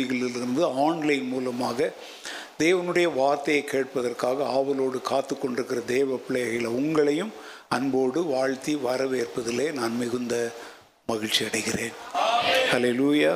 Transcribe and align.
பகுதிகளிலிருந்து 0.00 0.62
ஆன்லைன் 0.84 1.26
மூலமாக 1.32 1.88
தேவனுடைய 2.62 3.06
வார்த்தையை 3.18 3.62
கேட்பதற்காக 3.64 4.46
ஆவலோடு 4.56 4.98
காத்து 5.10 5.34
கொண்டிருக்கிற 5.38 5.80
தேவ 5.94 6.16
பிள்ளைகளை 6.24 6.70
உங்களையும் 6.80 7.32
அன்போடு 7.76 8.20
வாழ்த்தி 8.32 8.72
வரவேற்பதிலே 8.86 9.66
நான் 9.78 9.94
மிகுந்த 10.02 10.34
மகிழ்ச்சி 11.10 11.42
அடைகிறேன். 11.44 11.94
ஹலே 12.72 12.90
லூயா 13.00 13.32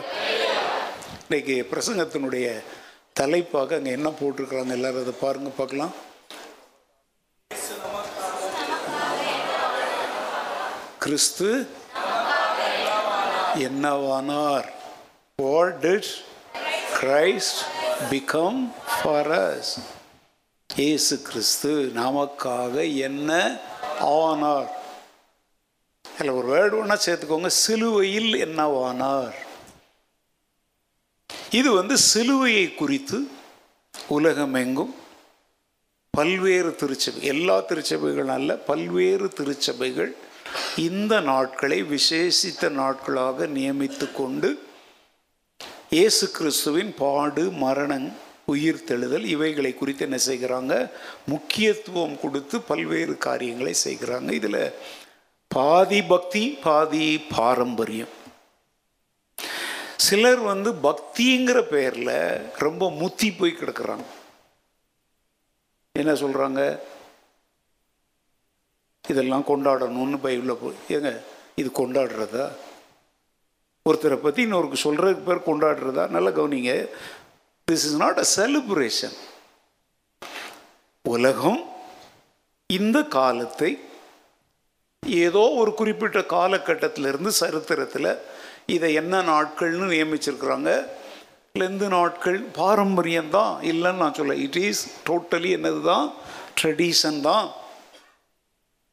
இன்றைக்கு 1.22 1.56
பிரசங்கத்தினுடைய 1.72 2.48
தலைப்பாக 3.20 3.76
அங்கே 3.78 3.94
என்ன 3.98 4.08
போட்டிருக்கிறாங்க 4.20 4.74
எல்லாரும் 4.78 5.02
அதை 5.04 5.14
பாருங்க 5.20 5.50
பார்க்கலாம். 5.60 5.94
கிறிஸ்து 11.06 11.48
என்னவானார்? 13.68 14.68
What 15.42 15.76
did 15.82 16.12
Christ 17.04 17.58
become 18.10 18.72
for 19.02 19.32
us 19.32 19.78
இயேசு 20.76 21.22
கிறிஸ்து 21.22 21.90
நமக்காக 21.94 22.92
என்ன 22.92 23.58
ஆனார் 23.98 24.70
அதில் 26.18 26.28
ஒரு 26.28 26.46
வேர்டு 26.54 26.78
ஒன்றா 26.78 26.98
சேர்த்துக்கோங்க. 27.06 27.46
சிலுவையில் 27.46 28.34
என்னவானார் 28.34 29.34
இது 31.50 31.72
வந்து 31.72 31.96
சிலுவையை 32.14 32.74
குறித்து 32.74 33.28
உலகமெங்கும் 34.08 34.94
பல்வேறு 36.10 36.76
திருச்சபை 36.76 37.22
எல்லா 37.22 37.60
திருச்சபைகள் 37.60 38.28
அல்ல 38.28 38.56
பல்வேறு 38.56 39.28
திருச்சபைகள் 39.28 40.16
இந்த 40.76 41.20
நாட்களை 41.20 41.82
விசேஷித்த 41.82 42.68
நாட்களாக 42.68 43.46
நியமித்து 43.46 44.12
கொண்டு 44.12 44.63
இயேசு 45.94 46.24
கிறிஸ்துவின் 46.36 46.90
பாடு 47.00 47.42
மரணம் 47.62 48.06
உயிர் 48.52 48.84
தெழுதல் 48.88 49.26
இவைகளை 49.32 49.70
குறித்து 49.74 50.02
என்ன 50.06 50.18
செய்கிறாங்க? 50.26 50.74
முக்கியத்துவம் 51.32 52.14
கொடுத்து 52.22 52.56
பல்வேறு 52.70 53.14
காரியங்களை 53.26 53.74
செய்கிறாங்க. 53.82 54.28
இதில் 54.38 54.58
பாதி 55.56 56.00
பக்தி 56.12 56.42
பாதி 56.66 57.04
பாரம்பரியம். 57.36 58.14
சிலர் 60.06 60.42
வந்து 60.50 60.72
பக்திங்கிற 60.88 61.60
பெயரில் 61.74 62.16
ரொம்ப 62.64 62.90
முத்தி 63.00 63.30
போய் 63.40 63.58
கிடக்குறாங்க. 63.60 64.08
என்ன 66.02 66.14
சொல்கிறாங்க 66.24 66.60
இதெல்லாம் 69.12 69.48
கொண்டாடணும்னு 69.52 70.20
பைபிளில் 70.26 70.62
போய் 70.64 70.80
ஏங்க 70.96 71.12
இது 71.62 71.70
கொண்டாடுறதா? 71.80 72.46
ஒருத்தரை 73.88 74.16
பற்றி 74.20 74.40
இன்னொருக்கு 74.46 74.78
சொல்கிறதுக்கு 74.82 75.24
பேர் 75.24 75.46
கொண்டாடுறதா 75.48 76.04
நல்ல 76.14 76.28
கவனிங்க. 76.36 76.74
This 77.68 77.84
is 77.88 77.96
not 78.02 78.20
a 78.22 78.24
celebration 78.36 79.16
உலகம் 81.04 81.60
இந்த 82.70 82.98
காலத்தை 83.16 83.70
ஏதோ 85.26 85.42
ஒரு 85.62 85.72
குறிப்பிட்ட 85.80 86.20
காலகட்டத்திலிருந்து 86.34 87.32
சரித்திரத்தில் 87.40 88.10
இதை 88.76 88.90
என்ன 89.00 89.20
நாட்கள்னு 89.32 89.88
நியமிச்சிருக்கிறாங்க. 89.94 90.70
லெந்து 91.60 91.88
நாட்கள் 91.96 92.38
பாரம்பரியம் 92.60 93.30
தான் 93.36 93.52
இல்லைன்னு 93.72 94.02
நான் 94.04 94.18
சொல்ல. 94.20 94.36
இட் 94.46 94.60
இஸ் 94.68 94.82
டோட்டலி 95.08 95.50
என்னது 95.58 95.82
தான் 95.92 96.06
ட்ரெடிஷன் 96.60 97.20
தான். 97.28 97.46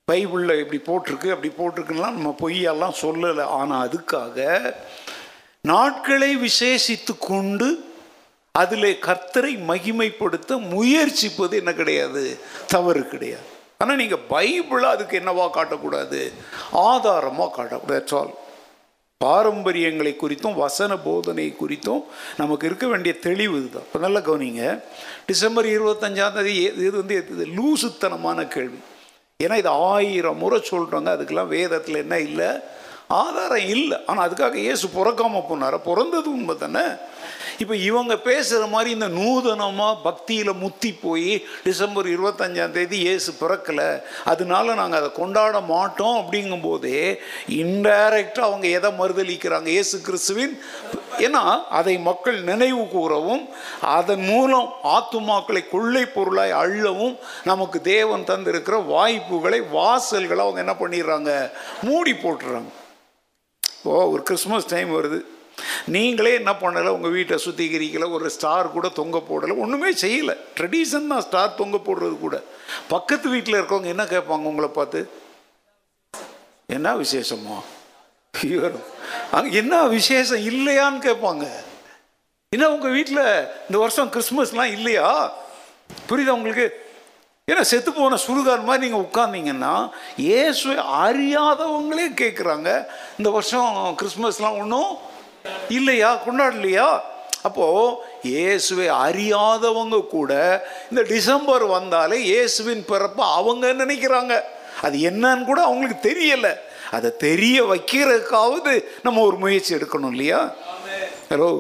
பைபிளில் 0.10 0.60
இப்படி 0.62 0.80
போட்டிருக்கு 0.90 1.30
அப்படி 1.34 1.52
போட்டிருக்குலாம் 1.60 2.18
நம்ம 2.18 2.36
பொய்யெல்லாம் 2.42 3.00
சொல்லலை. 3.04 3.46
ஆனால் 3.60 3.84
அதுக்காக 3.88 4.48
நாட்களை 5.72 6.32
விசேஷித்து 6.48 7.14
கொண்டு 7.30 7.70
அதில் 8.52 9.00
கர்த்தரை 9.08 9.52
மகிமைப்படுத்த 9.72 10.52
முயற்சிப்பது 10.76 11.54
என்ன 11.62 11.72
கிடையாது? 11.74 12.24
தவறு 12.74 13.04
கிடையாது. 13.08 13.48
ஆனால் 13.82 14.00
நீங்கள் 14.02 14.26
பைபிளை 14.30 14.88
அதுக்கு 14.96 15.20
என்னவா 15.20 15.46
காட்டக்கூடாது? 15.58 16.20
ஆதாரமாக 16.88 17.52
காட்டக்கூடாது. 17.58 18.16
ஆல் 18.22 18.34
பாரம்பரியங்களை 19.22 20.12
குறித்தும் 20.20 20.60
வசன 20.62 20.92
போதனை 21.08 21.48
குறித்தும் 21.62 22.04
நமக்கு 22.42 22.68
இருக்க 22.70 22.86
வேண்டிய 22.88 23.14
தெளிவு 23.26 23.56
இதுதான். 23.60 23.86
இப்போ 23.88 24.00
நல்லா 24.06 24.22
கவனிங்க. 24.30 24.64
டிசம்பர் 25.30 25.68
இருபத்தஞ்சாம் 25.76 26.36
தேதி 26.38 26.54
இது 26.62 26.96
வந்து 27.02 27.18
லூசுத்தனமான 27.58 28.48
கேள்வி. 28.56 28.80
ஏன்னா 29.44 29.56
இது 29.64 29.72
ஆயிரம் 29.94 30.42
முறை 30.44 30.58
சொல்கிறாங்க 30.72 31.10
அதுக்கெல்லாம் 31.16 31.54
வேதத்தில் 31.58 32.02
என்ன 32.04 32.16
இல்லை? 32.28 32.50
ஆதாரம் 33.22 33.68
இல்லை. 33.76 33.98
ஆனால் 34.08 34.26
அதுக்காக 34.28 34.58
இயேசு 34.66 34.86
பிறக்காமல் 34.98 35.48
போனார். 35.50 35.78
பிறந்தது 35.90 36.30
உண்மை 36.38 36.56
தானே 36.58 36.86
இப்போ 37.58 37.76
இவங்க 37.76 38.18
பேசுகிற 38.18 38.66
மாதிரி 38.66 38.90
இந்த 38.90 39.08
நூதனமாக 39.08 39.98
பக்தியில் 40.04 40.54
முத்தி 40.54 40.92
போய் 40.94 41.46
டிசம்பர் 41.64 42.08
இருபத்தஞ்சாம் 42.08 42.76
தேதி 42.78 42.98
இயேசு 43.00 43.32
பிறக்கலை. 43.42 43.90
அதனால 44.26 44.74
நாங்கள் 44.74 45.00
அதை 45.00 45.12
கொண்டாட 45.12 45.60
மாட்டோம் 45.74 46.18
அப்படிங்கும்போதே 46.22 47.04
இன்டைரக்டாக 47.64 48.50
அவங்க 48.50 48.68
எதை 48.68 48.92
மறுதளிக்கிறாங்க 49.02 49.70
இயேசு 49.78 50.02
கிறிஸ்துவின் 50.02 50.56
ஏன்னா 51.18 51.44
அதை 51.70 51.98
மக்கள் 51.98 52.38
நினைவு 52.44 52.84
கூறவும் 52.88 53.44
அதன் 53.82 54.24
மூலம் 54.24 54.68
ஆத்துமாக்களை 54.96 55.70
கொள்ளை 55.70 56.06
பொருளாய் 56.06 56.54
அள்ளவும் 56.62 57.16
நமக்கு 57.44 57.82
தேவன் 57.82 58.24
தந்திருக்கிற 58.24 58.78
வாய்ப்புகளை 58.86 59.60
வாசல்களை 59.74 60.42
அவங்க 60.46 60.60
என்ன 60.64 60.76
பண்ணிடுறாங்க? 60.80 61.32
மூடி 61.82 62.14
போட்டுறாங்க. 62.14 62.72
ஓ 63.84 63.92
ஒரு 64.14 64.24
கிறிஸ்மஸ் 64.24 64.68
டைம் 64.68 64.90
வருது. 64.98 65.20
நீங்களே 65.96 66.34
என்ன 66.34 66.52
பண்ணலை 66.62 66.90
உங்கள் 66.98 67.14
வீட்டை 67.18 67.38
சுத்திகரிக்கல 67.46 68.10
ஒரு 68.18 68.30
ஸ்டார் 68.36 68.76
கூட 68.76 68.88
தொங்க 69.00 69.18
போடலை 69.30 69.56
ஒன்றுமே 69.64 69.92
செய்யலை. 70.04 70.36
ட்ரெடிஷன் 70.58 71.12
தான் 71.14 71.26
ஸ்டார் 71.28 71.60
தொங்க 71.62 71.78
போடுறது 71.88 72.18
கூட. 72.20 72.38
பக்கத்து 72.94 73.30
வீட்டில் 73.30 73.60
இருக்கவங்க 73.60 73.92
என்ன 73.96 74.06
கேட்பாங்க 74.14 74.52
உங்களை 74.52 74.70
பார்த்து? 74.80 75.02
என்ன 76.76 76.96
விசேஷமோ? 77.04 77.58
ஐயோ 78.34 78.60
அங்கே 79.38 79.58
என்ன 79.62 79.76
விசேஷம் 79.98 80.46
இல்லையான்னு 80.52 81.02
கேட்பாங்க. 81.08 81.46
என்ன 82.52 82.70
உங்கள் 82.76 82.96
வீட்டில் 82.98 83.26
இந்த 83.68 83.78
வருஷம் 83.78 84.12
கிறிஸ்மஸ்லாம் 84.14 84.72
இல்லையா? 84.78 85.10
புரியுதா 86.10 86.36
உங்களுக்கு? 86.40 86.68
ஏன்னா 87.48 87.62
செத்து 87.70 87.92
போன 87.92 88.18
சுடுகார் 88.26 88.68
மாதிரி 88.68 88.84
நீங்கள் 88.86 89.06
உட்கார்ந்தீங்கன்னா 89.06 89.72
இயேசுவை 90.26 90.76
அறியாதவங்களே 91.06 92.06
கேட்குறாங்க 92.22 92.70
இந்த 93.20 93.30
வருஷம் 93.30 93.72
கிறிஸ்மஸ்லாம் 94.02 94.60
ஒன்றும் 94.62 94.92
இல்லையா? 95.70 96.10
கொண்டாடலையா? 96.26 97.02
அப்போது 97.44 97.96
இயேசுவை 98.24 98.88
அறியாதவங்க 98.88 100.08
கூட 100.08 100.32
இந்த 100.90 101.02
டிசம்பர் 101.02 101.64
வந்தாலே 101.66 102.18
இயேசுவின் 102.24 102.84
பிறப்பை 102.86 103.26
அவங்க 103.30 103.74
நினைக்கிறாங்க. 103.74 104.42
அது 104.82 104.98
என்னன்னு 104.98 105.46
கூட 105.46 105.62
அவங்களுக்கு 105.62 106.10
தெரியலை. 106.10 106.54
அதை 106.92 107.10
தெரிய 107.18 107.64
வைக்கிறதுக்காவது 107.64 108.86
நம்ம 109.04 109.22
ஒரு 109.22 109.38
முயற்சி 109.38 109.76
எடுக்கணும் 109.76 110.12
இல்லையா? 110.12 110.54
ஹலோ 111.30 111.52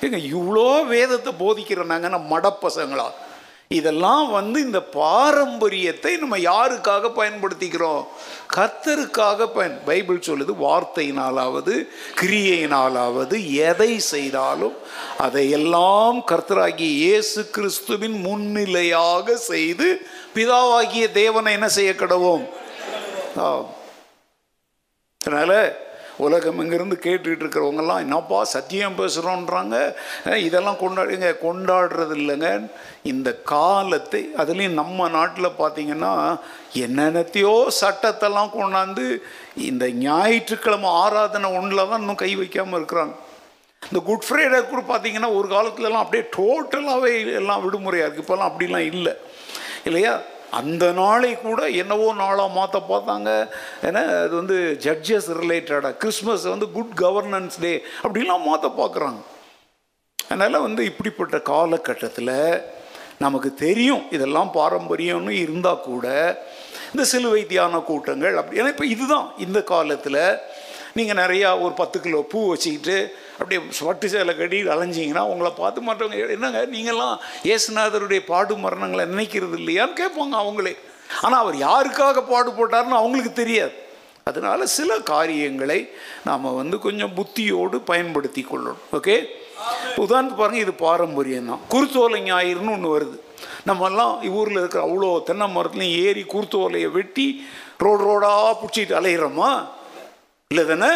ஏங்க 0.00 0.18
இவ்வளோ 0.34 0.86
வேதத்தை 0.86 1.32
போதிக்கிற 1.40 1.84
நாங்கள் 1.84 2.10
நம்ம 2.10 2.38
மடப்பசங்களா? 2.38 3.06
இதெல்லாம் 3.70 4.28
வந்து 4.36 4.58
இந்த 4.66 4.80
பாரம்பரியத்தை 4.98 6.12
நம்ம 6.20 6.36
யாருக்காக 6.50 7.08
பயன்படுத்திக்கிறோம்? 7.16 8.04
கர்த்தருக்காக 8.56 9.46
பயன் 9.56 9.74
பைபிள் 9.88 10.20
சொல்லுது 10.28 10.52
வார்த்தையினாலாவது 10.66 11.74
கிரியையினாலாவது 12.20 13.38
எதை 13.70 13.90
செய்தாலும் 14.12 14.76
அதையெல்லாம் 15.26 16.20
கர்த்தராகிய 16.30 16.92
இயேசு 17.02 17.42
கிறிஸ்துவின் 17.56 18.16
முன்னிலையாக 18.26 19.36
செய்து 19.50 19.88
பிதாவாகிய 20.36 21.04
தேவனை 21.20 21.52
என்ன 21.58 21.68
செய்ய 21.78 21.92
கடவோம்? 21.92 22.46
அதனால் 25.20 25.58
உலகம் 26.26 26.60
இங்கேருந்து 26.62 26.96
கேட்டுக்கிட்டு 27.04 27.44
இருக்கிறவங்கெல்லாம் 27.44 28.02
என்னப்பா 28.04 28.38
சத்தியம் 28.54 28.98
பேசுகிறோன்றாங்க 29.00 29.76
இதெல்லாம் 30.46 30.80
கொண்டாடுங்க 30.80 31.28
கொண்டாடுறது 31.44 32.14
இல்லைங்க 32.20 32.48
இந்த 33.12 33.28
காலத்தை 33.52 34.22
அதுலேயும் 34.42 34.80
நம்ம 34.80 35.08
நாட்டில் 35.08 35.58
பார்த்திங்கன்னா 35.60 36.12
என்னென்னத்தையோ 36.84 37.54
சட்டத்தெல்லாம் 37.80 38.54
கொண்டாந்து 38.58 39.06
இந்த 39.68 39.84
ஞாயிற்றுக்கிழமை 40.06 40.90
ஆராதனை 41.04 41.50
ஒன்றில் 41.58 41.88
தான் 41.90 42.00
இன்னும் 42.00 42.22
கை 42.24 42.32
வைக்காமல் 42.34 42.78
இருக்கிறாங்க. 42.80 43.14
இந்த 43.82 44.00
குட் 44.08 44.26
ஃப்ரைடே 44.26 44.60
கூட 44.70 44.80
பார்த்தீங்கன்னா 44.88 45.30
ஒரு 45.38 45.48
காலத்துலலாம் 45.48 46.04
அப்படியே 46.04 46.24
டோட்டலாகவே 46.36 47.12
எல்லாம் 47.40 47.62
விடுமுறையாக 47.64 48.06
இருக்குது 48.06 48.24
இப்போல்லாம் 48.24 48.50
அப்படிலாம் 48.50 48.88
இல்லை. 48.92 49.14
இல்லையா? 49.84 50.14
அந்த 50.50 50.84
நாளை 50.92 51.30
கூட 51.40 51.60
என்னவோ 51.82 52.06
நாளாக 52.12 52.56
மாற்ற 52.58 52.78
பார்த்தாங்க. 52.90 53.30
ஏன்னா 53.88 54.02
அது 54.22 54.34
வந்து 54.40 54.56
ஜட்ஜஸ் 54.86 55.28
ரிலேட்டடாக 55.40 55.96
கிறிஸ்மஸ் 56.02 56.46
வந்து 56.54 56.68
குட் 56.76 56.94
கவர்னன்ஸ் 57.04 57.58
டே 57.64 57.72
அப்படிலாம் 58.02 58.46
மாற்ற 58.50 58.68
பார்க்குறாங்க. 58.80 59.20
அதனால் 60.18 60.64
வந்து 60.66 60.84
இப்படிப்பட்ட 60.84 61.36
காலகட்டத்தில் 61.52 62.34
நமக்கு 63.24 63.50
தெரியும் 63.54 64.02
இதெல்லாம் 64.16 64.50
பாரம்பரியம்னு 64.56 65.34
இருந்தால் 65.44 65.84
கூட 65.90 66.06
இந்த 66.92 67.04
சிலுவை 67.12 67.46
தியான 67.46 67.80
கூட்டங்கள் 67.90 68.36
அப்படி 68.40 68.60
ஏன்னா 68.60 68.72
இப்போ 68.74 68.86
இதுதான் 68.86 69.26
இந்த 69.38 69.58
காலத்தில் 69.62 70.22
நீங்கள் 70.96 71.18
நிறையா 71.22 71.48
ஒரு 71.64 71.72
பத்து 71.72 72.00
கிலோ 72.00 72.20
பூ 72.32 72.40
வச்சுக்கிட்டு 72.50 72.96
அப்படியே 73.38 73.60
பட்டு 73.88 74.08
சேலை 74.12 74.36
கட்டி 74.36 74.58
அலைஞ்சிங்கன்னா 74.74 75.24
உங்களை 75.32 75.50
பார்த்து 75.58 75.86
மாட்டவங்க 75.88 76.30
என்னங்க 76.36 76.62
நீங்கள்லாம் 76.74 77.16
இயேசுநாதருடைய 77.48 78.20
பாடு 78.30 78.56
மரணங்களை 78.56 79.04
நினைக்கிறது 79.14 79.58
இல்லையான்னு 79.60 80.00
கேட்பாங்க 80.02 80.36
அவங்களே. 80.44 80.74
ஆனால் 81.22 81.40
அவர் 81.40 81.56
யாருக்காக 81.66 82.24
பாடுபட்டார்னு 82.32 83.00
அவங்களுக்கு 83.00 83.32
தெரியாது. 83.32 83.76
அதனால 84.24 84.66
சில 84.78 84.98
காரியங்களை 85.12 85.78
நாம் 86.24 86.56
வந்து 86.60 86.78
கொஞ்சம் 86.78 87.14
புத்தியோடு 87.14 87.80
பயன்படுத்தி 87.80 88.46
கொள்ளணும். 88.50 88.82
ஓகே? 88.98 89.16
உதாரணத்துக்கு 90.04 90.42
பாருங்கள் 90.42 90.64
இது 90.64 90.74
பாரம்பரியம் 90.74 91.48
தான். 91.50 91.62
குருத்தோலை 91.72 92.18
ஞாயிறுன்னு 92.28 92.74
ஒன்று 92.76 92.94
வருது. 92.96 93.16
நம்மெல்லாம் 93.68 94.12
ஊரில் 94.38 94.60
இருக்கிற 94.60 94.82
அவ்வளோ 94.88 95.22
தென்னை 95.22 95.46
மரத்துலையும் 95.54 95.96
ஏறி 96.04 96.22
குருத்தோலையை 96.34 96.90
வெட்டி 96.90 97.26
ரோடு 97.84 98.04
ரோடாக 98.08 98.52
பிடிச்சிட்டு 98.60 98.94
அலையிறோமா? 99.00 99.50
இல்லை 100.50 100.64
தானே 100.66 100.90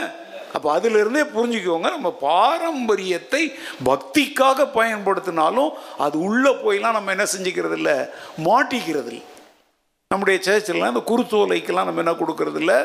அப்போ 0.55 0.69
அதிலிருந்தே 0.73 1.23
புரிஞ்சுக்கோங்க 1.33 1.89
நம்ம 1.91 2.11
பாரம்பரியத்தை 2.21 3.41
பக்திக்காக 3.85 4.67
பயன்படுத்தினாலும் 4.75 5.73
அது 5.99 6.17
உள்ளே 6.19 6.51
போயெல்லாம் 6.63 6.93
நம்ம 6.93 7.11
என்ன 7.11 7.27
செஞ்சுக்கிறது 7.33 7.73
இல்லை 7.73 7.97
மாட்டிக்கிறது 8.45 9.11
இல்லை 9.11 9.21
நம்முடைய 10.11 10.39
சேர்ச்சிலாம் 10.45 10.93
இந்த 10.93 11.03
குருத்தோலைக்கெல்லாம் 11.11 11.85
நம்ம 11.85 12.03
என்ன 12.05 12.15
கொடுக்கறது 12.15 12.59
இல்லை 12.59 12.79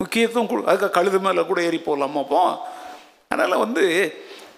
முக்கியத்துவம் 0.00 0.46
கொடு 0.46 0.66
அதுக்கு 0.66 0.90
கழுது 0.90 1.20
மேலே 1.20 1.44
கூட 1.44 1.60
ஏறி 1.62 1.78
போகலாமா 1.80 2.20
அப்போ? 2.20 2.42
அதனால் 3.28 3.56
வந்து 3.58 3.84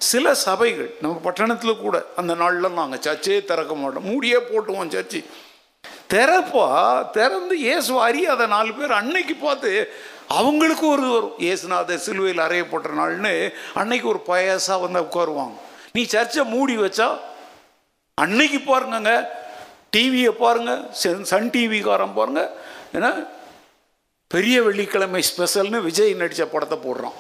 சில 0.02 0.34
சபைகள் 0.42 0.90
நம்ம 1.00 1.18
பட்டணத்தில் 1.18 1.80
கூட 1.80 2.06
அந்த 2.16 2.34
நாளில் 2.34 2.74
நாங்கள் 2.74 3.02
சர்ச்சே 3.02 3.44
திறக்க 3.44 3.74
மாட்டோம். 3.74 4.04
மூடியே 4.04 4.38
போட்டுவோம் 4.42 4.94
சர்ச்சு. 4.94 5.20
திறப்பா 6.10 6.68
திறந்து 7.10 7.58
இயேசு 7.58 8.00
அறியாத 8.00 8.46
நாலு 8.46 8.74
பேர் 8.74 8.92
அன்னைக்கு 8.92 9.34
பார்த்து 9.36 9.72
அவங்களுக்கு 10.38 10.84
ஒரு 10.86 11.02
இது 11.02 11.12
வரும். 11.16 11.34
இயேசுநாதர் 11.44 12.04
சிலுவையில் 12.06 12.44
அறையப்பட்ட 12.46 12.90
நாள்னு 13.00 13.32
அன்னைக்கு 13.80 14.06
ஒரு 14.12 14.20
பயாசாக 14.26 14.84
வந்து 14.84 15.00
உட்காருவாங்க. 15.06 15.56
நீ 15.92 16.02
சர்ச்சை 16.12 16.42
மூடி 16.54 16.76
வச்சா 16.76 17.08
அன்னைக்கு 18.24 18.58
பாருங்கங்க. 18.58 19.12
டிவியை 19.96 20.32
பாருங்க. 20.44 20.72
சன் 21.30 21.50
டிவி 21.54 21.68
டிவிக்காரன் 21.70 22.16
பாருங்க. 22.18 22.42
ஏன்னா 22.96 23.10
பெரிய 24.34 24.56
வெள்ளிக்கிழமை 24.62 25.22
ஸ்பெஷல்னு 25.30 25.78
விஜய் 25.88 26.12
நடித்த 26.20 26.46
படத்தை 26.46 26.78
போடுறான். 26.86 27.16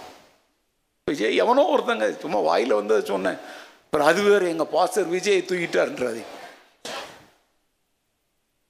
விஜய் 1.10 1.40
எவனோ 1.42 1.62
ஒருத்தங்க. 1.74 2.06
சும்மா 2.24 2.40
வாயில் 2.48 2.78
வந்து 2.80 2.96
சொன்னேன். 3.12 3.38
அப்புறம் 3.84 4.08
அது 4.10 4.22
வேறு 4.22 4.48
எங்கள் 4.48 4.72
பாஸ்டர் 4.74 5.08
விஜய் 5.14 5.46
தூக்கிட்டாருன்றது 5.48 6.20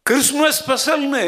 கிறிஸ்மஸ் 0.06 0.60
ஸ்பெஷல்னு 0.60 1.24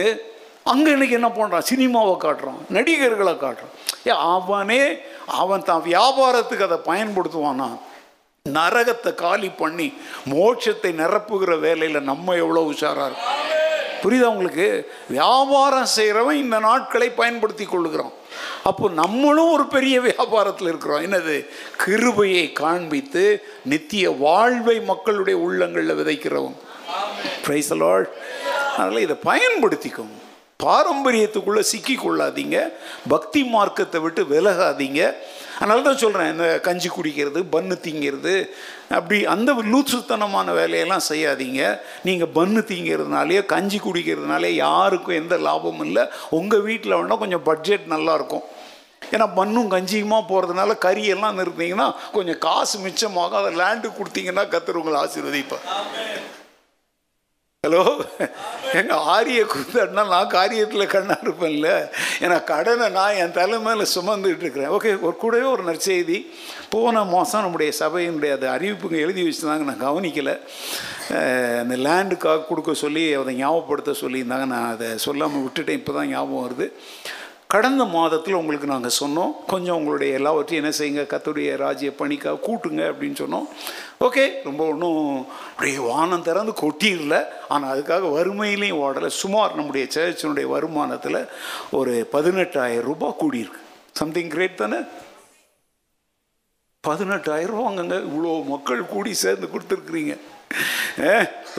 அங்கே 0.64 0.90
இன்றைக்கி 0.92 1.10
என்ன 1.10 1.28
பண்ணுறான் 1.28 1.68
சினிமாவை 1.70 2.14
காட்டுறான். 2.24 2.60
நடிகர்களை 2.70 3.32
காட்டுறான். 3.32 3.72
ஏ 4.06 4.10
அவனே 4.10 4.82
அவன் 5.26 5.64
தான் 5.64 5.82
வியாபாரத்துக்கு 5.82 6.68
அதை 6.68 6.78
பயன்படுத்துவானா? 6.86 7.78
நரகத்தை 8.48 9.14
காலி 9.14 9.48
பண்ணி 9.48 9.92
மோட்சத்தை 10.30 10.90
நிரப்புகிற 11.00 11.60
வேலையில் 11.60 12.08
நம்ம 12.10 12.34
எவ்வளோ 12.34 12.62
உஷாராக 12.62 13.08
இருக்கும். 13.10 13.50
புரியுதா 14.02 14.32
உங்களுக்கு? 14.34 14.90
வியாபாரம் 15.08 15.84
செய்கிறவன் 15.84 16.36
இந்த 16.36 16.58
நாட்களை 16.58 17.10
பயன்படுத்தி 17.10 17.64
கொள்ளுகிறான். 17.64 18.12
அப்போ 18.62 18.88
நம்மளும் 18.88 19.52
ஒரு 19.52 19.66
பெரிய 19.66 20.00
வியாபாரத்தில் 20.00 20.70
இருக்கிறோம். 20.72 21.02
என்னது? 21.02 21.46
கிருபையை 21.76 22.52
காண்பித்து 22.52 23.44
நித்திய 23.64 24.10
வாழ்வை 24.10 24.80
மக்களுடைய 24.80 25.38
உள்ளங்களில் 25.40 25.98
விதைக்கிறவன். 26.00 26.58
பிரைஸ் 27.44 27.72
அதனால் 27.72 28.98
இதை 28.98 29.16
பயன்படுத்திக்கோங்க. 29.24 30.18
பாரம்பரியத்துக்குள்ளே 30.64 31.62
சிக்கி 31.72 31.94
கொள்ளாதீங்க 32.02 32.58
பக்தி 33.12 33.40
மார்க்கத்தை 33.54 34.00
விட்டு 34.04 34.22
விலகாதீங்க. 34.32 35.00
அதனால 35.60 35.82
தான் 35.86 36.00
சொல்கிறேன் 36.02 36.30
இந்த 36.32 36.46
கஞ்சி 36.66 36.88
குடிக்கிறது 36.94 37.40
பன்னு 37.54 37.74
திங்கிறது 37.84 38.34
அப்படி 38.96 39.18
அந்த 39.34 39.52
லூசுத்தனமான 39.72 40.54
வேலையெல்லாம் 40.60 41.04
செய்யாதீங்க. 41.10 41.62
நீங்கள் 42.08 42.32
பன்னு 42.38 42.62
திங்கிறதுனாலேயோ 42.70 43.42
கஞ்சி 43.54 43.80
குடிக்கிறதுனாலே 43.86 44.50
யாருக்கும் 44.64 45.18
எந்த 45.22 45.36
லாபமும் 45.46 45.84
இல்லை. 45.88 46.04
உங்கள் 46.40 46.64
வீட்டில் 46.68 46.98
வேணால் 46.98 47.22
கொஞ்சம் 47.24 47.46
பட்ஜெட் 47.50 47.86
நல்லாயிருக்கும் 47.94 48.46
ஏன்னா 49.14 49.26
மண்ணும் 49.38 49.72
கஞ்சியுமா 49.72 50.18
போகிறதுனால 50.28 50.74
கறியெல்லாம் 50.84 51.38
நிறுத்திங்கன்னா 51.40 51.88
கொஞ்சம் 52.16 52.38
காசு 52.46 52.76
மிச்சமாக 52.84 53.36
அதை 53.40 53.50
லேண்டு 53.62 53.90
கொடுத்தீங்கன்னா 53.98 54.44
கத்தர் 54.54 55.02
ஆசீர்வதிப்பேன் 55.04 55.66
ஹலோ? 57.66 57.82
எங்கள் 58.78 59.02
ஆரிய 59.14 59.40
குந்தன்னா 59.50 60.02
நான் 60.12 60.30
காரியத்தில் 60.30 60.92
கண்ணாக 60.92 61.26
இருப்பேன்ல. 61.26 61.68
ஏன்னா 62.20 62.44
கடனை 62.44 62.88
நான் 62.96 63.18
என் 63.22 63.34
தலை 63.36 63.58
மேலே 63.66 63.84
சுமந்துட்டு 63.92 64.42
இருக்கிறேன். 64.44 64.70
ஓகே 64.76 64.90
ஒரு 65.00 65.16
கூடவே 65.16 65.46
ஒரு 65.50 65.64
நற்செய்தி. 65.68 66.18
போன 66.70 67.04
மாதம் 67.04 67.40
நம்முடைய 67.40 67.72
சபையினுடைய 67.78 68.32
அது 68.38 68.48
அறிவிப்புங்க 68.54 68.98
எழுதி 69.04 69.26
வச்சுருந்தாங்க. 69.28 69.68
நான் 69.68 69.84
கவனிக்கலை. 69.84 70.34
அந்த 71.62 71.76
லேண்டுக்காக 71.86 72.46
கொடுக்க 72.48 72.74
சொல்லி 72.84 73.04
அதை 73.20 73.34
ஞாபகப்படுத்த 73.44 73.94
சொல்லியிருந்தாங்க. 74.02 74.48
நான் 74.54 74.72
அதை 74.72 74.88
சொல்லாமல் 75.06 75.44
விட்டுட்டேன். 75.44 75.78
இப்போ 75.80 75.92
தான் 75.92 76.12
ஞாபகம் 76.16 76.44
வருது. 76.46 76.68
கடந்த 77.52 77.84
மாதத்தில் 77.94 78.38
உங்களுக்கு 78.40 78.66
நாங்கள் 78.72 78.98
சொன்னோம் 79.00 79.32
கொஞ்சம் 79.52 79.78
உங்களுடைய 79.78 80.10
எல்லாவற்றையும் 80.18 80.60
என்ன 80.62 80.70
செய்யுங்க 80.78 81.02
கத்துடைய 81.10 81.56
ராஜ்ய 81.62 81.90
பணிக்காக 81.98 82.42
கூட்டுங்க 82.46 82.82
அப்படின்னு 82.90 83.18
சொன்னோம். 83.22 83.46
ஓகே 84.06 84.24
ரொம்ப 84.46 84.62
ஒன்றும் 84.72 85.00
அப்படியே 85.50 85.76
வானம் 85.88 86.24
திறந்து 86.28 86.52
கொட்டிடல 86.62 87.16
ஆனால் 87.54 87.72
அதுக்காக 87.72 88.10
வறுமையிலையும் 88.16 88.80
ஓடலை 88.84 89.10
சுமார் 89.22 89.56
நம்முடைய 89.58 89.86
சர்ச்சினுடைய 89.96 90.48
வருமானத்தில் 90.54 91.20
ஒரு 91.78 91.94
பதினெட்டாயிரம் 92.14 92.88
ரூபாய் 92.90 93.18
கூடியிருக்கு. 93.22 93.62
சம்திங் 94.00 94.32
கிரேட் 94.34 94.60
தானே? 94.62 94.80
பதினெட்டாயிரம் 96.84 97.56
ரூபாங்கங்க 97.58 97.96
இவ்வளோ 98.08 98.32
மக்கள் 98.52 98.90
கூடி 98.94 99.12
சேர்ந்து 99.24 99.48
கொடுத்துருக்குறீங்க. 99.52 100.14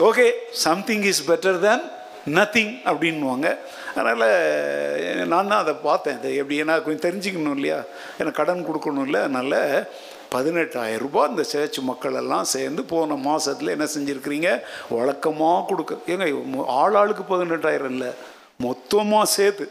Okay 0.08 0.26
something 0.64 1.06
is 1.12 1.26
better 1.30 1.60
than 1.66 1.84
nothing 2.26 2.74
அப்படின்வாங்க 2.90 3.46
அதனால் 3.94 5.26
நான் 5.26 5.50
தான் 5.50 5.62
அதை 5.62 5.74
பார்த்தேன். 5.74 6.18
இது 6.18 6.36
எப்படி 6.36 6.62
ஏன்னா 6.62 6.74
கொஞ்சம் 6.82 7.04
தெரிஞ்சுக்கணும் 7.06 7.56
இல்லையா? 7.56 7.78
எனக்கு 8.18 8.38
கடன் 8.40 8.66
கொடுக்கணும் 8.68 9.04
இல்லை. 9.06 9.20
அதனால் 9.20 9.86
பதினெட்டாயிரம் 10.34 11.04
ரூபாய் 11.06 11.28
இந்த 11.28 11.42
சேர்ச் 11.42 11.78
மக்கள் 11.78 12.18
எல்லாம் 12.20 12.44
சேர்ந்து 12.44 12.84
போன 12.84 13.14
மாதத்தில் 13.14 13.74
என்ன 13.76 13.86
செஞ்சுருக்கிறீங்க? 13.94 14.62
வழக்கமாக 14.90 15.64
கொடுக்க 15.68 15.94
ஏங்க 16.12 16.26
ஆள் 16.66 16.94
ஆளுக்கு 16.94 17.24
பதினெட்டாயிரம் 17.34 17.92
இல்லை. 17.96 18.10
மொத்தமாக 18.56 19.32
சேர்த்து. 19.36 19.66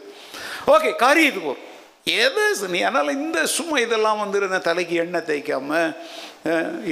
ஓகே 0.66 0.92
காரியத்துக்கு 1.04 1.52
வரும் 1.52 1.70
எது 2.22 2.68
நீ 2.68 2.80
அதனால் 2.82 3.16
இந்த 3.18 3.46
சும்மா 3.56 3.76
இதெல்லாம் 3.78 4.18
வந்து 4.18 4.60
தலைக்கு 4.68 4.94
எண்ணெய் 5.04 5.28
தேய்க்காமல் 5.30 5.94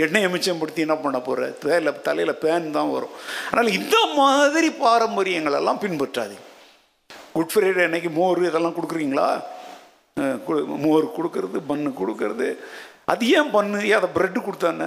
எண்ணெயை 0.02 0.28
மிச்சப்படுத்தி 0.34 0.80
என்ன 0.84 0.94
பண்ண 1.04 1.18
போகிற 1.26 1.48
தலையில் 1.62 2.00
தலையில் 2.06 2.40
பேன் 2.44 2.70
தான் 2.76 2.92
வரும். 2.94 3.14
அதனால் 3.50 3.76
இந்த 3.78 3.96
மாதிரி 4.20 4.68
பாரம்பரியங்கள் 4.86 5.58
எல்லாம் 5.60 5.82
பின்பற்றாதீங்க. 5.84 6.46
குட் 7.36 7.52
ஃப்ரைடே 7.52 7.84
அன்னைக்கு 7.88 8.10
மோர் 8.20 8.40
இதெல்லாம் 8.50 8.76
கொடுக்குறீங்களா? 8.78 9.28
மோர் 10.84 11.06
கொடுக்கறது 11.18 11.58
பன்னு 11.70 11.90
கொடுக்கறது. 12.00 12.48
அது 13.12 13.28
ஏன் 13.38 13.52
பண்ணு? 13.56 13.78
ஏன் 13.90 13.98
அதை 14.00 14.10
ப்ரெட்டு 14.16 14.40
கொடுத்தானே 14.46 14.86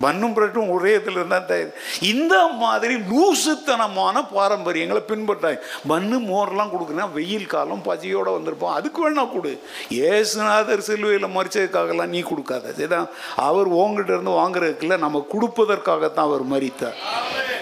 பன்னும் 0.00 0.34
பிரட்டும் 0.36 0.70
ஒரே 0.70 0.94
இதில் 0.94 1.14
இருந்தால் 1.14 1.46
தயார் 1.46 1.72
இந்த 2.00 2.46
மாதிரி 2.46 2.94
லூசுத்தனமான 2.94 4.22
பாரம்பரியங்களை 4.34 5.02
பின்பற்றாங்க 5.08 5.58
பன்னு 5.88 6.16
மோர்லாம் 6.28 6.72
கொடுக்குறேன் 6.74 7.12
வெயில் 7.12 7.46
காலம் 7.46 7.82
பசியோடு 7.82 8.38
வந்திருப்போம். 8.38 8.76
அதுக்கு 8.78 9.00
வேணா 9.00 9.32
கொடு. 9.32 9.60
ஏசுநாதர் 9.90 10.86
சிலுவையில் 10.88 11.36
மறிச்சதுக்காகலாம் 11.36 12.14
நீ 12.14 12.20
கொடுக்காத. 12.20 12.68
இதுதான் 12.68 13.08
அவர் 13.36 13.66
உங்ககிட்ட 13.66 14.12
இருந்து 14.12 14.30
வாங்குறதுக்குள்ள 14.30 14.98
நம்ம 14.98 15.26
கொடுப்பதற்காகத்தான் 15.32 16.28
அவர் 16.28 16.46
மறித்தார். 16.46 16.98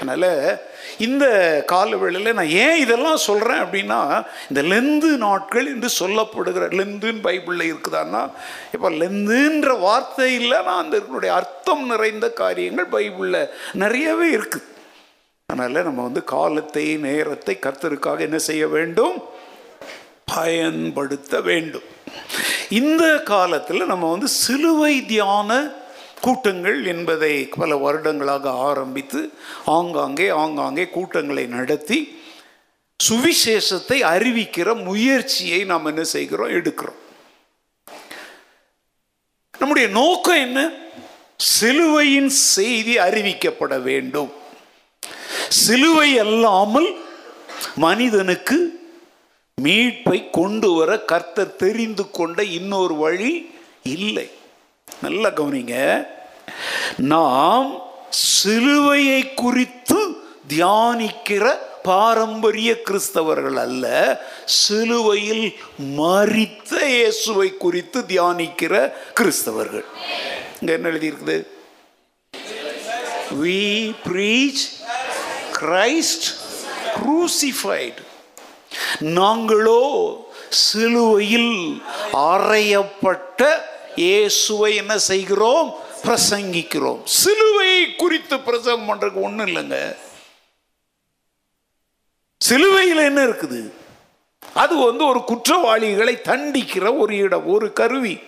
அதனால் 0.00 0.60
இந்த 0.98 1.26
காலவேளையில் 1.72 2.32
நான் 2.32 2.48
ஏன் 2.48 2.78
இதெல்லாம் 2.78 3.16
சொல்கிறேன் 3.16 3.56
அப்படின்னா 3.56 4.24
இந்த 4.48 4.62
லெந்து 4.62 5.16
நாட்கள் 5.16 5.66
என்று 5.66 5.88
சொல்லப்படுகிற 5.98 6.68
லெந்துன்னு 6.72 7.22
பைபிளில் 7.22 7.72
இருக்குதான்னா 7.72 8.30
இப்போ 8.72 8.90
லெந்துன்ற 8.90 9.78
வார்த்தை 9.78 10.48
நான் 10.48 10.66
அந்த 10.66 10.96
இதனுடைய 10.96 11.34
அர்த்தம் 11.34 11.86
நிறைந்த 11.86 12.30
காரியங்கள் 12.30 12.86
பைபிளில் 12.86 13.48
நிறையவே 13.72 14.36
இருக்குது 14.36 14.74
அதனால் 15.48 15.82
நம்ம 15.82 16.02
வந்து 16.02 16.24
காலத்தை 16.24 16.96
நேரத்தை 16.96 17.58
கர்த்தருக்காக 17.60 18.18
என்ன 18.18 18.38
செய்ய 18.38 18.68
வேண்டும்? 18.68 19.22
பயன்படுத்த 20.34 21.40
வேண்டும். 21.40 21.82
இந்த 22.68 23.18
காலத்தில் 23.18 23.86
நம்ம 23.86 24.10
வந்து 24.10 24.28
சிலுவை 24.28 25.04
தியான 25.06 25.70
கூட்டங்கள் 26.20 26.86
என்பதை 26.86 27.48
பல 27.48 27.76
வருடங்களாக 27.76 28.50
ஆரம்பித்து 28.50 29.30
ஆங்காங்கே 29.64 30.28
ஆங்காங்கே 30.28 30.88
கூட்டங்களை 30.88 31.46
நடத்தி 31.46 32.18
சுவிசேஷத்தை 33.08 33.98
அறிவிக்கிற 34.02 34.84
முயற்சியை 34.84 35.64
நாம் 35.64 35.84
என்ன 35.84 36.04
செய்கிறோம்? 36.04 36.48
எடுக்கிறோம். 36.48 37.00
நம்முடைய 39.58 39.88
நோக்கம் 39.88 40.34
என்ன? 40.34 40.72
சிலுவையின் 41.36 42.28
செய்தி 42.28 42.98
அறிவிக்கப்பட 42.98 43.82
வேண்டும். 43.82 44.32
சிலுவை 45.48 46.18
அல்லாமல் 46.18 47.00
மனிதனுக்கு 47.76 48.80
மீட்பை 49.62 50.30
கொண்டு 50.30 50.72
வர 50.72 51.00
கர்த்தர் 51.00 51.56
தெரிந்து 51.56 52.10
கொண்ட 52.10 52.44
இன்னொரு 52.44 52.94
வழி 52.94 53.50
இல்லை. 53.82 54.30
நல்லா 55.02 55.28
கவனிங்க. 55.28 56.06
நாம் 56.96 57.82
சிலுவையை 58.44 59.34
குறித்து 59.34 60.16
தியானிக்கிற 60.48 61.58
பாரம்பரிய 61.82 62.76
கிறிஸ்தவர்கள் 62.84 63.56
அல்ல 63.56 63.86
சிலுவையில் 64.44 65.58
மறித்த 65.96 66.84
இயேசுவை 66.84 67.56
குறித்து 67.56 68.00
தியானிக்கிற 68.00 68.92
கிறிஸ்தவர்கள். 69.20 69.84
இங்க 70.60 70.72
என்ன 70.72 70.88
எழுதியிருக்குது? 70.88 71.46
We 73.42 73.94
preach 74.08 74.64
Christ 75.60 76.44
crucified. 76.96 77.94
நாங்களோ 78.98 79.82
சிலுவையில் 80.48 81.82
அறையப்பட்ட 82.12 83.60
இயேசுவை 83.96 84.76
என்ன 84.76 84.98
செய்கிறோம்? 84.98 85.68
பிரசங்கிக்கிறோம். 86.04 87.00
சிலுவையை 87.22 87.96
குறித்து 87.96 88.40
பிரசங்கம் 88.40 88.88
பண்றதுக்கு 88.88 89.20
ஒன்றும் 89.28 89.46
இல்லைங்க. 89.46 89.96
சிலுவையில் 92.40 93.08
என்ன 93.10 93.20
இருக்குது? 93.24 93.60
அது 94.54 94.74
வந்து 94.76 95.04
ஒரு 95.06 95.24
குற்றவாளிகளை 95.24 96.14
தண்டிக்கிற 96.30 96.98
ஒரு 96.98 97.16
இடம் 97.16 97.46
ஒரு 97.46 97.72
கருவி. 97.72 98.18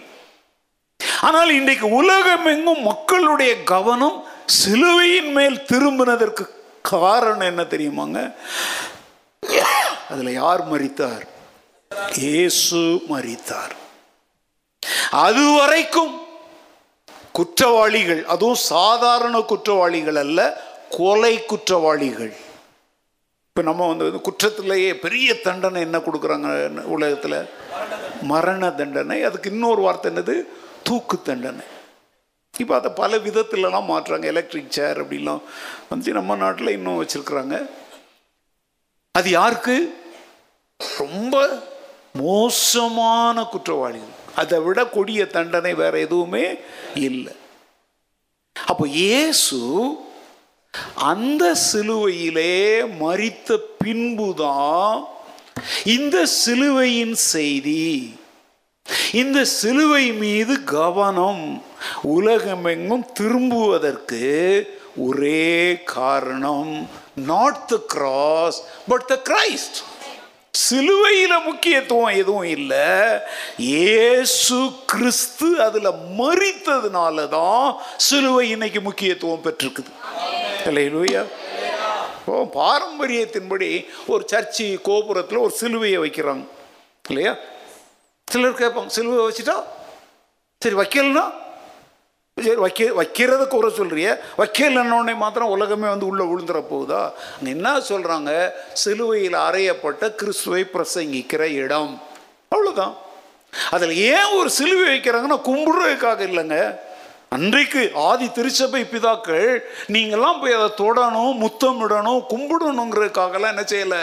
ஆனால் 1.20 1.50
இன்றைக்கு 1.50 1.86
உலகமெங்கும் 2.00 2.82
மக்களுடைய 2.82 3.62
கவனம் 3.62 4.18
சிலுவையின் 4.46 5.32
மேல் 5.32 5.58
திரும்பினதற்கு 5.72 6.44
காரணம் 6.82 7.48
என்ன 7.52 7.62
தெரியுமாங்க? 7.62 8.18
அதில் 10.10 10.32
யார் 10.32 10.62
மறித்தார்? 10.72 11.24
இயேசு 12.14 12.80
மறித்தார். 13.08 13.74
அதுவரைக்கும் 15.10 16.20
குற்றவாளிகள் 17.32 18.26
அதுவும் 18.26 18.54
சாதாரண 18.54 19.40
குற்றவாளிகள் 19.40 20.16
அல்ல 20.16 20.62
கொலை 20.90 21.44
குற்றவாளிகள். 21.44 22.36
இப்போ 23.48 23.62
நம்ம 23.62 23.94
வந்து 23.94 24.20
குற்றத்திலேயே 24.20 24.94
பெரிய 24.94 25.40
தண்டனை 25.40 25.80
என்ன 25.80 25.98
கொடுக்குறாங்க 25.98 26.82
உலகத்தில்? 26.82 27.48
மரண 28.22 28.70
தண்டனை. 28.70 29.22
அதுக்கு 29.22 29.50
இன்னொரு 29.50 29.80
வார்த்தை 29.80 30.12
என்னது? 30.12 30.44
தூக்கு 30.82 31.22
தண்டனை. 31.22 31.64
இப்போ 32.58 32.74
அதை 32.76 32.90
பல 32.94 33.16
விதத்துலலாம் 33.16 33.88
மாற்றுறாங்க. 33.90 34.24
எலக்ட்ரிக் 34.24 34.70
சேர் 34.70 35.04
அப்படிலாம். 35.04 35.40
வந்து 35.88 36.12
நம்ம 36.12 36.36
நாட்டில் 36.36 36.68
இன்னும் 36.68 37.02
வச்சுருக்குறாங்க. 37.02 37.70
அது 39.12 39.30
யாருக்கு? 39.30 39.98
ரொம்ப 40.98 41.62
மோசமான 42.12 43.42
குற்றவாளிகள். 43.42 44.17
அதை 44.38 44.58
விட 44.60 44.78
கொடிய 44.86 45.20
தண்டனை 45.26 45.72
வேற 45.74 45.94
எதுவுமே 45.98 46.44
இல்லை. 47.00 47.34
அப்போ 48.56 48.84
இயேசு 48.98 49.58
அந்த 51.04 51.44
சிலுவையிலே 51.68 52.54
மறித்த 53.00 53.48
பின்புதான் 53.82 54.98
இந்த 55.86 56.16
சிலுவையின் 56.36 57.16
செய்தி 57.26 57.84
இந்த 59.12 59.38
சிலுவை 59.52 60.04
மீது 60.14 60.54
கவனம் 60.70 61.44
உலகமெங்கும் 62.16 63.06
திரும்புவதற்கு 63.12 64.24
ஒரே 65.00 65.48
காரணம் 65.94 66.72
not 67.30 67.62
the 67.66 67.76
cross 67.86 68.58
but 68.88 69.06
the 69.06 69.16
Christ 69.28 69.78
சிலுவையில் 70.64 71.44
முக்கியத்துவம் 71.44 72.18
எதுவும் 72.22 72.48
இல்லை. 72.56 72.88
ஏசு 73.58 74.58
கிறிஸ்து 74.86 75.48
அதில் 75.66 75.98
மறித்ததுனால 76.20 77.28
தான் 77.28 77.66
சிலுவை 77.96 78.44
இன்னைக்கு 78.50 78.80
முக்கியத்துவம் 78.80 79.44
பெற்றிருக்குது. 79.44 79.92
இல்லையா 80.66 81.22
ஓ 82.26 82.42
பாரம்பரியத்தின்படி 82.60 83.68
ஒரு 84.06 84.22
சர்ச்சு 84.32 84.66
கோபுரத்தில் 84.88 85.44
ஒரு 85.46 85.54
சிலுவையை 85.60 85.98
வைக்கிறாங்க. 86.04 86.44
இல்லையா? 87.08 87.32
சிலர் 88.28 88.60
கேட்பாங்க 88.62 88.86
சிலுவை 88.86 89.20
வச்சுட்டா? 89.26 89.56
சரி 90.62 90.76
வைக்கலனா 90.80 91.24
சரி 92.42 92.54
வைக்க 92.54 92.84
வைக்கிறத 93.02 93.46
குறை 93.46 93.70
சொல்கிறிய 93.74 94.08
வைக்கலன்னொடனே 94.38 95.16
மாத்திரம் 95.16 95.48
உலகமே 95.48 95.88
வந்து 95.88 96.06
உள்ளே 96.06 96.24
விழுந்துற 96.24 96.58
போகுதா? 96.70 97.12
அங்கே 97.38 97.50
என்ன 97.50 97.78
சொல்கிறாங்க 97.78 98.50
சிலுவையில் 98.72 99.38
அறையப்பட்ட 99.46 100.14
கிறிஸ்துவை 100.14 100.64
பிரசங்கிக்கிற 100.72 101.40
இடம். 101.40 102.00
அவ்வளோதான் 102.54 102.94
அதில் 103.70 103.94
ஏன் 103.96 104.32
ஒரு 104.38 104.50
சிலுவை 104.50 104.86
வைக்கிறாங்கன்னா 104.94 105.38
கும்பிடுறதுக்காக 105.48 106.20
இல்லைங்க. 106.30 106.78
அன்றைக்கு 107.28 107.90
ஆதி 107.94 108.30
திருச்சபை 108.30 108.82
பிதாக்கள் 108.82 109.58
நீங்கள்லாம் 109.88 110.40
போய் 110.40 110.52
அதை 110.52 110.68
தொடணும் 110.76 111.34
முத்தமிடணும் 111.44 112.22
கும்பிடணுங்கிறதுக்காகலாம் 112.32 113.54
என்ன 113.54 113.64
செய்யலை? 113.72 114.02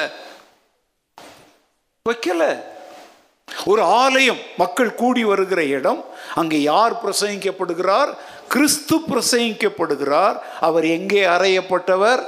வைக்கலை. 2.09 2.51
ஒரு 3.71 3.81
ஆலயம் 3.81 4.39
மக்கள் 4.61 4.95
கூடி 5.01 5.23
வருகிற 5.23 5.63
இடம் 5.77 6.01
அங்கே 6.39 6.61
யார் 6.61 6.93
பிரசங்கிக்கப்படுகிறார்? 7.03 8.11
கிறிஸ்து 8.47 8.95
பிரசங்கிக்கப்படுகிறார். 9.11 10.35
அவர் 10.67 10.85
எங்கே 10.97 11.23
அறையப்பட்டவர்? 11.35 12.21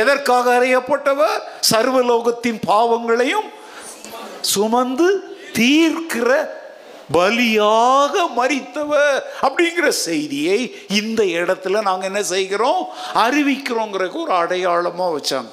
எதற்காக 0.00 0.46
அறையப்பட்டவர்? 0.58 1.38
சர்வலோகத்தின் 1.70 2.60
பாவங்களையும் 2.66 3.48
சுமந்து 4.40 5.08
தீர்க்கிற 5.58 6.30
பலியாக 7.16 8.14
மறித்தவர் 8.36 9.16
அப்படிங்கிற 9.46 9.88
செய்தியை 9.88 10.60
இந்த 11.00 11.22
இடத்துல 11.38 11.82
நாங்கள் 11.88 12.10
என்ன 12.10 12.22
செய்கிறோம்? 12.34 12.82
அறிவிக்கிறோங்கிறக்கு 13.24 14.18
ஒரு 14.26 14.34
அடையாளமாக 14.42 15.14
வச்சாங்க. 15.18 15.50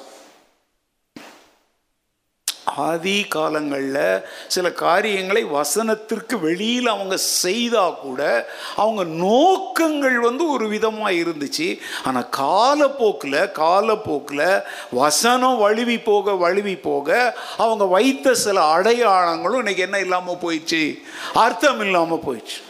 ஆதி 2.64 3.24
காலங்களில் 3.24 4.24
சில 4.46 4.72
காரியங்களை 4.72 5.44
வசனத்திற்கு 5.44 6.40
வெளியில் 6.40 6.86
அவங்க 6.86 7.16
செய்தால் 7.16 7.98
கூட 8.00 8.50
அவங்க 8.76 9.04
நோக்கங்கள் 9.04 10.18
வந்து 10.20 10.50
ஒரு 10.50 10.68
விதமாக 10.68 11.12
இருந்துச்சு. 11.12 11.80
ஆனால் 12.04 12.28
காலப்போக்கில் 12.28 13.50
காலப்போக்கில் 13.52 14.62
வசனம் 14.90 15.56
வழுவி 15.56 15.98
போக 16.00 16.34
வழுவி 16.34 16.76
போக 16.76 17.36
அவங்க 17.56 17.84
வைத்த 17.84 18.34
சில 18.34 18.76
அடையாளங்களும் 18.76 19.62
இன்னைக்கு 19.62 19.82
என்ன 19.82 19.98
இல்லாமல் 19.98 20.42
போயிடுச்சு? 20.42 21.02
அர்த்தம் 21.34 21.80
இல்லாமல் 21.80 22.24
போயிடுச்சு. 22.26 22.60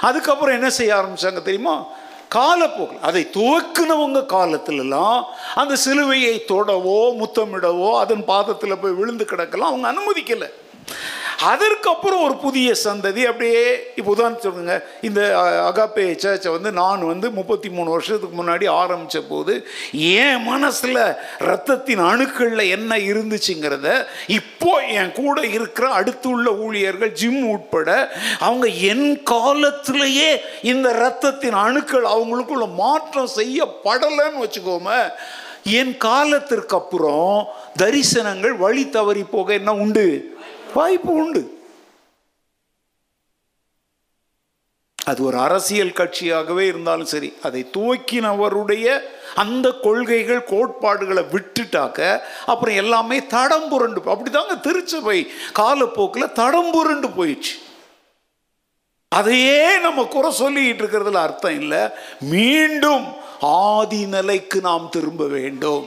அதுக்கப்புறம் 0.00 0.54
என்ன 0.54 0.70
செய்ய 0.70 0.94
ஆரம்பித்தாங்க 0.94 1.42
தெரியுமா? 1.42 1.86
காலப்போக்கில் 2.36 3.04
அதை 3.08 3.22
துவக்குனவங்க 3.36 4.20
காலத்திலலாம் 4.34 5.20
அந்த 5.60 5.74
சிலுவையை 5.84 6.34
தொடவோ 6.52 6.98
முத்தமிடவோ 7.20 7.90
அதன் 8.02 8.24
பாதத்தில் 8.32 8.80
போய் 8.82 8.98
விழுந்து 9.00 9.24
கிடக்கலாம் 9.24 9.70
அவங்க 9.72 9.88
அனுமதிக்கலை. 9.92 10.48
அதற்கப்புறம் 11.42 12.22
ஒரு 12.22 12.36
புதிய 12.36 12.74
சந்ததி. 12.84 13.22
அப்படியே 13.24 13.92
இப்போ 13.96 14.10
உதாரணம் 14.10 14.40
சொல்லுங்க. 14.40 14.86
இந்த 15.00 15.20
அகாப்பே 15.40 15.96
சர்ச்சை 15.96 16.50
வந்து 16.50 16.72
நான் 16.72 17.06
வந்து 17.06 17.30
முப்பத்தி 17.30 17.68
மூணு 17.68 17.90
வருஷத்துக்கு 17.90 18.44
முன்னாடி 18.44 18.68
ஆரம்பித்த 18.68 19.20
போது 19.20 19.66
என் 19.92 20.42
மனசில் 20.42 21.16
ரத்தத்தின் 21.38 22.00
அணுக்களில் 22.00 22.68
என்ன 22.68 22.98
இருந்துச்சுங்கிறத 22.98 24.06
இப்போ 24.26 24.82
என் 24.82 25.12
கூட 25.12 25.46
இருக்கிற 25.46 25.88
அடுத்து 25.88 26.28
உள்ள 26.28 26.50
ஊழியர்கள் 26.50 27.12
ஜிம் 27.12 27.48
உட்பட 27.48 28.12
அவங்க 28.38 28.66
என் 28.66 29.22
காலத்திலேயே 29.22 30.40
இந்த 30.62 30.92
ரத்தத்தின் 30.92 31.52
அணுக்கள் 31.52 32.04
அவங்களுக்குள்ள 32.04 32.74
மாற்றம் 32.74 33.28
செய்யப்படலைன்னு 33.36 34.44
வச்சுக்கோமே 34.44 35.08
என் 35.62 35.96
காலத்திற்கு 35.96 36.76
அப்புறம் 36.76 37.48
தரிசனங்கள் 37.78 38.56
வழி 38.56 38.88
தவறி 38.88 39.22
போக 39.22 39.52
என்ன 39.52 39.74
உண்டு? 39.74 40.33
வாய்ப்பு 40.74 41.12
உண்டு. 41.12 41.42
அது 45.04 45.24
ஒரு 45.24 45.38
அரசியல் 45.38 45.98
கட்சியாகவே 45.98 46.60
இருந்தாலும் 46.60 47.10
சரி 47.12 47.28
அதை 47.42 47.60
துவக்கினவருடைய 47.76 48.86
அந்த 49.34 49.66
கொள்கைகள் 49.82 50.44
கோட்பாடுகளை 50.44 51.22
விட்டுட்டாக்க 51.32 52.20
அப்புறம் 52.46 52.74
எல்லாமே 52.74 53.26
தடம் 53.26 53.68
புரண்டு 53.68 54.00
அப்படிதாங்க 54.00 54.60
திருச்சபை 54.60 55.18
காலப்போக்கில் 55.52 56.32
தடம் 56.32 56.70
புரண்டு 56.70 57.08
போயிடுச்சு. 57.08 57.54
அதையே 59.08 59.78
நம்ம 59.78 60.04
குறை 60.04 60.30
சொல்லிட்டு 60.32 60.84
இருக்கிறதுல 60.84 61.24
அர்த்தம் 61.26 61.60
இல்லை. 61.60 61.82
மீண்டும் 62.20 63.04
ஆதி 63.40 64.06
நிலைக்கு 64.06 64.60
நாம் 64.60 64.88
திரும்ப 64.90 65.26
வேண்டும். 65.26 65.84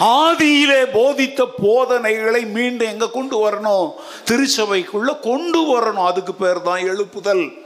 ஆதியிலே 0.00 0.84
போதித்த 0.92 1.48
போதனைகளை 1.62 2.44
மீண்டும் 2.46 2.88
எங்க 2.88 3.08
கொண்டு 3.08 3.50
வரணும்? 3.50 3.92
திருச்சபைக்குள்ள 4.30 5.20
கொண்டு 5.20 5.60
வரணும். 5.60 6.06
அதுக்கு 6.06 6.34
பேர் 6.34 6.62
தான் 6.62 6.80
எழுப்புதல். 6.80 7.64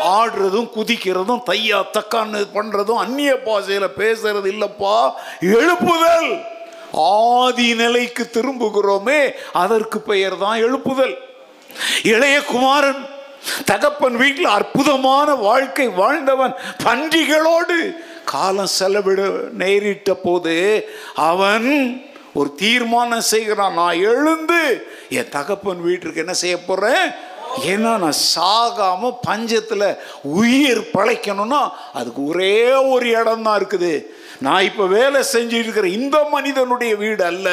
ஆடுறதும் 0.00 0.70
குதிக்கிறதும் 0.76 1.42
தையா 1.50 1.82
தக்கான்னு 1.92 2.46
பண்றதும் 2.54 3.02
அந்நிய 3.04 3.32
பாசையில 3.44 3.86
பேசுறது 3.96 4.46
இல்லப்பா. 4.46 5.12
எழுப்புதல். 5.40 6.42
ஆதி 6.92 7.74
நிலைக்கு 7.74 8.30
திரும்புகிறோமே 8.32 9.30
அதற்கு 9.52 10.00
பெயர் 10.00 10.38
தான் 10.38 10.62
எழுப்புதல். 10.62 11.14
இளைய 12.02 12.44
குமாரன் 12.44 13.06
தகப்பன் 13.64 14.16
வீட்டில் 14.16 14.44
அற்புதமான 14.44 15.34
வாழ்க்கை 15.34 15.88
வாழ்ந்தவன் 15.88 16.54
பன்றிகளோடு 16.84 18.04
காலம் 18.32 18.74
செலவிட 18.78 19.22
நேரிட்ட 19.62 20.12
போது 20.26 20.56
அவன் 21.30 21.68
ஒரு 22.38 22.50
தீர்மானம் 22.62 23.28
செய்கிறான். 23.32 23.78
நான் 23.80 24.02
எழுந்து 24.10 24.60
என் 25.18 25.32
தகப்பன் 25.36 25.80
வீட்டிற்கு 25.86 26.22
என்ன 26.24 26.34
செய்ய 26.42 26.56
போறேன்? 26.64 27.06
ஏன்னா 27.70 27.92
நான் 28.04 28.22
சாகாம 28.34 29.10
பஞ்சத்தில் 29.28 29.88
உயிர் 30.38 30.82
பழைக்கணும்னா 30.96 31.60
அதுக்கு 31.98 32.20
ஒரே 32.30 32.56
ஒரு 32.94 33.06
இடம் 33.20 33.44
தான் 33.46 33.58
இருக்குது. 33.60 33.92
நான் 34.46 34.66
இப்போ 34.68 34.86
வேலை 34.98 35.20
செஞ்சுட்டு 35.34 35.66
இருக்கிற 35.66 35.88
இந்த 35.98 36.18
மனிதனுடைய 36.34 36.94
வீடு 37.04 37.24
அல்ல. 37.32 37.50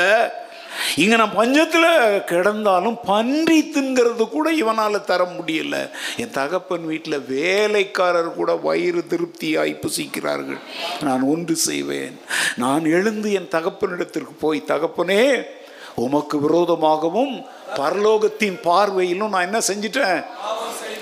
இங்கே 0.95 1.15
நான் 1.15 1.37
பஞ்சத்தில் 1.37 2.23
கிடந்தாலும் 2.31 2.97
பன்றி 3.05 3.71
தின்கிறது 3.73 4.29
கூட 4.29 4.51
இவனால் 4.51 5.03
தர 5.03 5.23
முடியல. 5.23 5.89
என் 6.17 6.31
தகப்பன் 6.31 6.85
வீட்டில் 6.85 7.19
வேலைக்காரர் 7.19 8.33
கூட 8.33 8.55
வயிறு 8.55 9.03
திருப்தியாய் 9.07 9.79
புசிக்கிறார்கள். 9.81 10.59
நான் 11.01 11.21
ஒன்று 11.21 11.55
செய்வேன். 11.55 12.19
நான் 12.55 12.85
எழுந்து 12.85 13.33
என் 13.33 13.51
தகப்பனிடத்திற்கு 13.51 14.33
போய் 14.39 14.63
தகப்பனே 14.67 15.43
உமக்கு 15.95 16.37
விரோதமாகவும் 16.39 17.45
பரலோகத்தின் 17.75 18.59
பார்வையிலும் 18.63 19.29
நான் 19.29 19.41
என்ன 19.41 19.59
செஞ்சிட்டேன்? 19.59 20.25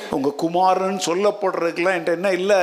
உங்கள் 0.10 0.36
குமாரன் 0.36 1.02
சொல்லப்படுறதுக்கெல்லாம் 1.06 1.98
என்கிட்ட 1.98 2.12
என்ன 2.12 2.32
இல்லை? 2.32 2.62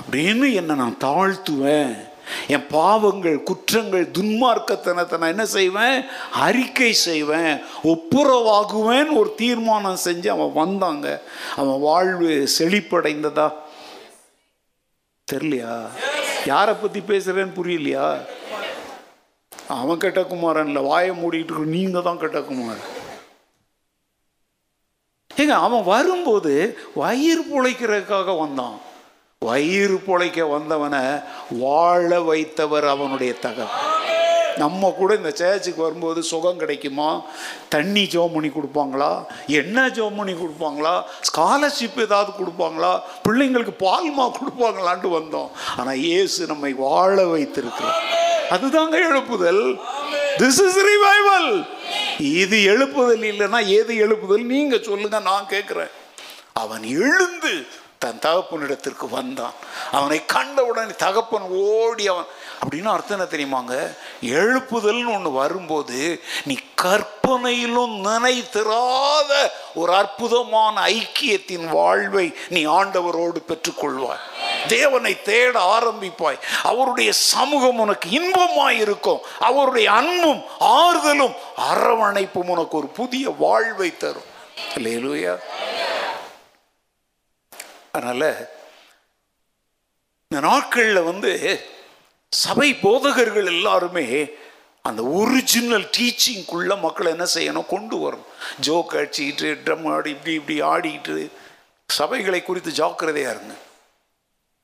அப்படின்னு 0.00 0.54
என்னை 0.54 0.74
நான் 0.76 0.96
தாழ்த்துவேன். 1.04 2.09
என் 2.48 2.66
பாவங்கள் 2.66 3.42
குற்றங்கள் 3.42 4.10
துன்மார்க்கத்தனத்தை 4.10 5.18
நான் 5.18 5.28
என்ன 5.28 5.46
செய்வேன்? 5.46 6.04
அறிக்கை 6.32 6.92
செய்வேன். 6.92 7.60
ஒப்புரவாகுவேன். 7.82 9.16
ஒரு 9.16 9.34
தீர்மானம் 9.36 9.98
செஞ்சு 10.04 10.28
அவன் 10.28 10.52
வந்தாங்க. 10.52 11.22
அவன் 11.56 11.80
வாழ்வு 11.80 12.48
செழிப்படைந்ததா? 12.58 13.52
தெரியலையா? 15.32 15.88
யாரை 16.44 16.74
பற்றி 16.74 17.00
பேசுகிறேன்னு 17.00 17.58
புரியலையா? 17.62 18.20
அவன் 19.68 19.98
கெட்ட 19.98 20.24
குமாரன் 20.24 20.66
இல்லை. 20.66 20.82
வாயை 20.82 21.10
மூடிக்கிட்டு 21.10 21.52
இருக்க 21.52 21.64
நீங்கள் 21.64 22.02
தான் 22.02 22.18
கெட்ட 22.18 22.40
குமாரன். 22.40 22.98
ஏங்க 25.36 25.48
அவன் 25.48 25.84
வரும்போது 25.84 26.78
வயிறு 26.94 27.42
பிழைக்கிறதுக்காக 27.42 28.38
வந்தான். 28.38 28.80
வயிறு 29.44 29.94
பொழைக்க 30.06 30.40
வந்தவனை 30.48 30.98
வாழ 31.50 32.08
வைத்தவர் 32.20 32.86
அவனுடைய 32.88 33.34
தகவல் 33.34 33.86
நம்ம 34.56 34.90
கூட 34.98 35.14
இந்த 35.14 35.30
சேர்ச்சுக்கு 35.38 35.80
வரும்போது 35.84 36.22
சுகம் 36.22 36.58
கிடைக்குமா? 36.62 37.22
தண்ணி 37.68 38.02
ஜோம் 38.12 38.34
பண்ணி 38.34 38.48
கொடுப்பாங்களா? 38.48 39.24
என்ன 39.46 39.88
ஜோம் 39.88 40.16
பண்ணி 40.16 40.32
கொடுப்பாங்களா? 40.32 41.02
ஸ்காலர்ஷிப் 41.28 41.98
ஏதாவது 42.00 42.32
கொடுப்பாங்களா? 42.40 42.92
பிள்ளைங்களுக்கு 43.28 43.74
பால்மா 43.86 44.26
கொடுப்பாங்களான்ட்டு 44.38 45.14
வந்தோம். 45.18 45.48
ஆனால் 45.76 45.96
இயேசு 45.96 46.46
நம்மை 46.46 46.72
வாழ 46.72 47.26
வைத்திருக்கிறார். 47.26 48.02
அதுதாங்க 48.50 48.98
எழுப்புதல். 49.08 49.64
திஸ் 50.38 50.60
இஸ் 50.66 50.80
ரிவைவல் 50.90 51.66
இது 52.18 52.58
எழுப்புதல் 52.74 53.26
இல்லைன்னா 53.32 53.66
எது 53.80 53.94
எழுப்புதல்? 54.06 54.44
நீங்கள் 54.54 54.82
சொல்லுங்க 54.82 55.18
நான் 55.18 55.50
கேட்குறேன். 55.50 55.94
அவன் 56.52 56.82
எழுந்து 56.82 57.66
தன் 58.00 58.18
தகப்பனிடத்திற்கு 58.18 59.08
வந்தான். 59.08 59.52
அவனை 59.92 60.26
கண்டவுடனே 60.26 60.92
தகப்பன் 60.92 61.42
ஓடி 61.42 62.08
அவன் 62.08 62.24
அப்படின்னு 62.64 62.84
அர்த்தம் 62.84 63.20
என்ன 63.20 63.26
தெரியுமாங்க? 63.26 63.96
எழுப்புதல்னு 64.22 65.14
ஒன்று 65.14 65.32
வரும்போது 65.32 66.22
நீ 66.44 66.56
கற்பனையிலும் 66.74 68.04
நினைத்திராத 68.04 69.50
ஒரு 69.74 69.94
அற்புதமான 69.94 70.86
ஐக்கியத்தின் 70.86 71.68
வாழ்வை 71.68 72.36
நீ 72.48 72.66
ஆண்டவரோடு 72.66 73.36
பெற்றுக்கொள்வாய். 73.48 74.24
தேவனை 74.66 75.22
தேட 75.22 75.78
ஆரம்பிப்பாய். 75.78 76.38
அவருடைய 76.62 77.12
சமூகம் 77.12 77.78
உனக்கு 77.78 78.08
இன்பமாய் 78.10 78.80
இருக்கும். 78.80 79.20
அவருடைய 79.38 79.92
அன்பும் 79.92 80.42
ஆறுதலும் 80.60 81.34
அரவணைப்பும் 81.70 82.48
உனக்கு 82.48 82.76
ஒரு 82.76 82.86
புதிய 82.86 83.34
வாழ்வை 83.38 83.96
தரும். 83.96 84.28
இல்லையா 84.76 85.36
அதனால் 87.92 88.48
இந்த 90.28 90.40
நாட்களில் 90.48 91.02
வந்து 91.02 91.32
சபை 92.28 92.74
போதகர்கள் 92.74 93.46
எல்லாருமே 93.46 94.28
அந்த 94.82 95.02
ஒரிஜினல் 95.04 95.86
டீச்சிங்குள்ள 95.96 96.80
மக்களை 96.80 97.12
என்ன 97.12 97.26
செய்யணும் 97.34 97.66
கொண்டு 97.66 97.96
வரணும். 97.96 98.28
ஜோக் 98.66 98.94
அடிச்சுக்கிட்டு 99.00 99.48
ட்ரம் 99.64 99.88
ஆடி 99.94 100.10
இப்படி 100.10 100.34
இப்படி 100.34 100.62
ஆடிக்கிட்டு 100.62 101.30
சபைகளை 101.98 102.42
குறித்து 102.42 102.70
ஜாக்கிரதையாக 102.72 103.34
இருங்க. 103.34 103.54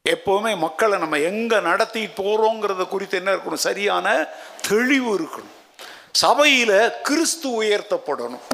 எப்போவுமே 0.08 0.58
மக்களை 0.58 0.98
நம்ம 0.98 1.18
எங்கே 1.18 1.58
நடத்திட்டு 1.60 2.22
போகிறோங்கிறத 2.22 2.88
குறித்து 2.88 3.16
என்ன 3.16 3.34
இருக்கணும் 3.34 3.66
சரியான 3.68 4.26
தெளிவு 4.68 5.10
இருக்கணும். 5.18 5.54
சபையில் 6.10 6.92
கிறிஸ்து 7.02 7.62
உயர்த்தப்படணும். 7.62 8.46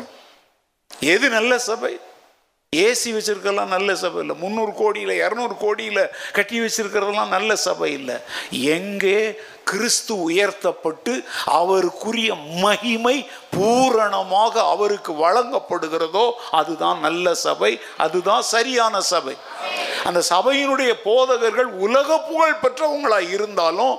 எது 1.01 1.29
நல்ல 1.29 1.59
சபை? 1.59 1.99
ஏசி 2.77 3.09
வச்சிருக்கலாம் 3.15 3.73
நல்ல 3.73 3.95
சபை 4.03 4.21
இல்லை. 4.21 4.35
முந்நூறு 4.43 4.73
கோடியில் 4.75 5.11
இரநூறு 5.23 5.55
கோடியில் 5.63 6.11
கட்டி 6.37 6.61
வச்சிருக்கிறதெல்லாம் 6.61 7.35
நல்ல 7.35 7.57
சபை 7.65 7.89
இல்லை. 7.93 8.17
எங்கே 8.77 9.19
கிறிஸ்து 9.71 10.15
உயர்த்தப்பட்டு 10.29 11.13
அவருக்குரிய 11.59 12.31
மகிமை 12.63 13.15
பூரணமாக 13.57 14.55
அவருக்கு 14.75 15.13
வழங்கப்படுகிறதோ 15.25 16.25
அதுதான் 16.61 16.99
நல்ல 17.07 17.35
சபை 17.35 17.73
அதுதான் 18.07 18.43
சரியான 18.55 19.03
சபை. 19.13 19.37
அந்த 20.05 20.23
சபையினுடைய 20.31 20.95
போதகர்கள் 21.05 21.71
உலக 21.87 22.19
புகழ் 22.31 22.61
பெற்றவங்களாக 22.63 23.33
இருந்தாலும் 23.37 23.97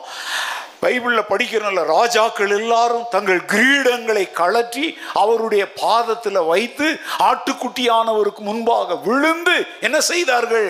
பைபிளில் 0.84 1.30
படிக்கிறனால 1.30 1.84
ராஜாக்கள் 1.86 2.54
எல்லாரும் 2.60 3.06
தங்கள் 3.10 3.42
கிரீடங்களை 3.54 4.26
கழற்றி 4.32 4.86
அவருடைய 5.14 5.64
பாதத்தில் 5.82 6.42
வைத்து 6.46 6.88
ஆட்டுக்குட்டியானவருக்கு 7.30 8.42
முன்பாக 8.50 8.96
விழுந்து 9.08 9.56
என்ன 9.80 9.98
செய்தார்கள்? 10.12 10.70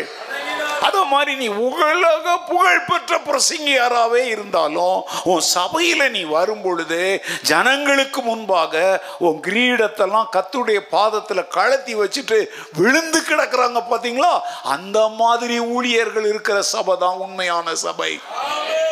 அது 0.81 1.03
மாதிரி 1.03 1.35
நீ 1.35 1.47
உலக 1.47 2.37
புகழ்பெற்ற 2.47 3.19
பிரசங்கியாராகவே 3.27 4.23
இருந்தாலும் 4.25 5.03
உன் 5.23 5.39
சபையில் 5.39 6.11
நீ 6.11 6.23
வரும் 6.23 6.61
பொழுது 6.61 7.23
ஜனங்களுக்கு 7.41 8.21
முன்பாக 8.21 9.01
உன் 9.17 9.39
கிரீடத்தெல்லாம் 9.47 10.29
கத்துடைய 10.35 10.79
பாதத்தில் 10.89 11.51
கழத்தி 11.55 11.95
வச்சுட்டு 11.95 12.47
விழுந்து 12.73 13.21
கிடக்குறாங்க 13.21 13.81
பார்த்தீங்களா 13.91 14.39
அந்த 14.63 15.07
மாதிரி 15.07 15.59
ஊழியர்கள் 15.59 16.25
இருக்கிற 16.25 16.61
சபை 16.61 16.95
தான் 16.99 17.15
உண்மையான 17.15 17.75
சபை. 17.75 18.19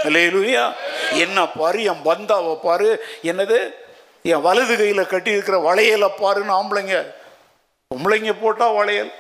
இல்லையா 0.05 0.73
என்ன 1.11 1.47
பாரு 1.47 1.83
என் 1.83 2.05
பந்தாவை 2.05 2.59
பாரு. 2.61 3.05
என்னது? 3.23 3.73
என் 4.23 4.41
வலது 4.41 4.77
கையில் 4.77 5.07
கட்டி 5.07 5.31
இருக்கிற 5.31 5.73
வளையலை 5.73 6.09
பாருன்னு 6.17 6.57
ஆம்பளைங்க. 6.59 7.13
பொம்பளைங்க 7.91 8.33
போட்டால் 8.41 8.73
வளையல். 8.73 9.11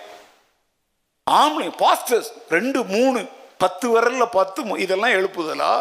ஆம்பளை 1.27 1.69
பாஸ்டர்ஸ் 1.83 2.29
ரெண்டு 2.49 2.79
மூணு 2.83 3.19
பத்து 3.57 3.85
விரல்ல 3.93 4.25
பத்து 4.25 4.77
இதெல்லாம் 4.85 5.15
எழுப்புதலா? 5.17 5.73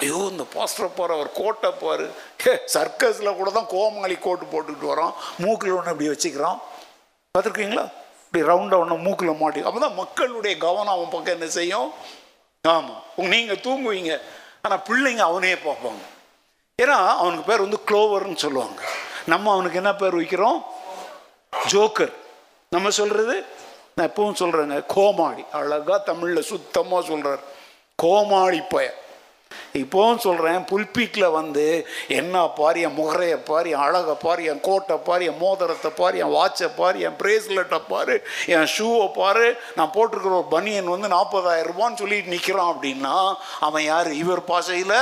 ஐயோ 0.00 0.18
இந்த 0.32 0.44
பாஸ்டரை 0.54 0.88
பாரு 0.96 1.12
அவர் 1.16 1.30
கோட்டை 1.32 1.70
பாரு. 1.70 2.06
ஹே 2.42 2.52
சர்க்கஸில் 2.74 3.36
கூட 3.36 3.50
தான் 3.50 3.70
கோமாளி 3.74 4.16
கோட்டு 4.26 4.44
போட்டுக்கிட்டு 4.52 4.92
வரோம் 4.92 5.12
மூக்கில் 5.44 5.76
ஒன்று 5.76 5.92
இப்படி 5.94 6.08
வச்சுக்கிறான். 6.12 6.58
பார்த்துருக்கீங்களா? 7.34 7.84
இப்படி 8.26 8.42
ரவுண்டாக 8.50 8.82
ஒன்று 8.84 8.96
மூக்கில் 9.06 9.40
மாட்டி. 9.42 9.60
அப்போ 9.68 9.80
தான் 9.80 9.98
மக்களுடைய 10.02 10.54
கவனம் 10.66 10.94
அவன் 10.96 11.12
பக்கம் 11.14 11.36
என்ன 11.36 11.48
செய்யும்? 11.58 11.88
ஆமாம் 12.64 13.02
நீங்கள் 13.32 13.62
தூங்குவீங்க. 13.66 14.20
ஆனால் 14.62 14.82
பிள்ளைங்க 14.88 15.22
அவனையே 15.30 15.56
பார்ப்பாங்க. 15.66 16.02
ஏன்னா 16.82 16.96
அவனுக்கு 17.20 17.48
பேர் 17.50 17.64
வந்து 17.66 17.80
க்ளோவர்னு 17.88 18.42
சொல்லுவாங்க. 18.44 18.80
நம்ம 19.32 19.52
அவனுக்கு 19.52 19.80
என்ன 19.82 19.94
பேர் 19.94 20.18
வைக்கிறோம்? 20.20 20.58
ஜோக்கர். 21.72 22.14
நம்ம 22.70 22.90
சொல்கிறது 23.00 23.36
நான் 23.98 24.08
எப்பவும் 24.08 24.40
சொல்கிறேங்க 24.40 24.78
கோமாளி. 24.86 25.42
அழகாக 25.52 25.98
தமிழில் 25.98 26.48
சுத்தமாக 26.48 27.06
சொல்கிறார் 27.06 27.42
கோமாளி 27.96 28.60
பய. 28.60 28.88
இப்போவும் 29.72 30.18
சொல்கிறேன் 30.18 30.64
புல்பீட்டில் 30.70 31.30
வந்து 31.30 31.64
என்ன 32.08 32.42
பாரு 32.58 32.80
என் 32.80 32.94
முகரையை 32.94 33.38
பாரு 33.38 33.70
என் 33.70 33.84
அழகை 33.86 34.14
பாரு 34.22 34.44
என் 34.44 34.60
கோட்டை 34.60 34.96
பாரு 34.96 35.24
என் 35.24 35.40
மோதிரத்தை 35.40 35.90
பாரு 35.90 36.18
என் 36.18 36.34
வாட்சை 36.34 36.68
பாரு 36.76 37.00
என் 37.00 37.18
பிரேஸ்லெட்டை 37.22 37.80
பாரு 37.88 38.16
என் 38.46 38.68
ஷூவை 38.78 39.12
பாரு. 39.12 39.46
நான் 39.76 39.92
போட்டிருக்கிற 39.94 40.34
ஒரு 40.34 40.48
பனியன் 40.50 40.94
வந்து 40.94 41.08
நாற்பதாயிரம் 41.08 41.72
ரூபான்னு 41.72 41.94
சொல்லிட்டு 41.94 42.30
நிற்கிறான் 42.30 42.72
அப்படின்னா 42.74 43.34
அவன் 43.60 43.82
யார்? 43.82 44.12
இவர் 44.12 44.44
பாசையில் 44.44 44.98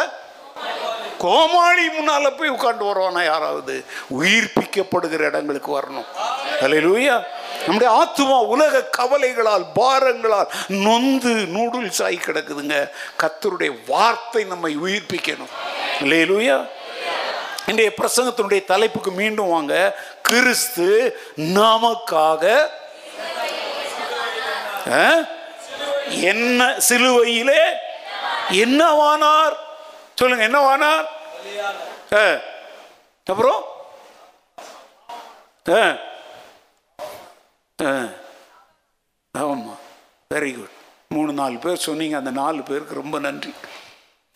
கோமாளி 1.18 1.88
முன்னால் 1.88 2.36
போய் 2.38 2.50
உட்காந்து 2.50 2.84
வருவானா 2.90 3.24
யாராவது? 3.24 3.84
உயிர்ப்பிக்கப்படுகிற 4.18 5.22
இடங்களுக்கு 5.30 5.80
வரணும். 5.80 6.08
அலையிலூயா 6.60 7.16
நம்முடைய 7.66 8.04
ஆத்துமா 8.04 8.46
உலக 8.46 8.84
கவலைகளால் 8.84 9.66
பாரங்களால் 9.74 10.50
நொந்து 10.68 11.34
நூடுல்ஸ் 11.34 12.04
ஆகி 12.04 12.16
கிடக்குதுங்க. 12.16 12.90
கத்தருடைய 13.18 13.78
வார்த்தை 13.86 14.44
நம்மை 14.44 14.76
உயிர்ப்பிக்கணும். 14.76 15.48
லேலூயா 16.00 16.68
இன்றைய 17.66 17.92
பிரசங்கத்தினுடைய 18.02 18.64
தலைப்புக்கு 18.64 19.10
மீண்டும் 19.10 19.48
வாங்க. 19.48 19.98
கிறிஸ்து 20.22 21.18
நமக்காக 21.36 22.68
ஆ? 24.92 25.12
என்ன 26.08 26.74
சிலுவையிலே 26.88 27.58
என்னவானார்? 28.50 29.56
சொல்லுங்க 30.14 30.48
என்னவானார்? 30.48 31.04
ஆ. 32.12 32.38
அப்புறம்? 33.24 33.64
ஆ. 35.68 35.96
ஆ. 37.82 38.06
ஆமாம் 39.32 39.78
வெரி 40.34 40.56
குட் 40.56 40.68
மூணு 41.08 41.32
நாலு 41.32 41.58
பேர் 41.58 41.76
சொன்னீங்க. 41.76 42.16
அந்த 42.16 42.30
நாலு 42.30 42.62
பேருக்கு 42.62 42.94
ரொம்ப 42.94 43.18
நன்றி. 43.18 43.54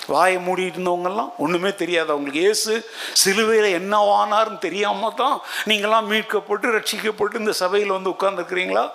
வாயை 0.07 0.47
மூடிட்டு 0.47 0.79
இருந்தவங்கெல்லாம் 0.79 1.33
ஒன்றுமே 1.39 1.75
தெரியாது. 1.75 2.11
அவங்களுக்கு 2.11 2.49
ஏசு 2.49 2.91
சிலுவையில் 3.13 3.79
என்னவானார்னு 3.79 4.59
தெரியாமல் 4.59 5.15
தான் 5.15 5.41
நீங்களாம் 5.65 6.07
மீட்கப்பட்டு 6.07 6.79
ரட்சிக்கப்பட்டு 6.79 7.35
இந்த 7.35 7.53
சபையில் 7.53 7.89
வந்து 7.89 8.11
உட்கார்ந்துருக்கிறீங்களா? 8.11 8.91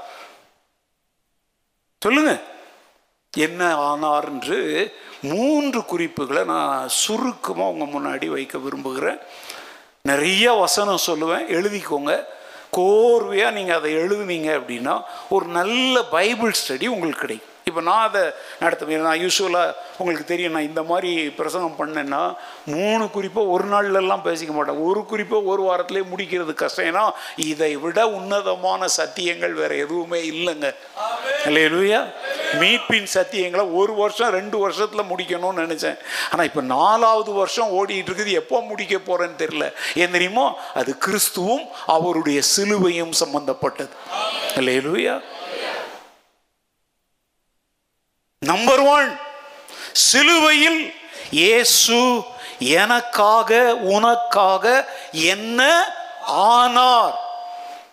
சொல்லுங்க. 2.00 2.40
என்ன 3.38 3.76
ஆனார் 3.76 4.26
என்று 4.26 4.94
மூன்று 5.22 5.86
குறிப்புகளை 5.86 6.44
நான் 6.44 6.88
சுருக்கமாக 6.88 7.70
உங்கள் 7.70 8.02
முன்னாடி 8.02 8.28
வைக்க 8.28 8.58
விரும்புகிறேன். 8.58 9.20
நிறைய 10.02 10.52
வசனம் 10.52 11.00
சொல்லுவேன். 11.08 11.50
எழுதிக்கோங்க. 11.50 12.24
கோர்வையாக 12.78 13.56
நீங்கள் 13.58 13.76
அதை 13.76 13.90
எழுதுனீங்க 13.96 14.50
அப்படின்னா 14.60 14.96
ஒரு 15.30 15.48
நல்ல 15.60 16.04
பைபிள் 16.16 16.54
ஸ்டடி 16.62 16.88
உங்களுக்கு 16.88 17.22
கிடைக்கும். 17.22 17.53
இப்போ 17.70 17.82
நான் 17.82 18.06
அதை 18.08 18.22
நடத்துவேன். 18.64 19.06
நான் 19.08 19.22
யூஸ்வலாக 19.24 19.76
உங்களுக்கு 19.98 20.26
தெரியும் 20.32 20.56
நான் 20.56 20.70
இந்த 20.70 20.82
மாதிரி 20.90 21.12
பிரசங்கம் 21.40 21.78
பண்ணேன்னா 21.82 22.22
மூணு 22.74 23.04
குறிப்பை 23.16 23.44
ஒரு 23.54 23.66
நாள்லலாம் 23.74 24.26
பேசிக்க 24.28 24.52
மாட்டேன். 24.58 24.82
ஒரு 24.88 25.02
குறிப்பை 25.12 25.38
ஒரு 25.52 25.62
வாரத்திலே 25.70 26.02
முடிக்கிறது 26.14 26.54
கஷ்டம். 26.54 26.88
ஏன்னா 26.92 27.04
இதை 27.52 27.72
விட 27.86 28.00
உன்னதமான 28.18 28.88
சத்தியங்கள் 29.00 29.54
வேற 29.62 29.72
எதுவுமே 29.86 30.20
இல்லைங்க. 30.32 30.70
இல்லையா 31.46 32.02
மீட்பின் 32.62 33.08
சத்தியங்களை 33.18 33.64
ஒரு 33.80 33.94
வருஷம் 34.02 34.34
ரெண்டு 34.38 34.58
வருஷத்தில் 34.64 35.10
முடிக்கணும்னு 35.12 35.64
நினச்சேன். 35.64 35.98
ஆனால் 36.32 36.48
இப்போ 36.50 36.62
நாலாவது 36.76 37.32
வருஷம் 37.42 37.72
ஓடிட்டு 37.80 38.10
இருக்குது. 38.12 38.34
எப்போ 38.42 38.58
முடிக்க 38.72 38.96
போகிறேன்னு 38.98 39.42
தெரியல. 39.44 39.68
ஏன் 40.04 40.16
தெரியுமோ 40.18 40.46
அது 40.82 40.94
கிறிஸ்துவும் 41.06 41.66
அவருடைய 41.96 42.42
சிலுவையும் 42.54 43.16
சம்பந்தப்பட்டது. 43.22 43.94
இல்லையா 44.62 45.16
நம்பர் 48.50 48.82
ஒன் 48.98 49.10
சிலுவையில் 49.94 50.82
இயேசு 51.32 52.00
எனக்காக 52.80 53.52
உனக்காக 53.96 54.66
என்ன 55.14 55.62
ஆனார்? 56.52 57.16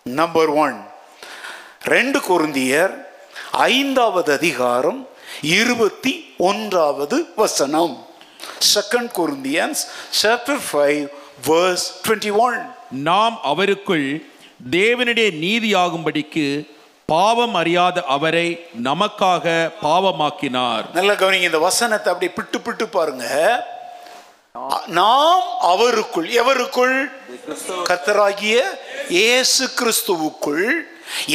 நம்பர் 0.02 0.52
ஒன் 0.64 0.76
ரெண்டு 1.84 2.18
குருந்தியர் 2.28 2.94
ஐந்தாவது 3.50 4.32
அதிகாரம் 4.32 5.00
இருபத்தி 5.58 6.12
ஒன்றாவது 6.38 7.16
வசனம். 7.36 7.94
Second 8.74 9.12
Corinthians 9.18 9.82
chapter 10.22 10.62
five 10.70 11.02
verse 11.48 11.86
twenty 12.04 12.32
one 12.46 12.58
நாம் 12.90 13.38
அவருக்குள் 13.42 14.08
தேவனுடைய 14.70 15.28
நீதியாகும்படிக்கு 15.44 16.46
பாவம் 17.12 17.54
அறியாத 17.60 17.98
அவரை 18.16 18.48
நமக்காக 18.88 19.44
பாவமாக்கினார். 19.82 20.84
நல்ல 20.98 21.12
கவனிங்க 21.20 21.48
இந்த 21.50 21.60
வசனத்தை 21.68 22.08
அப்படி 22.12 22.32
பிட்டு 22.38 22.58
பிட்டு 22.66 22.86
பாருங்க. 22.96 23.26
நாம் 24.98 25.46
அவருக்குள் 25.72 26.28
எவருக்குள்? 26.40 26.96
கர்த்தராகிய 27.88 28.56
இயேசு 29.18 29.64
கிறிஸ்துவுக்குள். 29.78 30.66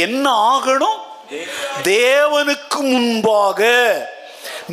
என்ன 0.06 0.26
ஆகணும்? 0.54 1.00
தேவனுக்கு 1.84 2.80
முன்பாக 2.92 3.62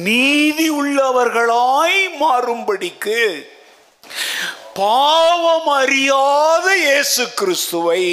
நீதி 0.09 0.67
உள்ளவர்களாய் 0.81 1.99
மாறும்படிக்கு. 2.23 3.21
பாவம் 4.75 5.67
அறியாத 5.67 6.67
இயேசு 6.77 7.25
கிறிஸ்துவை 7.33 8.05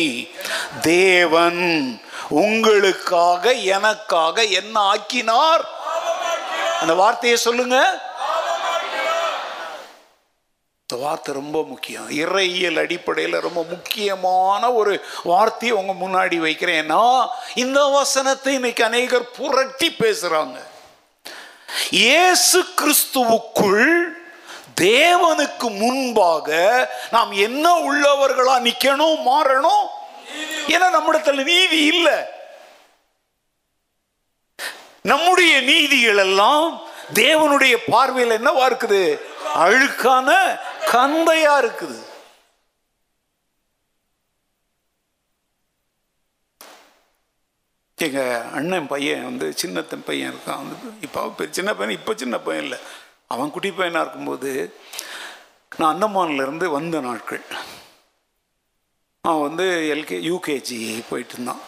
தேவன் 0.81 1.63
உங்களுக்காக 2.29 3.53
எனக்காக 3.53 4.43
என்ன 4.43 4.79
ஆக்கினார்? 4.79 5.63
அந்த 6.81 6.93
வார்த்தையை 6.93 7.37
சொல்லுங்க. 7.37 7.77
இந்த 10.81 11.03
வார்த்தை 11.05 11.33
ரொம்ப 11.33 11.63
முக்கியம். 11.63 12.07
இறையியல் 12.09 12.79
அடிப்படையில் 12.83 13.43
ரொம்ப 13.47 13.63
முக்கியமான 13.63 14.71
ஒரு 14.73 14.93
வார்த்தையை 15.23 15.77
உங்க 15.77 15.93
முன்னாடி 16.05 16.37
வைக்கிறேன்னா 16.47 17.03
இந்த 17.55 17.81
வசனத்தை 17.83 18.53
இன்னைக்கு 18.53 18.83
அநேகர் 18.83 19.31
புரட்டி 19.31 19.95
பேசுறாங்க. 19.99 20.57
இயேசு 21.89 22.59
கிறிஸ்துவுக்குள் 22.81 24.17
தேவனுக்கு 24.87 25.67
முன்பாக 25.83 26.49
நாம் 27.11 27.31
என்ன 27.31 27.65
உள்ளவர்களா 27.91 28.55
நிக்கணும் 28.67 29.21
மாறணும்? 29.29 29.85
ஏன்னா 30.73 30.87
நம்மிடத்துல 30.97 31.43
நீதி 31.43 31.79
இல்லை. 31.93 32.17
நம்முடைய 35.01 35.61
நீதிகள் 35.61 36.21
எல்லாம் 36.25 36.65
தேவனுடைய 37.13 37.75
பார்வையில் 37.87 38.37
என்னவா 38.39 38.63
இருக்குது? 38.71 39.03
அழுக்கான 39.63 40.29
கந்தையா 40.91 41.55
இருக்குது. 41.63 41.97
எங்க 48.05 48.21
அண்ணன் 48.57 48.87
பையன் 48.87 49.23
வந்து 49.23 49.45
சின்னத்தன் 49.61 50.07
பையன் 50.09 50.31
இருக்கான். 50.33 50.61
வந்து 50.63 50.75
இப்போ 51.01 51.45
சின்ன 51.57 51.73
பையன் 51.75 51.97
இப்போ 51.99 52.13
சின்ன 52.15 52.35
பையன் 52.39 52.63
இல்லை. 52.63 52.79
அவன் 53.33 53.51
குட்டி 53.55 53.69
பையனாக 53.71 54.03
இருக்கும்போது 54.03 54.51
நான் 55.77 55.91
அந்தமான்லேருந்து 55.93 56.67
வந்த 56.77 56.99
நாட்கள். 57.07 57.43
அவன் 59.23 59.45
வந்து 59.47 59.65
எல்கே 59.95 60.17
யூகேஜி 60.29 60.77
போயிட்டு 61.09 61.33
இருந்தான் 61.35 61.63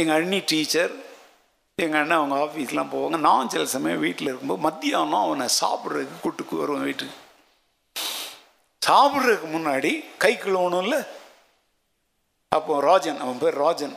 எங்கள் 0.00 0.16
அண்ணி 0.18 0.38
டீச்சர் 0.50 0.92
எங்கள் 1.84 2.00
அண்ணன் 2.00 2.18
அவங்க 2.20 2.36
ஆஃபீஸ்லாம் 2.44 2.92
போவாங்க. 2.94 3.18
நான் 3.28 3.50
சில 3.52 3.64
சமயம் 3.74 4.04
வீட்டில் 4.06 4.30
இருக்கும்போது 4.30 4.66
மத்தியானம் 4.68 5.24
அவனை 5.26 5.46
சாப்பிட்றதுக்கு 5.60 6.16
கூட்டுக்கு 6.22 6.56
வருவேன் 6.62 6.86
வீட்டுக்கு. 6.88 7.18
சாப்பிட்றதுக்கு 8.82 9.48
முன்னாடி 9.56 9.92
கை 10.24 10.32
கழுவணும்ல 10.36 10.98
அப்போ 12.56 12.80
ராஜன் 12.90 13.22
அவன் 13.24 13.40
பேர் 13.42 13.62
ராஜன். 13.66 13.94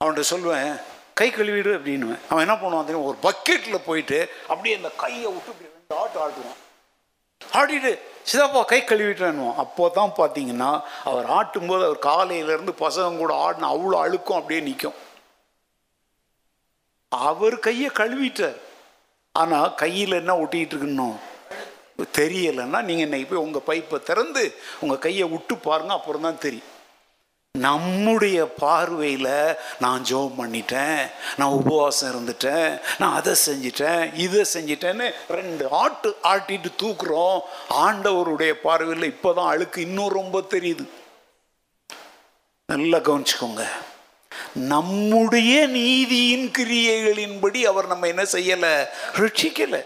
அவன்கிட்ட 0.00 0.24
சொல்லுவேன் 0.32 0.74
கை 1.18 1.28
கழுவிடு 1.36 1.70
அப்படின்னுவேன். 1.76 2.22
அவன் 2.28 2.44
என்ன 2.44 2.54
பண்ணுவான் 2.60 2.88
தெரியும்? 2.88 3.08
ஒரு 3.10 3.18
பக்கெட்டில் 3.26 3.86
போயிட்டு 3.88 4.18
அப்படியே 4.50 4.74
அந்த 4.78 4.90
கையை 5.02 5.28
விட்டு 5.34 5.50
இப்படி 5.52 5.70
ரெண்டு 5.76 5.96
ஆட்டு 6.02 6.18
ஆட்டுவான். 6.24 6.58
ஆடிட்டு 7.60 7.92
சிதப்பா 8.28 8.60
கை 8.72 8.78
கழுவிட்டேன்னுவான் 8.90 9.58
அப்போ 9.62 9.84
தான் 9.98 10.12
பார்த்தீங்கன்னா 10.20 10.70
அவர் 11.08 11.26
ஆட்டும்போது 11.38 11.82
அவர் 11.88 12.00
காலையிலேருந்து 12.10 12.74
பசங்க 12.84 13.22
கூட 13.22 13.32
ஆடின 13.46 13.70
அவ்வளோ 13.74 13.96
அழுக்கும் 14.04 14.38
அப்படியே 14.40 14.60
நிற்கும் 14.68 15.00
அவர் 17.12 17.56
கையை 17.66 17.90
கழுவிட்டார். 18.00 18.60
ஆனால் 19.34 19.74
கையில் 19.82 20.20
என்ன 20.20 20.32
ஒட்டிக்கிட்டு 20.42 20.76
இருக்கணும் 20.78 21.18
தெரியலைன்னா 22.18 22.78
நீங்கள் 22.88 23.06
இன்னைக்கு 23.06 23.28
போய் 23.30 23.44
உங்கள் 23.46 23.66
பைப்பை 23.68 23.98
திறந்து 24.08 24.42
உங்கள் 24.82 25.04
கையை 25.04 25.26
விட்டு 25.34 25.54
பாருங்க 25.68 25.92
அப்புறம் 25.98 26.26
தான் 26.28 26.42
தெரியும். 26.46 26.70
நம்முடைய 27.56 28.52
பார்வையில் 28.52 29.56
நான் 29.80 30.04
ஜோம் 30.10 30.32
பண்ணிட்டேன் 30.38 31.10
நான் 31.36 31.56
உபவாசம் 31.60 32.10
இருந்துட்டேன் 32.10 32.80
நான் 32.98 33.14
அதை 33.14 33.34
செஞ்சிட்டேன் 33.46 34.14
இதை 34.14 34.46
செஞ்சிட்டேன்னு 34.54 35.10
ரெண்டு 35.28 35.68
ஆட்டு 35.70 36.16
ஆட்டிட்டு 36.22 36.70
தூக்குறோம். 36.82 37.40
ஆண்டவருடைய 37.70 38.50
பார்வையில் 38.50 39.08
இப்போ 39.08 39.32
தான் 39.32 39.48
அழுக்கு 39.48 39.80
இன்னும் 39.80 40.08
ரொம்ப 40.08 40.40
தெரியுது. 40.50 40.88
நல்லா 42.66 42.98
கவனிச்சுக்கோங்க. 42.98 43.64
நம்முடைய 44.54 45.66
நீதியின் 45.66 46.50
கிரியைகளின்படி 46.58 47.60
அவர் 47.62 47.86
நம்ம 47.86 48.06
என்ன 48.06 48.22
செய்யலை? 48.22 48.72
ரட்சிக்கலை. 49.14 49.82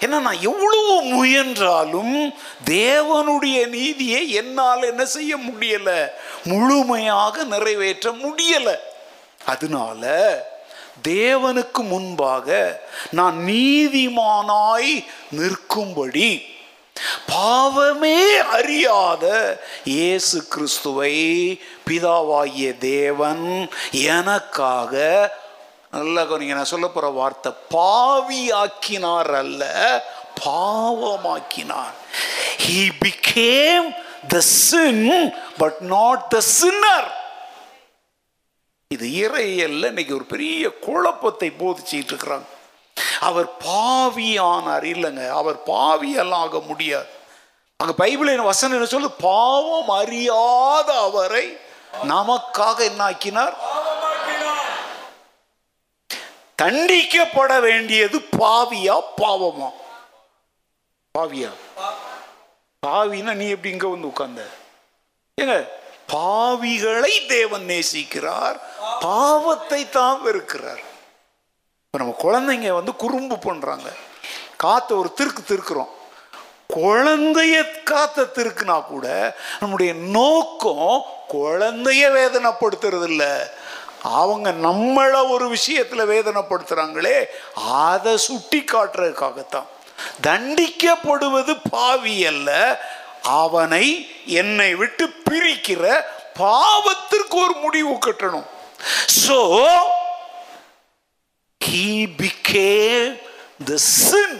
ஏன்னா 0.00 0.18
நான் 0.20 0.40
எவ்வளவு 0.40 1.02
முயன்றாலும் 1.02 2.34
தேவனுடைய 2.64 3.66
நீதியை 3.66 4.30
என்னால் 4.30 4.82
என்ன 4.82 5.04
செய்ய 5.04 5.36
முடியலை 5.36 6.10
முழுமையாக 6.44 7.44
நிறைவேற்ற 7.44 8.10
முடியலை. 8.12 8.76
அதனால 9.44 10.02
தேவனுக்கு 11.02 11.82
முன்பாக 11.88 12.48
நான் 13.10 13.38
நீதிமானாய் 13.46 15.04
நிற்கும்படி 15.30 16.42
பாவமே 17.26 18.38
அறியாத 18.38 19.24
இயேசு 19.84 20.48
கிறிஸ்துவை 20.48 21.14
பிதாவாகிய 21.88 22.78
தேவன் 22.78 23.68
எனக்காக 23.92 24.94
நல்லா 25.94 26.22
கவனிங்க 26.28 26.54
நான் 26.58 26.72
சொல்ல 26.74 26.86
போற 26.94 27.08
வார்த்தை 27.18 27.50
பாவி 27.74 28.42
ஆக்கினார் 28.62 29.32
அல்ல 29.42 29.64
பாவமாக்கினார். 30.44 31.94
He 32.64 32.80
became 33.02 33.88
the 34.32 34.40
sin 34.40 35.04
but 35.60 35.78
not 35.94 36.24
the 36.34 36.40
sinner 36.58 37.10
இது 38.94 39.06
இறையல்ல 39.24 39.90
இன்னைக்கு 39.92 40.16
ஒரு 40.18 40.26
பெரிய 40.32 40.64
குழப்பத்தை 40.86 41.48
போதிச்சுட்டு 41.60 42.10
இருக்கிறாங்க. 42.12 42.48
அவர் 43.28 43.48
பாவியானார் 43.66 44.86
இல்லைங்க 44.94 45.24
அவர் 45.40 45.58
பாவியெல்லாம் 45.70 46.44
ஆக 46.46 46.58
முடியாது. 46.70 47.08
அங்க 47.80 47.94
பைபிளின் 48.02 48.48
வசனம் 48.50 48.76
என்ன 48.76 48.88
சொல்லு 48.94 49.10
பாவம் 49.28 49.90
அறியாத 50.00 50.88
அவரை 51.06 51.46
நமக்காக 52.12 52.78
என்ன 52.90 53.00
ஆக்கினார்? 53.10 53.54
தண்டிக்கப்பட 56.62 57.60
வேண்டியது 57.60 58.18
பாவியா 58.18 58.96
பாவமா? 59.22 59.68
பாவியா? 61.18 61.50
பாவினா 62.86 63.32
நீ 63.34 63.48
எப்படி 63.48 63.70
இங்க 63.70 63.88
வந்து 63.88 64.06
உட்கார்ந்த? 64.06 64.44
ஏங்க 65.40 65.68
பாவிகளை 66.12 67.26
தேவன் 67.26 67.64
நேசிக்கிறார் 67.64 68.56
பாவத்தை 69.00 69.88
தான் 69.88 70.20
வெறுக்கிறார். 70.26 70.82
இப்போ 71.86 71.98
நம்ம 71.98 72.14
குழந்தைங்க 72.22 72.72
வந்து 72.72 72.96
குறும்பு 72.96 73.38
பண்றாங்க. 73.38 73.88
காத்த 74.56 74.94
ஒரு 74.94 75.14
திருக்கு 75.20 75.42
திருக்குறோம். 75.46 75.92
குழந்தைய 76.74 77.82
காத்த 77.82 78.22
திருக்குனா 78.22 78.84
கூட 78.84 79.06
நம்முடைய 79.60 79.94
நோக்கம் 79.94 81.02
குழந்தைய 81.32 82.04
வேதனைப்படுத்துறது 82.18 83.02
இல்லை 83.02 83.32
அவங்க 84.04 84.52
நம்மள 84.52 85.28
ஒரு 85.28 85.56
விஷயத்துல 85.56 86.02
வேதனைப்படுத்துறாங்களே 86.12 87.24
அதை 87.70 88.16
சுட்டி 88.16 88.64
காட்டுறதுக்காகத்தான் 88.72 89.70
தண்டிக்கப்படுவது 90.22 91.60
பாவி 91.70 92.26
அல்ல 92.26 92.80
அவனை 93.22 94.10
என்னை 94.26 94.74
விட்டு 94.74 95.12
பிரிக்கிற 95.30 96.00
பாவத்திற்கு 96.38 97.34
ஒரு 97.34 97.52
முடிவு 97.52 97.94
கட்டணும். 97.94 98.46
So 99.28 99.38
he 101.60 102.06
became 102.24 103.18
the 103.68 103.76
sin. 103.76 104.32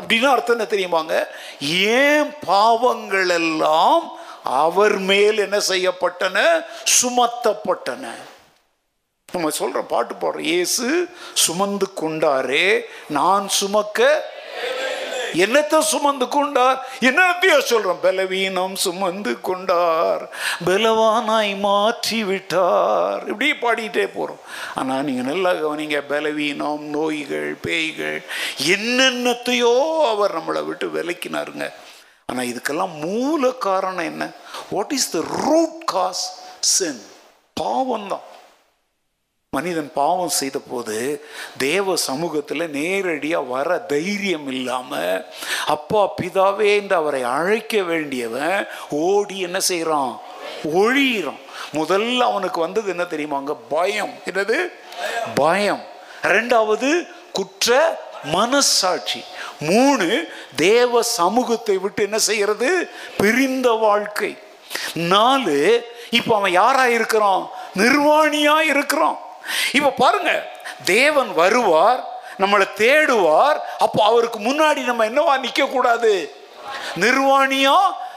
அப்படின்னு 0.00 0.30
அர்த்தம் 0.30 0.58
என்ன 0.58 0.68
தெரியுமாங்க? 0.70 1.26
ஏன் 1.60 2.34
பாவங்கள் 2.46 3.28
எல்லாம் 3.28 4.10
அவர் 4.42 4.98
மேல் 4.98 5.38
என்ன 5.38 5.58
செய்யப்பட்டன? 5.68 6.64
சுமத்தப்பட்டன. 7.02 8.06
நம்ம 9.32 9.48
சொல்ற 9.58 9.80
பாட்டு 9.92 10.14
பாடுறோம் 10.14 10.50
இயேசு 10.52 10.86
சுமந்து 11.44 11.86
கொண்டாரே 12.02 12.66
நான் 13.18 13.48
சுமக்க 13.60 14.28
என்னத்தை 15.42 15.78
சுமந்து 15.78 16.26
கொண்டார்? 16.28 16.78
என்னத்தையோ 17.08 17.58
சொல்றோம். 17.68 18.00
பலவீனம் 18.02 18.74
சுமந்து 18.84 19.40
கொண்டார் 19.40 20.22
பலவானாய் 20.66 21.52
மாற்றி 21.58 22.18
விட்டார். 22.24 23.22
இப்படி 23.28 23.50
பாடிட்டே 23.60 24.06
போறோம். 24.16 24.40
ஆனா 24.74 24.94
நீங்க 25.08 25.22
நல்லா 25.22 25.52
கவனிங்க 25.60 26.00
பலவீனம் 26.12 26.84
நோய்கள் 26.96 27.52
பேய்கள் 27.66 28.18
என்னென்னத்தையோ 28.74 29.74
அவர் 30.12 30.34
நம்மளை 30.38 30.64
விட்டு 30.64 30.88
விலக்கினாருங்க. 30.96 31.68
ஆனா 32.26 32.42
இதுக்கெல்லாம் 32.50 32.96
மூல 33.06 33.52
காரணம் 33.68 34.10
என்ன? 34.12 34.30
What 34.70 34.92
is 34.98 35.10
the 35.10 35.22
root 35.44 35.78
cause 35.94 36.24
sin 36.74 37.00
பாவம் 37.52 38.10
தான் 38.14 38.26
மனிதன் 39.54 39.90
பாவம் 39.94 40.28
செய்த 40.28 40.58
போது 40.58 41.24
தேவ 41.58 41.96
சமூகத்தில் 41.96 42.70
நேரடியாக 42.70 43.44
வர 43.44 43.78
தைரியம் 43.78 44.48
இல்லாமல் 44.48 45.24
அப்பா 45.66 46.10
பிதாவே 46.22 46.76
என்று 46.76 46.96
அவரை 46.96 47.22
அழைக்க 47.22 47.82
வேண்டியவன் 47.82 48.66
ஓடி 48.90 49.40
என்ன 49.40 49.60
செய்கிறான் 49.60 50.20
ஒழியிறான். 50.64 51.40
முதல்ல 51.72 52.18
அவனுக்கு 52.18 52.60
வந்தது 52.60 52.88
என்ன 52.88 53.02
தெரியுமாங்க 53.02 53.56
பயம். 53.68 54.14
என்னது? 54.26 54.72
பயம். 55.34 55.82
ரெண்டாவது 56.22 57.08
குற்ற 57.32 57.98
மனசாட்சி. 58.24 59.24
மூணு 59.60 60.28
தேவ 60.56 61.02
சமூகத்தை 61.02 61.78
விட்டு 61.78 62.02
என்ன 62.02 62.18
செய்கிறது 62.18 62.88
பிரிந்த 63.16 63.70
வாழ்க்கை. 63.70 64.38
நாலு 64.94 65.86
இப்போ 66.10 66.36
அவன் 66.36 66.52
யாராக 66.52 66.90
இருக்கிறான்? 66.90 67.50
நிர்வாணியாக 67.76 68.60
இருக்கிறான். 68.60 69.18
இப்போ 69.72 69.90
பாருங்க 69.90 70.48
தேவன் 70.84 71.34
வருவார் 71.34 72.18
நம்மளை 72.38 72.66
தேடுவார் 72.76 73.60
அப்போ 73.78 74.04
அவருக்கு 74.04 74.38
முன்னாடி 74.38 74.84
நம்ம 74.84 75.06
என்னவா 75.06 75.38
நிற்கக்கூடாது? 75.38 75.68
கூடாது 75.68 76.34
நிர்வாணியா 77.00 77.76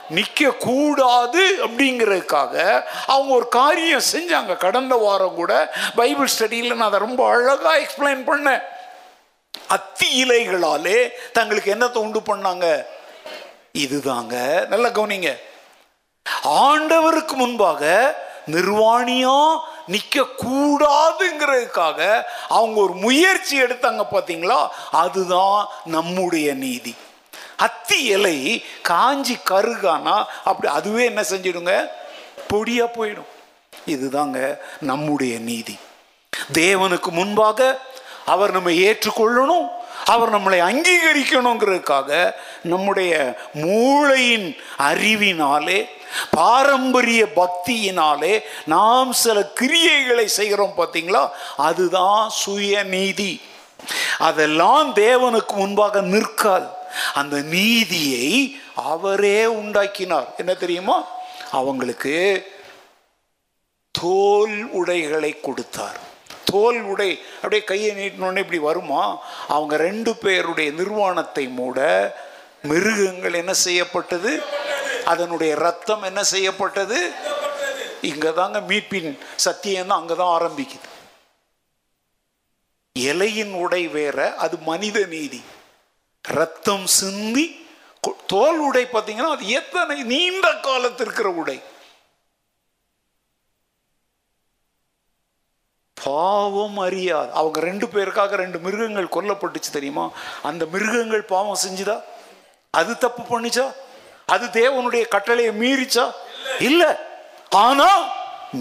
நிற்க 0.10 0.50
கூடாது 0.50 1.58
அப்படிங்கிறதுக்காக 1.68 2.84
அவங்க 3.08 3.34
ஒரு 3.36 3.48
காரியம் 3.48 4.02
செஞ்சாங்க. 4.12 4.58
கடந்த 4.58 4.96
வாரம் 4.96 5.36
கூட 5.36 5.76
பைபிள் 5.96 6.28
ஸ்டடியில் 6.40 6.76
நான் 6.76 6.88
அதை 6.88 7.00
ரொம்ப 7.00 7.28
அழகாக 7.28 7.80
எக்ஸ்பிளைன் 7.80 8.24
பண்ணேன். 8.28 8.62
அத்தி 9.68 10.24
இலைகளாலே 10.24 11.12
தங்களுக்கு 11.34 11.74
என்னத்தை 11.74 11.94
உண்டு 11.94 12.20
பண்ணாங்க? 12.20 12.86
இதுதாங்க. 13.78 14.68
நல்ல 14.68 14.90
கவனிங்க. 14.90 15.40
ஆண்டவருக்கு 16.44 17.34
முன்பாக 17.34 18.16
நிர்வாணியா 18.52 19.60
நிற்கக்கூடாதுங்கிறதுக்காக 19.88 22.24
அவங்க 22.50 22.82
ஒரு 22.82 22.94
முயற்சி 22.94 23.62
எடுத்தாங்க 23.62 24.06
பார்த்தீங்களா? 24.12 24.68
அதுதான் 24.92 25.68
நம்முடைய 25.86 26.54
நீதி. 26.54 26.96
அத்தி 27.58 28.04
இலை 28.04 28.66
காஞ்சி 28.82 29.38
கருகானா 29.50 30.26
அப்படி 30.44 30.74
அதுவே 30.74 31.06
என்ன 31.06 31.22
செஞ்சிடுங்க? 31.22 31.90
பொடியா 32.54 32.88
போயிடும். 32.98 33.32
இதுதாங்க 33.88 34.60
நம்முடைய 34.80 35.40
நீதி. 35.40 35.78
தேவனுக்கு 36.54 37.06
முன்பாக 37.06 37.80
அவர் 38.26 38.52
நம்ம 38.52 38.70
ஏற்றுக்கொள்ளணும் 38.70 39.68
அவர் 40.06 40.34
நம்மளை 40.34 40.58
அங்கீகரிக்கணுங்கிறதுக்காக 40.58 42.34
நம்முடைய 42.64 43.38
மூளையின் 43.54 44.56
அறிவினாலே 44.78 45.90
பாரம்பரிய 46.32 47.26
பக்தியினாலே 47.36 48.42
நாம் 48.66 49.12
சில 49.12 49.52
கிரியைகளை 49.60 50.26
செய்கிறோம் 50.26 50.74
பார்த்தீங்களா? 50.78 51.30
அதுதான் 51.58 52.32
சுயநீதி. 52.46 53.42
அதெல்லாம் 54.18 54.94
தேவனுக்கு 54.94 55.54
முன்பாக 55.54 56.02
நிற்காது. 56.02 56.68
அந்த 57.14 57.42
நீதியை 57.42 58.60
அவரே 58.76 59.46
உண்டாக்கினார். 59.46 60.34
என்ன 60.38 60.54
தெரியுமா? 60.54 61.08
அவங்களுக்கு 61.52 62.48
தோல் 63.92 64.70
உடைகளை 64.72 65.40
கொடுத்தார். 65.40 66.00
தோல் 66.46 66.82
உடை 66.82 67.22
அப்படியே 67.36 67.64
கையை 67.64 67.96
நீட்டினோடனே 67.96 68.38
இப்படி 68.38 68.60
வருமா? 68.60 69.22
அவங்க 69.48 69.78
ரெண்டு 69.78 70.16
பேருடைய 70.16 70.72
நிர்வாணத்தை 70.72 71.48
மூட 71.48 71.80
மிருகங்கள் 72.62 73.34
என்ன 73.34 73.54
செய்யப்பட்டது? 73.54 74.44
அதனுடைய 75.06 75.56
ரத்தம் 75.56 76.02
என்ன 76.02 76.24
செய்யப்பட்டது? 76.24 77.12
இங்கே 78.02 78.34
தாங்க 78.34 78.60
மீட்பின் 78.60 79.18
சத்தியம் 79.36 79.88
தான் 79.88 80.02
அங்கதான் 80.02 80.34
ஆரம்பிக்குது. 80.38 80.90
இலையின் 83.00 83.54
உடை 83.54 83.88
வேற 83.88 84.36
அது 84.36 84.58
மனித 84.58 85.06
நீதி. 85.06 85.42
ரத்தம் 86.22 86.88
சிந்தி 86.88 87.66
தோல் 88.28 88.60
உடை 88.60 88.86
பார்த்தீங்கன்னா 88.86 89.32
அது 89.36 89.48
எத்தனை 89.48 90.04
நீண்ட 90.04 90.54
காலத்திற்கிற 90.54 91.02
இருக்கிற 91.02 91.30
உடை. 91.30 91.62
பாவம் 96.04 96.78
அறியாது. 96.78 97.32
அவங்க 97.32 97.60
ரெண்டு 97.60 97.86
பேருக்காக 97.86 98.36
ரெண்டு 98.36 98.60
மிருகங்கள் 98.60 99.06
கொல்லப்பட்டுச்சு 99.06 99.72
தெரியுமா? 99.72 100.12
அந்த 100.44 100.66
மிருகங்கள் 100.66 101.24
பாவம் 101.24 101.62
செஞ்சுதா? 101.68 102.02
அது 102.72 102.98
தப்பு 102.98 103.24
பண்ணுச்சா? 103.24 103.74
அது 104.26 104.46
தேவனுடைய 104.46 105.08
கட்டளையை 105.08 105.54
மீறிச்சா? 105.54 106.12
இல்லை. 106.60 106.92
ஆனா 107.50 107.90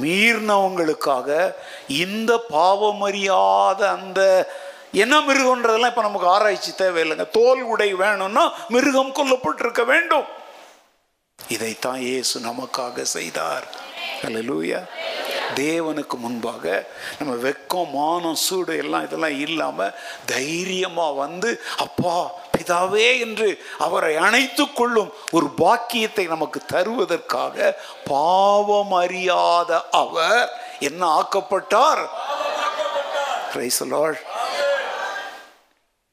மீறினவங்களுக்காக 0.03 1.55
இந்த 1.87 2.38
பாவம் 2.38 3.03
அறியாத 3.03 3.90
அந்த 3.90 4.20
என்ன 4.92 5.20
மிருகம்ன்றதெல்லாம் 5.20 5.92
இப்போ 5.92 6.03
நமக்கு 6.03 6.29
ஆராய்ச்சி 6.29 6.72
தேவையில்லைங்க. 6.79 7.27
தோல் 7.31 7.62
உடை 7.62 7.94
வேணும்னா 7.94 8.53
மிருகம் 8.68 9.16
கொல்லப்பட்டிருக்க 9.18 9.85
வேண்டும். 9.85 10.27
இதைத்தான் 11.38 12.01
இயேசு 12.01 12.40
நமக்காக 12.40 13.03
செய்தார். 13.03 13.66
அல்லேலூயா 14.27 14.81
தேவனுக்கு 15.55 16.16
முன்பாக 16.18 16.88
நம்ம 17.18 17.33
வெக்கம் 17.48 17.90
மானம் 17.90 18.35
சூடு 18.35 18.77
எல்லாம் 18.77 19.05
இதெல்லாம் 19.05 19.38
இல்லாமல் 19.38 19.94
தைரியமாக 20.27 21.12
வந்து 21.12 21.62
அப்பா 21.77 22.16
பிதாவே 22.62 23.18
என்று 23.18 23.64
அவரை 23.79 24.16
அணைத்து 24.16 24.72
கொள்ளும் 24.72 25.12
ஒரு 25.31 25.48
பாக்கியத்தை 25.48 26.27
நமக்கு 26.27 26.61
தருவதற்காக 26.72 27.77
பாவம் 28.05 28.92
அறியாத 28.92 29.87
அவர் 29.90 30.51
என்ன 30.79 31.20
ஆக்கப்பட்டார்? 31.20 32.03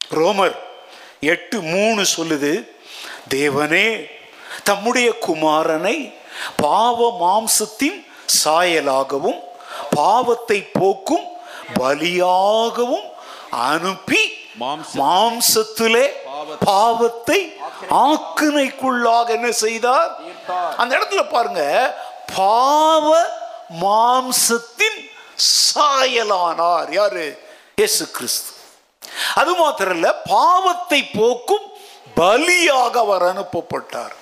ரோமர் 0.01 0.55
எட்டு 1.19 1.61
மூணு 1.61 2.05
சொல்லுது 2.17 2.69
தேவனே 3.29 4.09
தம்முடைய 4.63 5.15
குமாரனை 5.27 6.15
பாவ 6.55 7.17
மாம்சத்தின் 7.19 7.99
சாயலாகவும் 8.43 9.39
பாவத்தை 9.95 10.61
போக்கும் 10.73 11.27
பலியாகவும் 11.79 13.07
அனுப்பி 13.51 14.38
மாம்சத்திலே 14.61 16.05
பாவத்தை 16.69 17.39
ஆக்கினைக்குள்ளாக 18.07 19.27
என்ன 19.37 19.49
செய்தார்? 19.65 20.11
அந்த 20.81 20.91
இடத்துல 20.97 21.21
பாருங்க 21.33 21.63
பாவ 22.37 23.09
மாம்சத்தின் 23.83 24.99
சாயலானார் 25.67 26.89
யாரு? 26.99 27.25
இயேசு 27.79 28.03
கிறிஸ்து. 28.17 28.51
அது 29.41 29.51
மாத்திரம் 29.61 29.95
இல்ல 29.97 30.09
பாவத்தை 30.35 31.01
போக்கும் 31.19 31.67
பலியாக 32.19 32.93
அவர் 33.05 33.25
அனுப்பப்பட்டார். 33.31 34.13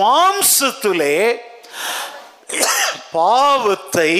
மாம்சத்திலே 0.00 1.16
பாவத்தை 3.18 4.12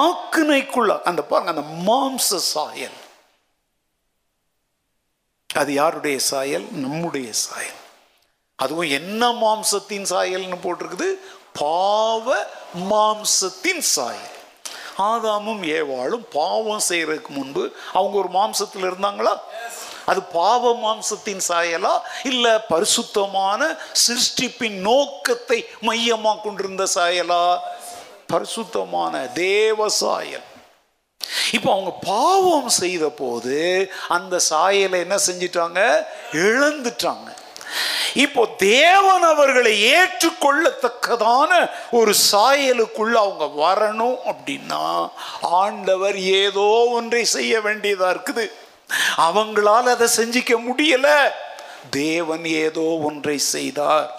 ஆக்கினைக்குள்ள 0.00 0.92
அந்த 1.10 1.20
பாருங்க 1.30 1.52
அந்த 1.54 1.66
மாம்ச 1.88 2.38
சாயல். 2.54 2.99
அது 5.54 5.72
யாருடைய 5.72 6.18
சாயல்? 6.18 6.64
நம்முடைய 6.72 7.28
சாயல். 7.32 7.78
அதுவும் 8.56 8.88
என்ன 8.88 9.30
மாம்சத்தின் 9.32 10.04
சாயல்னு 10.10 10.58
போட்டிருக்குது? 10.62 11.08
பாவ 11.52 12.46
மாம்சத்தின் 12.90 13.78
சாயல். 13.78 14.38
ஆதாமும் 14.98 15.62
ஏவாளும் 15.62 16.26
பாவம் 16.32 16.80
செய்யறதுக்கு 16.88 17.28
முன்பு 17.28 17.76
அவங்க 17.92 18.18
ஒரு 18.18 18.28
மாம்சத்தில் 18.28 18.86
இருந்தாங்களா? 18.86 19.38
அது 20.06 20.22
பாவ 20.22 20.72
மாம்சத்தின் 20.74 21.40
சாயலா? 21.48 22.00
இல்ல 22.24 22.60
பரிசுத்தமான 22.60 23.76
சிருஷ்டிப்பின் 24.06 24.78
நோக்கத்தை 24.80 25.66
மையமாக 25.80 26.40
கொண்டிருந்த 26.40 26.86
சாயலா? 26.94 27.58
பரிசுத்தமான 28.26 29.18
தேவ 29.18 29.88
சாயல். 29.88 30.48
இப்போ 31.52 31.72
அவங்க 31.72 31.92
பாவம் 32.06 32.68
செய்த 32.68 33.08
போது 33.08 33.92
அந்த 34.08 34.38
சாயலை 34.50 34.98
என்ன 35.00 35.16
செஞ்சிட்டாங்க? 35.26 35.80
இழந்துட்டாங்க. 36.32 37.28
இப்போ 38.14 38.46
தேவன் 38.56 39.22
அவர்களை 39.22 39.94
ஏற்றுக்கொள்ளத்தக்கதான 39.94 41.70
ஒரு 41.90 42.14
சாயலுக்குள்ள 42.32 43.12
அவங்க 43.24 43.46
வரணும் 43.66 44.18
அப்படின்னா 44.30 45.10
ஆண்டவர் 45.40 46.18
ஏதோ 46.18 46.88
ஒன்றை 46.90 47.24
செய்ய 47.24 47.60
வேண்டியதா 47.60 48.08
இருக்குது. 48.14 48.46
அவங்களால் 49.16 49.92
அதை 49.96 50.08
செஞ்சிக்க 50.16 50.54
முடியல. 50.68 51.08
தேவன் 51.90 52.44
ஏதோ 52.44 52.80
ஒன்றை 52.80 53.38
செய்தார். 53.38 54.10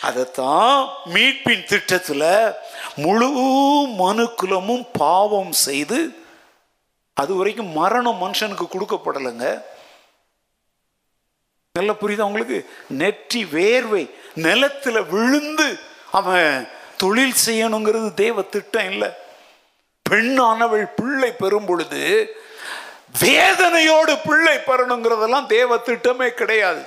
அதைத்தான் 0.00 0.88
மீட்பின் 1.14 1.64
திட்டத்தில் 1.64 2.54
முழு 2.94 3.28
மனுக்குலமும் 3.98 4.86
பாவம் 4.98 5.52
செய்து 5.52 6.21
அது 7.14 7.34
வரைக்கும் 7.34 7.66
மரணம் 7.66 8.22
மனுஷனுக்கு 8.22 8.66
கொடுக்கப்படலைங்க. 8.70 9.62
நல்லா 11.72 11.92
புரியுது 11.92 12.20
அவங்களுக்கு 12.20 12.70
நெற்றி 12.88 13.44
வேர்வை 13.44 14.10
நிலத்துல 14.36 15.08
விழுந்து 15.08 15.78
அவன் 16.10 16.68
தொழில் 16.96 17.34
செய்யணுங்கிறது 17.46 18.14
தேவ 18.14 18.42
திட்டம் 18.42 18.90
இல்லை. 18.90 19.10
பெண்ணானவள் 20.10 20.84
பிள்ளை 20.96 21.32
பெறும் 21.32 21.64
பொழுது 21.64 22.34
வேதனையோடு 23.20 24.20
பிள்ளை 24.24 24.56
பெறணுங்கிறதெல்லாம் 24.56 25.46
தேவ 25.46 25.76
திட்டமே 25.76 26.28
கிடையாது. 26.28 26.82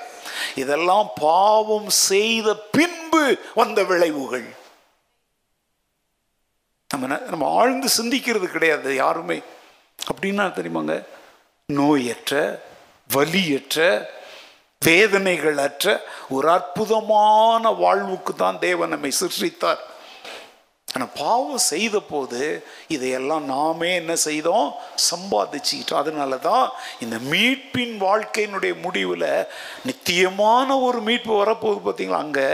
இதெல்லாம் 0.56 1.10
பாவம் 1.16 1.90
செய்த 1.90 2.56
பின்பு 2.56 3.38
வந்த 3.56 3.84
விளைவுகள். 3.84 4.56
நம்ம 6.94 7.18
நம்ம 7.18 7.60
ஆழ்ந்து 7.60 7.88
சிந்திக்கிறது 7.98 8.46
கிடையாது 8.46 8.96
யாருமே. 8.96 9.42
அப்படின்னா 10.12 10.46
தெரியுமாங்க? 10.58 11.06
நோயற்ற 11.74 12.60
வலியற்ற 13.14 14.08
வேதனைகள் 14.80 15.58
அற்ற 15.58 16.04
ஒரு 16.30 16.50
அற்புதமான 16.50 17.70
வாழ்வுக்கு 17.70 18.36
தான் 18.36 18.60
தேவன் 18.60 18.90
நம்மை 18.90 19.12
சிருஷ்டித்தார். 19.20 19.82
ஆனால் 20.96 21.10
பாவம் 21.20 21.64
செய்த 21.72 22.00
போது 22.00 22.42
இதையெல்லாம் 22.96 23.46
நாமே 23.54 23.90
என்ன 24.02 24.14
செய்தோம்? 24.16 24.68
சம்பாதிச்சுக்கிட்டோம். 25.10 26.02
அதனால 26.04 26.38
தான் 26.38 26.66
இந்த 27.04 27.18
மீட்பின் 27.32 27.96
வாழ்க்கையினுடைய 28.06 28.74
முடிவில் 28.86 29.28
நித்தியமான 29.88 30.78
ஒரு 30.88 31.02
மீட்பு 31.08 31.34
வரப்போகுது 31.42 31.82
பார்த்தீங்களா 31.88 32.22
அங்கே 32.26 32.48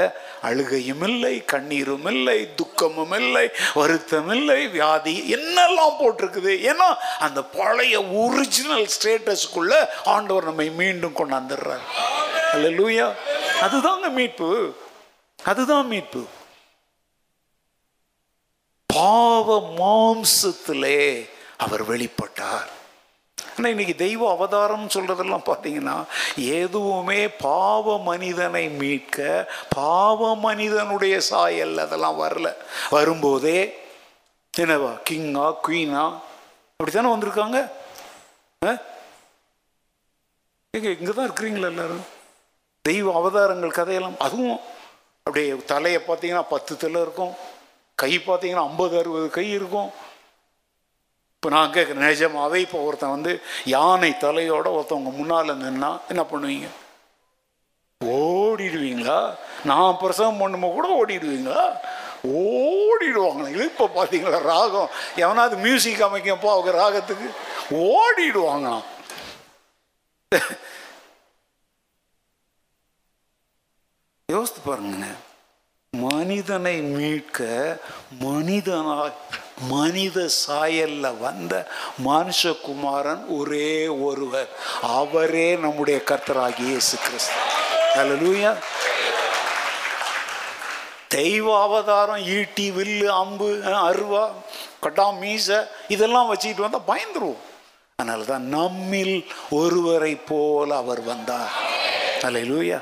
அழுகையும் 0.50 1.06
இல்லை 1.10 1.34
கண்ணீரும் 1.54 2.10
இல்லை 2.14 2.40
துக்கமும் 2.62 3.16
இல்லை 3.20 3.46
வருத்தம் 3.80 4.34
இல்லை 4.38 4.60
வியாதி 4.78 5.16
என்னெல்லாம் 5.38 5.98
போட்டிருக்குது? 6.02 6.56
ஏன்னா 6.72 6.90
அந்த 7.28 7.42
பழைய 7.60 7.96
ஒரிஜினல் 8.24 8.88
ஸ்டேட்டஸ்க்குள்ள 8.98 9.74
ஆண்டவர் 10.16 10.50
நம்மை 10.52 10.70
மீண்டும் 10.84 11.18
கொண்டாந்துடுறார். 11.22 11.88
அல்லேலூயா 12.54 13.10
அதுதாங்க 13.66 14.10
மீட்பு. 14.20 14.52
அதுதான் 15.40 15.88
மீட்பு. 15.96 16.22
பாவ 18.94 19.48
மாம்சத்திலே 19.80 21.00
அவர் 21.58 21.84
வெளிப்பட்டார். 21.84 22.70
ஆனால் 23.38 23.72
இன்னைக்கு 23.72 23.96
தெய்வ 23.96 24.22
அவதாரம் 24.32 24.88
சொல்றதெல்லாம் 24.88 25.46
பார்த்தீங்கன்னா 25.46 25.96
எதுவுமே 26.36 27.28
பாவ 27.28 27.98
மனிதனை 28.00 28.70
மீட்க 28.70 29.18
பாவ 29.76 30.36
மனிதனுடைய 30.36 31.18
சாயல் 31.20 31.78
அதெல்லாம் 31.78 32.22
வரல. 32.22 32.48
வரும்போதே 32.90 33.60
என்னவா 34.54 34.92
கிங்கா 35.10 35.48
குயினா 35.68 36.04
அப்படித்தானே 36.80 37.12
வந்திருக்காங்க? 37.14 37.58
ஆ? 38.62 38.72
எங்க 40.74 40.90
இங்கே 40.90 41.14
தான் 41.14 41.28
இருக்கிறீங்களா 41.28 41.70
எல்லாரும்? 41.70 42.06
தெய்வ 42.86 43.14
அவதாரங்கள் 43.14 43.78
கதையெல்லாம் 43.80 44.20
அதுவும் 44.20 44.60
அப்படியே 45.26 45.56
தலையை 45.66 46.02
பார்த்தீங்கன்னா 46.08 46.46
பத்து 46.50 46.78
தலை 46.78 47.02
இருக்கும். 47.02 47.34
கை 48.04 48.14
பார்த்தீங்கன்னா 48.18 48.68
ஐம்பது 48.70 48.96
அறுபது 49.02 49.28
கை 49.38 49.48
இருக்கும். 49.58 49.92
இப்போ 51.36 51.50
நான் 51.56 51.74
கேட்குறேன் 51.76 52.08
நிஜமாகவே 52.08 52.58
இப்போ 52.66 52.80
ஒருத்தன் 52.88 53.16
வந்து 53.16 53.32
யானை 53.76 54.12
தலையோட 54.24 54.68
ஒருத்தவங்க 54.78 55.12
முன்னால் 55.20 55.60
நின்னா 55.64 55.90
என்ன 56.12 56.24
பண்ணுவீங்க? 56.32 56.68
ஓடிடுவீங்களா? 58.02 59.18
நான் 59.70 60.00
பிரசவம் 60.04 60.40
பண்ணும்போது 60.42 60.76
கூட 60.78 60.88
ஓடிடுவீங்களா? 61.00 61.64
ஓடிடுவாங்களே. 62.42 63.66
இப்போ 63.72 63.86
பார்த்தீங்களா 63.98 64.40
ராகம். 64.52 64.90
எவனாவது 65.24 65.56
மியூசிக் 65.66 66.06
அமைக்கப்போ 66.08 66.50
அவங்க 66.56 66.72
ராகத்துக்கு. 66.82 67.28
ஓடிடுவாங்களாம். 67.90 68.86
யோசித்து 74.34 74.62
பாருங்க 74.66 75.08
மனிதனை 75.94 76.76
மீட்க 76.82 77.40
மனிதனாய் 78.20 79.18
மனித 79.72 80.18
சாயல்ல 80.36 81.06
வந்த 81.24 81.54
மனுஷகுமாரன் 82.06 83.24
ஒரே 83.38 83.74
ஒருவர். 84.08 84.48
அவரே 85.00 85.48
நம்முடைய 85.64 85.98
கர்த்தராகி 86.10 86.64
இயேசு 86.70 86.96
கிறிஸ்து. 87.06 87.36
அல்லேலூயா 88.02 88.52
தெய்வ 91.18 91.48
அவதாரம் 91.66 92.24
ஈட்டி 92.38 92.68
வில்லு 92.78 93.10
அம்பு 93.22 93.50
அருவா 93.90 94.24
கட்டா 94.86 95.08
மீசை 95.20 95.60
இதெல்லாம் 95.96 96.32
வச்சுக்கிட்டு 96.32 96.68
வந்தால் 96.68 96.90
பயந்துருவோம். 96.94 97.44
அதனால 98.00 98.24
தான் 98.34 98.48
நம்மில் 98.58 99.18
ஒருவரை 99.62 100.14
போல 100.32 100.70
அவர் 100.84 101.04
வந்தார். 101.12 101.54
அல்லேலூயா 102.30 102.80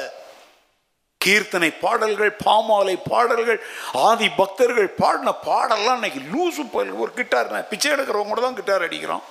கீர்த்தனை 1.25 1.69
பாடல்கள் 1.81 2.31
பாமாலை 2.45 2.95
பாடல்கள் 3.09 3.59
ஆதி 4.07 4.27
பக்தர்கள் 4.29 4.89
பாடின 5.01 5.33
பாடல்லாம் 5.47 5.97
இன்னைக்கு 5.99 6.21
லூசு 6.33 6.63
பயில் 6.71 6.91
ஒரு 6.91 7.11
கிட்டார் 7.17 7.67
பிச்சை 7.71 7.91
எடுக்கிறவங்க 7.91 8.31
கூட 8.31 8.41
தான் 8.41 8.57
கிட்டார் 8.59 8.85
அடிக்கிறான். 8.87 9.25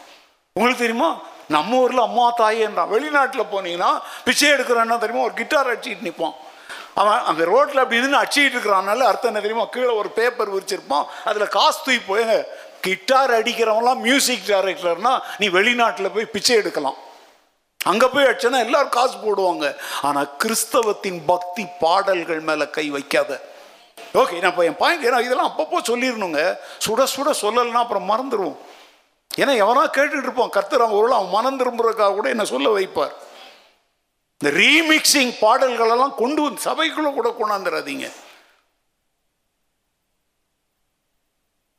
உங்களுக்கு 0.56 0.84
தெரியுமா? 0.84 1.10
நம்ம 1.54 1.78
ஊரில் 1.78 2.06
அம்மா 2.08 2.24
தாயேன்றான் 2.40 2.92
வெளிநாட்டில் 2.94 3.50
போனீங்கன்னா 3.52 3.90
பிச்சை 4.24 4.50
எடுக்கிறன்னா 4.50 4.98
தெரியுமா? 4.98 5.24
ஒரு 5.28 5.34
கிட்டார் 5.40 5.70
அடிச்சுட்டு 5.72 6.06
நிற்பான் 6.08 6.36
அவன் 7.00 7.20
அங்கே 7.30 7.44
ரோட்டில் 7.44 7.82
அப்படி 7.82 8.00
இருந்து 8.00 8.20
அடிச்சுட்டு 8.20 8.56
இருக்கிறானால 8.56 9.06
அர்த்தம் 9.10 9.30
என்ன 9.30 9.42
தெரியுமா? 9.44 9.66
கீழே 9.66 9.92
ஒரு 10.00 10.08
பேப்பர் 10.08 10.52
விரிச்சிருப்பான். 10.54 11.06
அதில் 11.24 11.52
காசு 11.56 11.78
தூக்கி 11.84 12.00
போய் 12.06 12.24
கிட்டார் 12.86 13.32
அடிக்கிறவங்களாம் 13.38 14.00
மியூசிக் 14.06 14.48
டைரக்டர்னா 14.48 15.12
நீ 15.40 15.46
வெளிநாட்டில் 15.58 16.14
போய் 16.16 16.32
பிச்சை 16.34 16.56
எடுக்கலாம். 16.62 16.98
அங்கே 17.90 18.06
போய் 18.14 18.28
அடிச்சனா 18.28 18.58
எல்லாரும் 18.66 18.96
காசு 18.96 19.16
போடுவாங்க. 19.24 19.66
ஆனால் 20.08 20.30
கிறிஸ்தவத்தின் 20.42 21.20
பக்தி 21.30 21.64
பாடல்கள் 21.82 22.42
மேலே 22.48 22.66
கை 22.78 22.86
வைக்காத. 22.96 23.30
ஓகே 24.20 24.36
நான் 24.42 24.52
இப்போ 24.52 24.64
என் 24.70 24.80
பாயிண்ட் 24.82 25.06
ஏன்னா 25.08 25.20
இதெல்லாம் 25.26 25.50
அப்பப்போ 25.50 25.78
சொல்லிடணுங்க. 25.90 26.42
சுட 26.84 27.06
சுட 27.14 27.30
சொல்லலைன்னா 27.44 27.82
அப்புறம் 27.84 28.10
மறந்துடுவோம் 28.12 28.58
ஏன்னா 29.30 29.54
எவனா 29.62 29.82
கேட்டுட்டு 29.96 30.26
இருப்பான். 30.28 30.54
கர்த்தர் 30.56 30.84
ஒரு 30.98 31.16
அவன் 31.16 31.34
மனம் 31.36 31.58
திரும்புறதுக்காக 31.60 32.14
கூட 32.18 32.28
என்ன 32.34 32.44
சொல்ல 32.52 32.68
வைப்பார். 32.78 33.14
இந்த 34.40 34.50
ரீமிக்ஸிங் 34.62 35.32
பாடல்களெல்லாம் 35.44 36.16
கொண்டு 36.22 36.40
வந்து 36.44 36.66
சபைக்குள்ளே 36.68 37.10
கூட 37.14 37.28
கொண்டாந்துடாதீங்க 37.38 38.08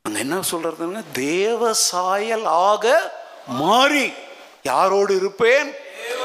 அங்க 0.02 0.18
என்ன 0.18 0.36
சொல்றதுன்னு 0.50 1.04
தேவ 1.12 1.72
சாயல் 1.74 2.44
ஆக 2.44 3.12
மாறி. 3.46 4.12
யாரோடு 4.62 5.16
இருப்பேன்? 5.16 5.74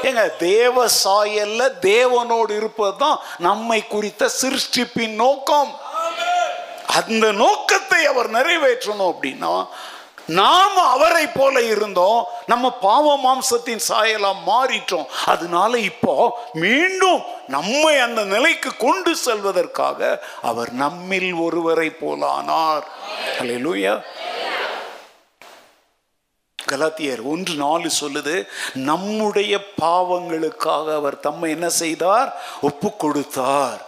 ஏங்க 0.02 0.36
தேவ 0.36 0.86
சாயல்ல 1.04 1.62
தேவனோடு 1.80 2.56
இருப்பது 2.56 2.96
தான் 2.96 3.18
நம்மை 3.38 3.86
குறித்த 3.86 4.30
சிருஷ்டிப்பின் 4.42 5.14
நோக்கம். 5.14 5.74
அந்த 6.86 7.32
நோக்கத்தை 7.32 8.06
அவர் 8.06 8.30
நிறைவேற்றணும் 8.30 9.12
அப்படின்னா 9.12 9.66
நாம் 10.26 10.76
அவரை 10.76 11.26
போல 11.26 11.60
இருந்தோம். 11.62 12.26
நம்ம 12.46 12.70
பாவ 12.70 13.06
மாம்சத்தின் 13.16 13.82
சாயலாம் 13.88 14.40
மாறிட்டோம். 14.46 15.06
அதனால 15.24 15.78
இப்போ 15.78 16.38
மீண்டும் 16.52 17.22
நம்மை 17.46 17.98
அந்த 17.98 18.24
நிலைக்கு 18.24 18.76
கொண்டு 18.76 19.16
செல்வதற்காக 19.16 20.22
அவர் 20.42 20.72
நம்மில் 20.72 21.32
ஒருவரை 21.34 21.88
போலானார் 22.00 22.84
அலையலூயா 23.38 24.02
கலாத்தியர் 26.58 27.22
ஒன்று 27.22 27.54
நாலு 27.54 27.90
சொல்லுது 28.00 28.46
நம்முடைய 28.72 29.60
பாவங்களுக்காக 29.82 30.94
அவர் 30.94 31.20
தம்மை 31.20 31.50
என்ன 31.50 31.68
செய்தார்? 31.68 32.32
ஒப்பு 32.60 32.96
கொடுத்தார் 32.96 33.80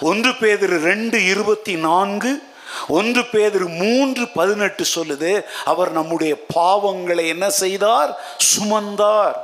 ஒன்று 0.00 0.30
பேதிரு 0.30 0.78
ரெண்டு 0.80 1.24
இருபத்தி 1.24 1.74
நான்கு 1.74 2.50
ஒன்று 2.88 3.22
பேதிரு 3.22 3.76
மூன்று 3.76 4.28
பதினெட்டு 4.28 4.84
சொல்லுது 4.94 5.44
அவர் 5.64 5.92
நம்முடைய 5.92 6.36
பாவங்களை 6.54 7.26
என்ன 7.26 7.50
செய்தார்? 7.50 8.36
சுமந்தார். 8.56 9.34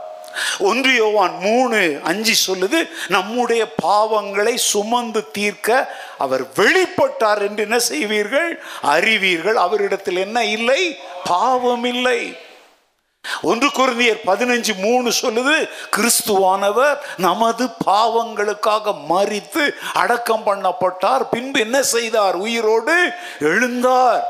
ஒன்று 0.59 0.95
யோவான் 0.95 1.39
மூணு 1.39 2.01
அஞ்சு 2.05 2.55
சொல்லுது 2.55 2.89
நம்முடைய 3.09 3.69
பாவங்களை 3.83 4.55
சுமந்து 4.55 5.31
தீர்க்க 5.31 5.97
அவர் 6.19 6.43
வெளிப்பட்டார் 6.43 7.49
என்று 7.49 7.63
என்ன 7.63 7.79
செய்வீர்கள்? 7.79 8.59
அறிவீர்கள். 8.83 9.57
அவரிடத்தில் 9.57 10.17
என்ன 10.17 10.45
இல்லை? 10.45 10.99
பாவம் 11.25 11.85
இல்லை 11.85 12.37
ஒன்று 13.43 13.67
குருந்தியர் 13.67 14.21
பதினஞ்சு 14.27 14.77
மூணு 14.77 15.13
சொல்லுது 15.23 15.69
கிறிஸ்துவானவர் 15.97 16.99
நமது 17.17 17.69
பாவங்களுக்காக 17.87 18.95
மறித்து 19.09 19.71
அடக்கம் 19.93 20.47
பண்ணப்பட்டார். 20.47 21.29
பின்பு 21.31 21.61
என்ன 21.61 21.83
செய்தார்? 21.83 22.35
உயிரோடு 22.35 23.11
எழுந்தார். 23.41 24.21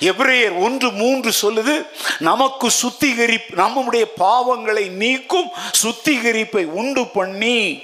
எபிரேயர் 0.00 0.58
ஒன்று 0.58 0.90
மூன்று 0.90 1.32
சொல்லுது 1.42 1.86
நமக்கு 2.18 2.70
சுத்திகரிப்பு 2.70 3.54
நம்முடைய 3.54 4.06
பாவங்களை 4.20 4.90
நீக்கும் 4.90 5.50
சுத்திகரிப்பை 5.82 6.64
உண்டு 6.64 7.06
பண்ணி. 7.06 7.82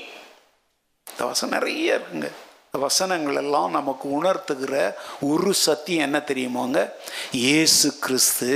தவசம் 1.20 1.48
நிறைய 1.48 1.98
இருக்குங்க. 1.98 2.30
வசனங்கள் 2.82 3.34
எல்லாம் 3.34 3.70
நமக்கு 3.70 4.06
உணர்த்துகிற 4.08 4.94
ஒரு 5.20 5.54
சத்தியம் 5.54 6.04
என்ன 6.04 6.18
தெரியுமாங்க? 6.18 6.78
இயேசு 7.30 7.98
கிறிஸ்து 7.98 8.54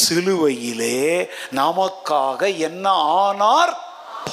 சிலுவையிலே 0.00 1.28
நமக்காக 1.54 2.56
என்ன 2.58 2.90
ஆனார்? 2.90 3.72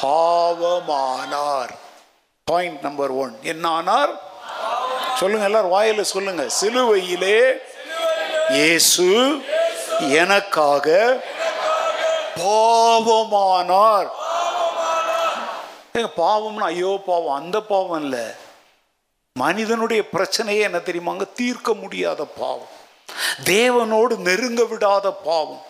பாவமானார். 0.01 1.73
பாயிண்ட் 2.43 2.81
நம்பர் 2.81 3.09
ஒன் 3.09 3.37
என்ன 3.41 3.67
ஆனார்? 3.69 4.13
சொல்லுங்க 5.19 5.45
எல்லாரும் 5.45 5.75
வாயில 5.75 6.01
சொல்லுங்க. 6.01 6.45
சிலுவையிலே 6.61 7.39
இயேசு 8.49 9.07
எனக்காக 9.99 10.87
பாவமானார். 12.39 14.09
பாவம்னா 16.17 16.65
ஐயோ 16.73 17.01
பாவம். 17.05 17.35
அந்த 17.35 17.61
பாவம் 17.61 18.03
இல்லை. 18.03 18.25
மனிதனுடைய 19.37 20.03
பிரச்சனையே 20.13 20.59
என்ன 20.59 20.77
தெரியுமாங்க? 20.77 21.33
தீர்க்க 21.33 21.73
முடியாத 21.73 22.25
பாவம். 22.25 22.67
தேவனோடு 23.43 24.17
நெருங்க 24.17 24.63
விடாத 24.63 25.11
பாவம். 25.23 25.61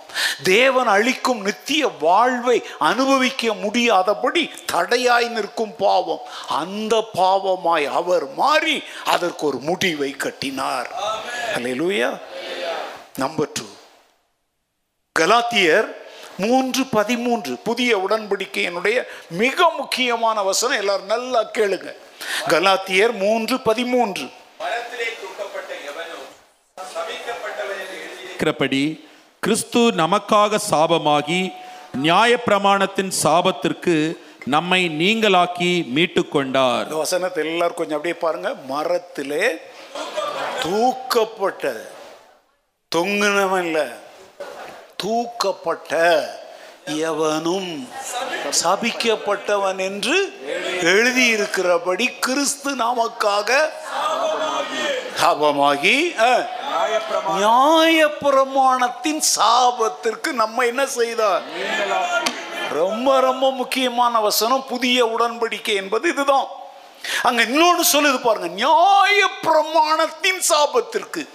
தேவன் 0.43 0.87
அளிக்கும் 0.87 1.41
நித்திய 1.41 1.87
வாழ்வை 1.87 2.63
அனுபவிக்க 2.79 3.53
முடியாதபடி 3.53 4.51
தடையாய் 4.65 5.27
நிற்கும் 5.27 5.75
பாவம். 5.77 6.21
அந்த 6.47 7.09
பாவமாய் 7.13 7.85
அவர் 7.85 8.33
மாறி 8.33 8.83
அதற்கு 9.05 9.45
ஒரு 9.45 9.57
முடிவை 9.57 10.11
கட்டினார். 10.11 10.89
அல்லேலூயா 11.55 12.19
நம்பர் 13.15 13.51
டூ 13.53 13.65
கலாத்தியர் 15.19 15.91
மூன்று 16.37 16.85
பதிமூன்று 16.85 17.57
புதிய 17.57 17.97
உடன்படிக்கையினுடைய 17.97 19.03
மிக 19.29 19.69
முக்கியமான 19.77 20.43
வசனம். 20.43 20.77
எல்லாரும் 20.77 21.05
நல்லா 21.05 21.43
கேளுங்க. 21.43 21.95
கலாத்தியர் 22.47 23.17
மூன்று 23.17 23.59
பதிமூன்று. 23.59 24.29
இருக்கிறபடி 28.27 29.05
கிறிஸ்து 29.39 29.79
நமக்காக 29.79 30.59
சாபமாகி 30.71 31.53
நியாயப்பிரமாணத்தின் 32.03 33.11
சாபத்திற்கு 33.23 34.17
நம்மை 34.45 34.87
நீங்களாக்கி 34.89 35.87
மீட்டுக் 35.87 36.31
கொண்டார் 36.31 36.83
இந்த 36.83 36.95
வசனத்தை 36.95 37.45
எல்லாரும் 37.45 37.75
கொஞ்சம் 37.75 37.97
அப்படியே 37.97 38.19
பாருங்க. 38.21 38.53
மரத்திலே 38.53 39.55
தூக்கப்பட்ட 40.63 41.81
தொங்குனவன் 42.95 43.63
இல்ல. 43.65 43.87
தூக்கப்பட்ட 45.03 45.93
எவனும் 46.85 47.89
சபிக்கப்பட்டவன் 48.63 49.77
என்று 49.77 50.17
எழுதியிருக்கிறபடி 50.81 52.19
கிறிஸ்து 52.19 52.75
நமக்காக 52.75 53.69
சாபமாகி 55.21 56.15
நியாய 57.35 58.07
பிரமாணத்தின் 58.21 59.21
சாபத்திற்கு 59.35 60.31
நம்ம 60.31 60.65
என்ன 60.65 60.85
செய்தார்? 60.85 61.41
ரொம்ப 62.69 63.19
ரொம்ப 63.19 63.51
முக்கியமான 63.51 64.19
வசனம் 64.19 64.65
புதிய 64.67 65.05
உடன்படிக்கை 65.05 65.73
என்பது 65.73 66.09
இதுதான். 66.09 66.47
அங்க 67.23 67.41
இன்னொன்று 67.41 67.83
சொல்லுது 67.93 68.21
பாருங்க 68.21 68.67
நியாயப்பிரமாணத்தின் 68.67 70.41
சாபத்திற்கு. 70.49 71.27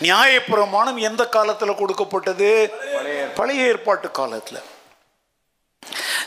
நியாயப்பிரமாணம் 0.00 0.96
எந்த 0.96 1.28
காலத்தில் 1.28 1.74
கொடுக்கப்பட்டது? 1.74 2.72
பழைய 3.34 3.66
ஏற்பாட்டு 3.66 4.10
காலத்தில். 4.10 4.62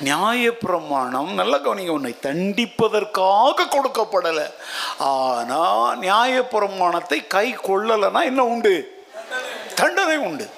நியாயப்பிரமாணம் 0.03 1.33
நல்ல 1.33 1.57
கவனிங்க 1.57 1.89
உன்னை 1.89 2.17
தண்டிப்பதற்காக 2.21 3.65
கொடுக்கப்படலை. 3.65 4.53
ஆனால் 4.97 5.99
நியாயப்பிரமாணத்தை 5.99 7.27
கை 7.27 7.57
கொள்ளலைன்னா 7.57 8.23
என்ன 8.23 8.43
உண்டு? 8.43 9.05
தண்டனை 9.75 10.17
உண்டு. 10.17 10.49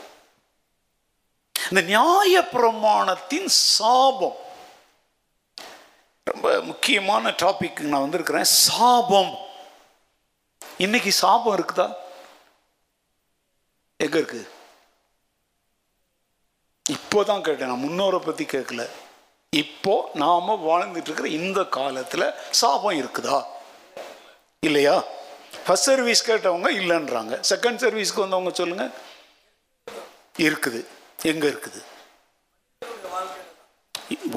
இந்த 1.71 1.99
நியாயப்பிரமாணத்தின் 1.99 3.45
சாபம். 3.45 4.35
ரொம்ப 6.23 6.61
முக்கியமான 6.61 7.29
டாபிக் 7.29 7.79
நான் 7.79 8.01
வந்திருக்கிறேன். 8.01 8.43
சாபம். 8.43 9.37
இன்னைக்கு 10.77 11.11
சாபம் 11.11 11.55
இருக்குதா? 11.55 11.93
எங்க 13.97 14.17
இருக்கு? 14.17 14.51
இப்போதான் 16.89 17.41
கேட்டேன் 17.41 17.67
நான் 17.67 17.83
முன்னோரை 17.83 18.19
பத்தி 18.19 18.43
கேட்கல. 18.43 18.89
இப்போ 19.61 19.95
நாம 20.21 20.53
வாழ்ந்துட்டுருக்கிற 20.67 21.25
இந்த 21.39 21.59
காலத்தில் 21.75 22.25
சாபம் 22.59 22.99
இருக்குதா? 23.01 23.37
இல்லையா? 24.67 24.95
ஃபஸ்ட் 25.65 25.87
சர்வீஸ் 25.89 26.27
கேட்டவங்க 26.29 26.69
இல்லைன்றாங்க. 26.81 27.33
செகண்ட் 27.51 27.81
சர்வீஸ்க்கு 27.83 28.23
வந்தவங்க 28.25 28.51
சொல்லுங்கள் 28.59 28.91
இருக்குது. 30.45 30.81
எங்கே 31.31 31.47
இருக்குது? 31.53 31.81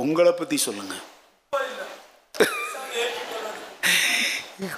உங்களை 0.03 0.33
பற்றி 0.33 0.57
சொல்லுங்கள் 0.67 1.05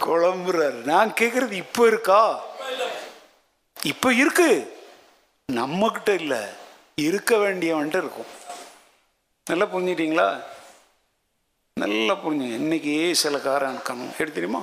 குழம்புறாரு. 0.05 0.79
நான் 0.93 1.11
கேட்குறது 1.21 1.55
இப்போ 1.65 1.87
இருக்கா? 1.87 2.23
இப்போ 3.83 4.09
இருக்கு. 4.23 4.51
நம்மக்கிட்ட 5.53 6.11
இல்லை. 6.23 6.43
இருக்க 7.09 7.37
வேண்டியவன்ட்டு 7.37 8.01
இருக்கும். 8.05 8.31
நல்லா 9.49 9.67
புரிஞ்சிட்டீங்களா 9.73 10.29
நல்லா 11.83 12.15
புரிஞ்சுங்க. 12.23 12.57
இன்னைக்கு 12.63 12.95
சில 13.21 13.37
காரம் 13.37 13.75
இருக்கணும் 13.75 14.11
எடுத்து 14.19 14.39
தெரியுமா? 14.39 14.63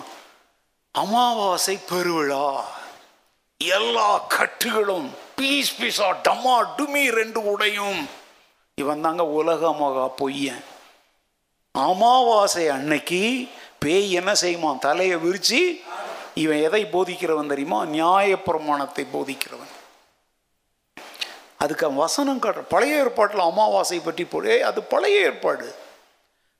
அமாவாசை 0.91 1.75
பெருவிழா. 1.89 2.45
எல்லா 3.57 4.07
கட்டுகளும் 4.35 5.07
பீஸ் 5.35 5.71
பீஸா 5.81 6.09
டமா 6.27 6.55
டுமி 6.77 7.03
ரெண்டு 7.19 7.41
உடையும். 7.51 8.01
இவன் 8.81 9.01
தாங்க 9.01 9.25
உலக 9.39 9.71
மகா 9.81 10.05
பொய்யன். 10.21 10.63
அமாவாசை 11.71 12.67
அன்னைக்கு 12.77 13.21
பேய் 13.79 14.11
என்ன 14.19 14.33
செய்யுமா 14.41 14.79
தலையை 14.87 15.17
விரிச்சு 15.25 15.61
இவன் 16.43 16.61
எதை 16.67 16.83
போதிக்கிறவன் 16.85 17.53
தெரியுமா? 17.53 17.85
நியாயப்பிரமாணத்தை 17.97 19.05
போதிக்கிறவன். 19.15 19.74
அதுக்கு 21.65 21.93
வசனம் 22.03 22.41
காட்டுற 22.41 22.63
பழைய 22.73 23.01
ஏற்பாட்டில் 23.03 23.47
அமாவாசை 23.49 23.99
பற்றி 23.99 24.25
போடு. 24.25 24.53
அது 24.69 24.79
பழைய 24.93 25.25
ஏற்பாடு. 25.29 25.67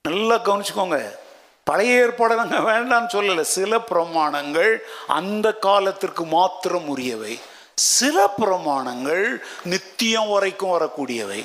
நல்லா 0.08 0.36
கவனிச்சுக்கோங்க. 0.36 0.99
பழைய 1.70 1.93
ஏற்பாடை 2.03 2.36
நாங்கள் 2.41 2.68
வேண்டாம்னு 2.70 3.14
சொல்லலை. 3.16 3.45
சில 3.58 3.78
பிரமாணங்கள் 3.91 4.72
அந்த 5.20 5.47
காலத்திற்கு 5.68 6.24
மாத்திரம் 6.38 6.88
உரியவை. 6.93 7.34
சில 7.97 8.18
பிரமாணங்கள் 8.41 9.26
நித்தியம் 9.72 10.30
வரைக்கும் 10.34 10.74
வரக்கூடியவை. 10.76 11.41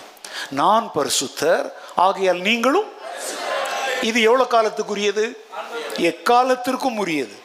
நான் 0.61 0.87
பரிசுத்தர் 0.95 1.67
ஆகையால் 2.07 2.43
நீங்களும் 2.49 2.91
இது 4.09 4.19
எவ்வளோ 4.29 4.45
காலத்துக்குரியது? 4.51 5.25
எக்காலத்திற்கும் 6.11 6.99
உரியது. 7.05 7.37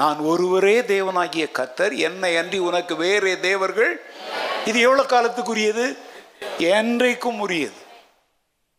நான் 0.00 0.20
ஒருவரே 0.32 0.76
தேவனாகிய 0.92 1.46
கத்தர் 1.56 1.94
என்னை 2.08 2.30
அன்றி 2.36 2.58
உனக்கு 2.68 2.94
வேறே 2.96 3.32
தேவர்கள் 3.46 3.92
இது 4.66 4.80
எவ்வளவு 4.80 5.12
காலத்துக்குரியது? 5.12 5.96
என்றைக்கும் 6.58 7.38
உரியது. 7.38 7.80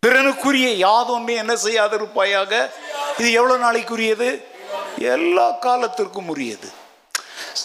பிறனுக்குரிய 0.03 0.69
யாதொன்றை 0.85 1.35
என்ன 1.35 1.53
செய்யாதிருப்பாயாக? 1.53 2.69
இது 3.19 3.31
எவ்வளவு 3.31 3.63
நாளைக்குரியது? 3.65 4.29
எல்லா 4.97 5.47
காலத்திற்கும் 5.65 6.27
உரியது. 6.27 6.69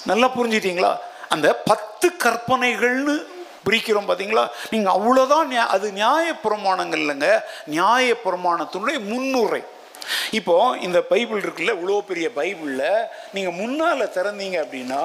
நல்லா 0.05 0.29
புரிஞ்சிட்டீங்களா? 0.37 0.93
அந்த 1.29 1.49
பத்து 1.71 2.09
கற்பனைகள்னு 2.25 3.16
பிரிக்கிறோம் 3.66 4.07
பார்த்தீங்களா 4.09 4.49
நீங்கள் 4.71 4.95
அவ்வளோதான் 4.97 5.51
அது 5.75 5.93
நியாய 5.93 6.27
பிரமாணங்கள் 6.45 7.03
இல்லைங்க. 7.05 7.29
நியாய 7.66 8.14
பிரமாணத்தினுடைய 8.25 8.99
முன்னுரை. 9.11 9.62
இப்போ 10.31 10.77
இந்த 10.81 11.01
பைபிள் 11.01 11.41
இருக்குல்ல 11.43 11.75
இவ்வளோ 11.79 12.01
பெரிய 12.01 12.31
பைபிளில் 12.37 13.07
நீங்கள் 13.33 13.59
முன்னால் 13.61 14.12
திறந்தீங்க 14.14 14.57
அப்படின்னா 14.64 15.03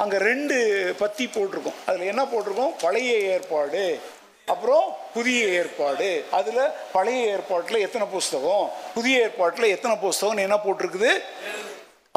அங்கே 0.00 0.16
ரெண்டு 0.16 0.56
பத்தி 0.98 1.24
போட்டிருக்கோம். 1.26 1.78
அதில் 1.86 2.10
என்ன 2.12 2.22
போட்டிருக்கோம்? 2.22 2.72
பழைய 2.80 3.12
ஏற்பாடு. 3.32 4.00
அப்புறம் 4.46 4.96
புதிய 5.14 5.46
ஏற்பாடு. 5.46 6.26
அதில் 6.30 6.62
பழைய 6.92 7.26
ஏற்பாட்டில் 7.26 7.78
எத்தனை 7.78 8.06
புஸ்தகம்? 8.06 8.70
புதிய 8.94 9.20
ஏற்பாட்டில் 9.20 9.64
எத்தனை 9.64 9.96
புஸ்தகம்னு 10.04 10.46
என்ன 10.46 10.58
போட்டிருக்குது? 10.64 11.10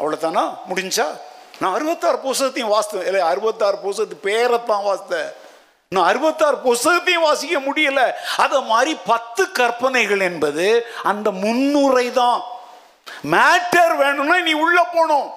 அவ்வளோதானா 0.02 0.44
முடிஞ்சா? 0.68 1.06
நான் 1.58 1.74
அறுபத்தாறு 1.74 2.18
புஸ்தகத்தையும் 2.24 2.72
வாசித்தேன். 2.74 3.06
இல்லை 3.06 3.20
அறுபத்தாறு 3.20 3.78
புஸ்தகத்து 3.84 4.18
பேரைத்தான் 4.22 4.86
வாசித்தேன். 4.88 5.30
நான் 5.88 6.06
அறுபத்தாறு 6.06 6.56
புஸ்தகத்தையும் 6.64 7.26
வாசிக்க 7.28 7.58
முடியல. 7.58 8.12
அதை 8.36 8.62
மாதிரி 8.62 8.98
பத்து 9.06 9.52
கற்பனைகள் 9.52 10.20
என்பது 10.20 10.86
அந்த 11.02 11.30
முன்னுரை 11.30 12.12
தான் 12.12 12.42
மேட்டர் 13.30 13.96
வேணும்னா 13.96 14.38
நீ 14.38 14.52
உள்ளே 14.52 14.82
போனோம் 14.98 15.30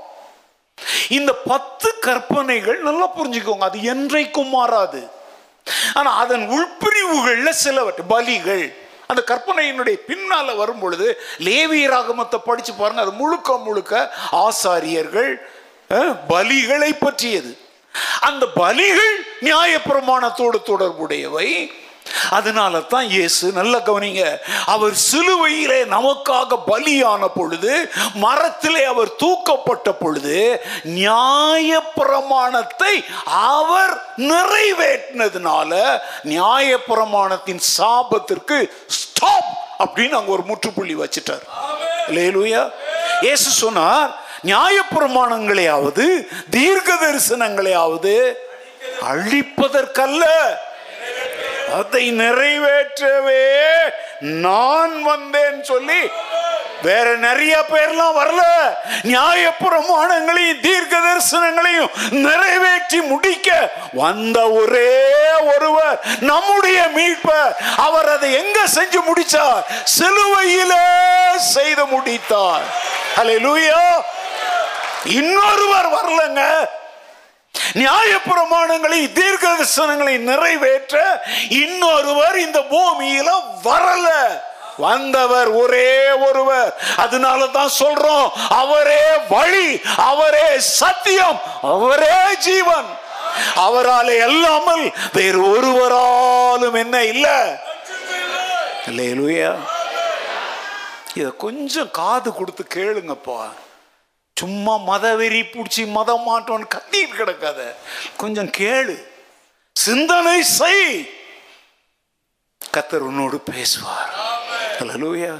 இந்த 1.18 1.32
பத்து 1.51 1.89
கற்பனைகள் 2.08 2.80
நல்லா 2.88 3.08
புரிஞ்சுக்கோங்க. 3.18 3.66
அது 3.70 3.80
என்றைக்கும் 3.93 4.53
மாறாது. 4.58 5.01
ஆனால் 5.93 6.18
அதன் 6.24 6.45
உள்பிரிவுகளில் 6.58 7.60
சிலவற்றை 7.64 8.03
பலிகள் 8.10 8.66
அந்த 9.12 9.22
கற்பனையினுடைய 9.32 9.97
பின்னால் 10.10 10.58
வரும் 10.62 10.80
பொழுது 10.80 11.08
லேவிய 11.47 11.89
ராகமத்தை 11.89 12.39
படித்து 12.45 12.74
பாருங்க. 12.74 13.01
அது 13.01 13.14
முழுக்க 13.22 13.58
முழுக்க 13.58 13.93
ஆசாரியர்கள் 14.45 15.32
பலிகளை 16.34 16.91
பற்றியது. 16.99 17.51
அந்த 18.30 18.45
பலிகள் 18.55 19.16
நியாயப்பிரமாணத்தோடு 19.47 20.58
தொடர்புடையவை. 20.72 21.49
அதனால 22.30 22.80
தான் 22.93 23.08
இயேசு 23.16 23.45
நல்ல 23.51 23.76
கவனிங்க 23.89 24.24
அவர் 24.66 24.95
சிலுவையிலே 25.10 25.80
நமக்காக 25.95 26.60
பலியான 26.70 27.30
பொழுது 27.38 27.74
மரத்திலே 28.24 28.84
அவர் 28.86 29.12
தூக்கப்பட்ட 29.24 29.91
பொழுது 30.03 30.39
நியாய 30.97 31.80
பிரமாணத்தை 31.99 32.93
அவர் 33.53 33.95
நிறைவேற்றினதுனால 34.32 35.72
நியாயப்பிரமாணத்தின் 36.34 37.62
சாபத்திற்கு 37.78 38.58
ஸ்டாப் 38.99 39.51
அப்படின்னு 39.84 40.18
அங்க 40.20 40.32
ஒரு 40.36 40.43
முற்றுப்புள்ளி 40.43 40.95
வச்சிட்டார். 41.01 41.43
லேலுயா 42.16 42.62
இயேசு 43.26 43.49
சொன்னார் 43.64 44.12
நியாயப்பிரமாணங்களையாவது 44.49 46.05
தீர்க்க 46.55 46.89
தரிசனங்களையாவது 47.03 48.14
அழிப்பதற்கல்ல. 49.12 50.24
அதை 51.74 52.11
நிறைவேற்றவே 52.11 53.65
நான் 54.20 55.03
வந்தேன் 55.03 55.63
சொல்லி 55.63 56.09
வேற 56.82 57.15
நிறைய 57.15 57.63
பேர்லாம் 57.72 58.18
வரல. 58.18 58.41
நியாய 59.01 59.51
பிரமாணங்களையும் 59.59 60.59
தீர்க்க 60.59 60.97
தரிசனங்களையும் 60.97 62.11
நிறைவேற்றி 62.11 63.01
முடிக்க 63.01 63.72
வந்த 63.93 64.49
ஒரே 64.49 65.13
ஒருவர் 65.55 65.99
நம்முடைய 66.20 66.88
மீட்பர். 66.95 67.55
அவர் 67.78 68.09
அதை 68.09 68.34
எங்க 68.34 68.59
செஞ்சு 68.74 68.97
முடிச்சார்? 69.07 69.63
சிலுவையிலே 69.99 71.36
செய்து 71.36 71.86
முடித்தார். 71.86 72.61
ஹalleluya. 73.15 74.03
இன்னொருவர் 75.03 75.88
வரலங்க. 75.88 76.70
நியாய 77.74 78.20
பிரமாணங்களை 78.26 79.11
தீர்க்க 79.11 79.47
தரிசனங்களை 79.47 80.18
நிறைவேற்ற 80.18 81.24
இன்னொருவர் 81.49 82.38
இந்த 82.39 82.59
பூமியில 82.59 83.30
வரல. 83.63 84.07
வந்தவர் 84.78 85.47
ஒரே 85.47 86.11
ஒருவர். 86.11 86.74
அதனால 86.97 87.47
தான் 87.47 87.72
சொல்றோம் 87.80 88.30
அவரே 88.49 89.03
வழி 89.30 89.82
அவரே 89.95 90.59
சத்தியம் 90.59 91.39
அவரே 91.61 92.36
ஜீவன். 92.36 92.86
அவராலே 93.55 94.20
அல்லாமல் 94.20 94.91
வேறு 95.13 95.49
ஒருவராலும் 95.49 96.74
என்ன 96.74 97.03
இல்ல. 97.03 97.28
இல்லையா 98.86 99.55
கொஞ்சம் 101.38 101.91
காது 101.91 102.34
கொடுத்து 102.34 102.68
கேளுங்கப்பா. 102.76 103.49
சும்மா 104.38 104.77
மத 104.77 105.15
வெறி 105.15 105.41
பிடிச்சி 105.41 105.83
மதம் 105.91 106.25
மாட்டோன்னு 106.27 106.67
கத்திட்டு 106.75 107.15
கிடக்காத. 107.17 107.61
கொஞ்சம் 108.17 108.49
கேளு. 108.57 108.95
சிந்தனை 109.75 110.43
செய். 110.43 110.89
கத்தர் 112.75 113.07
உன்னோடு 113.09 113.38
பேசுவார். 113.39 114.09
ஹalleluya 114.79 115.31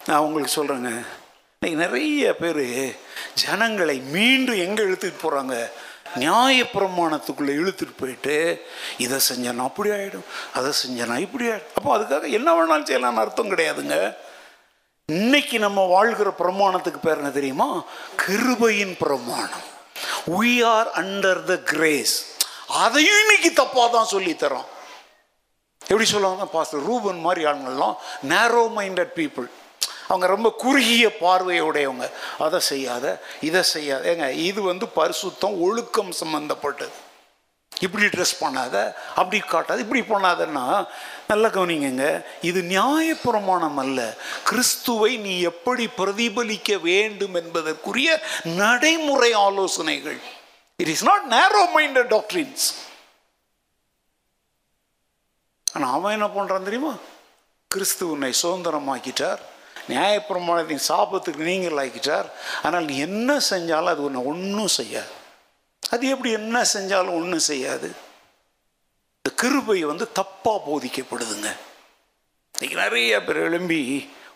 நான் 0.00 0.24
உங்களுக்கு 0.26 0.52
சொல்கிறேங்க 0.56 0.90
இன்னைக்கு 1.62 1.78
நிறைய 1.84 2.36
பேர் 2.36 2.64
ஜனங்களை 3.34 3.96
மீண்டும் 4.00 4.62
எங்கே 4.66 4.82
இழுத்துட்டு 4.82 5.22
போகிறாங்க 5.22 5.56
நியாயப்பிரமாணத்துக்குள்ளே 6.18 7.54
இழுத்துட்டு 7.60 7.94
போயிட்டு 7.96 8.36
இதை 8.98 9.18
செஞ்சேன்னா 9.28 9.64
அப்படி 9.70 9.90
ஆகிடும் 9.90 10.28
அதை 10.54 10.70
செஞ்சேன்னா 10.82 11.18
இப்படி 11.18 11.46
ஆகிடும் 11.48 11.74
அப்போ 11.74 11.90
அதுக்காக 11.98 12.30
என்ன 12.38 12.48
வேணாலும் 12.52 12.88
செய்யலாம்னு 12.88 13.24
அர்த்தம் 13.24 13.50
கிடையாதுங்க. 13.50 13.96
இன்னைக்கு 15.08 15.58
நம்ம 15.58 15.80
வாழ்கிற 15.86 16.30
பிரமாணத்துக்கு 16.38 16.98
பேர் 17.02 17.20
என்ன 17.20 17.30
தெரியுமா? 17.36 17.68
கிருபையின் 18.22 18.92
பிரமாணம். 19.02 19.62
We 20.38 20.50
are 20.72 20.88
under 21.00 21.40
the 21.50 21.54
grace 21.70 22.16
அதையும் 22.82 23.20
இன்னைக்கு 23.22 23.50
தப்பாக 23.60 23.88
தான் 23.94 24.10
சொல்லித்தரோம் 24.12 24.68
எப்படி 25.80 26.08
சொல்லுவாங்க 26.10 26.46
பாஸ்டர் 26.46 26.84
ரூபன் 26.88 27.20
மாதிரி 27.20 27.44
ஆளுங்கள்லாம் 27.44 27.96
நேரோ 28.32 28.62
மைண்டட் 28.76 29.14
பீப்புள் 29.18 29.48
அவங்க 30.08 30.26
ரொம்ப 30.34 30.48
குறுகிய 30.64 31.06
பார்வையுடையவங்க. 31.24 32.06
அதை 32.38 32.60
செய்யாத 32.70 33.06
இதை 33.40 33.62
செய்யாத. 33.74 34.02
ஏங்க 34.12 34.30
இது 34.30 34.62
வந்து 34.62 34.88
பரிசுத்தம் 35.00 35.56
ஒழுக்கம் 35.68 36.12
சம்மந்தப்பட்டது 36.22 36.96
இப்படி 37.72 38.06
ட்ரெஸ் 38.06 38.38
பண்ணாத 38.40 38.76
அப்படி 39.20 39.38
காட்டாத 39.40 39.84
இப்படி 39.86 40.00
பண்ணாதன்னா 40.12 40.66
நல்லா 41.30 41.48
கவனிங்க 41.54 42.06
இது 42.48 42.60
நியாயப்பிரமாணம் 42.74 43.78
அல்ல. 43.82 44.00
கிறிஸ்துவை 44.50 45.10
நீ 45.24 45.32
எப்படி 45.50 45.84
பிரதிபலிக்க 46.00 46.78
வேண்டும் 46.88 47.36
என்பதற்குரிய 47.40 48.08
நடைமுறை 48.60 49.30
ஆலோசனைகள். 49.46 50.18
It 50.82 50.92
is 50.94 51.04
not 51.10 51.26
narrow 51.36 51.62
minded 51.76 52.10
doctrines 52.14 52.66
ஆனால் 55.74 55.94
அவன் 55.96 56.16
என்ன 56.16 56.28
பண்ணுறான் 56.38 56.68
தெரியுமா? 56.68 56.94
கிறிஸ்து 57.74 58.04
உன்னை 58.14 58.32
சுதந்திரமாக்கிட்டார். 58.42 59.40
நியாயப்பிரமாணத்தின் 59.92 60.86
சாபத்துக்கு 60.88 61.42
நீங்கள் 61.50 61.80
ஆக்கிட்டார் 61.82 62.28
ஆனால் 62.66 62.86
நீ 62.90 62.94
என்ன 63.08 63.40
செஞ்சாலும் 63.52 63.92
அது 63.94 64.02
உன்னை 64.08 64.20
ஒன்றும் 64.32 64.74
செய்யாது. 64.78 65.12
அது 65.94 66.04
எப்படி 66.14 66.30
என்ன 66.40 66.58
செஞ்சாலும் 66.74 67.18
ஒன்றும் 67.20 67.48
செய்யாது. 67.52 67.88
இந்த 69.28 69.40
கிருபை 69.40 69.84
வந்து 69.84 70.10
தப்பாக 70.18 70.58
போதிக்கப்படுதுங்க. 70.66 71.48
இன்னைக்கு 72.52 72.76
நிறைய 72.82 73.24
பேர் 73.24 73.36
எழும்பி 73.36 73.80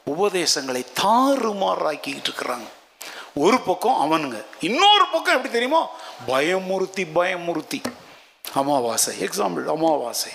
உபதேசங்களை 0.05 0.85
தாறுமாறாக்கிக்கிட்டு 1.01 2.29
இருக்கிறாங்க. 2.31 2.69
ஒரு 3.35 3.61
பக்கம் 3.61 4.01
அவனுங்க 4.03 4.45
இன்னொரு 4.61 5.07
பக்கம் 5.13 5.35
எப்படி 5.35 5.53
தெரியுமா? 5.53 5.81
பயமுறுத்தி 6.27 7.07
பயமுறுத்தி. 7.15 7.81
அமாவாசை 8.55 9.15
எக்ஸாம்பிள் 9.29 9.65
அமாவாசை. 9.77 10.33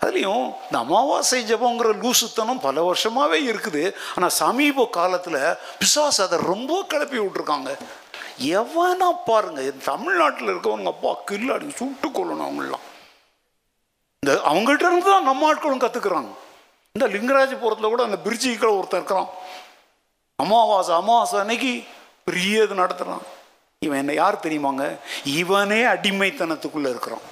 அதுலேயும் 0.00 0.46
இந்த 0.66 0.78
அமாவாசை 0.84 1.42
ஜபங்கிற 1.52 1.92
லூசுத்தனம் 2.04 2.64
பல 2.68 2.82
வருஷமாகவே 2.82 3.42
இருக்குது. 3.52 3.84
ஆனால் 4.16 4.36
சமீப 4.40 4.88
காலத்தில் 4.98 5.40
பிசாஸ் 5.82 6.24
அதை 6.28 6.38
ரொம்ப 6.52 6.82
கிளப்பி 6.88 7.18
விட்ருக்காங்க 7.18 7.78
எவனா 8.56 9.12
பாருங்க 9.30 9.70
தமிழ்நாட்டில் 9.92 10.52
இருக்கவங்க 10.56 10.92
அப்பா 10.96 11.14
கில்லாடி 11.30 11.74
சுட்டு 11.76 12.08
கொள்ளணும் 12.08 12.48
அவங்களாம் 12.48 12.86
இந்த 14.26 14.40
அவங்கள்ட்ட 14.50 14.86
இருந்து 14.88 15.06
தான் 15.08 15.26
நம்ம 15.26 15.42
ஆட்களும் 15.48 15.82
கற்றுக்குறாங்க 15.82 16.30
இந்த 16.94 17.06
லிங்கராஜபுரத்தில் 17.12 17.92
கூட 17.92 18.02
அந்த 18.06 18.18
பிரிட்ஜிக்கில் 18.24 18.76
ஒருத்தன் 18.76 19.00
இருக்கிறான். 19.00 19.28
அமாவாசை 20.42 20.92
அமாவாசை 20.94 21.36
அன்னைக்கு 21.42 21.70
பெரிய 22.28 22.64
இது 22.64 22.80
நடத்துகிறான் 22.80 23.22
இவன் 23.82 24.00
என்ன 24.02 24.12
யார் 24.12 24.42
தெரியுமாங்க? 24.46 24.84
இவனே 25.40 25.80
அடிமைத்தனத்துக்குள்ளே 25.92 26.90
இருக்கிறான். 26.94 27.24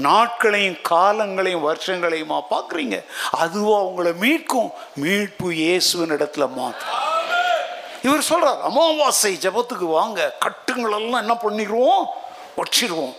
நாட்களையும் 0.00 0.78
காலங்களையும் 0.92 1.66
வருஷங்களையுமா 1.70 2.38
பார்க்குறீங்க 2.52 2.98
அதுவா 3.44 3.78
உங்களை 3.88 4.12
மீட்கும். 4.24 4.70
மீட்பு 5.02 5.48
இயேசுவின் 5.62 6.16
இடத்துல 6.18 6.52
மாற்றும். 6.60 7.02
இவர் 8.06 8.28
சொல்கிறார் 8.32 8.62
அமாவாசை 8.70 9.34
ஜபத்துக்கு 9.46 9.88
வாங்க. 9.98 10.34
கட்டுங்களெல்லாம் 10.46 11.24
என்ன 11.24 11.36
பண்ணிடுவோம் 11.44 12.04
வச்சிருவோம் 12.60 13.14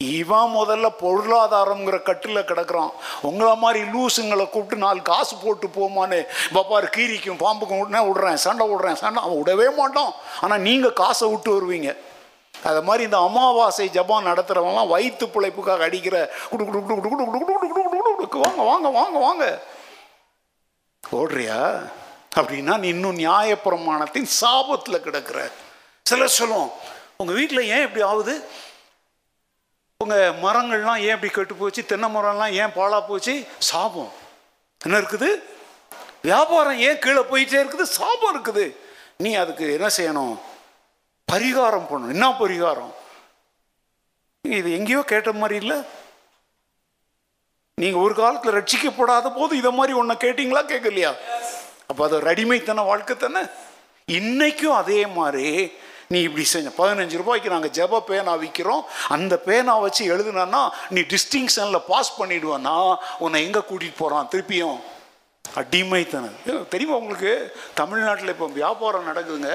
இவன் 0.00 0.52
முதல்ல 0.52 0.86
பொருளாதாரங்கிற 1.00 1.96
கட்டில் 2.02 2.46
கிடக்குறான் 2.50 2.92
உங்களை 3.22 3.54
மாதிரி 3.54 3.80
லூசுங்களை 3.90 4.44
கூப்பிட்டு 4.46 4.84
நாலு 4.84 5.00
காசு 5.08 5.34
போட்டு 5.36 5.66
போமான்னு 5.74 6.20
பாப்பாரு 6.54 6.86
கீரிக்கும் 6.94 7.40
பாம்புக்கும் 7.42 7.80
விட்டுனா 7.80 8.00
விடுறேன் 8.06 8.40
சண்டை 8.44 8.66
விடுறேன் 8.70 9.00
சண்டை 9.02 9.22
அவன் 9.22 9.40
விடவே 9.40 9.66
மாட்டான் 9.78 10.12
ஆனால் 10.40 10.64
நீங்கள் 10.68 10.98
காசை 11.00 11.26
விட்டு 11.30 11.50
வருவீங்க 11.56 11.90
அது 12.54 12.80
மாதிரி 12.82 13.02
இந்த 13.04 13.18
அமாவாசை 13.26 13.86
ஜபம் 13.90 14.28
நடத்துகிறவங்களாம் 14.28 14.92
வயிற்று 14.92 15.26
பிழைப்புக்காக 15.28 15.84
அடிக்கிற 15.86 16.16
குடு 16.50 16.64
குடு 16.64 16.80
குடு 16.80 16.96
குடு 17.04 17.26
குடு 17.26 17.44
குடு 17.44 17.44
குடு 17.50 17.68
குடு 17.68 17.90
குடு 17.90 18.00
குடு 18.06 18.26
குடு 18.26 18.44
வாங்க 18.44 18.62
வாங்க 18.70 18.88
வாங்க 18.90 19.18
வாங்க 19.18 19.44
ஓடுறியா 21.02 21.60
அப்படின்னா 22.36 22.74
நீ 22.78 22.88
இன்னும் 22.88 23.20
நியாயப்பிரமாணத்தின் 23.20 24.28
சாபத்தில் 24.40 25.04
கிடக்கிற 25.04 25.38
சில 26.06 26.26
சொல்லுவோம் 26.34 26.72
உங்கள் 27.16 27.38
வீட்டில் 27.38 27.68
ஏன் 27.70 27.86
இப்படி 27.86 28.02
ஆகுது 28.02 28.34
உங்கள் 30.02 30.36
மரங்கள்லாம் 30.42 31.00
ஏன் 31.06 31.14
இப்படி 31.16 31.30
கெட்டு 31.32 31.54
போச்சு? 31.54 31.80
தென்னை 31.88 32.08
மரம்லாம் 32.14 32.52
ஏன் 32.60 32.72
பாழாக 32.76 33.00
போச்சு? 33.08 33.32
சாபம். 33.70 34.12
என்ன 34.84 35.00
இருக்குது? 35.00 35.28
வியாபாரம் 36.26 36.78
ஏன் 36.86 37.00
கீழே 37.04 37.22
போயிட்டே 37.30 37.58
இருக்குது? 37.62 37.84
சாபம் 37.96 38.32
இருக்குது. 38.34 38.64
நீ 39.24 39.30
அதுக்கு 39.42 39.66
என்ன 39.72 39.88
செய்யணும்? 39.98 40.32
பரிகாரம் 41.32 41.86
பண்ணணும். 41.90 42.14
என்ன 42.16 42.28
பரிகாரம்? 42.42 42.92
இது 44.44 44.68
எங்கேயோ 44.78 45.02
கேட்ட 45.12 45.32
மாதிரி 45.42 45.58
இல்லை. 45.64 45.78
நீங்கள் 47.82 48.04
ஒரு 48.06 48.14
காலத்தில் 48.14 48.56
ரட்சிக்கப்படாத 48.58 49.34
போது 49.38 49.52
இதை 49.56 49.72
மாதிரி 49.80 49.92
ஒன்றை 50.00 50.16
கேட்டிங்களா? 50.24 50.64
கேட்கலையா 50.72 51.12
அப்போ 51.90 52.02
அது 52.06 52.26
ரெடிமைத்தன 52.30 52.86
வாழ்க்கை 52.92 53.16
தானே? 53.16 53.42
இன்னைக்கும் 54.18 54.78
அதே 54.82 55.00
மாதிரி 55.18 55.46
நீ 56.12 56.20
இப்படி 56.26 56.44
செஞ்ச 56.50 56.68
பதினஞ்சு 56.78 57.18
ரூபாய்க்கு 57.20 57.52
நாங்கள் 57.52 57.72
ஜெப 57.76 57.98
பேனா 58.06 58.32
விற்கிறோம் 58.42 58.86
அந்த 59.14 59.34
பேனா 59.48 59.74
வச்சு 59.84 60.02
எழுதுனா 60.14 60.62
நீ 60.94 61.00
டிஸ்டிங்ஷனில் 61.12 61.86
பாஸ் 61.90 62.10
பண்ணிடுவேன்னா 62.20 62.74
உன்னை 63.24 63.42
எங்கே 63.46 63.60
கூட்டிகிட்டு 63.68 64.00
போகிறான் 64.00 64.30
திருப்பியும்? 64.32 64.80
அடிமைத்தனம். 65.44 66.66
தெரியுமா 66.72 66.96
உங்களுக்கு? 67.02 67.32
தமிழ்நாட்டில் 67.74 68.32
இப்போ 68.34 68.48
வியாபாரம் 68.58 69.08
நடக்குதுங்க. 69.10 69.52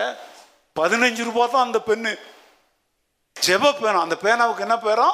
பதினஞ்சு 0.80 1.24
ரூபா 1.24 1.44
தான் 1.48 1.66
அந்த 1.68 1.82
பெண்ணு. 1.90 2.14
ஜெப 3.36 3.74
பேனா. 3.82 4.00
அந்த 4.08 4.18
பேனாவுக்கு 4.24 4.66
என்ன 4.68 4.80
பேரா? 4.88 5.10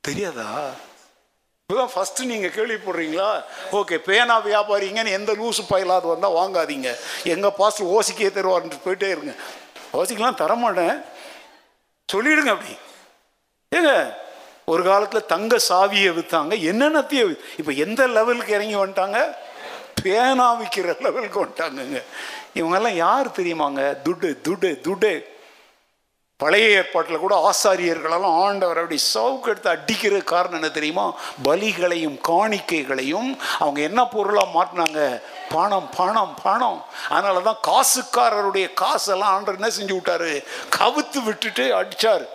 தெரியாதா? 0.00 0.50
இப்போதான் 1.62 1.94
ஃபஸ்ட்டு 1.94 2.30
நீங்கள் 2.32 2.54
கேள்விப்படுறீங்களா? 2.58 3.30
ஓகே 3.72 3.96
பேனா 4.10 4.40
வியாபாரிங்கன்னு 4.50 5.16
எந்த 5.20 5.32
லூசு 5.32 5.62
பயிலாது 5.70 6.06
வந்தால் 6.14 6.38
வாங்காதீங்க. 6.40 6.90
எங்கள் 7.34 7.58
பாஸ்டர் 7.62 7.92
ஓசிக்கே 7.96 8.30
தருவார்ன்ட்டு 8.36 8.86
போயிட்டே 8.86 9.10
இருங்க. 9.16 9.34
ஓசிக்கெலாம் 9.92 10.40
தரமாட்டேன். 10.42 11.02
சொல்லிடுங்க 12.12 12.50
அப்படி. 12.50 12.76
ஏங்க 13.76 14.14
ஒரு 14.64 14.82
காலத்தில் 14.84 15.26
தங்க 15.26 15.56
சாவியை 15.68 16.12
விற்றாங்க 16.14 16.54
என்னென்னத்தையும் 16.70 17.38
இப்போ 17.58 17.72
எந்த 17.72 18.06
லெவலுக்கு 18.06 18.52
இறங்கி 18.52 18.74
வந்துட்டாங்க? 18.74 19.34
பேனா 20.02 20.60
விற்கிற 20.60 21.00
லெவலுக்கு 21.00 21.44
வந்துட்டாங்கங்க. 21.44 22.02
இவங்கெல்லாம் 22.54 22.94
யார் 22.94 23.26
தெரியுமாங்க? 23.26 23.96
துடு 24.04 24.36
துடு 24.48 24.70
துடு. 24.86 25.31
பழைய 26.42 26.68
ஏற்பாட்டில் 26.78 27.22
கூட 27.24 27.34
ஆசாரியர்களெல்லாம் 27.48 28.38
ஆண்டவர் 28.44 28.80
அப்படி 28.82 28.98
சவுக்கு 29.14 29.50
எடுத்து 29.52 29.70
அடிக்கிற 29.74 30.20
காரணம் 30.32 30.58
என்ன 30.60 30.70
தெரியுமா? 30.78 31.04
பலிகளையும் 31.46 32.16
காணிக்கைகளையும் 32.28 33.28
அவங்க 33.62 33.80
என்ன 33.88 34.00
பொருளாக 34.14 34.54
மாட்டினாங்க? 34.56 35.00
பணம் 35.54 35.88
பணம் 35.98 36.34
பணம். 36.44 36.80
அதனால 37.14 37.42
தான் 37.48 37.62
காசுக்காரருடைய 37.68 38.68
காசெல்லாம் 38.82 39.34
ஆண்டவர் 39.34 39.58
என்ன 39.60 39.70
செஞ்சு 39.78 39.94
விட்டாரு? 39.98 40.32
கவுத்து 40.78 41.20
விட்டுட்டு 41.28 41.66
அடிச்சார். 41.80 42.26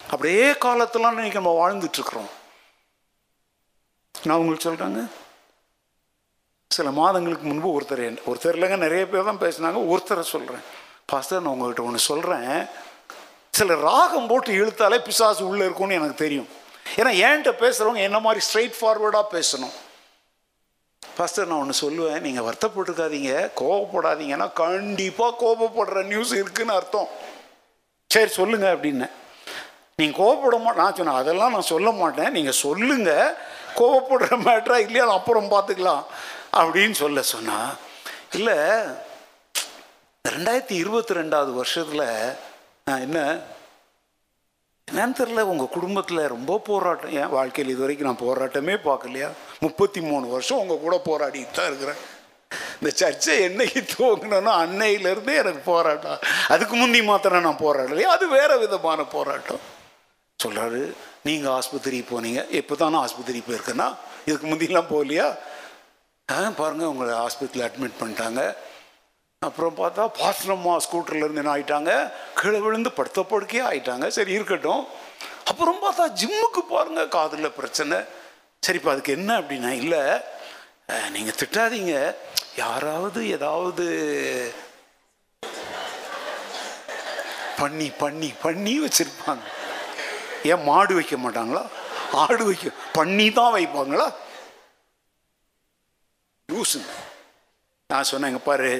அப்படியே 0.00 0.46
காலத்தெல்லாம் 0.66 1.16
இன்னைக்கு 1.16 1.40
நம்ம 1.40 1.54
வாழ்ந்துட்டுருக்குறோம் 1.60 2.30
நான் 4.14 4.38
உங்களுக்கு 4.40 4.68
சொல்கிறாங்க 4.68 5.00
சில 6.70 6.90
மாதங்களுக்கு 7.00 7.46
முன்பு 7.48 7.68
ஒருத்தர் 7.76 8.06
ஒருத்தர் 8.30 8.56
இல்லைங்க 8.56 8.78
நிறைய 8.86 9.04
பேர் 9.08 9.28
தான் 9.30 9.44
பேசினாங்க. 9.44 9.80
ஒருத்தரை 9.92 10.24
சொல்கிறேன் 10.34 10.64
பாஸ்டர் 11.10 11.42
நான் 11.42 11.54
உங்கள்கிட்ட 11.54 11.82
ஒன்று 11.88 12.08
சொல்கிறேன் 12.10 12.66
சில 13.58 13.74
ராகம் 13.88 14.28
போட்டு 14.30 14.52
இழுத்தாலே 14.60 14.98
பிசாசு 14.98 15.42
உள்ளே 15.48 15.64
இருக்கும்னு 15.64 15.98
எனக்கு 16.00 16.22
தெரியும். 16.24 16.48
ஏன்னா 16.96 17.10
என்கிட்ட 17.24 17.52
பேசுகிறவங்க 17.62 18.02
என்ன 18.08 18.18
மாதிரி 18.26 18.40
ஸ்ட்ரைட் 18.46 18.78
ஃபார்வர்டாக 18.78 19.26
பேசணும். 19.36 19.74
ஃபஸ்ட்டு 21.16 21.46
நான் 21.50 21.62
ஒன்று 21.64 21.82
சொல்லுவேன். 21.84 22.20
நீங்கள் 22.26 22.46
வருத்தப்பட்டுருக்காதீங்க 22.46 23.32
கோவப்படாதீங்கன்னா 23.60 24.48
கண்டிப்பாக 24.62 25.36
கோபப்படுற 25.42 26.02
நியூஸ் 26.12 26.32
இருக்குதுன்னு 26.40 26.78
அர்த்தம். 26.78 27.08
சரி 28.10 28.30
சொல்லுங்கள் 28.38 28.74
அப்படின்னு. 28.76 29.08
நீங்கள் 29.96 30.18
கோவப்பட 30.20 30.56
மாட்டேன் 30.62 30.82
நான் 30.84 30.96
சொன்னேன் 30.98 31.20
அதெல்லாம் 31.22 31.54
நான் 31.56 31.70
சொல்ல 31.74 31.90
மாட்டேன். 32.02 32.32
நீங்கள் 32.32 32.60
சொல்லுங்கள் 32.64 33.34
கோவப்படுற 33.78 34.36
மேட்ரா 34.46 34.76
இல்லையா 34.86 35.06
அப்புறம் 35.18 35.52
பார்த்துக்கலாம் 35.54 36.04
அப்படின்னு 36.60 36.96
சொல்ல 37.04 37.22
சொன்னால் 37.34 37.72
இல்லை 38.38 38.58
ரெண்டாயிரத்தி 40.24 40.74
இருபத்தி 40.82 41.14
ரெண்டாவது 41.14 41.52
வருஷத்தில் 41.52 42.02
நான் 42.86 43.00
என்ன 43.00 43.18
என்னன்னு 44.88 45.16
தெரில 45.18 45.40
உங்கள் 45.50 45.70
குடும்பத்தில் 45.74 46.30
ரொம்ப 46.34 46.58
போராட்டம் 46.68 47.12
என் 47.20 47.34
வாழ்க்கையில் 47.34 47.72
இது 47.72 47.82
வரைக்கும் 47.84 48.08
நான் 48.08 48.24
போராட்டமே 48.24 48.74
பார்க்கலையா? 48.88 49.28
முப்பத்தி 49.64 50.00
மூணு 50.00 50.26
வருஷம் 50.28 50.60
உங்கள் 50.62 50.82
கூட 50.86 50.96
போராடிட்டு 51.10 51.56
தான் 51.58 51.66
இருக்கிறேன். 51.66 52.00
இந்த 52.80 52.90
சர்ச்சை 53.00 53.34
என்னைக்கு 53.48 53.80
துவங்கினோ 53.92 54.52
அன்னையிலேருந்தே 54.64 55.36
எனக்கு 55.42 55.62
போராட்டம். 55.72 56.18
அதுக்கு 56.48 56.76
முந்தி 56.76 57.02
மாத்திரம் 57.02 57.46
நான் 57.48 57.64
போராடலையா? 57.66 58.10
அது 58.16 58.28
வேறு 58.28 58.58
விதமான 58.58 59.04
போராட்டம். 59.16 59.62
சொல்கிறாரு 60.42 60.94
நீங்கள் 61.22 61.52
ஆஸ்பத்திரிக்கு 61.58 62.12
போனீங்க. 62.14 62.50
எப்போ 62.60 62.74
தானே 62.74 62.96
ஆஸ்பத்திரி 63.06 63.42
போயிருக்கேன்னா 63.48 63.88
இதுக்கு 64.28 64.46
முந்திலாம் 64.50 64.92
போகலையா? 64.94 65.36
ஆ 66.32 66.50
பாருங்கள் 66.62 66.92
உங்களை 66.92 67.14
ஆஸ்பத்திரியில் 67.26 67.68
அட்மிட் 67.68 68.00
பண்ணிட்டாங்க. 68.02 68.42
அப்புறம் 69.46 69.78
பார்த்தா 69.80 70.02
பாஸ்டரம்மா 70.18 70.74
ஸ்கூட்டர்லேருந்து 70.84 71.42
என்ன 71.42 71.52
ஆயிட்டாங்க? 71.54 71.92
கீழே 72.38 72.58
விழுந்து 72.64 72.90
படுத்த 72.98 73.22
படுக்கையே 73.32 73.62
ஆயிட்டாங்க. 73.70 74.06
சரி 74.16 74.32
இருக்கட்டும். 74.38 74.84
அப்புறம் 75.50 75.82
பார்த்தா 75.84 76.04
ஜிம்முக்கு 76.20 76.62
பாருங்க 76.74 77.02
காதில் 77.16 77.56
பிரச்சனை. 77.58 77.98
சரிப்பா 78.66 78.92
அதுக்கு 78.94 79.16
என்ன 79.18 79.30
அப்படின்னா 79.40 79.70
இல்லை 79.82 80.02
நீங்கள் 81.14 81.38
திட்டாதீங்க. 81.40 81.94
யாராவது 82.62 83.20
ஏதாவது 83.36 83.86
பண்ணி 87.60 87.88
பண்ணி 88.02 88.28
பண்ணி 88.44 88.74
வச்சிருப்பாங்க. 88.84 89.44
ஏன் 90.50 90.64
மாடு 90.68 90.92
வைக்க 90.98 91.16
மாட்டாங்களா? 91.24 91.62
ஆடு 92.22 92.42
வைக்க 92.48 92.72
பண்ணி 92.98 93.26
தான் 93.38 93.54
வைப்பாங்களா? 93.56 94.08
லூசுங்க. 96.48 96.92
நான் 97.90 98.10
சொன்னேங்க 98.10 98.40
பாரு 98.50 98.70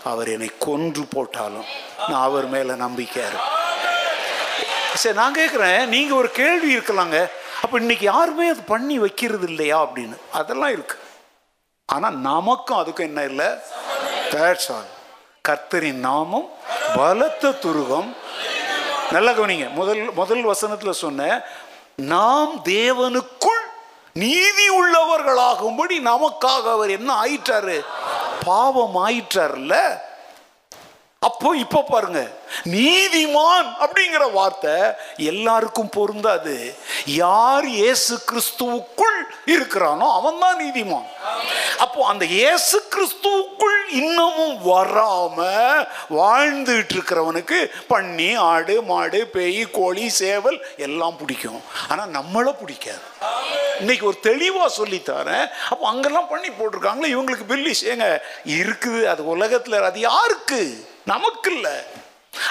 அவர் 0.00 0.28
என்னை 0.28 0.50
கொன்று 0.58 1.04
போட்டாலும் 1.04 1.64
நான் 2.08 2.22
அவர் 2.22 2.46
மேல 2.46 2.74
நம்பிக்கையாரு 2.74 3.38
சரி 4.94 5.16
நான் 5.16 5.34
கேட்குறேன் 5.34 5.86
நீங்க 5.86 6.14
ஒரு 6.14 6.30
கேள்வி 6.30 6.76
இருக்கலாங்க. 6.76 7.30
அப்ப 7.62 7.78
இன்னைக்கு 7.78 8.04
யாருமே 8.04 8.48
அது 8.48 8.62
பண்ணி 8.62 8.98
வைக்கிறது 8.98 9.48
இல்லையா 9.48 9.82
அப்படின்னு? 9.84 10.16
அதெல்லாம் 10.32 10.72
இருக்கு. 10.72 10.96
ஆனா 11.86 12.10
நமக்கும் 12.10 12.78
அதுக்கும் 12.78 13.08
என்ன 13.10 13.24
இல்லை? 13.24 13.46
தேட்ஸ் 14.30 14.68
ஆல் 14.72 14.90
கர்த்தரின் 15.48 16.02
நாமம் 16.08 16.48
பலத்த 16.94 17.50
துருகம். 17.50 18.16
நல்லா 19.10 19.30
கவனிங்க. 19.30 19.70
முதல் 19.70 20.12
முதல் 20.12 20.46
வசனத்துல 20.46 20.90
சொன்ன 20.90 21.44
நாம் 21.96 22.60
தேவனுக்குள் 22.64 23.62
நீதி 24.12 24.66
உள்ளவர்களாகும்படி 24.80 25.96
நமக்காக 26.10 26.64
அவர் 26.72 26.90
என்ன 26.90 27.22
ஆயிட்டாரு? 27.22 27.84
பாவம் 28.48 28.96
ஆயிட்டார்ல 29.06 29.76
அப்போ 31.26 31.48
இப்போ 31.62 31.80
பாருங்க 31.90 32.20
நீதிமான் 32.76 33.68
அப்படிங்கிற 33.82 34.24
வார்த்தை 34.36 34.72
எல்லாருக்கும் 35.30 35.92
பொருந்தாது. 35.96 36.54
யார் 37.06 37.66
இயேசு 37.80 38.14
கிறிஸ்துவுக்குள் 38.30 39.18
இருக்கிறானோ 39.54 40.06
அவன் 40.18 40.40
தான் 40.44 40.58
நீதிமான். 40.62 41.06
அப்போ 41.84 42.00
அந்த 42.12 42.24
இயேசு 42.38 42.76
கிறிஸ்துவுக்குள் 42.94 43.78
இன்னமும் 44.00 44.56
வராம 44.70 45.38
வாழ்ந்துட்டு 46.18 46.94
இருக்கிறவனுக்கு 46.96 47.60
பண்ணி 47.92 48.30
ஆடு 48.50 48.76
மாடு 48.90 49.20
பேய் 49.36 49.62
கோழி 49.78 50.08
சேவல் 50.20 50.58
எல்லாம் 50.88 51.18
பிடிக்கும். 51.22 51.62
ஆனா 51.90 52.04
நம்மள 52.18 52.48
பிடிக்காது. 52.62 53.04
இன்னைக்கு 53.82 54.06
ஒரு 54.06 54.18
தெளிவாக 54.20 54.70
சொல்லித்தரேன் 54.78 55.46
அப்போ 55.70 55.84
அங்கெல்லாம் 55.88 56.28
பண்ணி 56.28 56.50
போட்டிருக்காங்களே 56.50 57.12
இவங்களுக்கு 57.14 57.46
பில்லிஷ் 57.52 57.84
ஏங்க 57.92 58.06
இருக்குது. 58.58 59.00
அது 59.12 59.22
உலகத்துல 59.36 59.80
அது 59.90 60.00
யாருக்கு? 60.10 60.60
நமக்கு 61.04 61.50
இல்லை. 61.54 61.76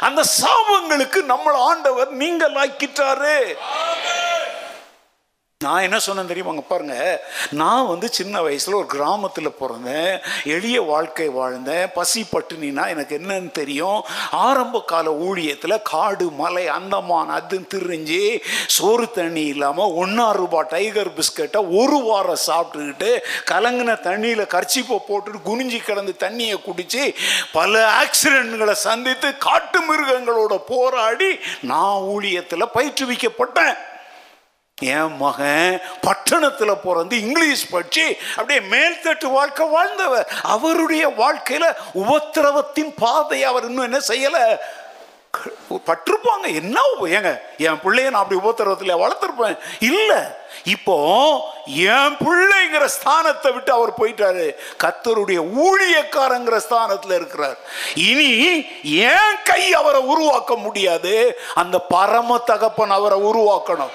அந்த 0.07 0.21
சாபங்களுக்கு 0.39 1.19
நம்மளை 1.31 1.59
ஆண்டவர் 1.69 2.09
நீங்கள் 2.21 2.57
ஆக்கிட்டாரு 2.63 3.37
நான் 5.63 5.85
என்ன 5.85 5.97
சொன்னேன் 5.99 6.29
தெரியுமாங்க 6.31 6.63
பாருங்க. 6.67 6.95
நான் 7.61 7.87
வந்து 7.87 8.07
சின்ன 8.17 8.41
வயசில் 8.41 8.77
ஒரு 8.79 8.85
கிராமத்தில் 8.85 9.57
பிறந்தேன். 9.59 10.13
எளிய 10.55 10.77
வாழ்க்கை 10.81 11.27
வாழ்ந்தேன். 11.29 11.85
பசி 11.93 12.21
பட்டினினா 12.31 12.83
எனக்கு 12.93 13.17
என்னன்னு 13.17 13.51
தெரியும். 13.51 13.99
ஆரம்ப 14.31 14.81
கால 14.91 15.11
ஊழியத்தில் 15.27 15.75
காடு 15.91 16.27
மலை 16.41 16.65
அந்தமான் 16.77 17.33
அது 17.37 17.59
திரிஞ்சு 17.73 18.23
சோறு 18.77 19.05
தண்ணி 19.11 19.45
இல்லாமல் 19.53 19.93
ஒன்றா 20.03 20.27
ரூபாய் 20.31 20.69
டைகர் 20.69 21.11
பிஸ்கட்டை 21.19 21.61
ஒரு 21.81 21.99
வாரம் 22.07 22.43
சாப்பிட்டுக்கிட்டு 22.47 23.11
கலங்கின 23.51 23.97
தண்ணியில் 24.07 24.51
கர்ச்சிப்பை 24.55 24.99
போட்டுட்டு 25.09 25.45
குனிஞ்சி 25.49 25.81
கிடந்து 25.83 26.15
தண்ணியை 26.25 26.57
குடித்து 26.61 27.13
பல 27.51 27.83
ஆக்சிடென்ட்களை 28.01 28.77
சந்தித்து 28.87 29.37
காட்டு 29.37 29.79
மிருகங்களோட 29.89 30.57
போராடி 30.73 31.31
நான் 31.61 32.03
ஊழியத்தில் 32.15 32.73
பயிற்றுவிக்கப்பட்டேன். 32.75 33.75
என் 34.81 35.17
மகன் 35.17 35.81
பட்டணத்தில் 36.01 36.81
பிறந்து 36.83 37.19
இங்கிலீஷ் 37.21 37.69
படிச்சு 37.69 38.17
அப்படியே 38.35 38.67
மேல்தட்டு 38.67 39.31
வாழ்க்கை 39.31 39.67
வாழ்ந்தவர். 39.67 40.31
அவருடைய 40.43 41.07
வாழ்க்கையில் 41.07 41.75
உபத்திரவத்தின் 41.93 42.93
பாதையை 42.97 43.49
அவர் 43.49 43.63
இன்னும் 43.63 43.83
என்ன 43.83 43.99
செய்யலை? 44.07 44.57
பட்டிருப்பாங்க. 45.71 46.53
என்ன 46.53 46.79
ஏங்க 47.01 47.39
என் 47.57 47.79
பிள்ளைய 47.83 48.09
நான் 48.09 48.23
அப்படி 48.23 48.39
உபத்திரவத்தில் 48.39 49.01
வளர்த்துருப்பேன். 49.03 49.57
இல்லை 49.79 50.17
இப்போ 50.73 50.97
என் 51.95 52.15
பிள்ளைங்கிற 52.25 52.85
ஸ்தானத்தை 52.97 53.49
விட்டு 53.53 53.71
அவர் 53.77 53.91
போயிட்டாரு. 53.99 54.45
கத்தருடைய 54.83 55.39
ஊழியக்காரங்கிற 55.65 56.57
ஸ்தானத்தில் 56.67 57.15
இருக்கிறார். 57.19 57.57
இனி 58.09 58.31
ஏன் 59.11 59.37
கை 59.49 59.63
அவரை 59.73 60.01
உருவாக்க 60.13 60.55
முடியாது. 60.55 61.13
அந்த 61.61 61.79
பரம 61.93 62.39
தகப்பன் 62.51 62.95
அவரை 62.97 63.19
உருவாக்கணும். 63.29 63.93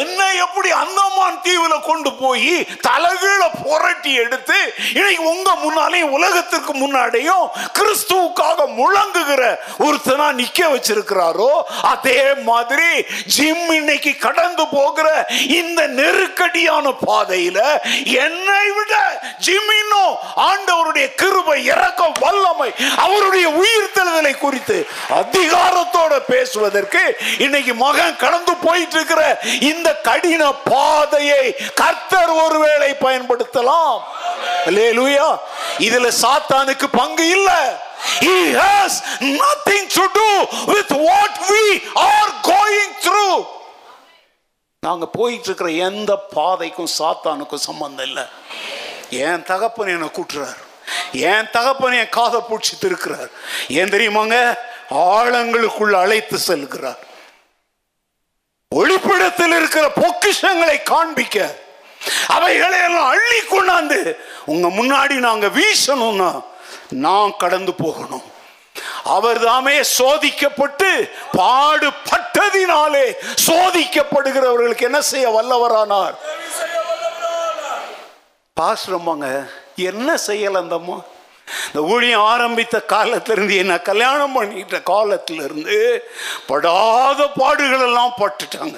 என்ன 0.00 0.18
எப்படி 0.44 0.70
அந்தமான் 0.82 1.40
தீவுல 1.46 1.74
கொண்டு 1.88 2.10
போய் 2.22 2.54
தலகீழ 2.86 3.42
புரட்டி 3.62 4.12
எடுத்து 4.24 4.58
இன்னைக்கு 4.98 5.24
உங்க 5.32 5.50
முன்னாலேயும் 5.64 6.14
உலகத்திற்கு 6.18 6.72
முன்னாடியும் 6.82 7.44
கிறிஸ்துவுக்காக 7.78 8.66
முழங்குகிற 8.80 9.42
ஒருத்தனா 9.86 10.26
நிக்க 10.40 10.60
வச்சிருக்கிறாரோ 10.74 11.50
அதே 11.92 12.20
மாதிரி 12.48 12.90
ஜிம் 13.36 13.68
இன்னைக்கு 13.78 14.12
கடந்து 14.26 14.66
போகிற 14.76 15.08
இந்த 15.60 15.79
நெருக்கடியான 15.86 16.94
பாதையில 17.06 17.58
என்னை 18.04 18.70
விட 18.70 18.94
ஜிமினோ 19.46 20.04
ஆண்டவருடைய 20.48 21.14
கிருபை 21.14 21.64
இறக்கம் 21.64 22.16
வல்லமை 22.20 22.72
அவருடைய 22.96 23.48
உயிர்த்தெழுதலை 23.48 24.38
குறித்து 24.38 24.86
அதிகாரத்தோட 25.08 26.18
பேசுவதற்கு 26.18 27.16
இன்னைக்கு 27.38 27.74
மகன் 27.74 28.16
கடந்து 28.16 28.56
போயிட்டு 28.56 28.94
இருக்கிற 28.94 29.40
இந்த 29.60 29.94
கடின 29.94 30.52
பாதையை 30.52 31.56
கர்த்தர் 31.74 32.30
ஒருவேளை 32.30 32.96
பயன்படுத்தலாம். 33.00 33.98
இதுல 35.78 36.08
சாத்தானுக்கு 36.22 36.86
பங்கு 36.90 37.28
இல்ல. 37.28 37.78
He 38.20 38.52
has 38.52 39.02
nothing 39.20 39.88
to 39.88 40.04
do 40.14 40.30
with 40.66 40.90
what 40.90 41.32
we 41.50 41.64
are 41.94 42.30
going 42.42 42.90
through. 43.02 43.59
நாங்கள் 44.86 45.14
போயிட்டுருக்கிற 45.18 45.76
எந்த 45.76 46.16
பாதைக்கும் 46.34 46.88
சாத்தானுக்கும் 46.98 47.64
சம்மந்தம் 47.64 48.06
இல்லை. 48.06 48.22
என் 49.10 49.42
தகப்பன் 49.42 49.88
என்னை 49.88 50.08
கூட்டுறார். 50.08 50.56
என் 51.12 51.50
தகப்பன் 51.52 51.92
என் 51.92 52.08
காதை 52.08 52.40
பிடிச்சி 52.40 52.78
திருக்கிறார். 52.80 53.30
ஏன் 53.68 53.88
தெரியுமாங்க? 53.88 54.54
ஆழங்களுக்குள் 54.90 55.92
அழைத்து 55.92 56.38
செல்கிறார். 56.46 56.96
ஒளிப்பிடத்தில் 58.74 59.56
இருக்கிற 59.56 59.90
பொக்கிஷங்களை 59.94 60.82
காண்பிக்க 60.82 61.58
அவைகளை 62.26 62.78
எல்லாம் 62.78 63.08
அள்ளி 63.08 63.40
கொண்டாந்து 63.50 64.16
உங்க 64.46 64.68
முன்னாடி 64.68 65.12
நாங்க 65.12 65.46
வீசணும்னா 65.46 66.44
நான் 66.88 67.36
கடந்து 67.38 67.74
போகணும். 67.74 68.29
அவர் 69.04 69.40
தாமே 69.44 69.80
சோதிக்கப்பட்டு 69.98 71.10
பாடுபட்டதினாலே 71.38 73.12
சோதிக்கப்படுகிறவர்களுக்கு 73.46 74.82
என்ன 74.82 75.00
செய்ய 75.00 75.26
வல்லவரானார்? 75.36 76.14
பாசுரம்மாங்க 78.60 79.50
என்ன 79.76 80.14
செய்யல 80.26 80.60
அந்தம்மா 80.62 80.98
இந்த 81.66 81.80
ஊழியம் 81.82 82.22
ஆரம்பித்த 82.22 82.80
காலத்திலிருந்து 82.80 83.56
என்ன 83.56 83.80
கல்யாணம் 83.80 84.34
பண்ணிட்ட 84.36 84.82
காலத்திலிருந்து 84.82 86.08
படாத 86.46 87.26
பாடுகள் 87.26 87.80
எல்லாம் 87.80 88.14
பட்டுட்டாங்க. 88.20 88.76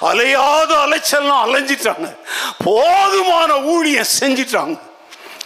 அலையாத 0.00 0.70
அலைச்சல்லாம் 0.84 1.42
அலைஞ்சிட்டாங்க. 1.46 2.16
போதுமான 2.64 3.58
ஊழியம் 3.58 4.12
செஞ்சிட்டாங்க. 4.20 4.78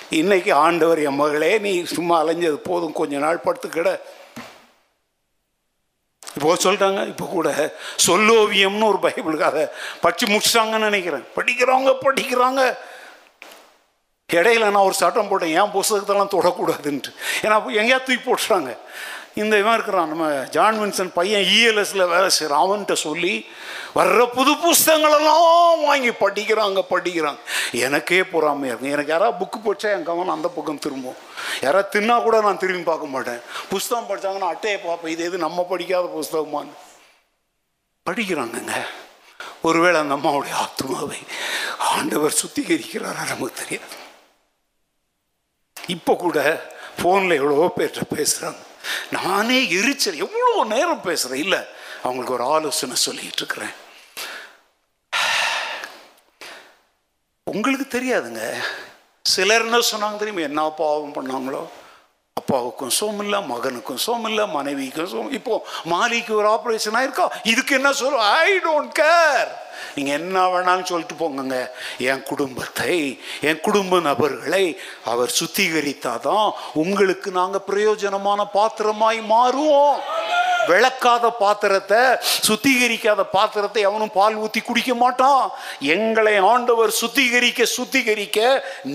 இன்னைக்கு 0.08 0.52
ஆண்டவர் 0.52 1.02
என் 1.02 1.14
மகளே 1.14 1.58
நீ 1.58 1.82
சும்மா 1.82 2.24
அலைஞ்சது 2.24 2.54
போதும் 2.54 2.92
கொஞ்ச 2.92 3.18
நாள் 3.18 3.40
படுத்துக்கிட. 3.44 4.00
இப்போ 6.34 6.54
சொல்கிறாங்க 6.54 7.06
இப்போ 7.06 7.26
கூட 7.26 7.72
சொல்லோவியம்னு 8.06 8.88
ஒரு 8.92 8.98
பைபிளுக்காக 9.02 9.70
படிச்சு 10.00 10.26
முடிச்சிட்டாங்கன்னு 10.26 10.88
நினைக்கிறேன். 10.88 11.24
படிக்கிறவங்க 11.36 11.92
படிக்கிறாங்க. 12.06 12.76
இடையில 14.32 14.58
நான் 14.58 14.86
ஒரு 14.88 14.94
சட்டம் 14.94 15.28
போட்டேன் 15.28 15.54
ஏன் 15.60 15.72
புஸ்தகத்தெல்லாம் 15.74 16.34
தொடக்கூடாதுன்ட்டு. 16.36 17.12
ஏன்னா 17.42 17.56
எங்கேயா 17.80 18.02
தூக்கி 18.02 18.30
போட்டுறாங்க 18.30 18.78
இந்த 19.42 19.54
இவன் 19.62 19.74
இருக்கிறான். 19.76 20.10
நம்ம 20.12 20.26
ஜான் 20.54 20.78
வின்சன் 20.80 21.10
பையன் 21.16 21.46
இஎல்எஸ்ல 21.54 22.04
வேலை 22.12 22.28
செய்கிறான் 22.36 22.62
அவன்கிட்ட 22.64 22.94
சொல்லி 23.06 23.32
வர்ற 23.98 24.20
புது 24.36 24.52
புஸ்தகங்களெல்லாம் 24.62 25.82
வாங்கி 25.88 26.12
படிக்கிறாங்க 26.22 26.82
படிக்கிறாங்க. 26.92 27.40
எனக்கே 27.86 28.20
பொறாமையாக 28.32 28.70
இருக்கும் 28.70 28.94
எனக்கு 28.94 29.12
யாராவது 29.14 29.38
புக்கு 29.40 29.58
படித்தா 29.66 29.88
என் 29.96 30.08
கவனம் 30.10 30.34
அந்த 30.36 30.48
பக்கம் 30.56 30.82
திரும்பும். 30.84 31.18
யாராவது 31.64 31.90
தின்னா 31.94 32.16
கூட 32.26 32.40
நான் 32.46 32.62
திரும்பி 32.62 32.84
பார்க்க 32.90 33.14
மாட்டேன். 33.14 33.40
புஸ்தகம் 33.72 34.08
படித்தாங்கன்னா 34.10 34.50
அட்டையை 34.54 34.78
பார்ப்பேன். 34.86 35.12
இது 35.14 35.24
எது 35.28 35.44
நம்ம 35.46 35.66
படிக்காத 35.72 36.08
புஸ்தகமான்னு. 36.18 36.74
படிக்கிறாங்கங்க 38.06 38.76
ஒருவேளை 39.68 39.96
அந்த 40.00 40.16
அம்மாவுடைய 40.18 40.54
ஆத்மாவை 40.64 41.20
ஆண்டவர் 41.92 42.38
சுத்திகரிக்கிறாரா 42.42 43.22
நமக்கு 43.32 43.60
தெரியாது. 43.62 43.96
இப்போ 45.96 46.12
கூட 46.24 46.38
ஃபோனில் 46.98 47.38
எவ்வளவோ 47.40 47.68
பேர்கிட்ட 47.78 48.06
பேசுகிறாங்க 48.16 48.62
நானே 49.10 49.70
எரிச்சல். 49.70 50.16
எவ்வளோ 50.16 50.64
நேரம் 50.64 51.00
பேசுகிறேன் 51.00 51.42
இல்லை 51.42 51.58
அவங்களுக்கு 52.02 52.34
ஒரு 52.34 52.44
ஆலோசனை 52.44 52.96
சொல்லிட்டு 52.96 53.36
இருக்கிறேன். 53.36 53.84
உங்களுக்கு 57.44 58.00
தெரியாதுங்க. 58.00 58.64
சிலர் 59.22 59.62
என்ன 59.62 59.78
சொன்னாங்க 59.78 60.16
தெரியுமா? 60.16 60.42
என்ன 60.42 60.70
பாவம் 60.70 61.14
பண்ணாங்களோ? 61.14 61.68
அப்பாவுக்கும் 62.40 62.90
சோம் 62.96 63.20
இல்லை 63.22 63.38
மகனுக்கும் 63.50 64.00
சோம் 64.04 64.24
இல்லை 64.28 64.44
மனைவிக்கும் 64.54 65.08
சோம் 65.12 65.30
இப்போ 65.36 65.54
மாலிக்கு 65.92 66.32
ஒரு 66.40 66.48
ஆப்ரேஷன் 66.56 66.96
ஆயிருக்கா? 66.98 67.26
இதுக்கு 67.42 67.72
என்ன 67.74 67.90
சொல்லும் 67.92 68.24
ஐ 68.40 68.50
டோன்ட் 68.66 68.92
கேர் 68.98 69.48
நீங்க 69.94 70.10
என்ன 70.12 70.42
வேணாலும் 70.52 70.88
சொல்லிட்டு 70.90 71.16
போங்கங்க. 71.22 71.58
என் 72.10 72.22
குடும்பத்தை 72.22 72.96
என் 73.48 73.60
குடும்ப 73.60 74.00
நபர்களை 74.00 74.64
அவர் 75.12 75.32
சுத்திகரித்தாதான் 75.38 76.48
உங்களுக்கு 76.82 77.30
நாங்க 77.30 77.60
பிரயோஜனமான 77.70 78.44
பாத்திரமாய் 78.58 79.20
மாறுவோம். 79.34 79.98
விளக்காத 80.68 81.30
பாத்திரத்தை 81.42 82.00
சுத்திகரிக்காத 82.48 83.22
பாத்திரத்தை 83.36 83.82
அவனும் 83.90 84.14
பால் 84.18 84.36
ஊத்தி 84.44 84.60
குடிக்க 84.62 84.94
மாட்டான். 85.02 85.42
எங்களை 85.96 86.34
ஆண்டவர் 86.52 86.92
சுத்திகரிக்க 87.00 87.66
சுத்திகரிக்க 87.76 88.38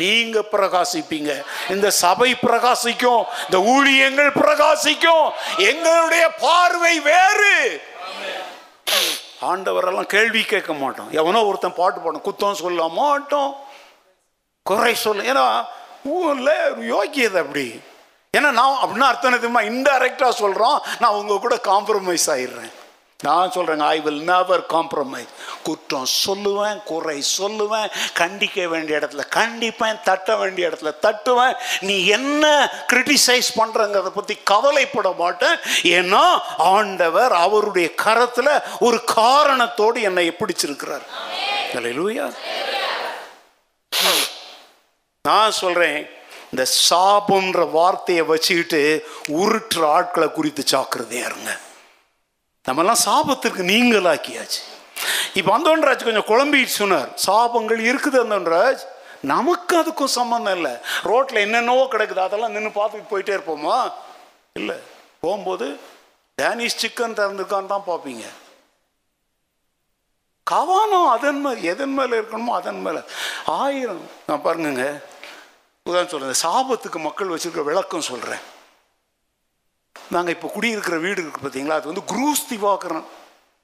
நீங்க 0.02 0.46
பிரகாசிப்பீங்க. 0.56 1.32
இந்த 1.76 1.88
சபை 2.04 2.30
பிரகாசிக்கும் 2.48 3.24
இந்த 3.46 3.60
ஊழியங்கள் 3.74 4.32
பிரகாசிக்கும். 4.42 5.28
எங்களுடைய 5.72 6.26
பார்வை 6.46 6.96
வேறு. 7.12 7.56
ஆண்டவரெல்லாம் 9.50 10.10
கேள்வி 10.14 10.42
கேட்க 10.50 10.72
மாட்டோம் 10.82 11.12
எவனோ 11.20 11.40
ஒருத்தன் 11.50 11.80
பாட்டு 11.80 12.00
பாடும் 12.00 12.26
குத்தம் 12.26 12.60
சொல்ல 12.64 12.82
மாட்டோம் 12.98 13.52
குறை 14.70 14.92
சொல்ல 15.04 15.30
ஏன்னா 15.32 15.46
ஊரில் 16.16 16.52
யோக்கியது 16.92 17.38
அப்படி. 17.44 17.66
ஏன்னா 18.38 18.50
நான் 18.58 18.82
அப்படின்னா 18.82 19.08
அர்த்தம் 19.12 19.34
தெரியுமா? 19.34 19.62
இன்டைரக்டாக 19.72 20.34
சொல்கிறோம் 20.42 20.78
நான் 21.00 21.18
உங்க 21.22 21.38
கூட 21.46 21.56
காம்ப்ரமைஸ் 21.72 22.28
ஆயிடுறேன். 22.34 22.72
நான் 23.24 23.52
சொல்கிறேங்க 23.56 23.86
ஐ 23.96 23.98
வில் 24.06 24.22
நெவர் 24.30 24.62
காம்ப்ரமைஸ் 24.74 25.32
குற்றம் 25.66 26.08
சொல்லுவேன் 26.26 26.78
குறை 26.92 27.16
சொல்லுவேன் 27.40 27.90
கண்டிக்க 28.20 28.68
வேண்டிய 28.74 29.00
இடத்துல 29.00 29.24
கண்டிப்பேன் 29.36 30.00
தட்ட 30.08 30.36
வேண்டிய 30.42 30.70
இடத்துல 30.70 30.94
தட்டுவேன். 31.06 31.58
நீ 31.88 31.96
என்ன 32.18 32.46
கிரிட்டிசைஸ் 32.94 33.50
பண்ணுறங்கிறத 33.60 34.14
பற்றி 34.20 34.38
கவலைப்பட 34.54 35.12
மாட்டேன். 35.24 35.60
ஏன்னா 35.98 36.24
ஆண்டவர் 36.58 37.36
அவருடைய 37.46 37.90
கரத்தில் 38.06 38.54
ஒரு 38.88 39.00
காரணத்தோடு 39.18 40.02
என்னை 40.12 40.26
பிடிச்சிருக்கிறார். 40.40 41.06
அல்லேலூயா 41.76 42.26
நான் 45.30 45.60
சொல்கிறேன் 45.62 46.02
இந்த 46.52 46.70
சாபம்ன்ற 46.90 47.72
வார்த்தையை 47.72 48.26
வச்சுக்கிட்டு 48.26 49.08
உருட்டுற 49.28 49.86
ஆட்களை 49.86 50.32
குறித்து 50.32 50.64
ஜாக்கிரதையா 50.72 51.26
இருங்க. 51.26 51.58
நம்மெல்லாம் 52.68 53.04
சாபத்திற்கு 53.06 53.62
நீங்களாக்கியாச்சு. 53.74 54.62
இப்போ 55.34 55.52
அந்தோன்ராஜ் 55.58 56.04
கொஞ்சம் 56.04 56.30
குழம்பிட்டு 56.32 56.66
சொன்னார். 56.66 57.10
சாபங்கள் 57.28 57.80
இருக்குது 57.92 58.20
அந்தோன்ராஜ். 58.24 58.84
நமக்கு 59.22 59.82
அதுக்கும் 59.82 60.16
சம்மந்தம் 60.18 60.56
இல்லை. 60.56 60.72
ரோட்டில் 61.04 61.38
என்னென்னவோ 61.38 61.88
கிடக்குது. 61.92 62.18
அதெல்லாம் 62.18 62.52
நின்று 62.52 62.84
பார்த்துட்டு 62.84 63.12
போயிட்டே 63.12 63.38
இருப்போமா? 63.38 63.92
இல்லை. 64.54 64.76
போகும்போது 65.20 65.80
டேனிஷ் 66.42 66.86
சிக்கன் 66.86 67.18
திறந்துருக்கான்னு 67.18 67.66
தான் 67.66 67.88
பார்ப்பீங்க. 67.88 68.24
கவானம் 70.52 71.08
அதன் 71.08 71.42
மேலே 71.42 71.62
எதன் 71.62 71.94
மேலே 71.94 72.18
இருக்கணுமோ 72.18 72.54
அதன் 72.60 72.82
மேலே. 72.82 73.02
ஆயிரம் 73.46 74.02
நான் 74.28 74.42
பாருங்க 74.42 75.02
உதாரணம் 75.90 76.12
சொல்கிறேன் 76.14 76.42
சாபத்துக்கு 76.46 77.00
மக்கள் 77.06 77.32
வச்சுருக்க 77.34 77.62
விளக்கம் 77.70 78.10
சொல்கிறேன் 78.10 78.44
நாங்கள் 80.16 80.34
இப்போ 80.36 80.48
குடியிருக்கிற 80.56 80.98
வீடு 81.06 81.20
இருக்குது 81.22 81.44
பார்த்தீங்களா 81.46 81.78
அது 81.80 81.92
வந்து 81.92 82.04
குரூஸ் 82.12 82.44
திவாகரன். 82.52 83.08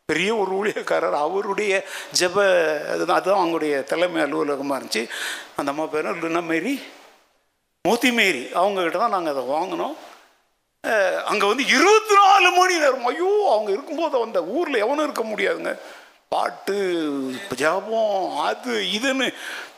பெரிய 0.10 0.32
ஒரு 0.42 0.52
ஊழியக்காரர். 0.60 1.16
அவருடைய 1.26 1.74
ஜெப 2.20 2.38
அதுதான் 2.94 3.18
அதுதான் 3.20 3.40
அவங்களுடைய 3.42 3.74
தலைமை 3.92 4.20
அலுவலகமாக 4.26 4.78
இருந்துச்சு. 4.80 5.04
அந்த 5.60 5.72
அம்மா 5.74 5.86
பேர் 5.94 6.10
லுனா 6.22 6.42
மேரி 6.52 6.74
மோத்தி 7.86 8.10
மேரி. 8.20 8.44
தான் 9.04 9.16
நாங்கள் 9.16 9.34
அதை 9.34 9.44
வாங்கினோம். 9.56 9.96
அங்கே 11.32 11.46
வந்து 11.52 11.66
இருபத்தி 11.76 12.16
நாலு 12.22 12.50
மணி 12.58 12.76
நேரம். 12.84 13.08
ஐயோ 13.12 13.32
அவங்க 13.54 13.70
இருக்கும்போது 13.76 14.26
அந்த 14.28 14.42
ஊரில் 14.58 14.84
எவனும் 14.86 15.08
இருக்க 15.08 15.24
முடியாதுங்க. 15.32 15.74
பாட்டு 16.32 16.78
ஜபம் 17.62 18.38
அது 18.46 18.74
இதுன்னு 18.98 19.28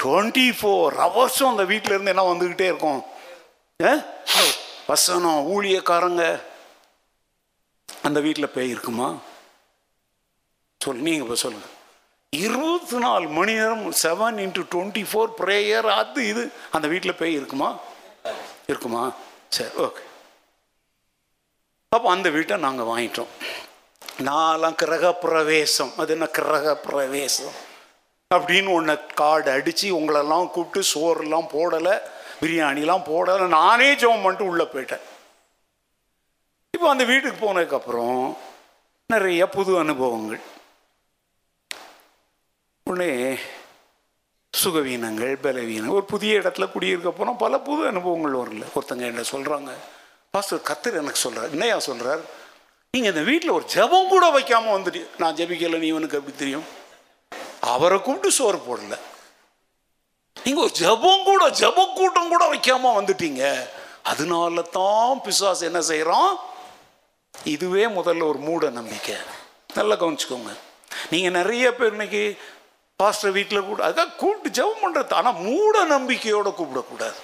டுவெண்ட்டி 0.03 0.45
ஃபோர் 0.59 0.95
ஹவர்ஸும் 1.03 1.51
அந்த 1.53 1.63
வீட்டில் 1.71 1.93
இருந்து 1.95 2.13
என்ன 2.13 2.25
வந்துக்கிட்டே 2.31 2.67
இருக்கும். 2.71 3.01
வசனம் 4.91 5.41
ஊழியக்காரங்க 5.55 6.23
அந்த 8.07 8.19
வீட்டில் 8.25 8.53
பேய் 8.55 8.73
இருக்குமா? 8.75 9.09
சொல் 10.81 11.03
நீங்கள் 11.07 11.25
இப்போ 11.25 11.37
சொல்லுங்கள் 11.43 11.75
இருபத்தி 12.33 12.97
நாலு 13.05 13.27
மணி 13.37 13.53
நேரம் 13.59 13.85
seven 14.01 14.37
into 14.43 14.63
twenty 14.73 15.03
four 15.11 15.31
prayer 15.39 15.87
அது 15.99 16.21
இது 16.31 16.43
அந்த 16.75 16.87
வீட்டில் 16.93 17.19
பேய் 17.21 17.37
இருக்குமா? 17.39 17.69
இருக்குமா? 18.71 19.03
சரி 19.57 19.73
ஓகே 19.85 20.03
அப்போ 21.91 22.07
அந்த 22.15 22.27
வீட்டை 22.35 22.55
நாங்கள் 22.65 22.89
வாங்கிட்டோம். 22.91 23.31
நாலாம் 24.27 24.77
கிரக 24.81 25.11
பிரவேசம் 25.23 25.91
அது 26.01 26.11
என்ன 26.13 26.25
கிரக 26.37 26.75
பிரவேசம் 26.85 27.55
அப்படின்னு 28.31 28.69
ஒன்று 28.77 28.95
காடு 29.21 29.49
அடித்து 29.51 29.87
உங்களெல்லாம் 29.99 30.49
கூப்பிட்டு 30.55 30.81
சோறுலாம் 30.93 31.47
போடலை 31.53 31.93
பிரியாணிலாம் 32.41 33.05
போடலை 33.11 33.45
நானே 33.59 33.87
ஜெபம் 34.01 34.23
பண்ணிட்டு 34.23 34.49
உள்ளே 34.51 34.65
போயிட்டேன். 34.73 35.05
இப்போ 36.73 36.87
அந்த 36.89 37.03
வீட்டுக்கு 37.11 37.39
போனதுக்கப்புறம் 37.45 38.19
நிறைய 39.13 39.43
புது 39.55 39.71
அனுபவங்கள். 39.83 40.41
உடனே 42.87 43.11
சுகவீனங்கள் 44.53 45.33
பலவீனங்கள் 45.45 45.97
ஒரு 45.99 46.05
புதிய 46.13 46.39
இடத்துல 46.41 46.67
குடியிருக்க 46.71 47.11
போனால் 47.11 47.41
பல 47.45 47.59
புது 47.69 47.81
அனுபவங்கள் 47.87 48.39
வரல 48.41 48.67
ஒருத்தங்க 48.75 49.05
என்ன 49.11 49.23
சொல்கிறாங்க 49.33 49.73
பாஸ்டர் 50.35 50.67
கத்தர் 50.69 50.99
எனக்கு 51.01 51.23
சொல்கிறார் 51.25 51.53
என்னையா 51.55 51.79
சொல்கிறார் 51.89 52.23
நீங்கள் 52.93 53.11
இந்த 53.13 53.23
வீட்டில் 53.29 53.55
ஒரு 53.55 53.65
ஜெபம் 53.73 54.11
கூட 54.11 54.25
வைக்காமல் 54.35 54.75
வந்துட்டு 54.75 55.01
நான் 55.21 55.35
ஜெபிக்கலை 55.39 55.77
நீ 55.81 55.87
இவனுக்கு 55.91 56.17
எப்படி 56.19 56.33
தெரியும்? 56.37 56.65
அவரை 57.73 57.97
கூப்பிட்டு 58.05 58.29
சோறு 58.37 58.59
போடல. 58.67 58.95
நீங்கள் 60.37 60.63
ஒரு 60.65 60.73
ஜெபம் 60.79 61.27
கூட 61.27 61.43
ஜப 61.61 61.85
கூட்டம் 61.99 62.31
கூட 62.33 62.43
வைக்காமல் 62.53 62.97
வந்துட்டீங்க. 62.97 63.43
அதனால 64.11 64.61
தான் 64.77 65.21
பிசாஸ் 65.25 65.61
என்ன 65.69 65.79
செய்கிறோம் 65.91 66.31
இதுவே 67.53 67.85
முதல்ல 67.99 68.27
ஒரு 68.31 68.41
மூட 68.47 68.71
நம்பிக்கை. 68.79 69.17
நல்லா 69.77 69.97
கவனிச்சுக்கோங்க. 70.03 70.53
நீங்கள் 71.13 71.37
நிறைய 71.39 71.65
பேர் 71.79 71.95
இன்னைக்கு 71.97 72.23
பாஸ்டர் 72.99 73.35
வீட்டில் 73.37 73.67
கூட 73.69 73.79
அதான் 73.89 74.15
கூப்பிட்டு 74.21 74.57
ஜெபம் 74.59 74.83
பண்ணுறது 74.85 75.19
ஆனால் 75.21 75.41
மூட 75.47 75.85
நம்பிக்கையோடு 75.95 76.57
கூப்பிடக்கூடாது. 76.59 77.19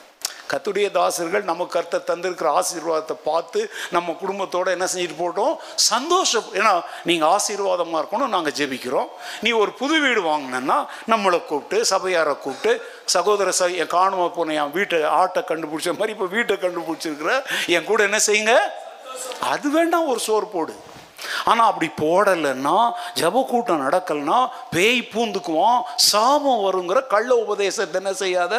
கத்துடைய 0.52 0.88
தாசர்கள் 0.98 1.44
நம்ம 1.50 1.68
கர்த்த 1.76 2.02
தந்திருக்கிற 2.10 2.50
ஆசீர்வாதத்தை 2.60 3.16
பார்த்து 3.30 3.60
நம்ம 3.96 4.16
குடும்பத்தோடு 4.22 4.76
என்ன 4.76 4.88
செஞ்சுட்டு 4.94 5.18
போட்டோம்? 5.24 5.54
சந்தோஷம். 5.92 6.48
ஏன்னா 6.60 6.74
நீங்கள் 7.10 7.32
ஆசீர்வாதமாக 7.36 8.02
இருக்கணும் 8.02 8.34
நாங்கள் 8.36 8.56
ஜெபிக்கிறோம். 8.60 9.10
நீ 9.46 9.52
ஒரு 9.62 9.74
புது 9.82 9.98
வீடு 10.06 10.24
வாங்கினேன்னா 10.32 10.80
நம்மளை 11.14 11.40
கூப்பிட்டு 11.52 11.80
சபையாரை 11.94 12.36
கூப்பிட்டு 12.46 12.74
சகோதர 13.16 13.50
ச 13.60 13.72
என் 13.82 13.94
காணும 13.98 14.30
போன 14.40 14.54
என் 14.62 14.74
வீட்டை 14.78 15.00
ஆட்டை 15.22 15.44
கண்டுபிடிச்ச 15.52 15.98
மாதிரி 16.00 16.16
இப்போ 16.18 16.30
வீட்டை 16.36 16.58
கண்டுபிடிச்சிருக்கிற 16.66 17.32
என் 17.76 17.88
கூட 17.92 18.02
என்ன 18.10 18.20
செய்யுங்க? 18.30 18.56
அது 19.54 19.68
வேண்டாம் 19.78 20.10
ஒரு 20.14 20.22
சோறு 20.28 20.48
போடு. 20.56 20.74
ஆனால் 21.50 21.70
அப்படி 21.72 21.88
போடலைன்னா 22.02 22.78
ஜப 23.20 23.42
கூட்டம் 23.52 23.84
நடக்கலைன்னா 23.86 24.40
பேய் 24.74 25.00
பூந்துக்குவோம் 25.14 25.80
சாபம் 26.10 26.64
வருங்கிற 26.66 27.00
கள்ள 27.14 27.32
உபதேசத்தை 27.44 27.98
என்ன 28.02 28.12
செய்யாத? 28.24 28.56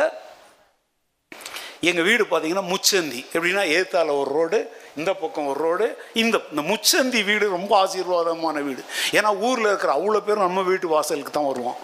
எங்கள் 1.81 2.05
வீடு 2.05 2.25
பார்த்தீங்கன்னா 2.25 2.67
முச்சந்தி. 2.73 3.21
எப்படின்னா 3.35 3.65
ஏத்தால 3.77 4.15
ஒரு 4.21 4.31
ரோடு 4.37 4.59
இந்த 4.97 5.15
பக்கம் 5.15 5.47
ஒரு 5.47 5.61
ரோடு 5.61 5.87
இந்த 6.15 6.37
இந்த 6.51 6.63
முச்சந்தி 6.73 7.25
வீடு 7.25 7.49
ரொம்ப 7.49 7.73
ஆசீர்வாதமான 7.85 8.63
வீடு. 8.69 8.83
ஏன்னா 9.13 9.31
ஊரில் 9.49 9.71
இருக்கிற 9.71 9.93
அவ்வளோ 9.99 10.21
பேரும் 10.21 10.47
நம்ம 10.49 10.63
வீட்டு 10.63 10.89
வாசலுக்கு 10.89 11.33
தான் 11.33 11.51
வருவோம். 11.53 11.79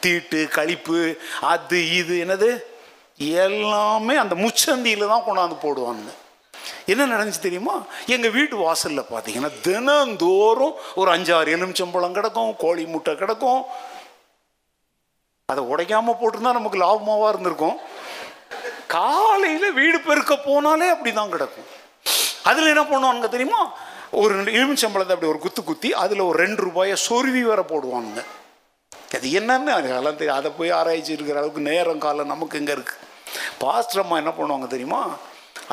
தீட்டு 0.00 0.48
கழிப்பு 0.56 1.00
அது 1.52 1.78
இது 2.00 2.16
என்னது? 2.24 2.50
எல்லாமே 3.20 4.14
அந்த 4.16 4.34
முச்சந்தியில் 4.34 5.10
தான் 5.12 5.24
கொண்டாந்து 5.26 5.56
போடுவாங்க 5.62 6.10
என்ன 6.92 7.06
நடந்துச்சு 7.12 7.46
தெரியுமா? 7.46 7.74
எங்கள் 8.06 8.34
வீட்டு 8.36 8.56
வாசலில் 8.56 9.10
பார்த்தீங்கன்னா 9.10 9.50
தினந்தோறும் 9.62 10.74
ஒரு 10.94 11.10
அஞ்சாறு 11.14 11.54
எலுமிச்சம்பழம் 11.56 12.16
கிடக்கும் 12.18 12.56
கோழி 12.56 12.84
முட்டை 12.86 13.14
கிடக்கும். 13.14 13.62
அதை 15.48 15.62
உடைக்காமல் 15.72 16.18
போட்டிருந்தா 16.20 16.52
நமக்கு 16.58 16.82
லாபமாவாக 16.82 17.32
இருந்திருக்கும். 17.32 17.78
காலையில் 18.94 19.76
வீடு 19.78 19.98
பெருக்க 20.08 20.34
போனாலே 20.48 20.86
அப்படி 20.94 21.10
தான் 21.18 21.32
கிடக்கும். 21.34 21.68
அதில் 22.50 22.72
என்ன 22.72 22.84
பண்ணுவானுங்க 22.90 23.28
தெரியுமா? 23.34 23.60
ஒரு 24.20 24.34
எலுமிச்சம்பளத்தை 24.58 25.14
அப்படி 25.14 25.30
ஒரு 25.32 25.40
குத்து 25.44 25.62
குத்தி 25.64 25.90
அதில் 26.02 26.28
ஒரு 26.28 26.36
ரெண்டு 26.44 26.60
ரூபாயை 26.66 26.94
சொருவி 27.06 27.42
வர 27.50 27.60
போடுவானுங்க. 27.72 28.22
அது 29.16 29.28
என்னன்னு 29.38 29.70
அதெல்லாம் 29.76 30.18
தெரியும் 30.20 30.38
அதை 30.40 30.50
போய் 30.58 30.76
ஆராய்ச்சி 30.78 31.12
இருக்கிற 31.16 31.38
அளவுக்கு 31.40 31.62
நேரம் 31.70 32.02
காலம் 32.04 32.32
நமக்கு 32.32 32.58
இங்கே 32.60 32.74
இருக்குது 32.76 33.06
பாஸ்டர் 33.62 34.02
அம்மா 34.02 34.16
என்ன 34.22 34.32
பண்ணுவாங்க 34.38 34.66
தெரியுமா? 34.74 35.02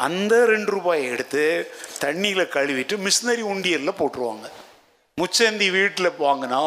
அந்த 0.05 0.33
ரெண்டு 0.53 0.69
ரூபாயை 0.75 1.05
எடுத்து 1.13 1.43
தண்ணியில் 2.03 2.51
கழுவிட்டு 2.55 2.95
மிஷினரி 3.05 3.43
உண்டியலில் 3.53 3.97
போட்டுருவாங்க. 3.99 4.47
முச்சந்தி 5.21 5.67
வீட்டில் 5.77 6.17
வாங்கினா 6.25 6.61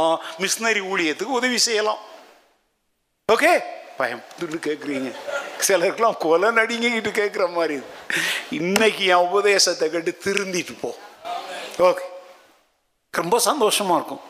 மிஷினரி 0.44 0.80
ஊழியத்துக்கு 0.92 1.38
உதவி 1.40 1.58
செய்யலாம். 1.66 2.00
ஓகே? 3.34 3.52
பயந்துட்டு 3.98 4.58
கேட்குறீங்க 4.68 5.10
சிலருக்குலாம் 5.68 6.16
கொலை 6.16 6.48
நடிங்கிட்டு 6.48 7.08
கேட்குற 7.08 7.52
மாதிரி 7.52 7.80
இன்னைக்கு 8.50 9.04
என் 9.04 9.14
உபதேசத்தை 9.14 9.90
கேட்டு 9.90 10.18
திருந்திட்டு 10.24 10.76
போ. 10.80 10.96
ஓகே 11.78 12.00
ரொம்ப 13.10 13.40
சந்தோஷமா 13.44 13.94
இருக்கும். 13.94 14.20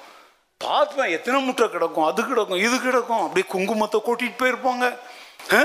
பார்ப்பேன் 0.59 1.11
எத்தனை 1.11 1.43
முட்டை 1.43 1.71
கிடக்கும்? 1.71 2.05
அது 2.05 2.27
கிடக்கும் 2.27 2.59
இது 2.59 2.81
கிடக்கும். 2.81 3.21
அப்படியே 3.21 3.53
குங்குமத்தை 3.53 4.01
கொட்டிட்டு 4.07 4.43
போயிருப்பாங்க. 4.43 4.99
ஆ? 5.53 5.65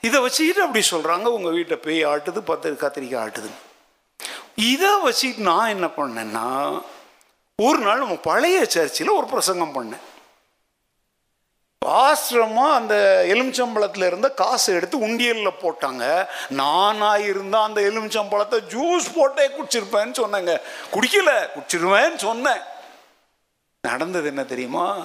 இதை 0.00 0.20
வச்சுக்கிட்டு 0.20 0.62
அப்படி 0.62 0.86
சொல்கிறாங்க 0.90 1.24
உங்கள் 1.24 1.52
வீட்டை 1.52 1.76
பேய் 1.76 2.06
ஆட்டுது 2.06 2.38
பத்து 2.38 2.72
கத்திரிக்காய் 2.72 3.26
ஆட்டுது. 3.26 3.50
இதை 4.54 5.00
வச்சுக்கிட்டு 5.00 5.50
நான் 5.50 5.68
என்ன 5.68 5.86
பண்ணேன்னா 5.86 6.82
ஒரு 7.62 7.78
நாள் 7.78 7.98
நம்ம 7.98 8.14
பழைய 8.14 8.64
சர்ச்சில் 8.64 9.08
ஒரு 9.08 9.26
பிரசங்கம் 9.26 9.74
பண்ணேன். 9.74 10.13
ஆசிரமம் 11.86 12.74
அந்த 12.74 13.24
எலுமிச்சம்பழத்தில் 13.28 14.06
இருந்த 14.06 14.30
காசு 14.30 14.74
எடுத்து 14.74 14.98
உண்டியலில் 14.98 15.60
போட்டாங்க. 15.60 16.26
நானாக 16.48 17.20
இருந்தால் 17.20 17.64
அந்த 17.64 17.80
எலுமிச்சம்பழத்தை 17.80 18.58
ஜூஸ் 18.74 19.06
போட்டே 19.14 19.46
குடிச்சிருப்பேன்னு 19.46 20.14
சொன்னேங்க. 20.22 20.60
குடிக்கல 20.92 21.48
குடிச்சிருவேன்னு 21.56 22.16
சொன்னேன். 22.16 22.60
நடந்தது 23.80 24.26
என்ன 24.26 24.44
தெரியுமா? 24.44 24.98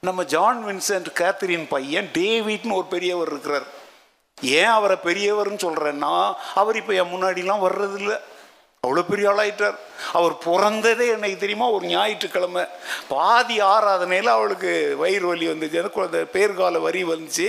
நம்ம 0.00 0.24
ஜான் 0.24 0.64
வின்சென்ட் 0.66 1.06
கேத்தரின் 1.14 1.66
பையன் 1.68 2.10
டேவிட்னு 2.14 2.72
ஒரு 2.72 2.86
பெரியவர் 2.86 3.30
இருக்கிறார். 3.30 3.80
ஏன் 4.42 4.74
அவரை 4.78 4.96
பெரியவர்னு 5.04 5.62
சொல்கிறேன்னா 5.66 6.34
அவர் 6.54 6.76
இப்போ 6.76 6.92
என் 6.92 7.12
முன்னாடிலாம் 7.12 7.64
வர்றதில்லை. 7.66 8.18
அவ்வளோ 8.86 9.02
பெரிய 9.08 9.26
ஆளாயிட்டார். 9.30 9.76
அவர் 10.18 10.32
பிறந்ததே 10.44 11.04
எனக்கு 11.16 11.36
தெரியுமா? 11.42 11.66
ஒரு 11.70 11.84
ஞாயிற்றுக்கிழமை. 11.86 12.62
பாதி 13.08 13.56
ஆராதனையில் 13.60 14.30
அவளுக்கு 14.32 14.94
வயிறு 15.02 15.26
வலி 15.26 15.46
வந்துச்சு. 15.48 15.80
அந்த 15.82 15.90
குழந்தை 15.96 16.20
பேர்கால 16.32 16.80
வரி 16.86 17.04
வந்துச்சு. 17.04 17.46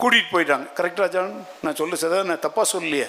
கூட்டிகிட்டு 0.00 0.32
போயிட்டாங்க. 0.32 0.66
கரெக்டாக 0.78 1.08
ஜான்? 1.08 1.46
நான் 1.60 1.78
சொல்ல 1.80 1.96
சதா 1.96 2.22
நான் 2.22 2.44
தப்பாக 2.46 2.66
சொல்லலையே. 2.72 3.08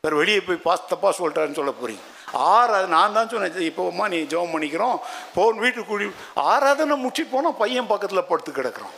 வேறு 0.00 0.16
வெளியே 0.16 0.40
போய் 0.40 0.64
பாஸ் 0.68 0.88
தப்பாக 0.94 1.12
சொல்லிட்டாருன்னு 1.18 1.60
சொல்ல 1.60 1.74
போகிறீங்க 1.80 2.04
ஆறாவது 2.32 2.88
நான் 2.96 3.16
தான் 3.16 3.28
சொன்னேன் 3.28 3.70
இப்போம்மா 3.70 4.06
நீ 4.08 4.18
ஜெபம் 4.32 4.54
பண்ணிக்கிறோம். 4.54 4.96
போன் 5.34 5.58
வீட்டுக்கு 5.64 5.90
கூடி 5.90 6.06
ஆராதனை 6.34 6.96
முச்சி 7.04 7.24
போனால் 7.30 7.60
பையன் 7.62 7.90
பக்கத்தில் 7.92 8.28
படுத்து 8.30 8.52
கிடக்குறான். 8.52 8.96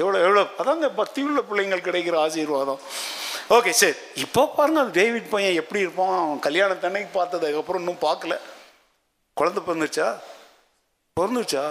எவ்வளோ 0.00 0.18
எவ்வளோ 0.24 0.40
அதாங்க 0.60 0.88
பக்தி 0.98 1.20
உள்ள 1.26 1.40
பிள்ளைங்கள் 1.50 1.84
கிடைக்கிற 1.84 2.14
ஆசீர்வாதம். 2.22 2.80
ஓகே 3.56 3.70
சரி. 3.78 3.94
இப்போ 4.24 4.42
பாருங்க 4.56 4.80
அந்த 4.82 4.92
டேவிட் 4.98 5.30
பையன் 5.34 5.58
எப்படி 5.60 5.80
இருப்பான்? 5.84 6.10
அவன் 6.24 6.42
கல்யாணத்தன்னைக்கு 6.46 7.10
பார்த்ததுக்கப்புறம் 7.14 7.80
இன்னும் 7.82 8.02
பார்க்கல. 8.06 8.34
குழந்த 9.36 9.60
பிறந்துச்சா 9.68 10.08
பிறந்துச்சா 11.16 11.62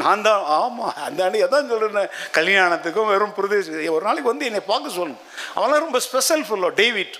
நான் 0.00 0.24
தான் 0.26 0.42
ஆமாம் 0.56 0.98
அந்த 1.06 1.20
அன்னைக்கு 1.26 1.46
அதான் 1.48 1.70
சொல்கிறேன் 1.72 2.10
கல்யாணத்துக்கும் 2.38 3.10
வெறும் 3.12 3.36
பிரதேச 3.38 3.76
ஒரு 3.94 4.04
நாளைக்கு 4.08 4.32
வந்து 4.32 4.48
என்னை 4.50 4.62
பார்க்க 4.72 4.96
சொல்லணும். 4.96 5.22
அவன்லாம் 5.56 5.84
ரொம்ப 5.86 6.00
ஸ்பெஷல் 6.08 6.44
ஃபுல்லோ 6.48 6.70
டேவிட். 6.82 7.16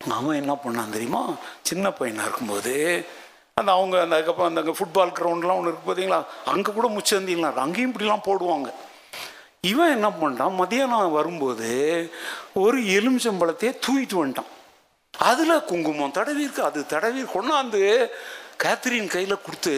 அவன் 0.00 0.40
என்ன 0.42 0.56
பண்ணான் 0.64 0.94
தெரியுமா? 0.96 1.22
சின்ன 1.70 1.92
பையனாக 2.00 2.26
இருக்கும்போது 2.28 2.74
அந்த 3.60 3.70
அவங்க 3.78 3.96
அந்த 4.04 4.16
அதுக்கப்புறம் 4.16 4.50
அந்த 4.50 4.62
அங்கே 4.62 4.76
ஃபுட்பால் 4.80 5.16
கிரவுண்ட்லாம் 5.20 5.60
ஒன்று 5.60 5.72
இருக்கு 5.72 5.88
பார்த்தீங்களா 5.88 6.20
அங்கே 6.54 6.76
கூட 6.78 6.88
முச்சந்திலாம் 6.96 7.64
அங்கேயும் 7.66 7.90
இப்படிலாம் 7.92 8.26
போடுவாங்க. 8.28 8.68
இவன் 9.70 9.94
என்ன 9.96 10.08
பண்ணிட்டான்? 10.20 10.58
மதியானம் 10.60 11.16
வரும்போது 11.18 11.70
ஒரு 12.64 12.78
எலுமிச்சம்பழத்தையே 12.96 13.72
தூக்கிட்டு 13.86 14.20
வந்துட்டான். 14.20 14.52
அதில் 15.14 15.64
குங்குமம் 15.70 16.16
தடவி 16.18 16.42
இருக்கு 16.42 16.62
அது 16.64 16.80
தடவி 16.86 17.22
கொண்டாந்து 17.34 17.82
கேத்ரின் 18.62 19.12
கையில் 19.14 19.44
கொடுத்து 19.44 19.74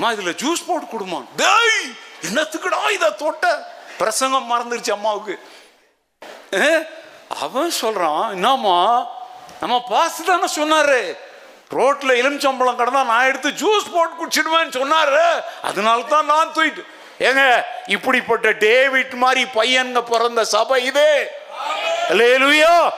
மா 0.00 0.08
இதில் 0.14 0.38
ஜூஸ் 0.42 0.66
போட்டு 0.66 0.86
கொடுமா. 0.86 1.18
டேய் 1.40 1.80
என்னத்துக்குடா 2.28 2.78
இதை 2.96 3.08
தொட்ட? 3.22 3.46
பிரசங்கம் 3.98 4.50
மறந்துருச்சு 4.52 4.92
அம்மாவுக்கு. 4.96 5.34
ஏ, 6.54 6.68
அவன் 7.44 7.78
சொல்கிறான் 7.82 8.24
என்னம்மா 8.30 8.78
நம்ம 9.60 9.74
பாஸ் 9.88 10.22
தானே 10.30 10.48
சொன்னாரு. 10.60 11.00
ரோட்டில் 11.78 12.18
எலுமிச்சம்பழம் 12.20 12.80
கடந்தால் 12.80 13.10
நான் 13.12 13.28
எடுத்து 13.30 13.50
ஜூஸ் 13.62 13.92
போட்டு 13.94 14.14
குடிச்சிடுவேன்னு 14.20 14.74
சொன்னாரு. 14.80 15.24
அதனால 15.68 16.08
தான் 16.14 16.30
நான் 16.32 16.54
தூக்கிட்டு 16.54 16.84
ஏங்க 17.20 17.64
இப்படிப்பட்ட 17.86 18.50
டேவிட் 18.50 19.14
மாதிரி 19.14 19.46
பையன்க 19.54 20.00
பிறந்த 20.00 20.44
சபை 20.44 20.84
இது. 20.84 21.30
அல்லேலூயா. 22.08 22.90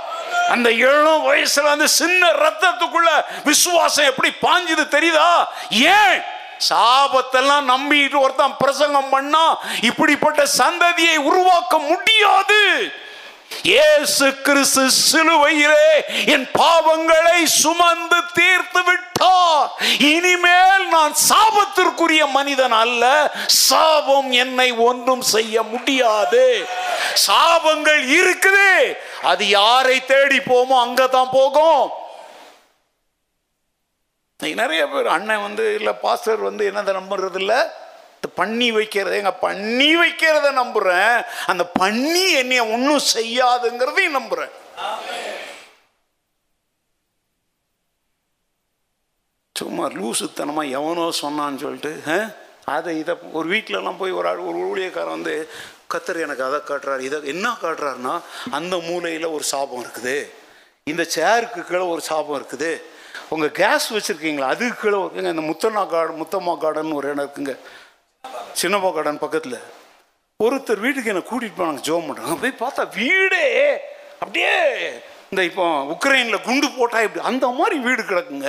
அந்த 0.49 0.71
ஏழும் 0.71 1.25
வயசுல 1.27 1.63
அந்த 1.63 1.87
சின்ன 1.87 2.27
ரத்தத்துக்குள்ள 2.27 3.25
விசுவாசம் 3.45 4.05
எப்படி 4.05 4.33
பாஞ்சுது 4.43 4.85
தெரியுதா? 4.97 5.47
ஏன்? 5.71 6.23
சாபத்தெல்லாம் 6.69 7.71
நம்பிட்டு 7.71 8.19
ஒருத்தன் 8.19 8.57
பிரசங்கம் 8.59 9.09
பண்ணா 9.09 9.59
இப்படிப்பட்ட 9.81 10.43
சந்ததியை 10.59 11.17
உருவாக்க 11.17 11.79
முடியாது. 11.79 12.93
இயேசு 13.73 14.27
கிறிஸ்து 14.47 14.85
சிலுவையிலே 15.11 15.89
என் 16.35 16.47
பாவங்களை 16.59 17.39
சுமந்து 17.45 18.19
தீர்த்து 18.39 18.83
விட்டார். 18.89 19.71
இனிமேல் 19.99 20.87
நான் 20.97 21.15
சாபத்திற்குரிய 21.29 22.23
மனிதன் 22.39 22.77
அல்ல. 22.83 23.05
சாபம் 23.47 24.31
என்னை 24.45 24.69
ஒன்றும் 24.89 25.25
செய்ய 25.35 25.63
முடியாது. 25.63 26.45
சாபங்கள் 27.27 28.03
இருக்குது. 28.19 28.71
அது 29.33 29.49
யாரை 29.49 29.99
தேடி 30.13 30.39
போமோ 30.39 30.77
அங்கதான் 30.87 31.35
போகும். 31.39 31.85
நிறைய 34.41 34.83
பேர் 34.93 35.07
அண்ணன் 35.07 35.43
வந்து 35.43 35.65
இல்லை 35.79 35.93
பாஸ்டர் 35.93 36.41
வந்து 36.49 36.63
என்னதை 36.71 36.93
நம்புறது 36.99 37.39
இல்லை 37.43 37.61
பண்ணி 38.29 38.73
வைக்கிறத 38.73 39.13
எங்க 39.13 39.33
பண்ணி 39.33 39.97
வைக்கிறத 39.97 40.51
நம்புறேன். 40.51 41.25
அந்த 41.47 41.67
பண்ணி 41.67 42.33
என்னைய 42.33 42.67
ஒன்றும் 42.67 43.01
செய்யாதுங்கிறதையும் 43.15 44.19
நம்புறேன். 44.19 44.51
சும்மா 49.53 49.87
லூசுத்தனமா 49.87 50.71
எவனோ 50.71 51.01
சொன்னான்னு 51.01 51.57
சொல்லிட்டு 51.57 52.27
அதை 52.65 52.99
இதை 52.99 53.15
ஒரு 53.33 53.49
வீட்டிலலாம் 53.49 53.97
போய் 53.99 54.11
ஒரு 54.11 54.29
ஆள் 54.29 54.37
ஒரு 54.37 54.59
ஊழியக்காரன் 54.59 55.09
வந்து 55.09 55.49
கத்தர் 55.95 56.21
எனக்கு 56.21 56.45
அதை 56.45 56.59
காட்டுறாரு 56.59 57.01
இதை 57.01 57.27
என்ன 57.27 57.57
காட்டுறாருன்னா 57.63 58.21
அந்த 58.51 58.79
மூலையில் 58.79 59.25
ஒரு 59.25 59.43
சாபம் 59.43 59.85
இருக்குது. 59.85 60.31
இந்த 60.85 61.09
சேருக்கு 61.15 61.63
கீழே 61.63 61.83
ஒரு 61.83 62.01
சாபம் 62.01 62.43
இருக்குது. 62.43 62.83
உங்கள் 63.29 63.53
கேஸ் 63.53 63.93
வச்சுருக்கீங்களா? 63.93 64.41
அதுக்கு 64.41 64.75
கீழே 64.75 64.97
ஒரு- 64.97 65.37
இந்த 65.37 65.41
முத்தண்ணா 65.41 65.87
கார்டு 65.87 66.23
முத்தம்மா 66.23 66.59
கார்டன் 66.59 66.93
ஒரு 66.93 67.09
இடம் 67.09 67.31
இருக்குங்க. 67.31 67.57
சின்னப்பா 68.61 68.91
கடன் 68.97 69.23
பக்கத்தில் 69.23 69.57
ஒருத்தர் 70.41 70.83
வீட்டுக்கு 70.85 71.11
என்னை 71.13 71.23
கூட்டிகிட்டு 71.31 71.61
போனாங்க 71.61 71.83
ஜோம் 71.89 72.07
பண்ணுறாங்க 72.09 72.37
போய் 72.43 72.61
பார்த்தா 72.63 72.83
வீடே 72.99 73.45
அப்படியே 74.23 74.53
இந்த 75.31 75.43
இப்போ 75.51 75.65
உக்ரைனில் 75.95 76.45
குண்டு 76.47 76.69
போட்டால் 76.77 77.05
இப்படி 77.07 77.25
அந்த 77.31 77.47
மாதிரி 77.59 77.77
வீடு 77.87 78.03
கிடக்குங்க. 78.03 78.49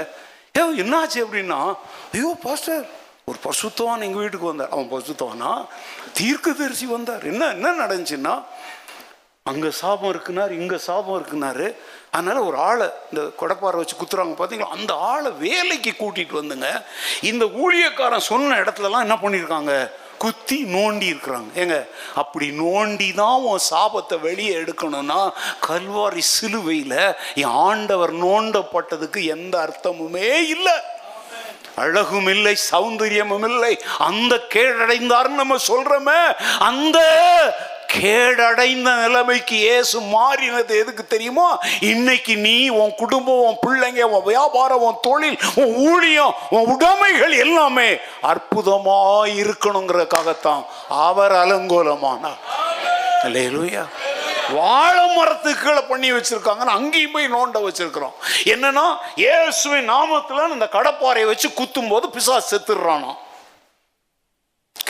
ஏ 0.58 0.64
என்னாச்சு 0.84 1.20
அப்படின்னா 1.26 1.60
ஐயோ 2.16 2.32
பாஸ்டர் 2.46 2.84
ஒரு 3.30 3.38
பசுத்தவான் 3.48 4.06
எங்கள் 4.08 4.24
வீட்டுக்கு 4.24 4.52
வந்தார். 4.52 4.74
அவன் 4.76 4.90
பசுத்தவானா 4.94 5.52
தீர்க்கதரிசி 6.20 6.86
வந்தார். 6.96 7.24
என்ன 7.32 7.44
என்ன 7.56 7.74
நடந்துச்சுன்னா 7.84 8.34
அங்கே 9.52 9.70
சாபம் 9.80 10.12
இருக்குனார் 10.14 10.52
இங்கே 10.58 10.78
சாபம் 10.86 11.18
இருக்குனாரு. 11.20 11.66
அதனால் 12.16 12.46
ஒரு 12.50 12.58
ஆளை 12.68 12.86
இந்த 13.10 13.22
கொடப்பாறை 13.40 13.78
வச்சு 13.80 13.96
குத்துறாங்க. 14.02 14.36
பார்த்தீங்களா 14.38 14.76
அந்த 14.76 14.94
ஆளை 15.10 15.32
வேலைக்கு 15.42 15.92
கூட்டிகிட்டு 15.98 16.38
வந்துங்க. 16.42 16.70
இந்த 17.32 17.46
ஊழியக்காரன் 17.64 18.28
சொன்ன 18.30 18.60
இடத்துலலாம் 18.62 19.06
என்ன 19.08 19.18
பண்ணியிருக்காங்க 19.24 19.74
குத்தி 20.24 20.60
நோண்டி 20.76 21.06
இருக்கிறாங்க. 21.12 21.50
ஏங்க 21.62 21.78
அப்படி 22.22 22.48
நோண்டி 22.62 23.10
தான் 23.22 23.44
உன் 23.50 23.66
சாபத்தை 23.72 24.20
வெளியே 24.28 24.54
எடுக்கணும்னா 24.62 25.20
கல்வாரி 25.68 26.24
சிலுவையில் 26.36 26.98
என் 27.44 27.60
ஆண்டவர் 27.68 28.16
நோண்டப்பட்டதுக்கு 28.26 29.22
எந்த 29.36 29.56
அர்த்தமுமே 29.66 30.32
இல்லை. 30.56 30.78
அழகும் 31.84 32.28
இல்லை 32.36 32.56
சௌந்தரியமும் 32.72 33.46
இல்லை. 33.52 33.76
அந்த 34.08 34.34
கேழடைந்தார்னு 34.56 35.42
நம்ம 35.44 35.56
சொல்றோமே. 35.70 36.20
அந்த 36.72 36.98
கேடடைந்த 37.96 38.90
நிலைமைக்கு 39.02 39.58
ஏசு 39.76 39.98
மாறினது 40.00 40.74
எதுக்கு 40.82 41.08
தெரியுமா? 41.08 41.48
இன்னைக்கு 41.80 42.36
நீ 42.36 42.70
உன் 42.70 42.94
குடும்பம் 42.96 43.44
உன் 43.48 43.62
பிள்ளைங்க 43.66 44.04
உன் 44.14 44.24
வியாபாரம் 44.24 44.82
உன் 44.82 45.02
தொழில் 45.02 45.38
உன் 45.56 45.74
ஊழியம் 45.90 46.34
உன் 46.50 46.70
உடைமைகள் 46.74 47.36
எல்லாமே 47.38 47.90
அற்புதமா 48.32 49.00
இருக்கணுங்கிறதுக்காகத்தான் 49.42 50.64
அவர் 50.88 51.32
அலங்கோலமானார். 51.32 52.42
அல்லேலூயா 53.26 53.86
வாழை 54.54 55.04
மரத்துக்கு 55.16 55.64
கீழே 55.64 55.82
பண்ணி 55.90 56.12
வச்சிருக்காங்கன்னு 56.12 56.78
அங்கேயும் 56.78 57.12
போய் 57.12 57.34
நோண்ட 57.36 57.58
வச்சிருக்கிறோம். 57.68 58.16
என்னன்னா 58.54 58.86
இயேசுவின் 59.16 59.90
நாமத்துல 59.90 60.48
இந்த 60.54 60.68
கடப்பாறையை 60.72 61.26
வச்சு 61.26 61.50
குத்தும் 61.60 61.88
போது 61.88 62.08
பிசா 62.16 62.38
செத்துடுறானா 62.50 63.14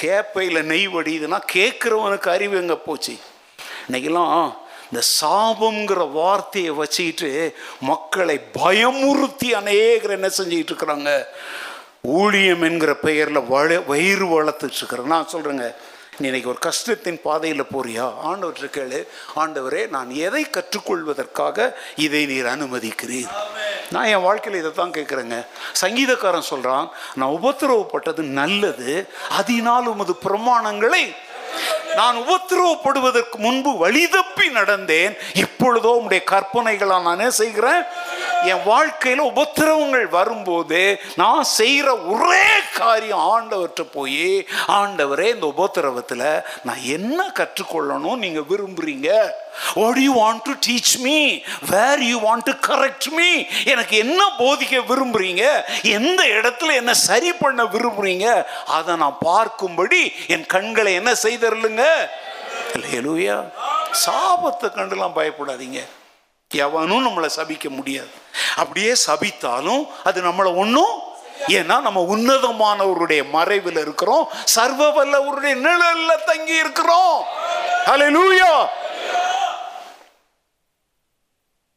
கேப்பையில் 0.03 0.61
நெய் 0.63 0.87
வடியுதுன்னா 0.87 1.39
கேட்குறவனுக்கு 1.53 2.29
அறிவு 2.29 2.57
எங்கே 2.57 2.73
போச்சு? 2.73 3.15
இன்னைக்கெல்லாம் 3.87 4.53
இந்த 4.91 5.01
சாபம்ங்கிற 5.21 6.11
வார்த்தையை 6.11 6.71
வச்சுக்கிட்டு 6.71 7.55
மக்களை 7.79 8.39
பயமுறுத்தி 8.59 9.49
அநேகர் 9.51 10.11
என்ன 10.11 10.29
செஞ்சுக்கிட்டு 10.37 10.71
இருக்கிறாங்க? 10.73 11.25
ஊழியம் 12.01 12.61
என்கிற 12.61 12.93
பெயரில் 12.93 13.47
வள 13.47 13.79
வயிறு 13.79 14.25
வளர்த்துட்டு 14.25 14.79
இருக்கிறேன் 14.79 15.05
நான் 15.05 15.29
சொல்கிறேங்க 15.33 15.75
நீ 16.19 16.25
இன்னைக்கு 16.25 16.49
ஒரு 16.49 16.59
கஷ்டத்தின் 16.59 17.19
பாதையில் 17.23 17.63
போறியா? 17.63 18.05
ஆண்டவற்றை 18.25 18.67
கேளு. 18.67 19.07
ஆண்டவரே 19.35 19.89
நான் 19.89 20.09
எதை 20.09 20.45
கற்றுக்கொள்வதற்காக 20.45 21.73
இதை 21.95 22.25
நீர் 22.25 22.45
அனுமதிக்கிறீர். 22.45 23.31
நான் 23.91 24.05
என் 24.05 24.21
வாழ்க்கையில் 24.21 24.61
இதை 24.61 24.71
தான் 24.71 24.91
கேட்குறேங்க 24.91 25.45
சங்கீதக்காரன் 25.81 26.49
சொல்கிறான் 26.51 26.91
நான் 27.15 27.37
உபத்திரவப்பட்டது 27.41 28.21
நல்லது 28.39 29.07
அதனால் 29.29 29.85
உமது 29.85 30.15
பிரமாணங்களை 30.25 31.03
நான் 31.95 32.15
உபத்திரவப்படுவதற்கு 32.15 33.37
முன்பு 33.37 33.71
வழிதப்பி 33.83 34.47
நடந்தேன் 34.53 35.13
இப்பொழுதோ 35.33 35.91
உன்னுடைய 35.97 36.23
கற்பனைகளை 36.31 37.01
நானே 37.01 37.29
செய்கிறேன். 37.29 37.83
என் 38.45 38.63
வாழ்க்கையில் 38.65 39.21
உபத்திரவங்கள் 39.21 40.07
வரும்போது 40.09 40.99
நான் 41.15 41.43
செய்கிற 41.43 41.95
ஒரே 41.95 42.47
காரியம் 42.77 43.25
ஆண்டவர்கிட்ட 43.35 43.83
போய் 43.93 44.47
ஆண்டவரே 44.67 45.27
இந்த 45.33 45.47
உபத்திரவத்தில் 45.57 46.25
நான் 46.63 46.81
என்ன 46.97 47.31
கற்றுக்கொள்ளணும் 47.39 48.15
நீங்கள் 48.15 48.49
விரும்புகிறீங்க 48.49 49.09
what 49.73 49.97
you 49.97 50.11
want 50.21 50.41
to 50.43 50.51
teach 50.67 50.99
me 50.99 51.39
where 51.69 52.01
you 52.01 52.19
want 52.19 52.43
to 52.43 52.51
correct 52.51 53.09
me 53.11 53.43
எனக்கு 53.65 53.97
என்ன 53.97 54.23
போதிக்க 54.39 54.83
விரும்புகிறீங்க 54.85 55.63
எந்த 55.83 56.23
இடத்துல 56.23 56.73
என்ன 56.73 56.93
சரி 56.93 57.33
பண்ண 57.33 57.63
விரும்புகிறீங்க 57.63 58.43
அதை 58.67 58.95
நான் 58.95 59.17
பார்க்கும்படி 59.25 60.11
என் 60.27 60.45
கண்களை 60.45 60.93
என்ன 60.93 61.11
செய்தருளுங்க? 61.11 61.83
இல்லையா 62.75 63.43
சாபத்தை 64.05 64.67
கண்டுலாம் 64.75 65.15
பயப்படாதீங்க. 65.15 65.87
எவனும் 66.55 67.05
நம்மளை 67.07 67.29
சபிக்க 67.35 67.69
முடியாது. 67.69 68.11
அப்படியே 68.55 68.93
சபித்தாலும் 69.07 69.87
அது 70.03 70.21
நம்மளை 70.21 70.55
ஒன்றும் 70.55 71.01
ஏன்னா 71.47 71.81
நம்ம 71.81 72.05
உன்னதமானவருடைய 72.15 73.29
மறைவில் 73.29 73.77
இருக்கிறோம். 73.77 74.29
சர்வ 74.43 74.89
வல்லவருடைய 74.89 75.55
நிழல்ல 75.55 76.23
தங்கி 76.25 76.55
இருக்கிறோம் 76.55 77.25
ஹalleluya 77.85 78.67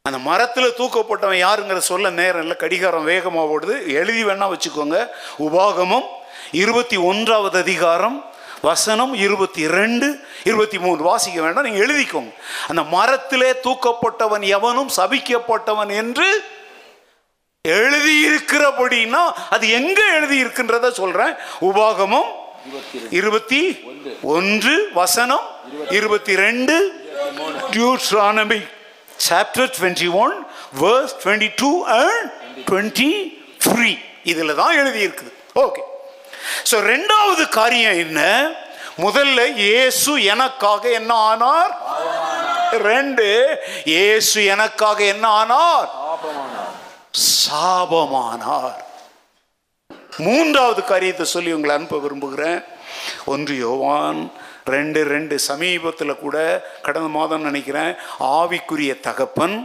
அந்த 0.07 0.17
மரத்தில் 0.27 0.75
தூக்கப்பட்டவன் 0.79 1.39
யாருங்கிற 1.45 1.79
சொல்ல 1.91 2.09
நேரம் 2.19 2.43
இல்லை 2.43 2.55
கடிகாரம் 2.63 3.07
வேகமாக 3.11 3.53
ஓடுது. 3.55 3.75
எழுதி 3.99 4.21
வேணா 4.27 4.45
வச்சுக்கோங்க. 4.53 4.97
உபாகமம் 5.45 6.07
இருபத்தி 6.61 6.97
ஒன்றாவது 7.11 7.57
அதிகாரம் 7.65 8.17
வசனம் 8.67 9.13
இருபத்தி 9.23 9.63
ரெண்டு 9.77 10.07
இருபத்தி 10.49 10.77
மூணு 10.83 11.01
வாசிக்க 11.07 11.41
வேண்டாம் 11.41 11.65
நீங்கள் 11.67 11.83
எழுதிக்கோங்க. 11.85 12.31
அந்த 12.69 12.83
மரத்திலே 12.93 13.49
தூக்கப்பட்டவன் 13.65 14.45
எவனும் 14.57 14.93
சபிக்கப்பட்டவன் 14.99 15.91
என்று 16.01 16.29
எழுதியிருக்கிறபடின்னா 17.65 19.23
அது 19.55 19.65
எங்க 19.79 19.99
எழுதி 20.17 20.37
இருக்கின்றத 20.43 20.91
சொல்றேன். 21.01 21.35
உபாகமம் 21.69 22.31
இருபத்தி 23.19 23.61
ஒன்று 24.35 24.73
வசனம் 25.01 25.45
இருபத்தி 25.99 26.33
ரெண்டு 26.45 26.75
Deuteronomy 27.73 28.61
chapter 29.25 29.69
twenty 29.77 30.09
one 30.23 30.35
verse 30.81 31.13
twenty 31.23 31.49
two 31.61 31.71
and 32.01 32.29
twenty 32.69 33.11
three 33.65 33.91
இதில் 34.31 34.59
தான் 34.61 34.77
எழுதியிருக்குது. 34.81 35.31
ஓகே 35.65 35.83
ஸோ 36.69 36.75
ரெண்டாவது 36.93 37.43
காரியம் 37.59 37.99
என்ன? 38.05 38.21
முதல்ல 39.05 39.39
இயேசு 39.65 40.11
எனக்காக 40.33 40.83
என்ன 40.99 41.11
ஆனார்? 41.29 41.73
ரெண்டு 42.89 43.27
இயேசு 43.93 44.39
எனக்காக 44.53 44.99
என்ன 45.13 45.25
ஆனார்? 45.41 45.89
சாபமானார். 47.27 48.79
மூன்றாவது 50.25 50.81
காரியத்தை 50.91 51.25
சொல்லி 51.35 51.51
உங்களை 51.57 51.73
அனுப்ப 51.75 51.97
விரும்புகிறேன். 52.05 52.59
ஒன்று 53.33 53.55
யோவான் 53.65 54.21
ரெண்டு 54.67 54.99
ரெண்டு 55.05 55.35
சமீபத்தில் 55.47 56.21
கூட 56.21 56.37
கடந்த 56.81 57.09
மாதம் 57.15 57.41
நினைக்கிறேன் 57.41 57.91
ஆவிக்குரிய 58.37 58.93
தகப்பன் 58.99 59.55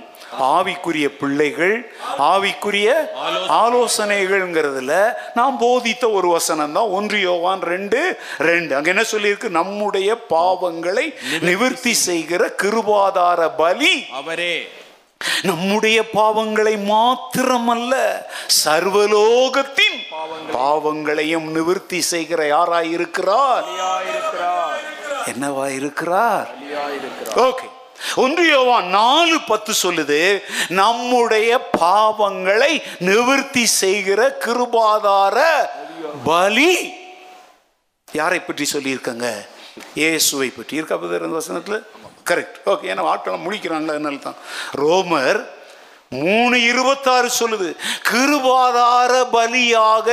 ஆவிக்குரிய 0.50 1.07
பிள்ளைகள் 1.20 1.74
ஆவிக்குரிய 2.28 2.88
ஆலோசனைகள்ங்கிறதுல 3.62 4.92
நான் 5.34 5.57
போதித்த 5.59 6.05
ஒரு 6.11 6.28
வசனம் 6.28 6.72
தான் 6.72 6.92
ஒன்று 6.92 7.18
யோவான் 7.20 7.62
ரெண்டு 7.66 8.00
ரெண்டு. 8.42 8.72
அங்க 8.76 8.88
என்ன 8.90 9.05
சொல்லியிருக்கு? 9.12 9.48
நம்முடைய 9.53 10.11
பாவங்களை 10.30 11.07
நிவர்த்தி 11.42 11.94
செய்கிற 12.07 12.42
கிருபாதார 12.62 13.40
பலி 13.57 13.94
அவரே. 14.12 14.55
நம்முடைய 15.42 15.98
பாவங்களை 16.14 16.72
மாத்திரமல்ல 16.89 17.93
சர்வலோகத்தின் 18.62 19.98
பாவங்களையும் 20.52 21.47
நிவர்த்தி 21.52 22.01
செய்கிற 22.09 22.40
யாராய் 22.47 22.90
இருக்கிறார் 22.90 23.66
என்னவா 25.27 25.69
இருக்கிறார்? 25.69 26.49
ஓகே. 27.35 27.69
ஒன்று 28.16 28.49
யோவான் 28.49 28.86
நாலு 28.86 29.40
பத்து 29.40 29.73
சொல்லுது 29.82 30.43
நம்முடைய 30.69 31.70
பாவங்களை 31.81 32.82
நிவர்த்தி 32.99 33.66
செய்கிற 33.66 34.39
கிருபாதார 34.44 35.44
பலி. 36.24 36.94
யாரை 38.12 38.40
பற்றி 38.40 38.66
சொல்லியிருக்காங்க? 38.73 39.47
இயேசுவை 39.94 40.49
பற்றி. 40.49 40.77
இருக்கா 40.77 40.97
வசனத்தில்? 40.97 41.85
கரெக்ட் 42.31 42.59
ஓகே 42.66 42.82
ஏன்னா 42.82 43.03
ஆட்கள் 43.03 43.35
முடிக்கிறாங்க 43.35 43.89
அதனால 43.89 44.16
தான் 44.16 44.35
ரோமர் 44.74 45.47
மூணு 46.09 46.62
இருபத்தாறு 46.62 47.31
சொல்லுது 47.40 47.77
கிருபாதார 48.11 49.24
பலியாக 49.32 50.09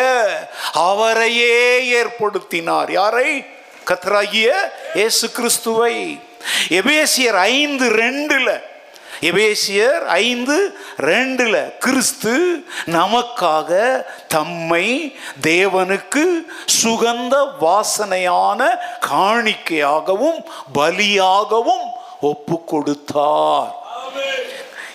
அவரையே 0.74 1.94
ஏற்படுத்தினார். 2.02 2.90
யாரை? 2.90 3.46
கத்தராகிய 3.90 4.50
இயேசு 4.94 5.32
கிறிஸ்துவை. 5.32 6.20
எபேசியர் 6.70 7.38
ஐந்து 7.38 7.86
ரெண்டுல. 7.90 8.62
எபேசியர் 9.22 10.06
ஐந்து 10.06 10.78
ரெண்டுல. 10.98 11.78
கிறிஸ்து 11.78 12.66
நமக்காக 12.86 14.02
தம்மை 14.28 15.16
தேவனுக்கு 15.42 16.26
சுகந்த 16.84 17.36
வாசனையான 17.62 18.70
காணிக்கையாகவும் 19.10 20.40
பலியாகவும் 20.74 21.86
ஒப்பு 22.22 22.64
கொடுத்தார் 22.64 23.76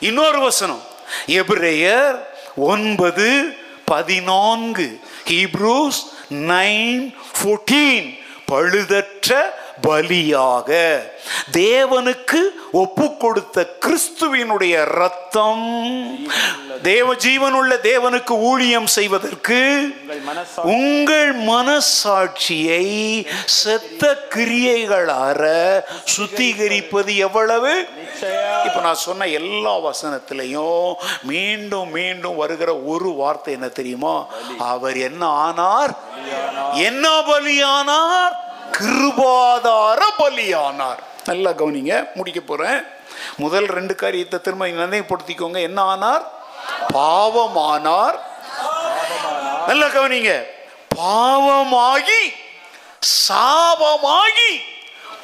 இன்னொரு 0.00 0.40
வசனம். 0.40 0.82
எபிரேயர் 1.26 2.18
ஒன்பது 2.56 3.56
பதினான்கு. 3.84 5.00
Hebrews 5.28 6.00
nine 6.30 7.16
fourteen. 7.36 8.22
பழுதற்ற 8.50 9.30
பலியாக. 9.82 10.70
தேவனுக்கு 11.52 12.40
ஒப்பு 12.72 13.06
கொடுத்த 13.16 13.76
கிறிஸ்துவினுடைய 13.84 14.74
ரத்தம் 14.84 15.64
தேவ 16.82 17.14
ஜீவனுள்ள 17.14 17.72
தேவனுக்கு 17.90 18.34
ஊழியம் 18.50 18.86
செய்வதற்கு 18.86 19.58
உங்கள் 20.62 21.32
மனசாட்சியை 21.46 22.84
செத்த 23.44 24.02
கிரியைகள் 24.28 25.08
அற 25.08 25.42
சுத்திகரிப்பது 26.16 27.16
எவ்வளவு? 27.16 27.72
இப்ப 28.66 28.80
நான் 28.80 29.04
சொன்ன 29.06 29.26
எல்லா 29.40 29.74
வசனத்திலையும் 29.78 30.92
மீண்டும் 31.22 31.90
மீண்டும் 31.90 32.36
வருகிற 32.36 32.78
ஒரு 32.78 33.12
வார்த்தை 33.12 33.54
என்ன 33.54 33.68
தெரியுமா? 33.68 34.16
அவர் 34.58 34.96
என்ன 35.08 35.26
ஆனார்? 35.26 35.94
என்ன 36.72 37.08
பலியானார்? 37.08 38.34
கிருபாதார 38.78 40.00
பலியானார். 40.18 40.98
நல்லா 41.24 41.50
கவனிங்க 41.50 42.14
முடிக்க 42.14 42.40
போறேன். 42.40 42.82
முதல் 43.36 43.66
ரெண்டு 43.66 43.94
காரியத்தை 43.94 44.40
திரும்ப 44.40 44.66
நினைவுபடுத்திக்கோங்க. 44.66 45.60
என்ன 45.62 45.82
ஆனார்? 45.82 46.30
பாவமானார். 46.92 48.18
நல்லா 49.66 49.86
கவனிங்க. 49.86 50.44
பாவமாகி 50.96 52.22
சாபமாகி 53.28 54.50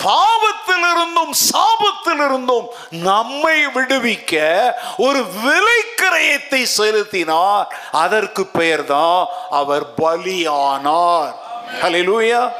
பாவத்திலிருந்தும் 0.05 1.35
சாபத்திலிருந்தும் 1.53 2.67
நம்மை 2.91 3.67
விடுவிக்க 3.67 4.73
ஒரு 4.97 5.19
விலைக்கிரயத்தை 5.19 6.63
செலுத்தினார். 6.63 7.75
அதற்கு 7.93 8.47
பெயர்தான் 8.47 9.27
அவர் 9.51 9.95
பலியானார். 9.95 11.35
ஹalleluya 11.81 12.53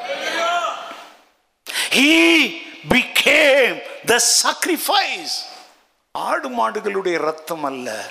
he 1.91 2.59
became 2.89 3.81
the 4.09 4.17
sacrifice. 4.17 5.49
ஆடு 6.13 6.49
மாடுகளுடைய 6.49 7.19
ரத்தம் 7.19 7.65
அல்ல. 7.65 8.11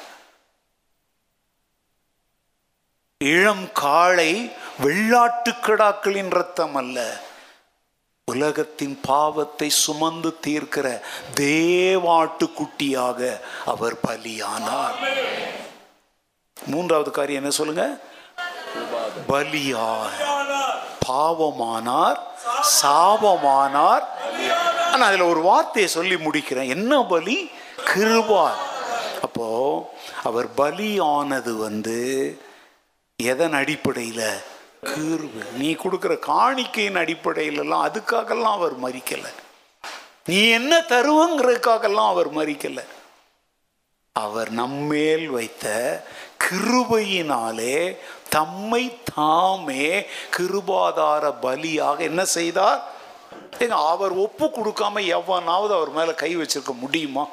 இளம் 3.18 3.72
காளை 3.72 4.52
வெள்ளாட்டு 4.84 5.50
கிடாக்களின் 5.50 6.30
ரத்தம் 6.30 6.76
அல்ல. 6.76 7.28
உலகத்தின் 8.30 9.00
பாவத்தை 9.02 9.70
சுமந்து 9.70 10.38
தீர்க்கிற 10.48 11.02
தேவாட்டுக்குட்டியாக 11.36 13.40
அவர் 13.66 13.96
பலியானார். 14.08 14.96
மூன்றாவது 16.66 17.12
காரியம் 17.12 17.42
என்ன 17.42 17.54
சொல்லுங்க? 17.54 18.00
பலியார். 19.28 20.12
பாவமானார் 21.08 22.20
சாபமானார். 22.82 24.04
ஆனா 24.94 25.06
அதுல 25.06 25.26
ஒரு 25.26 25.42
வார்த்தையை 25.42 25.92
சொல்லி 25.92 26.16
முடிக்கிறேன். 26.16 26.68
என்ன 26.68 27.06
பலி? 27.10 27.50
கிருபார். 27.86 28.58
அப்போ 29.22 29.90
அவர் 30.24 30.48
பலியானது 30.58 31.58
வந்து 31.58 32.42
எதன் 33.24 33.54
அடிப்படையில்? 33.54 34.42
கிருபை 34.84 35.44
நீ 35.58 35.74
கொடுக்குற 35.74 36.20
காணிக்கையின் 36.20 36.96
அடிப்படையிலலாம் 36.96 37.90
அதுக்காகலாம் 37.90 38.58
அவர் 38.60 38.84
மறிக்கலை. 38.84 39.32
நீ 40.26 40.50
என்ன 40.50 40.84
தருவங்கிறதுக்காகலாம் 40.90 42.08
அவர் 42.08 42.34
மறிக்கலை. 42.34 42.84
அவர் 44.12 44.50
நம்மேல் 44.52 45.30
வைத்த 45.30 45.66
கிருபையினாலே 46.44 47.98
தம்மை 48.30 48.98
தாமே 49.16 50.06
கிருபாதார 50.38 51.34
பலியாக 51.42 51.98
என்ன 51.98 52.26
செய்தார்? 52.26 52.84
ஏங்க 53.60 53.68
அவர் 53.68 54.12
ஒப்பு 54.12 54.46
கொடுக்காம 54.46 55.06
எவனாவது 55.06 55.74
அவர் 55.74 55.90
மேலே 55.90 56.14
கை 56.14 56.38
வச்சிருக்க 56.38 56.74
முடியுமா? 56.74 57.28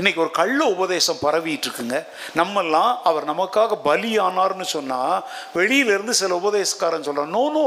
இன்றைக்கி 0.00 0.18
ஒரு 0.18 0.30
கள்ள 0.30 0.64
உபதேசம் 0.64 1.18
பரவிட்டு 1.22 1.66
இருக்குங்க 1.66 2.06
நம்மெல்லாம் 2.36 2.98
அவர் 3.02 3.24
நமக்காக 3.24 3.78
பலியானார்னு 3.84 4.62
சொன்னால் 4.62 5.24
வெளியிலேருந்து 5.54 6.10
சில 6.10 6.34
உபதேசக்காரன் 6.34 7.02
சொல்கிறான் 7.02 7.30
no 7.30 7.50
no 7.50 7.66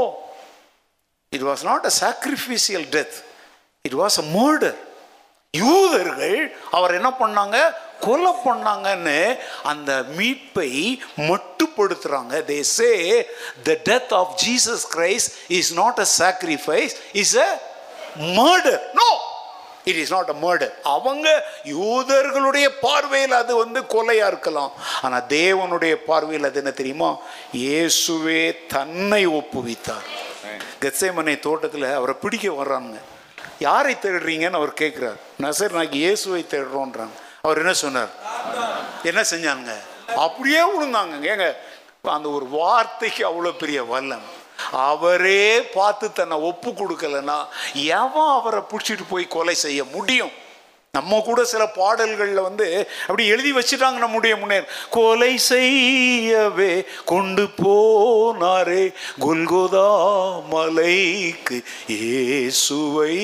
it 1.32 1.42
was 1.42 1.62
not 1.62 1.86
a 1.86 1.92
sacrificial 2.00 2.86
death 2.90 3.16
it 3.82 3.94
was 3.94 4.18
a 4.18 4.26
murder 4.34 4.78
யூதர்கள் 5.54 6.52
அவர் 6.70 6.94
என்ன 6.94 7.10
பண்ணாங்க? 7.20 7.56
கொலை 8.00 8.32
பண்ணாங்கன்னு 8.44 9.38
அந்த 9.62 10.04
மீட்பை 10.16 11.00
மட்டுப்படுத்துகிறாங்க 11.18 12.42
they 12.46 12.60
say 12.60 12.90
the 13.64 13.76
death 13.84 14.14
of 14.14 14.34
Jesus 14.44 14.86
Christ 14.94 15.30
is 15.48 15.74
not 15.74 15.98
a 15.98 16.06
sacrifice 16.18 16.94
is 17.12 17.36
a 17.36 17.48
murder 18.18 18.82
no 18.92 19.08
it 19.90 20.00
is 20.02 20.12
not 20.16 20.30
a 20.34 20.36
murder 20.44 20.74
அவங்க 20.96 21.28
யூதர்களுடைய 21.76 22.66
பார்வையில் 22.84 23.34
அது 23.42 23.52
வந்து 23.62 23.80
கொலையாக 23.94 24.30
இருக்கலாம். 24.32 24.70
ஆனால் 25.04 25.26
தேவனுடைய 25.36 25.94
பார்வையில் 26.10 26.48
அது 26.50 26.60
என்ன 26.62 26.72
தெரியுமா? 26.80 27.10
இயேசுவே 27.62 28.42
தன்னை 28.76 29.22
ஒப்புவித்தார். 29.40 30.06
கெத்சேமனை 30.84 31.34
தோட்டத்தில் 31.48 31.88
அவரை 31.98 32.14
பிடிக்க 32.22 32.46
வர்றாங்க 32.60 32.96
யாரை 33.66 33.92
தேடுறீங்கன்னு 34.04 34.60
அவர் 34.60 34.80
கேட்குறார் 34.82 35.18
நசர் 35.44 35.76
நாக்கு 35.76 35.98
இயேசுவை 36.04 36.42
தேடுறோன்றாங்க. 36.54 37.16
அவர் 37.44 37.60
என்ன 37.62 37.72
சொன்னார்? 37.84 38.12
என்ன 39.10 39.20
செஞ்சாங்க 39.32 39.70
அப்படியே 40.24 40.62
விழுந்தாங்க 40.72 41.14
ஏங்க 41.32 41.46
அந்த 42.14 42.28
ஒரு 42.36 42.46
வார்த்தைக்கு 42.58 43.22
அவ்வளோ 43.28 43.52
பெரிய 43.62 43.78
வல்லம். 43.92 44.24
அவரே 44.74 45.60
பார்த்து 45.60 46.12
தன்னை 46.12 46.38
ஒப்பு 46.40 46.70
கொடுக்கலன்னா 46.70 47.38
எவன் 47.74 48.32
அவரை 48.38 48.62
பிடிச்சிட்டு 48.70 49.04
போய் 49.08 49.26
கொலை 49.26 49.54
செய்ய 49.54 49.84
முடியும்? 49.84 50.32
நம்ம 50.94 51.20
கூட 51.20 51.44
சில 51.44 51.66
பாடல்களில் 51.66 52.40
வந்து 52.40 52.88
அப்படி 53.00 53.26
எழுதி 53.26 53.52
வச்சுட்டாங்க 53.52 53.98
நம்முடைய 53.98 54.36
முன்னேர். 54.36 54.66
கொலை 54.90 55.38
செய்யவே 55.38 56.84
கொண்டு 57.04 57.44
போனாரே 57.62 58.92
குல்கோதா 59.20 59.88
மலைக்கு 60.50 61.62
ஏசுவை 61.88 63.16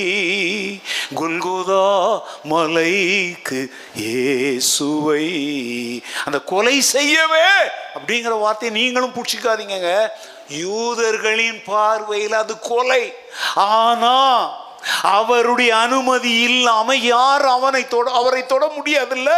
குல்கோதா 1.15 1.85
மலைக்கு 2.45 3.61
ஏசுவை 3.97 5.25
அந்த 6.25 6.41
கொலை 6.41 6.81
செய்யவே 6.81 7.47
அப்படிங்கிற 7.95 8.41
வார்த்தையை 8.41 8.83
நீங்களும் 8.83 9.15
பிடிச்சிக்காதீங்க 9.15 10.11
யூதர்களின் 10.51 11.63
பார்வையில் 11.65 12.33
அது 12.33 12.59
கொலை. 12.59 13.15
ஆனா 13.55 14.17
அவருடைய 15.03 15.77
அனுமதி 15.77 16.41
இல்லாம 16.41 16.97
யார் 16.97 17.45
அவனை 17.47 17.89
தொட 17.89 18.11
அவரை 18.11 18.47
தொட 18.47 18.73
முடியாதுல்ல? 18.77 19.31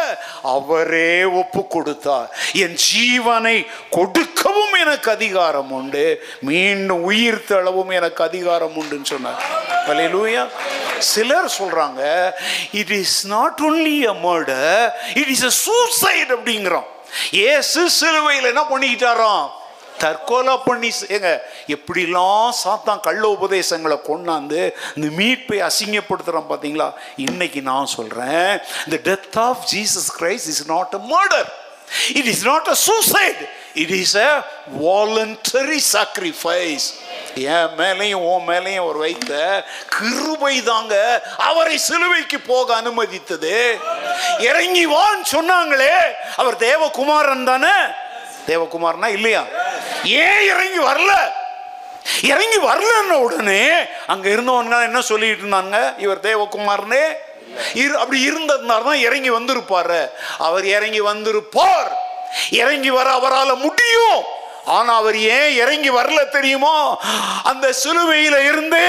அவரே 0.42 1.24
ஒப்பு 1.24 1.66
கொடுத்தார். 1.66 2.28
என் 2.52 2.76
ஜீவனை 2.92 3.66
கொடுக்கவும் 3.90 4.72
எனக்கு 4.72 5.10
அதிகாரம் 5.10 5.70
உண்டு. 5.70 6.24
மீண்டும் 6.40 7.02
உயிர் 7.02 7.44
தளவும் 7.44 7.90
எனக்கு 7.90 8.22
அதிகாரம் 8.24 8.76
உண்டுன்னு 8.82 9.04
சொன்னார். 9.04 9.42
அலையிலூயா 9.86 10.48
சிலர் 10.98 11.50
சொல்றாங்க 11.58 12.32
it 12.70 12.90
is 12.90 13.26
not 13.26 13.60
only 13.60 13.98
a 14.12 14.14
murder 14.28 14.92
it 15.14 15.28
is 15.28 15.44
a 15.44 15.50
suicide 15.50 16.32
அப்படிங்கிறோம் 16.32 16.88
ஏசு 17.30 17.90
சிலுவையில் 17.90 18.44
என்ன 18.44 18.62
பண்ணிக்கிட்டாராம்? 18.70 19.60
தற்கொலை 19.98 20.58
பண்ணி 20.64 20.92
ஏங்க 21.08 21.40
எப்படிலாம் 21.68 22.52
சாத்தான் 22.64 23.00
கள்ள 23.00 23.28
உபதேசங்களை 23.28 23.98
கொண்டாந்து 24.06 24.72
இந்த 24.94 25.08
மீட்பை 25.16 25.70
அசிங்கப்படுத்துகிறான் 25.70 26.50
பார்த்தீங்களா 26.50 26.92
இன்னைக்கு 27.16 27.62
நான் 27.62 27.86
சொல்கிறேன் 27.86 28.60
the 28.90 28.98
death 29.04 29.38
of 29.38 29.64
Jesus 29.74 30.10
Christ 30.18 30.48
is 30.48 30.66
not 30.66 30.94
a 30.94 31.02
murder 31.14 31.48
it 32.14 32.26
is 32.26 32.44
not 32.44 32.68
a 32.68 32.74
suicide 32.74 33.48
it 33.74 33.90
is 33.90 34.16
a 34.16 34.44
voluntary 34.80 35.80
sacrifice 35.92 36.92
என் 37.34 37.68
மேலையும் 37.76 38.14
உன் 38.14 38.48
மேலையும் 38.48 38.84
ஒரு 38.84 38.98
வைத்த 38.98 39.64
கிருபை 39.88 40.62
தாங்க 40.62 41.22
அவரை 41.38 41.78
சிலுவைக்கு 41.78 42.40
போக 42.40 42.80
அனுமதித்தது. 42.80 43.78
இறங்கி 44.38 44.86
வான்னு 44.86 45.24
சொன்னாங்களே 45.32 45.94
அவர் 46.36 46.56
தேவகுமாரன் 46.56 47.44
தானே? 47.44 47.74
தேவகுமார்னா 48.46 49.06
இல்லையா? 49.06 49.44
ஏன் 50.04 50.46
இறங்கி 50.46 50.78
வரல? 50.78 51.12
இறங்கி 52.22 52.58
வரலன்ன 52.58 53.10
உடனே 53.10 53.70
அங்க 54.06 54.28
இருந்தவங்க 54.28 54.82
என்ன 54.82 55.00
சொல்லிட்டு 55.00 55.46
இருந்தாங்க? 55.46 55.98
இவர் 55.98 56.20
தேவகுமார்னே? 56.20 57.04
இரு 57.74 57.98
அப்படி 57.98 58.30
இருந்ததுனால 58.30 58.84
தான் 58.84 58.98
இறங்கி 58.98 59.30
வந்திருப்பாரு. 59.30 60.10
அவர் 60.38 60.64
இறங்கி 60.64 61.00
வந்திருப்பார். 61.00 61.90
இறங்கி 62.50 62.90
வர 62.90 63.10
அவரால் 63.10 63.56
முடியும். 63.56 64.22
ஆனா 64.64 64.94
அவர் 64.94 65.18
ஏன் 65.18 65.54
இறங்கி 65.54 65.90
வரல 65.90 66.28
தெரியுமோ? 66.28 67.00
அந்த 67.44 67.72
சிலுவையில 67.84 68.44
இருந்து 68.44 68.82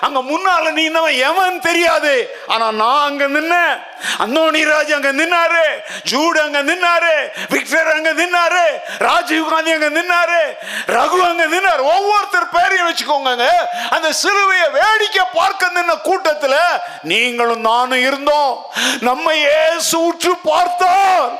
அங்க 0.00 0.18
முன்னால 0.18 0.70
நின்னவன் 0.72 1.16
எவன் 1.16 1.60
தெரியாது. 1.60 2.40
ஆனா 2.46 2.70
நான் 2.70 3.02
அங்க 3.02 3.28
நின்னேன். 3.28 3.78
அந்தோணிராஜ் 4.18 4.94
அங்க 4.94 5.12
நின்னாரு. 5.12 5.64
ஜூடு 6.10 6.38
அங்க 6.38 6.62
நின்னாரு. 6.62 7.30
விக்டர் 7.48 7.92
அங்க 7.94 8.12
நின்னாரு. 8.12 8.64
ராஜீவ் 8.98 9.48
காந்தி 9.48 9.72
அங்க 9.72 9.88
நின்னாரு. 9.88 10.40
ரகு 10.86 11.18
அங்க 11.30 11.46
நின்னாரு. 11.46 11.82
ஒவ்வொருத்தர் 11.82 12.48
பேரையும் 12.48 12.88
வச்சுக்கோங்க 12.88 13.48
அந்த 13.90 14.08
சிலுவையை 14.22 14.70
வேடிக்கை 14.70 15.24
பார்க்க 15.34 15.66
நின்ன 15.74 15.98
கூட்டத்துல 16.04 16.56
நீங்களும் 17.02 17.60
நானும் 17.60 18.00
இருந்தோம். 18.00 18.66
நம்ம 19.00 19.34
ஏசு 19.34 20.04
உற்று 20.04 20.36
பார்த்தோம் 20.36 21.38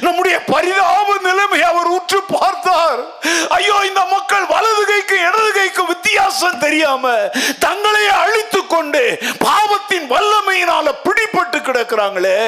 நம்முடைய 0.00 0.36
பரிதாப 0.52 1.08
நிலைமை 1.28 1.60
அவர் 1.70 1.90
உற்று 1.96 2.20
பார்த்தார். 2.34 3.00
ஐயோ 3.58 3.76
இந்த 3.88 4.02
மக்கள் 4.14 4.46
வலது 4.52 4.84
கைக்கு 4.90 5.16
இடது 5.28 5.50
கைக்கு 5.52 5.82
வித்தியாசம் 5.86 6.58
தெரியாம 6.58 7.14
தங்களை 7.58 8.04
அழித்து 8.22 8.60
கொண்டு 8.66 9.02
பாவத்தின் 9.38 10.06
வல்லமையினால 10.12 10.86
பிடிபட்டு 11.04 11.58
கிடக்குறாங்களே. 11.60 12.38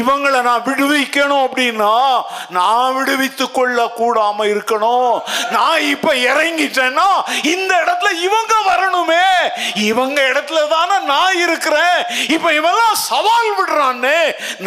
இவங்களை 0.00 0.40
நான் 0.48 0.66
விடுவிக்கணும் 0.68 1.44
அப்படின்னா 1.46 1.94
நான் 2.48 2.94
விடுவித்து 2.96 3.46
கொள்ள 3.50 3.78
கூடாம 4.00 4.46
இருக்கணும். 4.52 5.14
நான் 5.50 5.80
இப்ப 5.94 6.14
இறங்கிட்டேன்னா 6.14 7.08
இந்த 7.54 7.72
இடத்துல 7.84 8.10
இவங்க 8.26 8.54
வரணுமே. 8.70 9.26
இவங்க 9.74 10.18
இடத்துல 10.32 10.60
தானே 10.68 10.96
நான் 11.12 11.36
இருக்கிறேன். 11.44 11.98
இப்ப 12.28 12.52
இவெல்லாம் 12.58 12.98
சவால் 13.08 13.52
விடுறான்னு 13.58 14.16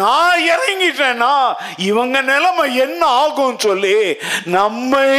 நான் 0.02 0.40
இறங்கிட்டேன்னா 0.52 1.34
இவன் 1.76 2.01
உங்க 2.02 2.20
நிலைமை 2.20 2.76
என்ன 2.76 3.06
ஆகும் 3.06 3.58
சொல்லி 3.58 4.16
நம்மை 4.44 5.10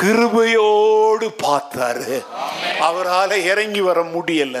கிருபையோடு 0.00 1.26
பார்த்தாரு. 1.42 2.16
அவரால் 2.80 3.44
இறங்கி 3.44 3.80
வர 3.80 4.00
முடியல. 4.02 4.58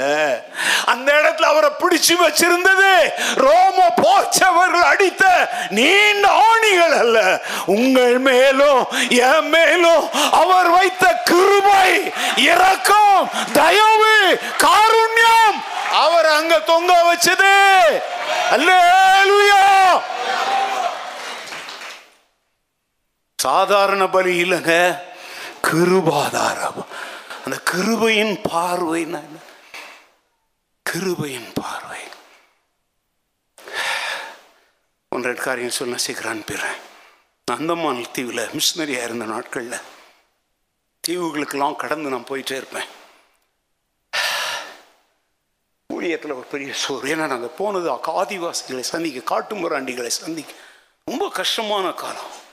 அந்த 0.86 1.12
இடத்துல 1.12 1.42
அவரை 1.42 1.70
பிடிச்சு 1.78 2.14
வச்சிருந்தது. 2.24 2.92
ரோம 3.34 3.84
போச்சவர்கள் 3.96 4.82
அடித்த 4.82 5.24
நீண்ட 5.68 6.28
ஆணிகள் 6.28 6.98
அல்ல. 6.98 7.40
உங்கள் 7.66 8.18
மேலும் 8.18 8.86
என் 9.08 9.48
மேலும் 9.48 10.08
அவர் 10.30 10.70
வைத்த 10.70 11.06
கிருபை 11.24 12.12
இறக்கம் 12.36 13.30
தயவு 13.52 14.38
காருண்யம் 14.58 15.58
அவர் 15.92 16.26
அங்க 16.26 16.58
தொங்க 16.58 16.92
வச்சது. 17.10 17.54
அல்லேலூயா! 18.50 19.66
சாதாரண 23.42 24.08
பலி 24.08 24.32
இல்லைங்க 24.42 25.00
கிருபாதாரம். 25.62 26.78
அந்த 27.44 27.58
கிருபையின் 27.70 28.40
பார்வை 28.50 29.02
கிருபையின் 30.90 31.50
பார்வை. 31.54 32.00
ஒன்றை 35.08 35.34
காரியம் 35.34 35.70
சொல்ல 35.70 35.96
சீக்கிரம் 35.96 36.38
அனுப்பிடுறேன். 36.38 36.80
நான் 37.46 37.58
அந்தமான் 37.58 38.10
தீவில் 38.12 38.48
மிஷினரியாக 38.56 39.08
இருந்த 39.08 39.24
நாட்களில் 39.24 39.86
தீவுகளுக்கெல்லாம் 41.08 41.76
கடந்து 41.76 42.10
நான் 42.10 42.28
போயிட்டே 42.28 42.58
இருப்பேன். 42.60 42.88
ஊழியத்தில் 45.94 46.36
ஒரு 46.38 46.46
பெரிய 46.50 46.74
சோறு. 46.74 47.14
ஏன்னா 47.14 47.26
நாங்கள் 47.26 47.56
போனது 47.58 47.92
ஆதிவாசிகளை 47.92 48.80
சந்திக்க 48.80 49.20
காட்டு 49.20 49.54
முராண்டிகளை 49.54 50.06
சந்திக்க. 50.06 50.52
ரொம்ப 51.04 51.30
கஷ்டமான 51.30 51.90
காலம். 51.90 52.46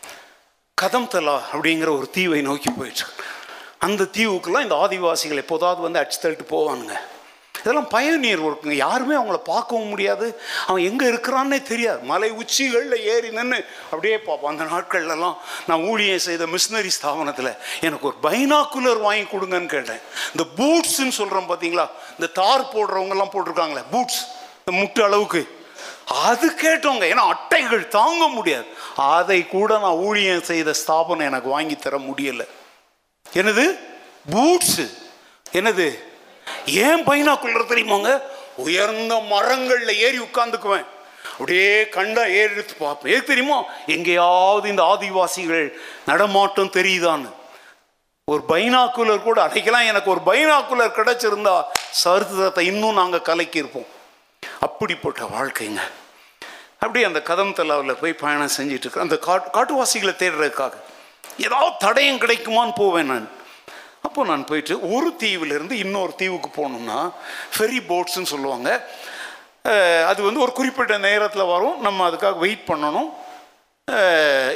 கதம் 0.81 1.11
தலா 1.11 1.33
அப்படிங்கிற 1.51 1.89
ஒரு 1.97 2.07
தீவை 2.15 2.39
நோக்கி 2.47 2.69
போயிட்டு 2.77 3.05
அந்த 3.85 4.07
தீவுக்கெல்லாம் 4.15 4.65
இந்த 4.65 4.77
ஆதிவாசிகள் 4.85 5.41
எப்போதாவது 5.41 5.79
வந்து 5.85 5.99
அடிச்சு 6.01 6.19
தள்ளிட்டு 6.23 6.45
போவானுங்க. 6.49 6.95
இதெல்லாம் 7.59 7.87
பயனியர் 7.93 8.43
ஒர்க்குங்க 8.47 8.75
யாருமே 8.79 9.15
அவங்கள 9.19 9.37
பார்க்கவும் 9.51 9.91
முடியாது. 9.93 10.27
அவன் 10.67 10.83
எங்கே 10.89 11.05
இருக்கிறான்னே 11.11 11.59
தெரியாது. 11.71 12.01
மலை 12.11 12.29
உச்சிகளில் 12.41 12.97
ஏறி 13.13 13.29
நின்று 13.37 13.59
அப்படியே 13.91 14.17
பார்ப்போம் 14.27 14.51
அந்த 14.53 14.65
நாட்கள்லாம் 14.73 15.37
நான் 15.69 15.85
ஊழியம் 15.91 16.25
செய்த 16.27 16.45
மிஷினரி 16.55 16.91
ஸ்தாபனத்தில் 16.97 17.51
எனக்கு 17.87 18.07
ஒரு 18.11 18.17
பைனாக்குலர் 18.27 19.05
வாங்கி 19.07 19.27
கொடுங்கன்னு 19.33 19.73
கேட்டேன். 19.75 20.01
இந்த 20.33 20.45
பூட்ஸ்ன்னு 20.57 21.17
சொல்கிறோம் 21.21 21.49
பார்த்தீங்களா 21.51 21.87
இந்த 22.17 22.29
தார் 22.41 22.71
போடுறவங்கெல்லாம் 22.75 23.33
போட்டிருக்காங்களே 23.35 23.85
பூட்ஸ். 23.93 24.21
இந்த 24.63 24.73
முட்டு 24.81 25.03
அளவுக்கு. 25.09 25.43
அது 26.05 26.51
கேட்டோங்க 26.61 27.03
ஏன்னா 27.11 27.23
அட்டைகள் 27.33 27.87
தாங்க 27.87 28.27
முடியாது. 28.27 28.65
அதை 28.95 29.47
கூட 29.47 29.77
நான் 29.77 30.01
ஊழியம் 30.07 30.43
செய்த 30.43 30.73
ஸ்தாபனம் 30.73 31.27
எனக்கு 31.27 31.49
வாங்கி 31.49 31.75
தர 31.75 31.97
முடியலை. 31.97 32.47
என்னது? 33.33 33.79
பூட்ஸு 34.31 34.93
என்னது? 35.53 35.99
ஏன் 36.65 37.03
பைனாக்குள்ளர் 37.03 37.71
தெரியுமாங்க? 37.71 38.21
உயர்ந்த 38.55 39.19
மரங்களில் 39.19 39.97
ஏறி 39.97 40.19
உட்காந்துக்குவேன் 40.19 40.85
அப்படியே 41.31 41.89
கண்டா 41.89 42.21
ஏறி 42.21 42.53
எடுத்து 42.53 42.75
பார்ப்பேன். 42.75 43.13
ஏது 43.13 43.23
தெரியுமா? 43.23 43.63
எங்கேயாவது 43.85 44.69
இந்த 44.69 44.83
ஆதிவாசிகள் 44.83 45.73
நடமாட்டம் 46.05 46.71
தெரியுதான்னு. 46.71 47.31
ஒரு 48.25 48.43
பைனாக்குலர் 48.47 49.21
கூட 49.21 49.47
அன்றைக்கெல்லாம் 49.47 49.85
எனக்கு 49.85 50.11
ஒரு 50.11 50.21
பைனாக்குலர் 50.25 50.97
கிடச்சிருந்தா 50.99 51.63
சரித்திரத்தை 51.91 52.65
இன்னும் 52.65 52.93
நாங்கள் 52.93 53.19
கலக்கியிருப்போம். 53.19 53.87
அப்படிப்பட்ட 54.67 55.21
வாழ்க்கைங்க. 55.35 55.81
அப்படியே 56.81 57.05
அந்த 57.09 57.19
கதம் 57.29 57.55
தலாவில் 57.59 57.99
போய் 58.01 58.21
பயணம் 58.23 58.55
செஞ்சுட்டு 58.57 59.03
அந்த 59.05 59.17
காட்டு 59.27 59.49
காட்டுவாசிகளை 59.57 60.13
தேடுறதுக்காக 60.21 60.75
ஏதாவது 61.45 61.73
தடயம் 61.85 62.21
கிடைக்குமான்னு 62.23 62.73
போவேன் 62.81 63.09
நான். 63.11 63.27
அப்போ 64.07 64.23
நான் 64.29 64.47
போயிட்டு 64.49 64.75
ஒரு 64.95 65.09
தீவிலிருந்து 65.21 65.75
இன்னொரு 65.83 66.13
தீவுக்கு 66.21 66.49
போகணும்னா 66.57 66.99
ஃபெரி 67.55 67.79
போட்ஸ்ன்னு 67.91 68.31
சொல்லுவாங்க. 68.33 68.69
அது 70.09 70.19
வந்து 70.27 70.43
ஒரு 70.45 70.51
குறிப்பிட்ட 70.59 70.95
நேரத்தில் 71.05 71.51
வரும். 71.53 71.77
நம்ம 71.85 71.99
அதுக்காக 72.09 72.37
வெயிட் 72.43 72.67
பண்ணணும். 72.71 73.09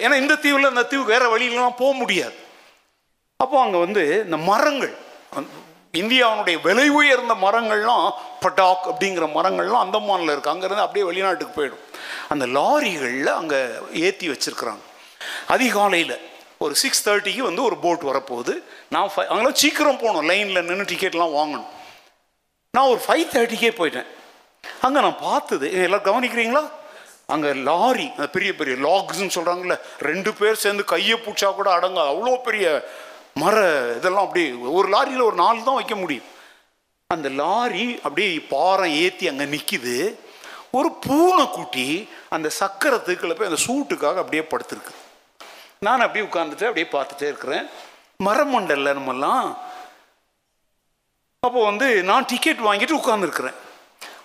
ஏன்னா 0.04 0.16
இந்த 0.24 0.36
தீவில் 0.44 0.72
அந்த 0.74 0.84
தீவுக்கு 0.92 1.14
வேறு 1.16 1.34
வழியிலலாம் 1.34 1.80
போக 1.82 1.94
முடியாது. 2.02 2.38
அப்போ 3.44 3.58
அங்கே 3.64 3.80
வந்து 3.86 4.04
இந்த 4.26 4.38
மரங்கள் 4.52 4.94
இந்தியாவுடைய 5.94 6.58
விலை 6.66 6.88
உயர்ந்த 6.90 7.34
மரங்கள்லாம் 7.44 8.08
பட்டாக் 8.44 8.84
அப்படிங்கிற 8.90 9.26
மரங்கள்லாம் 9.38 9.84
அந்தமானில் 9.86 10.34
இருக்குது 10.34 10.54
அங்கேருந்து 10.54 10.86
அப்படியே 10.86 11.06
வெளிநாட்டுக்கு 11.10 11.54
போயிடும். 11.60 11.84
அந்த 12.34 12.46
லாரிகளில் 12.58 13.32
அங்கே 13.40 13.60
ஏற்றி 14.06 14.28
வச்சுருக்குறாங்க. 14.32 14.84
அதிகாலையில் 15.56 16.16
ஒரு 16.64 16.74
சிக்ஸ் 16.82 17.04
தேர்ட்டிக்கு 17.08 17.44
வந்து 17.50 17.64
ஒரு 17.64 17.78
போட் 17.86 18.06
வரப்போகுது. 18.12 18.54
நான் 18.96 19.12
ஃபை 19.14 19.26
அங்கெல்லாம் 19.28 19.60
சீக்கிரம் 19.64 20.02
போகணும். 20.04 20.28
லைனில் 20.32 20.68
நின்று 20.70 20.90
டிக்கெட்லாம் 20.92 21.36
வாங்கணும். 21.40 21.70
நான் 22.74 22.92
ஒரு 22.94 23.02
ஃபைவ் 23.06 23.26
தேர்ட்டிக்கே 23.36 23.74
போயிட்டேன். 23.82 24.10
அங்கே 24.86 25.00
நான் 25.06 25.22
பார்த்தது 25.28 25.68
எல்லாம் 25.88 26.08
கவனிக்கிறீங்களா? 26.10 26.64
அங்கே 27.34 27.50
லாரி 27.68 28.08
பெரிய 28.36 28.52
பெரிய 28.60 28.76
லாக்ஸ்ன்னு 28.88 29.36
சொல்கிறாங்கல்ல 29.36 29.76
ரெண்டு 30.10 30.32
பேர் 30.40 30.64
சேர்ந்து 30.64 30.84
கையை 30.94 31.18
பூச்சா 31.26 31.50
கூட 31.56 31.70
அடங்காது. 31.78 32.12
அவ்வளோ 32.14 32.36
பெரிய 32.48 32.66
மர 33.42 33.58
இதெல்லாம் 33.98 34.26
அப்படியே 34.28 34.50
ஒரு 34.78 34.88
லாரியில் 34.96 35.28
ஒரு 35.30 35.38
நாலு 35.44 35.68
தான் 35.68 35.80
வைக்க 35.80 35.96
முடியும். 36.02 36.28
அந்த 37.10 37.30
லாரி 37.42 37.86
அப்படியே 38.06 38.32
பாறை 38.54 38.90
ஏற்றி 39.04 39.28
அங்கே 39.32 39.46
நிற்கிது 39.54 39.96
ஒரு 40.78 40.90
பூனைக்குட்டி 41.06 41.86
அந்த 42.36 42.48
சக்கரத்துக்குள்ள 42.62 43.36
போய் 43.38 43.50
அந்த 43.52 43.62
சூட்டுக்காக 43.68 44.22
அப்படியே 44.24 44.44
படுத்திருக்கு. 44.52 44.94
நான் 45.86 46.04
அப்படியே 46.06 46.26
உட்காந்துட்டு 46.28 46.68
அப்படியே 46.70 46.88
பார்த்துட்டே 46.96 47.28
இருக்கிறேன். 47.32 47.66
மரமண்டல்ல 48.28 48.94
நம்மெல்லாம் 48.98 49.46
அப்போ 51.44 51.60
வந்து 51.70 51.88
நான் 52.10 52.30
டிக்கெட் 52.32 52.68
வாங்கிட்டு 52.68 53.00
உட்காந்துருக்குறேன் 53.02 53.58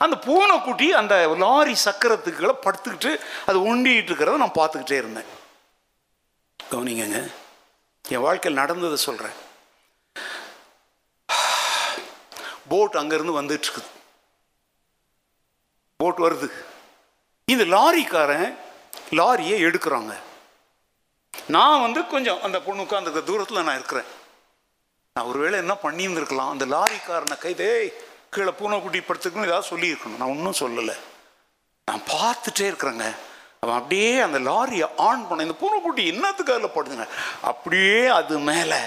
அந்த 0.04 0.16
பூனைக்குட்டி 0.26 0.86
அந்த 1.00 1.14
லாரி 1.42 1.74
சக்கரத்துக்குள்ள 1.86 2.52
படுத்துக்கிட்டு 2.64 3.12
அது 3.48 3.58
ஒண்டிகிட்டு 3.70 4.10
இருக்கிறத 4.10 4.42
நான் 4.42 4.58
பார்த்துக்கிட்டே 4.60 4.98
இருந்தேன். 5.02 5.30
கவனிங்கங்க. 6.60 7.20
என் 8.08 8.20
வாழ்க்கையில் 8.20 8.60
நடந்ததை 8.60 8.96
சொல்கிறேன் 8.96 9.42
போட் 12.68 12.94
அங்கேருந்து 12.94 13.38
வந்துட்டுருக்குது. 13.40 13.84
போட் 15.96 16.18
வருது. 16.18 16.50
இந்த 17.44 17.64
லாரிக்காரன் 17.64 18.54
லாரியை 19.10 19.58
எடுக்கிறாங்க. 19.62 20.14
நான் 21.46 21.80
வந்து 21.80 22.06
கொஞ்சம் 22.06 22.42
அந்த 22.42 22.60
பொண்ணு 22.60 22.82
உட்காந்துருக்க 22.82 23.24
தூரத்தில் 23.24 23.62
நான் 23.62 23.74
இருக்கிறேன். 23.74 24.04
நான் 25.14 25.26
ஒருவேளை 25.26 25.58
என்ன 25.58 25.76
பண்ணியிருந்திருக்கலாம்? 25.82 26.50
அந்த 26.50 26.66
லாரிக்காரனை 26.66 27.36
கைதே 27.38 27.92
கீழே 28.30 28.50
பூனை 28.50 28.80
குட்டி 28.80 28.98
படுத்துக்கணும் 28.98 29.46
ஏதாவது 29.46 29.76
சொல்லியிருக்கணும். 29.76 30.16
நான் 30.16 30.28
ஒன்றும் 30.28 30.54
சொல்லலை. 30.54 30.96
நான் 31.84 32.00
பார்த்துட்டே 32.00 32.58
இருக்கிறேங்க. 32.58 33.14
அவன் 33.64 33.78
அப்படியே 33.80 34.12
அந்த 34.26 34.38
லாரியை 34.50 34.88
ஆன் 35.08 35.24
பண்ண 35.28 35.46
இந்த 35.46 35.56
பூனைக்குட்டி 35.62 36.04
என்னத்துக்கு 36.12 36.54
அதில் 36.54 36.74
படுதுங்க 36.76 37.06
அப்படியே 37.50 38.00
அது 38.18 38.36
மேலே 38.50 38.80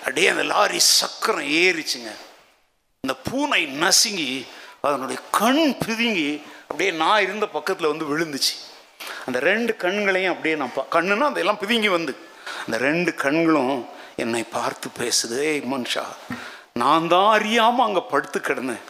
அப்படியே 0.00 0.28
அந்த 0.32 0.44
லாரி 0.50 0.80
சக்கரம் 0.98 1.48
ஏறிச்சுங்க. 1.62 2.10
இந்த 3.04 3.14
பூனை 3.28 3.62
நசுங்கி 3.82 4.30
அதனுடைய 4.86 5.18
கண் 5.38 5.64
பிதுங்கி 5.84 6.28
அப்படியே 6.68 6.90
நான் 7.02 7.24
இருந்த 7.26 7.46
பக்கத்தில் 7.56 7.90
வந்து 7.92 8.06
விழுந்துச்சு. 8.10 8.54
அந்த 9.26 9.38
ரெண்டு 9.50 9.72
கண்களையும் 9.84 10.32
அப்படியே 10.34 10.54
நான் 10.60 10.74
பா 10.76 10.82
கண்ணுன்னா 10.96 11.28
அதெல்லாம் 11.32 11.60
பிதுங்கி 11.62 11.90
வந்து. 11.96 12.12
அந்த 12.64 12.76
ரெண்டு 12.88 13.10
கண்களும் 13.24 13.74
என்னை 14.24 14.42
பார்த்து 14.56 14.88
பேசுது 15.00 15.38
ஏய் 15.50 15.64
மனுஷா 15.72 16.04
நான் 16.82 17.10
தான் 17.14 17.30
அறியாமல் 17.36 17.86
அங்கே 17.86 18.02
படுத்து 18.12 18.38
கிடந்தேன். 18.40 18.84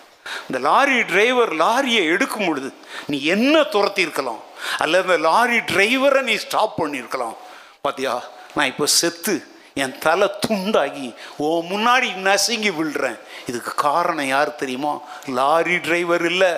இந்த 0.48 0.58
லாரி 0.68 1.02
டிரைவர் 1.02 1.52
லாரியை 1.56 2.02
எடுக்கும் 2.14 2.46
பொழுது 2.46 2.70
நீ 3.06 3.22
என்ன 3.34 3.60
துரத்தியிருக்கலாம்? 3.60 4.42
அல்லது 4.78 5.04
இந்த 5.04 5.18
லாரி 5.28 5.56
டிரைவரை 5.56 6.20
நீ 6.20 6.36
ஸ்டாப் 6.36 6.76
பண்ணியிருக்கலாம்? 6.82 7.36
பாத்தியா 7.80 8.22
நான் 8.54 8.66
இப்போ 8.66 8.86
செத்து 8.86 9.34
என் 9.74 9.98
தலை 9.98 10.28
துண்டாகி 10.46 11.14
ஓ 11.36 11.62
முன்னாடி 11.62 12.08
நசுங்கி 12.14 12.70
விழுறேன். 12.70 13.18
இதுக்கு 13.46 13.74
காரணம் 13.74 14.26
யார் 14.26 14.54
தெரியுமா? 14.54 15.00
லாரி 15.26 15.76
டிரைவர் 15.76 16.24
இல்லை. 16.24 16.52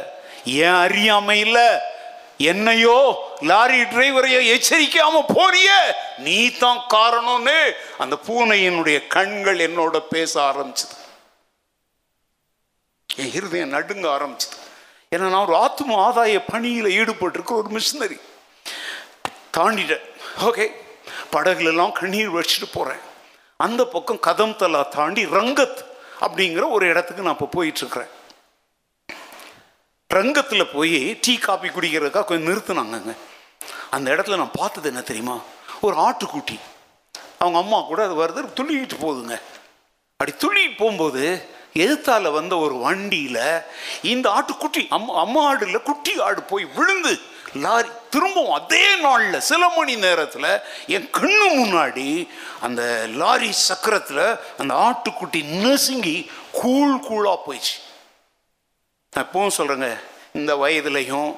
ஏன் 0.45 0.79
அறியாமை 0.85 1.39
இல்லை? 1.41 1.69
என்னையோ 2.39 2.99
லாரி 3.41 3.81
டிரைவரையோ 3.81 4.41
எச்சரிக்காம 4.55 5.17
போறிய. 5.35 5.71
நீ 6.19 6.39
தான் 6.63 6.81
காரணம்னு 6.95 7.59
அந்த 7.99 8.19
பூனையினுடைய 8.27 9.07
கண்கள் 9.07 9.59
என்னோட 9.59 9.99
பேச 10.15 10.33
ஆரம்பிச்சது. 10.41 10.97
என் 13.21 13.31
ஹிருதயம் 13.31 13.75
நடுங்க 13.77 14.09
ஆரம்பிச்சது. 14.09 14.57
ஏன்னா 15.15 15.29
நான் 15.31 15.47
ஒரு 15.47 15.57
ஆத்ம 15.57 15.97
ஆதாய 16.09 16.45
பணியில் 16.53 16.91
ஈடுபட்டிருக்க 17.01 17.51
ஒரு 17.51 17.69
மிஷினரி 17.71 18.21
தாண்டிட்டேன். 19.57 20.05
ஓகே 20.41 20.67
படகுலெல்லாம் 21.33 21.93
கண்ணீர் 21.93 22.35
வச்சுட்டு 22.35 22.69
போகிறேன் 22.73 23.01
அந்த 23.57 23.85
பக்கம் 23.87 24.25
கதம் 24.27 24.57
தலா 24.57 24.83
தாண்டி 24.83 25.25
ரங்கத் 25.25 25.85
அப்படிங்கிற 26.21 26.71
ஒரு 26.71 26.89
இடத்துக்கு 26.89 27.23
நான் 27.23 27.37
இப்போ 27.39 27.63
போயிட்டுருக்கிறேன். 27.63 28.09
ரங்கத்தில் 30.15 30.73
போய் 30.73 31.19
டீ 31.21 31.39
காபி 31.39 31.69
குடிக்கிறதுக்காக 31.69 32.25
கொஞ்சம் 32.25 32.53
நிறுத்தினாங்கங்க. 32.53 33.15
அந்த 33.91 34.11
இடத்துல 34.11 34.37
நான் 34.37 34.51
பார்த்தது 34.53 34.89
என்ன 34.89 35.01
தெரியுமா? 35.01 35.41
ஒரு 35.81 35.97
ஆட்டுக்குட்டி. 35.97 36.59
அவங்க 37.39 37.59
அம்மா 37.59 37.81
கூட 37.81 38.03
அது 38.05 38.15
வருது 38.15 38.47
துள்ளிக்கிட்டு 38.57 38.97
போகுதுங்க. 39.03 39.41
அப்படி 40.11 40.33
துள்ளி 40.39 40.69
போகும்போது 40.69 41.47
எதிர்த்தால 41.75 42.33
வந்த 42.33 42.59
ஒரு 42.59 42.79
வண்டியில் 42.79 43.43
இந்த 44.03 44.27
ஆட்டுக்குட்டி 44.31 44.87
அம்மா 44.89 45.15
அம்மா 45.15 45.55
ஆடுல 45.55 45.83
குட்டி 45.83 46.21
ஆடு 46.21 46.43
போய் 46.43 46.65
விழுந்து 46.65 47.21
லாரி 47.57 47.89
திரும்பவும் 48.11 48.53
அதே 48.53 48.97
நாளில் 48.97 49.41
சில 49.41 49.69
மணி 49.69 49.97
நேரத்தில் 49.97 50.61
என் 50.87 51.09
கண்ணு 51.13 51.47
முன்னாடி 51.57 52.29
அந்த 52.61 53.09
லாரி 53.17 53.53
சக்கரத்தில் 53.69 54.39
அந்த 54.59 54.75
ஆட்டுக்குட்டி 54.75 55.43
நசுங்கி 55.43 56.31
கூழ் 56.53 56.95
கூழாக 57.09 57.39
போயிடுச்சு. 57.47 57.77
நான் 59.13 59.25
எப்பவும் 59.27 59.57
சொல்கிறேங்க 59.59 60.01
இந்த 60.33 60.55
வயதுலையும் 60.57 61.31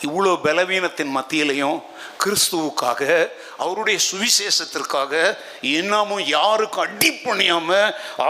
இவ்வளோ 0.00 0.40
பலவீனத்தின் 0.42 1.16
மத்தியிலையும் 1.16 1.82
கிறிஸ்துவுக்காக 2.24 3.30
அவருடைய 3.58 3.98
சுவிசேஷத்திற்காக 4.10 5.12
இன்னமும் 5.70 6.24
யாருக்கும் 6.28 6.84
அடி 6.84 7.10
பண்ணியாம 7.24 7.70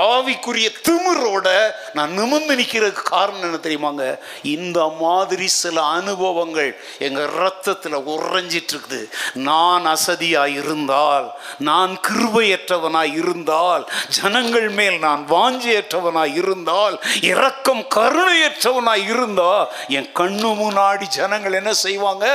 ஆவிக்குரிய 0.06 0.68
திமிரோட 0.88 1.48
நான் 1.92 2.10
நிமிர்ந்து 2.10 2.56
நிற்கிறதுக்கு 2.56 3.02
காரணம் 3.08 3.42
என்ன 3.42 3.58
தெரியுமாங்க? 3.58 4.04
இந்த 4.48 4.86
மாதிரி 5.00 5.46
சில 5.56 5.82
அனுபவங்கள் 5.92 6.70
எங்கள் 6.98 7.32
ரத்தத்தில் 7.36 7.98
உறைஞ்சிட்டு 8.06 8.72
இருக்குது 8.74 9.00
நான் 9.42 9.86
அசதியாக 9.86 10.54
இருந்தால் 10.60 11.26
நான் 11.60 12.00
கிருபையற்றவனாய் 12.08 13.14
இருந்தால் 13.14 13.84
ஜனங்கள் 14.20 14.68
மேல் 14.70 14.98
நான் 14.98 15.26
வாஞ்சியற்றவனாய் 15.30 16.34
இருந்தால் 16.34 16.96
இரக்கம் 17.22 17.84
கருணையற்றவனாய் 17.94 19.06
இருந்தா 19.08 19.50
என் 19.88 20.10
கண்ணு 20.14 20.50
முன்னாடி 20.62 21.06
ஜனங்கள் 21.10 21.52
என்ன 21.52 21.72
செய்வாங்க? 21.84 22.26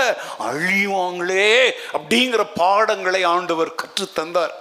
அழிவாங்களே 0.48 1.52
அப்படிங்கிற 1.94 2.44
பாடங்களை 2.82 3.22
ஆண்டவர் 3.36 3.78
கற்றுத்தந்தார். 3.82 4.54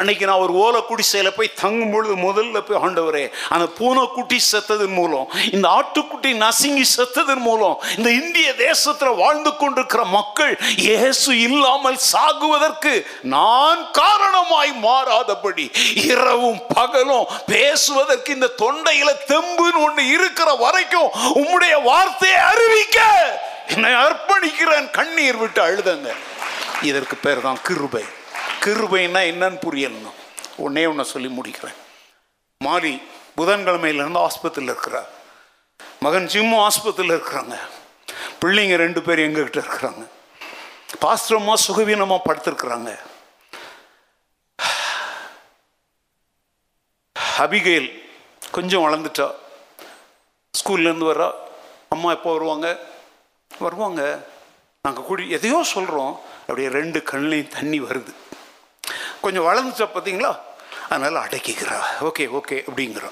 அன்னைக்கு 0.00 0.24
நான் 0.28 0.42
ஒரு 0.44 0.52
ஓலை 0.64 0.80
குடிசையில் 0.88 1.34
போய் 1.36 1.48
தங்கும் 1.60 1.92
பொழுது 1.92 2.14
முதல்ல 2.26 2.58
போய் 2.66 2.78
ஆண்டவரே 2.86 3.22
அந்த 3.54 3.64
பூனைக்குட்டி 3.78 4.38
செத்ததன் 4.50 4.94
மூலம் 4.98 5.26
இந்த 5.54 5.66
ஆட்டுக்குட்டி 5.78 6.30
நசுங்கி 6.42 6.84
செத்ததன் 6.96 7.42
மூலம் 7.46 7.76
இந்த 7.96 8.10
இந்திய 8.20 8.48
தேசத்தில் 8.66 9.18
வாழ்ந்து 9.22 9.52
கொண்டிருக்கிற 9.62 10.04
மக்கள் 10.18 10.52
இயேசு 10.86 11.32
இல்லாமல் 11.46 11.98
சாகுவதற்கு 12.12 12.92
நான் 13.34 13.82
காரணமாய் 14.00 14.72
மாறாதபடி 14.86 15.66
இரவும் 16.10 16.62
பகலும் 16.76 17.26
பேசுவதற்கு 17.52 18.36
இந்த 18.38 18.50
தொண்டையில 18.62 19.12
தெம்புன்னு 19.32 19.82
ஒண்ணு 19.88 20.04
இருக்கிற 20.16 20.48
வரைக்கும் 20.64 21.10
உம்முடைய 21.42 21.74
வார்த்தையை 21.90 22.40
அறிவிக்க 22.52 22.98
என்னை 23.74 23.92
அர்ப்பணிக்கிறேன். 24.04 24.88
கண்ணீர் 24.96 25.38
விட்டு 25.42 25.60
அழுதங்க. 25.68 26.10
இதற்கு 26.82 27.16
பேர் 27.16 27.40
தான் 27.40 27.62
கிருபை. 27.62 28.04
கிருபைன்னா 28.60 29.20
என்னன்னு 29.30 29.58
புரியணும். 29.66 30.16
ஒன்னே 30.58 30.88
ஒன்று 30.88 31.04
சொல்லி 31.04 31.28
முடிக்கிறேன். 31.28 31.74
மாலி 32.64 33.02
புதன்கிழமையிலேருந்து 33.36 34.26
ஆஸ்பத்திரியில் 34.26 34.70
இருக்கிறார். 34.74 35.08
மகன் 36.00 36.26
ஜிம்மு 36.26 36.68
ஆஸ்பத்திரியில் 36.68 37.20
இருக்கிறாங்க. 37.20 37.58
பிள்ளைங்க 38.40 38.76
ரெண்டு 38.76 39.02
பேர் 39.02 39.18
எங்ககிட்ட 39.18 39.64
இருக்கிறாங்க. 39.64 40.06
பாஸ்திரமாக 41.00 41.54
சுகவீனமாக 41.68 42.20
படுத்திருக்கிறாங்க. 42.28 42.98
அபிகேல் 47.38 48.02
கொஞ்சம் 48.52 48.82
வளர்ந்துட்டா. 48.82 49.30
ஸ்கூல்லேருந்து 50.58 51.08
வர்றா 51.12 51.30
அம்மா 51.88 52.10
எப்போ 52.10 52.32
வருவாங்க? 52.32 52.78
வருவாங்க. 53.58 54.28
நாங்கள் 54.82 55.04
கூடி 55.04 55.30
எதையோ 55.30 55.62
சொல்கிறோம் 55.62 56.20
அப்படியே 56.46 56.68
ரெண்டு 56.68 57.02
கண்ணிலையும் 57.10 57.48
தண்ணி 57.48 57.80
வருது. 57.80 58.12
கொஞ்சம் 59.20 59.44
வளர்ந்துச்சா 59.44 59.88
பார்த்தீங்களா? 59.94 60.38
அதனால் 60.88 61.28
அடக்கிக்கிறா. 61.28 61.78
ஓகே 62.00 62.24
ஓகே 62.38 62.56
அப்படிங்கிறா. 62.68 63.10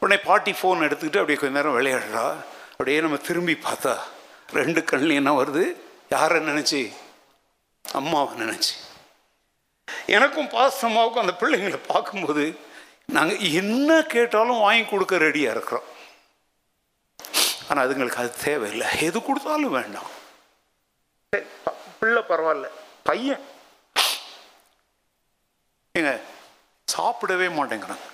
உடனே 0.00 0.20
பாட்டி 0.20 0.50
ஃபோன் 0.50 0.84
எடுத்துக்கிட்டு 0.86 1.20
அப்படியே 1.22 1.38
கொஞ்ச 1.38 1.62
நேரம் 1.62 1.78
விளையாடுறா. 1.78 2.24
அப்படியே 2.72 3.00
நம்ம 3.00 3.16
திரும்பி 3.16 3.52
பார்த்தா 3.52 3.98
ரெண்டு 4.52 4.84
கண்ணில் 4.84 5.18
என்ன 5.20 5.42
வருது? 5.42 5.76
யாரை 6.10 6.40
நினச்சி? 6.40 6.92
அம்மாவை 7.92 8.40
நினச்சி. 8.42 8.72
எனக்கும் 10.06 10.48
பாசமாவுக்கும் 10.48 11.24
அந்த 11.24 11.34
பிள்ளைங்களை 11.40 11.78
பார்க்கும்போது 11.86 12.58
நாங்கள் 13.06 13.38
என்ன 13.38 14.02
கேட்டாலும் 14.02 14.58
வாங்கி 14.58 14.84
கொடுக்க 14.84 15.16
ரெடியாக 15.16 15.54
இருக்கிறோம். 15.56 15.88
ஆனால் 17.68 17.84
அதுங்களுக்கு 17.88 18.14
அது 18.14 18.32
தேவையில்லை. 18.44 18.86
எது 19.00 19.22
கொடுத்தாலும் 19.22 19.76
வேண்டாம். 19.78 20.18
பிள்ளை 22.00 22.22
பரவாயில்ல. 22.28 22.68
பையன். 23.02 23.42
ஏங்க 25.98 26.20
சாப்பிடவே 26.92 27.48
மாட்டேங்கிறாங்க. 27.58 28.06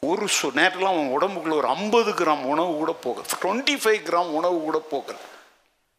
ஒரு 0.00 0.28
சு 0.36 0.52
நேரத்தில் 0.52 0.90
அவன் 0.90 1.14
உடம்புக்குள்ள 1.16 1.54
ஒரு 1.54 1.68
ஐம்பது 1.68 2.12
கிராம் 2.12 2.42
உணவு 2.42 2.72
கூட 2.74 2.92
போகல. 2.92 3.26
டுவெண்ட்டி 3.42 3.74
ஃபைவ் 3.82 4.00
கிராம் 4.08 4.30
உணவு 4.38 4.60
கூட 4.60 4.78
போகல. 4.78 5.18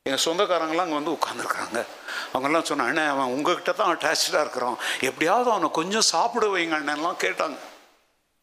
எங்கள் 0.04 0.24
சொந்தக்காரங்களாம் 0.26 0.86
அங்கே 0.86 1.00
வந்து 1.00 1.18
உட்காந்துருக்குறாங்க 1.18 1.86
அவங்கெல்லாம் 2.34 2.70
சொன்ன 2.70 2.86
அண்ணே 2.90 3.08
அவன் 3.08 3.34
உங்ககிட்ட 3.36 3.72
தான் 3.72 3.92
அட்டாச்சாக 3.96 4.42
இருக்கிறான். 4.42 4.78
எப்படியாவது 5.02 5.52
அவனை 5.52 5.70
கொஞ்சம் 5.72 6.10
சாப்பிட 6.14 6.46
வைங்க 6.46 6.76
அண்ணன்லாம் 6.80 7.22
கேட்டாங்க. 7.26 7.58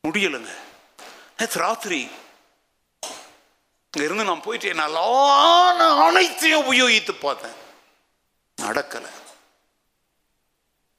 முடியலைங்க. 0.07 0.53
நேற்று 1.39 1.61
ராத்திரி 1.61 2.11
இங்கே 3.93 4.07
இருந்து 4.07 4.25
நான் 4.25 4.43
போயிட்டு 4.43 4.69
என்னாலான 4.69 5.81
அனைத்தையும் 6.07 6.73
உபயோகித்து 6.73 7.13
பார்த்தேன். 7.21 7.57
நடக்கலை. 8.63 9.11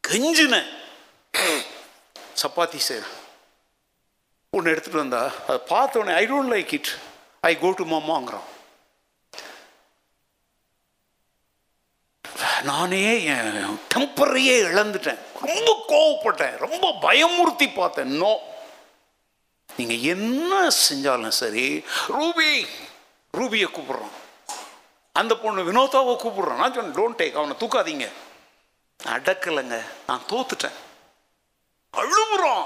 கெஞ்சின. 0.08 0.56
சப்பாத்தி 2.42 2.80
செய்கிறேன் 2.90 3.18
ஒன்று 4.56 4.72
எடுத்துகிட்டு 4.74 5.04
வந்தா 5.04 5.24
அதை 5.48 5.58
பார்த்த 5.74 6.00
உடனே 6.00 6.16
I 6.22 6.26
don't 6.32 6.54
like 6.54 6.72
it 6.78 6.92
I 7.50 7.52
go 7.64 7.70
to 7.80 7.86
மாமாங்கிறான். 7.96 8.48
நானே 12.70 13.04
என் 13.34 13.78
டெம்பரையே 13.94 14.56
இழந்துட்டேன். 14.70 15.20
ரொம்ப 15.52 15.70
கோவப்பட்டேன். 15.92 16.56
ரொம்ப 16.66 16.86
பயமுறுத்தி 17.02 17.68
பார்த்தேன். 17.76 18.12
நோ 18.24 18.32
நீங்கள் 19.78 20.04
என்ன 20.14 20.54
செஞ்சாலும் 20.86 21.38
சரி 21.42 21.68
ரூபி 22.16 22.50
ரூபியை 23.40 23.68
கூப்பிட்றோம் 23.76 24.16
அந்த 25.12 25.36
பொண்ணு 25.36 25.68
வினோதாவை 25.70 26.14
கூப்பிடுறான் 26.16 26.62
நான் 26.62 26.74
சொன்னேன் 26.74 26.98
டோன்ட் 27.00 27.20
டேக் 27.22 27.40
அவனை 27.40 27.56
தூக்காதீங்க. 27.60 28.08
அடக்கலைங்க. 29.00 29.78
நான் 30.08 30.28
தோத்துட்டேன். 30.30 30.78
அழுகுறான் 31.94 32.66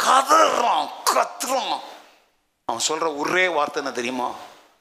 கதறான் 0.00 0.88
கத்துறான். 1.10 1.80
அவன் 2.64 2.86
சொல்கிற 2.88 3.14
ஒரே 3.14 3.48
வார்த்தை 3.48 3.82
என்ன 3.82 3.94
தெரியுமா? 3.94 4.30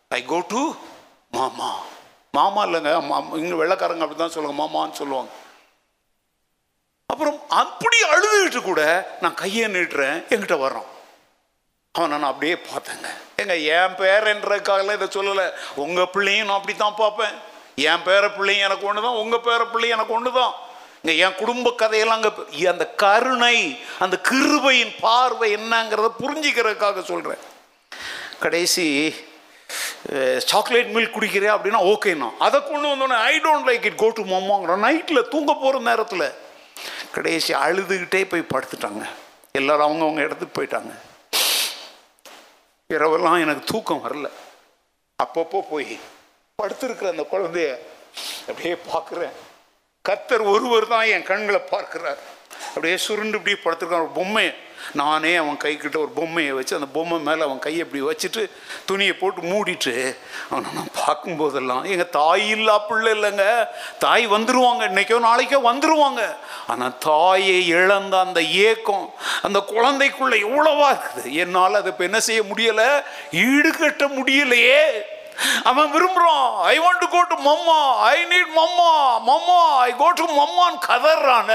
ஐ 0.09 0.25
கோ 0.25 0.45
டு 0.47 0.73
மாமா. 1.31 1.71
மாமா 2.31 2.65
இல்லைங்க 2.65 2.91
இங்கே 3.37 3.55
வெள்ளைக்காரங்க 3.61 4.05
அப்படி 4.05 4.15
தான் 4.15 4.35
சொல்லுவாங்க 4.35 4.61
மாமான்னு 4.63 4.99
சொல்லுவாங்க. 5.01 5.31
அப்புறம் 7.05 7.39
அப்படி 7.47 7.97
அழுதுகிட்டு 8.03 8.61
கூட 8.61 8.81
நான் 9.21 9.33
கையை 9.33 9.67
நீட்டுறேன் 9.73 10.17
என்கிட்ட 10.33 10.55
வர்றான். 10.65 10.89
அவன் 11.97 12.13
நான் 12.13 12.31
அப்படியே 12.31 12.53
பார்த்தேங்க. 12.67 13.07
ஏங்க 13.41 13.55
என் 13.73 13.97
பேரன்றதுக்காகலாம் 13.99 14.95
இதை 14.99 15.07
சொல்லலை. 15.15 15.43
உங்கள் 15.83 16.09
பிள்ளையும் 16.13 16.47
நான் 16.49 16.59
அப்படி 16.59 16.73
தான் 16.79 16.95
பார்ப்பேன். 17.01 17.35
என் 17.89 18.05
பேர 18.07 18.23
பிள்ளையும் 18.37 18.65
எனக்கு 18.67 18.87
ஒன்று 18.89 19.03
தான் 19.05 19.19
உங்கள் 19.23 19.43
பேர 19.47 19.61
பிள்ளையும் 19.73 19.95
எனக்கு 19.97 20.15
ஒன்று 20.17 20.31
தான் 20.39 20.53
இங்கே 21.01 21.15
என் 21.25 21.37
குடும்ப 21.41 21.73
கதையெல்லாம் 21.81 22.19
அங்கே 22.19 22.65
அந்த 22.73 22.87
கருணை 23.03 23.59
அந்த 24.05 24.15
கிருபையின் 24.29 24.95
பார்வை 25.05 25.49
என்னங்கிறத 25.57 26.09
புரிஞ்சிக்கிறதுக்காக 26.23 27.03
சொல்கிறேன் 27.11 27.45
கடைசி 28.45 28.87
சாக்லேட் 30.51 30.91
மில்க் 30.97 31.15
குடிக்கிறேன் 31.19 31.55
அப்படின்னா 31.57 31.85
ஓகேண்ணா. 31.93 32.31
அதை 32.47 32.57
கொண்டு 32.71 32.87
வந்தோடனே 32.91 33.21
I 33.31 33.33
don't 33.47 33.67
like 33.71 33.87
it 33.91 34.01
go 34.03 34.11
to 34.19 34.29
மம்மாங்கிறோம் 34.33 34.85
நைட்டில் 34.89 35.29
தூங்க 35.35 35.51
போகிற 35.63 35.85
நேரத்தில் 35.91 36.27
கடைசி 37.15 37.51
அழுதுகிட்டே 37.63 38.25
போய் 38.33 38.51
படுத்துட்டாங்க. 38.53 39.03
எல்லோரும் 39.59 39.87
அவங்கவுங்க 39.89 40.21
இடத்துக்கு 40.27 40.57
போயிட்டாங்க. 40.59 40.93
இரவெல்லாம் 42.97 43.41
எனக்கு 43.43 43.71
தூக்கம் 43.71 44.03
வரல. 44.05 44.29
அப்பப்போ 45.23 45.59
போய் 45.69 45.99
படுத்திருக்கிற 46.61 47.07
அந்த 47.13 47.25
குழந்தைய 47.31 47.69
அப்படியே 48.47 48.75
பார்க்குறேன். 48.93 49.35
கத்தர் 50.09 50.43
ஒருவர் 50.53 50.87
தான் 50.87 51.05
என் 51.05 51.29
கண்களை 51.31 51.61
பார்க்குறார். 51.71 52.21
அப்படியே 52.67 52.97
சுருண்டு 52.97 53.39
இப்படி 53.39 53.55
படுத்திருக்கான் 53.63 54.05
பொம்மையை 54.05 54.13
பொம்மை 54.13 54.45
நானே 54.91 55.35
அவன் 55.35 55.57
கைக்கிட்ட 55.57 55.97
ஒரு 55.97 56.09
பொம்மையை 56.09 56.51
வச்சு 56.51 56.75
அந்த 56.75 56.87
பொம்மை 56.87 57.19
மேலே 57.19 57.41
அவன் 57.41 57.59
கையை 57.59 57.79
இப்படி 57.79 58.03
வச்சுட்டு 58.03 58.49
துணியை 58.85 59.13
போட்டு 59.13 59.41
மூடிட்டு 59.41 60.15
அவனை 60.49 60.71
நான் 60.73 61.05
பார்க்கும்போதெல்லாம் 61.05 61.83
எங்கள் 61.83 62.09
தாய் 62.09 62.49
இல்லா 62.49 62.79
பிள்ளை 62.79 63.11
இல்லைங்க. 63.13 63.67
தாய் 63.99 64.27
வந்துடுவாங்க 64.27 64.83
இன்னைக்கோ 64.89 65.19
நாளைக்கோ 65.19 65.61
வந்துடுவாங்க 65.71 66.35
ஆனால் 66.67 66.97
தாயை 66.97 67.67
இழந்த 67.67 68.19
அந்த 68.19 68.41
ஏக்கம் 68.41 69.13
அந்த 69.41 69.59
குழந்தைக்குள்ளே 69.59 70.37
எவ்வளவா 70.47 70.87
இருக்குது? 70.93 71.31
என்னால் 71.33 71.75
அதை 71.75 71.91
இப்போ 71.91 72.03
என்ன 72.03 72.19
செய்ய 72.19 72.43
முடியலை? 72.43 73.03
ஈடுகட்ட 73.31 74.07
முடியலையே. 74.17 74.81
அவன் 75.63 75.91
விரும்புறான். 75.93 76.47
I 76.71 76.79
want 76.79 77.01
to 77.03 77.07
go 77.09 77.21
to 77.21 77.37
mama 77.49 77.79
I 77.97 78.23
need 78.23 78.51
mama 78.59 78.91
mama 79.29 79.59
I 79.77 79.95
go 79.95 80.11
to 80.11 80.25
மம்மான்னு 80.39 80.79
கதறான. 80.87 81.51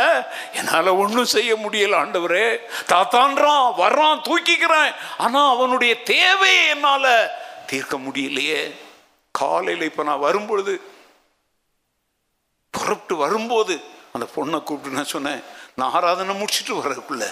என்னால் 0.53 0.99
ஒன்றும் 1.03 1.33
செய்ய 1.37 1.55
முடியல 1.55 1.99
ஆண்டவரே. 2.03 2.47
தாத்தான்றான் 2.93 3.67
வர்றான் 3.83 4.25
தூக்கிக்கிறேன். 4.29 4.93
ஆனால் 5.19 5.53
அவனுடைய 5.57 6.03
தேவையை 6.03 6.67
என்னால் 6.67 7.31
தீர்க்க 7.67 7.97
முடியலையே. 7.97 8.63
காலையில் 9.31 9.89
இப்போ 9.91 10.03
நான் 10.03 10.27
வரும்பொழுது 10.27 10.73
புறப்பட்டு 12.71 13.17
வரும்போது 13.17 13.75
அந்த 14.13 14.27
பொண்ணை 14.37 14.59
கூப்பிட்டு 14.63 14.97
நான் 14.97 15.15
சொன்னேன் 15.15 15.43
நான் 15.79 15.95
ஆராதனை 15.99 16.35
முடிச்சுட்டு 16.41 16.75
வரக்குள்ள 16.81 17.25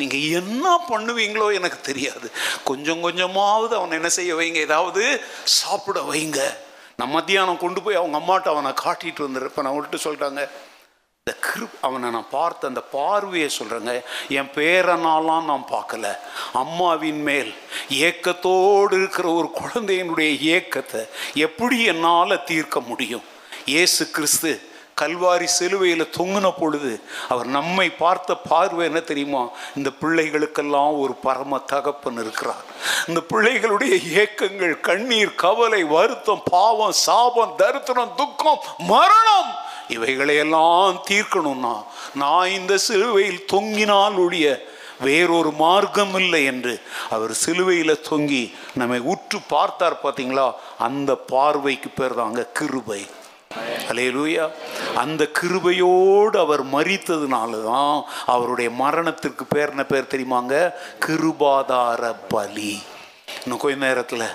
நீங்கள் 0.00 0.26
என்ன 0.40 0.66
பண்ணுவீங்களோ 0.90 1.46
எனக்கு 1.58 1.80
தெரியாது. 1.90 2.26
கொஞ்சம் 2.70 3.02
கொஞ்சமாவது 3.06 3.74
அவனை 3.78 3.96
என்ன 4.00 4.10
செய்ய 4.18 4.32
வைங்க. 4.38 4.60
ஏதாவது 4.68 5.02
சாப்பிட 5.58 6.00
வைங்க. 6.12 6.40
நான் 6.98 7.14
மத்தியானம் 7.16 7.62
கொண்டு 7.64 7.80
போய் 7.82 8.00
அவங்க 8.00 8.16
அம்மாட்ட 8.20 8.48
அவனை 8.54 8.72
காட்டிட்டு 8.84 9.26
வந்துருப்பேன் 9.26 9.70
அவன்கிட்ட 9.70 9.98
சொல்லிட்டாங்க 10.04 10.44
இந்த 11.20 11.32
கிரு 11.46 11.66
அவனை 11.86 12.08
நான் 12.16 12.34
பார்த்த 12.34 12.70
அந்த 12.70 12.82
பார்வையை 12.96 13.48
சொல்கிறேங்க 13.58 13.92
என் 14.38 14.50
பேரனாலாம் 14.56 15.48
நான் 15.50 15.66
பார்க்கல. 15.72 16.06
அம்மாவின் 16.62 17.22
மேல் 17.28 17.50
ஏக்கத்தோடு 18.08 18.94
இருக்கிற 19.00 19.26
ஒரு 19.38 19.48
குழந்தையினுடைய 19.60 20.30
ஏக்கத்தை 20.56 21.02
எப்படி 21.46 21.78
என்னால் 21.92 22.44
தீர்க்க 22.50 22.80
முடியும்? 22.90 23.26
ஏசு 23.80 24.02
கிறிஸ்து 24.16 24.52
கல்வாரி 25.00 25.44
சிலுவையில் 25.44 26.12
தொங்கின 26.16 26.46
பொழுது 26.58 26.90
அவர் 27.28 27.48
நம்மை 27.56 27.88
பார்த்த 28.02 28.36
பார்வை 28.50 28.84
என்ன 28.86 29.00
தெரியுமா? 29.00 29.42
இந்த 29.78 29.90
பிள்ளைகளுக்கெல்லாம் 30.00 30.94
ஒரு 30.98 31.14
பரம 31.24 31.58
தகப்பன் 31.72 32.20
இருக்கிறார். 32.22 32.62
இந்த 33.08 33.20
பிள்ளைகளுடைய 33.30 33.94
ஏக்கங்கள் 34.22 34.80
கண்ணீர் 34.80 35.34
கவலை 35.34 35.82
வருத்தம் 35.82 36.40
பாவம் 36.50 36.94
சாபம் 37.06 37.52
தரித்திரம் 37.56 38.14
துக்கம் 38.16 38.62
மரணம் 38.92 39.50
இவைகளையெல்லாம் 39.96 41.02
தீர்க்கணும்னா 41.10 41.74
நான் 42.22 42.54
இந்த 42.58 42.78
சிலுவையில் 42.86 43.44
தொங்கினால் 43.52 44.18
ஒழிய 44.24 44.46
வேறொரு 45.00 45.50
மார்க்கம் 45.50 46.14
இல்லை 46.22 46.42
என்று 46.44 46.74
அவர் 47.10 47.32
சிலுவையில் 47.42 48.02
தொங்கி 48.10 48.42
நம்மை 48.80 49.00
உற்று 49.12 49.40
பார்த்தார் 49.54 50.00
பார்த்தீங்களா 50.02 50.48
அந்த 50.88 51.14
பார்வைக்கு 51.34 51.88
பேர் 51.88 52.18
தாங்க 52.22 52.42
கிருபை. 52.58 53.02
அலையலூயா 53.88 54.44
அந்த 54.94 55.30
கிருபையோடு 55.40 56.36
அவர் 56.38 56.64
மறித்ததுனால 56.66 57.62
தான் 57.64 58.04
அவருடைய 58.26 58.70
மரணத்திற்கு 58.70 59.46
பேர் 59.46 59.70
என்ன 59.70 59.84
பேர் 59.84 60.12
தெரியுமாங்க? 60.14 60.54
கிருபாதார 61.06 62.14
பலி. 62.28 62.82
இன்னும் 63.44 63.58
கொஞ்ச 63.58 63.86
நேரத்தில் 63.86 64.26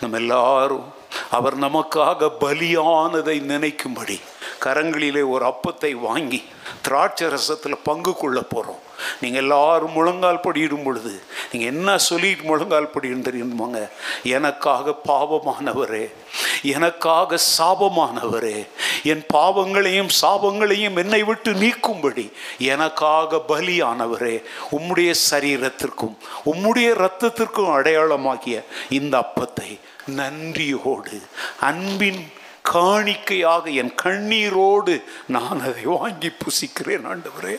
நம்ம 0.00 0.16
எல்லாரும் 0.16 0.92
அவர் 1.30 1.56
நமக்காக 1.58 2.30
பலியானதை 2.40 3.40
நினைக்கும்படி 3.46 4.20
கரங்களிலே 4.64 5.28
ஒரு 5.28 5.44
அப்பத்தை 5.46 6.00
வாங்கி 6.00 6.40
திராட்சை 6.82 7.28
ரசத்தில் 7.28 7.84
பங்கு 7.84 8.16
கொள்ள 8.16 8.40
போகிறோம் 8.40 8.82
நீங்கள் 9.20 9.42
எல்லாரும் 9.42 9.92
முழங்கால் 9.92 10.44
படியிடும் 10.44 10.82
பொழுது 10.82 11.12
நீங்கள் 11.52 11.70
என்ன 11.74 11.98
சொல்லிட்டு 11.98 12.44
முழங்கால் 12.44 12.92
படியும் 12.92 13.22
தெரியுமாங்க? 13.22 13.80
எனக்காக 14.30 14.94
பாவமானவரே 15.08 16.04
எனக்காக 16.70 17.38
சாபமானவரே 17.58 18.56
என் 19.02 19.24
பாவங்களையும் 19.32 20.10
சாபங்களையும் 20.20 20.98
என்னை 20.98 21.22
விட்டு 21.22 21.52
நீக்கும்படி 21.54 22.26
எனக்காக 22.66 23.42
பலியானவரே 23.48 24.34
உம்முடைய 24.70 25.14
சரீரத்திற்கும் 25.30 26.16
உம்முடைய 26.44 26.88
இரத்தத்திற்கும் 26.94 27.72
அடையாளமாகிய 27.72 28.58
இந்த 28.90 29.16
அப்பத்தை 29.18 29.70
நன்றியோடு 30.14 31.18
அன்பின் 31.60 32.22
காணிக்கையாக 32.72 33.64
என் 33.80 33.92
கண்ணீரோடு 34.02 34.94
நான் 35.34 35.60
அதை 35.68 35.84
வாங்கி 35.92 36.30
புசிக்கிறேன் 36.42 37.06
ஆண்டவரே. 37.12 37.54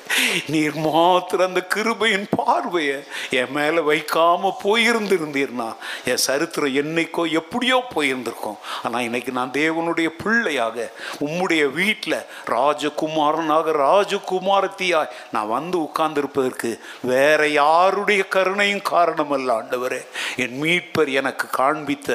நீர் 0.53 0.77
மாத்திர 0.85 1.45
அந்த 1.49 1.61
கிருபையின் 1.75 2.27
பார்வையை 2.37 2.97
என் 3.39 3.53
மேலே 3.57 3.81
வைக்காமல் 3.89 4.59
போயிருந்திருந்தீர்னா 4.63 5.69
என் 6.11 6.21
சரித்திரம் 6.27 6.77
என்னைக்கோ 6.81 7.23
எப்படியோ 7.39 7.77
போயிருந்திருக்கோம். 7.95 8.59
ஆனால் 8.83 9.05
இன்னைக்கு 9.07 9.31
நான் 9.39 9.55
தேவனுடைய 9.59 10.09
பிள்ளையாக 10.23 10.87
உம்முடைய 11.27 11.63
வீட்டில் 11.79 12.17
ராஜகுமாரனாக 12.55 13.75
ராஜகுமாரத்தியாய் 13.85 15.13
நான் 15.35 15.53
வந்து 15.55 15.77
உட்கார்ந்திருப்பதற்கு 15.87 16.71
வேற 17.13 17.41
யாருடைய 17.47 18.21
கருணையும் 18.37 18.87
காரணமல்ல 18.93 19.57
ஆண்டவரே. 19.59 20.01
என் 20.45 20.57
மீட்பர் 20.63 21.11
எனக்கு 21.21 21.47
காண்பித்த 21.59 22.09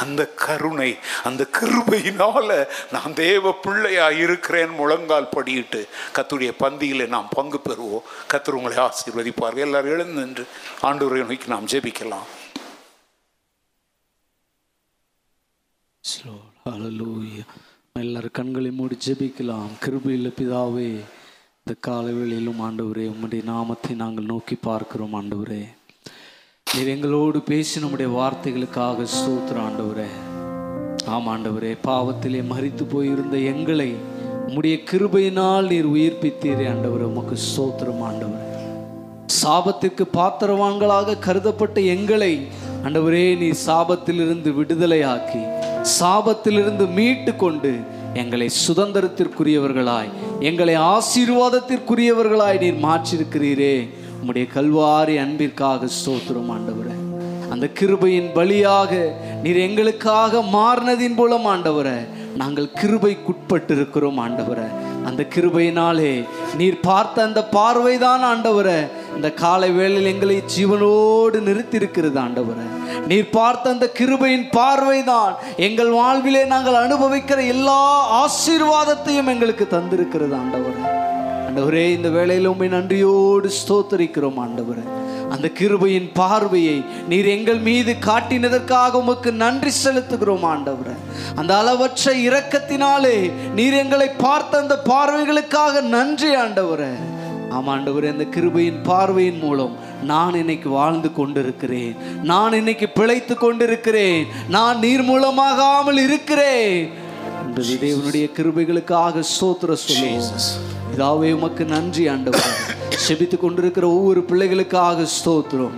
அந்த 0.00 0.22
கருணை 0.46 0.90
அந்த 1.30 1.42
கிருபையினால் 1.60 2.36
நான் 2.92 3.14
தேவ 3.14 3.52
பிள்ளையா 3.52 4.10
இருக்கிறேன் 4.10 4.70
முழங்கால் 4.80 5.32
படியிட்டு. 5.36 5.80
கத்துடைய 6.14 6.52
பந்தியில் 6.62 7.12
நாம் 7.14 7.28
பங்கு 7.30 7.60
பெறுவோம். 7.68 8.06
கத்தர் 8.32 8.58
உங்களை 8.58 8.76
ஆசீர்வதிப்பார்கள் 8.86 9.66
எல்லாரும் 9.68 9.90
எழுந்து 9.90 10.20
நின்று 10.20 10.46
ஆண்டோரை 10.82 11.20
நோக்கி 11.24 11.48
நாம் 11.54 11.70
ஜெபிக்கலாம். 11.74 12.28
எல்லாரும் 17.92 18.36
கண்களை 18.38 18.70
மூடி 18.70 18.96
ஜெபிக்கலாம். 19.06 19.70
கிருபையில் 19.84 20.34
பிதாவே 20.38 20.90
இந்த 21.60 21.80
காலை 21.80 22.12
வேளையிலும் 22.14 22.62
ஆண்டவரே 22.66 23.06
உம்முடைய 23.12 23.42
நாமத்தை 23.42 23.96
நாங்கள் 23.96 24.30
நோக்கி 24.32 24.54
பார்க்கிறோம் 24.54 25.14
ஆண்டவரே. 25.20 25.62
நீர் 26.74 26.92
எங்களோடு 26.94 27.40
பேசி 27.40 27.80
நம்முடைய 27.80 28.08
வார்த்தைகளுக்காக 28.18 29.06
ஸ்தோத்திரம் 29.14 29.66
ஆண்டவரே. 29.68 30.08
ஆம் 31.06 31.28
ஆண்டவரே 31.28 31.76
பாவத்திலே 31.86 32.42
மறித்து 32.50 32.82
போயிருந்த 32.82 33.36
எங்களை 33.36 33.94
உம்முடைய 34.46 34.78
கிருபையினால் 34.90 35.66
நீர் 35.66 35.86
உயிர்ப்பித்தீரே 35.86 36.68
ஆண்டவர் 36.68 37.02
உமக்கு 37.02 37.36
ஸ்தோத்திரம் 37.36 38.00
ஆண்டவர். 38.00 38.44
சாபத்திற்கு 39.42 40.04
பாத்திரவான்களாக 40.12 41.18
கருதப்பட்ட 41.26 41.84
எங்களை 41.84 42.46
ஆண்டவரே 42.84 43.36
நீ 43.38 43.50
சாபத்திலிருந்து 43.66 44.52
விடுதலையாக்கி 44.54 45.42
சாபத்திலிருந்து 46.00 46.92
மீட்டு 46.92 47.36
கொண்டு 47.36 47.78
எங்களை 48.14 48.50
சுதந்திரத்திற்குரியவர்களாய் 48.68 50.10
எங்களை 50.40 50.76
ஆசீர்வாதத்திற்குரியவர்களாய் 50.76 52.60
நீர் 52.60 52.84
மாற்றிருக்கிறீரே. 52.84 53.88
உம்முடைய 54.20 54.46
கல்வாரி 54.54 55.18
அன்பிற்காக 55.18 55.88
சோத்திரம் 56.06 56.50
ஆண்டவரே. 56.50 57.07
அந்த 57.50 57.66
கிருபையின் 57.80 58.32
வழியாக 58.32 58.92
நீர் 59.42 59.56
எங்களுக்காக 59.56 60.42
மாறினதின் 60.52 61.14
மூலம் 61.14 61.46
ஆண்டவரை 61.46 61.98
நாங்கள் 62.36 62.68
கிருபைக்குட்பட்டு 62.80 63.70
இருக்கிறோம் 63.70 64.18
ஆண்டவரை. 64.24 64.66
அந்த 65.04 65.26
கிருபையினாலே 65.34 66.12
நீர் 66.56 66.80
பார்த்த 66.80 67.22
அந்த 67.22 67.48
பார்வைதான் 67.52 68.24
ஆண்டவரை. 68.32 68.88
இந்த 69.14 69.32
காலை 69.32 69.70
வேளையில் 69.70 70.10
எங்களை 70.12 70.42
ஜீவனோடு 70.56 71.38
நிறுத்தியிருக்கிறது 71.48 72.18
ஆண்டவரை. 72.24 72.66
நீர் 73.06 73.30
பார்த்த 73.30 73.70
அந்த 73.70 73.90
கிருபையின் 73.98 74.46
பார்வைதான் 74.56 75.34
எங்கள் 75.56 75.90
வாழ்விலே 75.90 76.44
நாங்கள் 76.44 76.80
அனுபவிக்கிற 76.84 77.46
எல்லா 77.46 77.80
ஆசீர்வாதத்தையும் 78.22 79.32
எங்களுக்கு 79.34 79.66
தந்திருக்கிறது 79.70 80.36
ஆண்டவரை. 80.42 80.97
ஆண்டவரே 81.48 81.82
இந்த 81.96 82.08
வேளையில் 82.08 82.46
உண்மை 82.46 82.68
நன்றியோடு 82.68 83.50
ஸ்தோத்தரிக்கிறோம் 83.58 84.38
ஆண்டவரே. 84.44 84.82
அந்த 85.30 85.50
கிருபையின் 85.58 86.08
பார்வையை 86.12 86.84
நீர் 87.08 87.26
எங்கள் 87.26 87.58
மீது 87.58 87.92
காட்டினதற்காக 88.06 88.90
உமக்கு 88.90 89.32
நன்றி 89.32 89.70
செலுத்துகிறோம் 89.84 90.44
ஆண்டவரே. 90.50 90.94
அந்த 91.34 91.58
அளவற்ற 91.58 92.12
இரக்கத்தினாலே 92.12 93.32
நீர் 93.54 93.72
எங்களை 93.72 94.08
பார்த்த 94.08 94.58
அந்த 94.58 94.76
பார்வைகளுக்காக 94.84 95.80
நன்றி 95.80 96.36
ஆண்டவரே. 96.36 96.92
ஆமா 97.50 97.70
ஆண்டவரே 97.74 98.10
அந்த 98.10 98.26
கிருபையின் 98.36 98.82
பார்வையின் 98.82 99.38
மூலம் 99.38 99.76
நான் 100.02 100.34
இன்னைக்கு 100.34 100.68
வாழ்ந்து 100.68 101.12
கொண்டிருக்கிறேன். 101.12 101.96
நான் 102.22 102.52
இன்னைக்கு 102.52 102.88
பிழைத்து 102.88 103.34
கொண்டிருக்கிறேன். 103.34 104.26
நான் 104.48 104.78
நீர் 104.78 105.04
மூலமாகாமல் 105.10 106.00
இருக்கிறேன். 106.06 106.90
என்பது 107.46 107.74
தேவனுடைய 107.84 108.26
கிருபைகளுக்காக 108.38 109.22
ஸ்தோத்திர 109.34 109.72
சொல்லி 109.72 110.12
இதாவே 110.98 111.32
உமக்கு 111.32 111.64
நன்றி 111.64 112.08
ஆண்டவர். 112.08 112.76
செபித்து 112.96 113.36
கொண்டிருக்கிற 113.38 113.84
ஒவ்வொரு 113.96 114.20
பிள்ளைகளுக்காக 114.30 115.04
ஸ்தோத்திரம். 115.16 115.72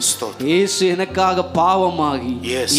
இயேசு 0.51 0.81
எனக்காக 0.95 1.45
பாவமாகி. 1.59 2.33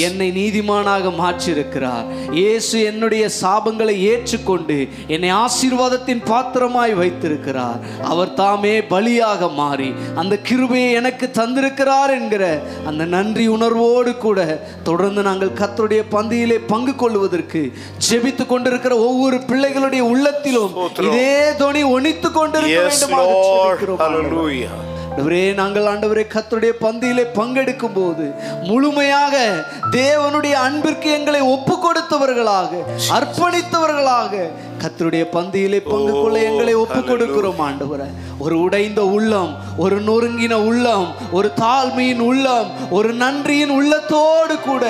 என்னை 0.07 0.27
நீதிமானாக 0.39 1.11
மாற்றியிருக்கிறார். 1.19 2.05
இயேசு 2.39 2.75
என்னுடைய 2.91 3.23
சாபங்களை 3.41 3.95
ஏற்றுக்கொண்டு 4.11 4.77
என்னை 5.15 5.29
ஆசீர்வாதத்தின் 5.43 6.23
பாத்திரமாய் 6.31 6.93
வைத்திருக்கிறார். 7.01 7.79
அவர் 8.11 8.33
தாமே 8.33 8.73
பலியாக 8.93 9.49
மாறி 9.59 9.89
அந்த 10.23 10.37
கிருபையை 10.49 10.91
எனக்கு 11.01 11.29
தந்திருக்கிறார் 11.39 12.13
என்கிற 12.19 12.43
அந்த 12.91 13.05
நன்றி 13.15 13.47
உணர்வோடு 13.57 14.13
கூட 14.17 14.39
தொடர்ந்து 14.89 15.21
நாங்கள் 15.29 15.57
கர்த்தருடைய 15.61 16.03
பந்தியிலே 16.15 16.59
பங்கு 16.73 16.95
கொள்வதற்கு 16.95 17.63
ஜெபித்து 18.09 18.45
கொண்டிருக்கிற 18.45 18.93
ஒவ்வொரு 19.07 19.37
பிள்ளைகளுடைய 19.51 20.03
உள்ளத்திலும் 20.13 20.71
இதே 21.07 21.33
துணி 21.63 21.83
ஒணித்து 21.95 22.31
கொண்டிருக்க 22.31 22.79
ஆண்டவரே. 24.23 25.41
நாங்கள் 25.53 25.87
ஆண்டவரே 25.87 26.23
கர்த்தருடைய 26.33 26.73
பந்தியிலே 26.81 27.25
பங்கெடுக்கும் 27.35 27.93
போது 27.93 28.25
முழுமையாக 28.63 29.33
தேவனுடைய 29.91 30.55
அன்பிற்கு 30.61 31.09
எங்களை 31.11 31.41
ஒப்பு 31.47 31.75
கொடுத்தவர்களாக 31.77 32.71
அர்ப்பணித்தவர்களாக 33.17 34.43
கர்த்தருடைய 34.83 35.23
பந்தியிலே 35.33 35.79
பங்கு 35.85 36.13
கொள்ள 36.13 36.37
எங்களை 36.41 36.73
ஒப்பு 36.75 36.99
கொடுக்கிறோம் 37.01 37.59
ஆண்டவரே. 37.61 38.07
ஒரு 38.39 38.55
உடைந்த 38.61 39.01
உள்ளம் 39.07 39.51
ஒரு 39.77 39.97
நொறுங்கின 40.01 40.53
உள்ளம் 40.65 41.07
ஒரு 41.31 41.51
தாழ்மையின் 41.59 42.19
உள்ளம் 42.21 42.69
ஒரு 42.89 43.13
நன்றியின் 43.13 43.69
உள்ளத்தோடு 43.69 44.59
கூட 44.61 44.85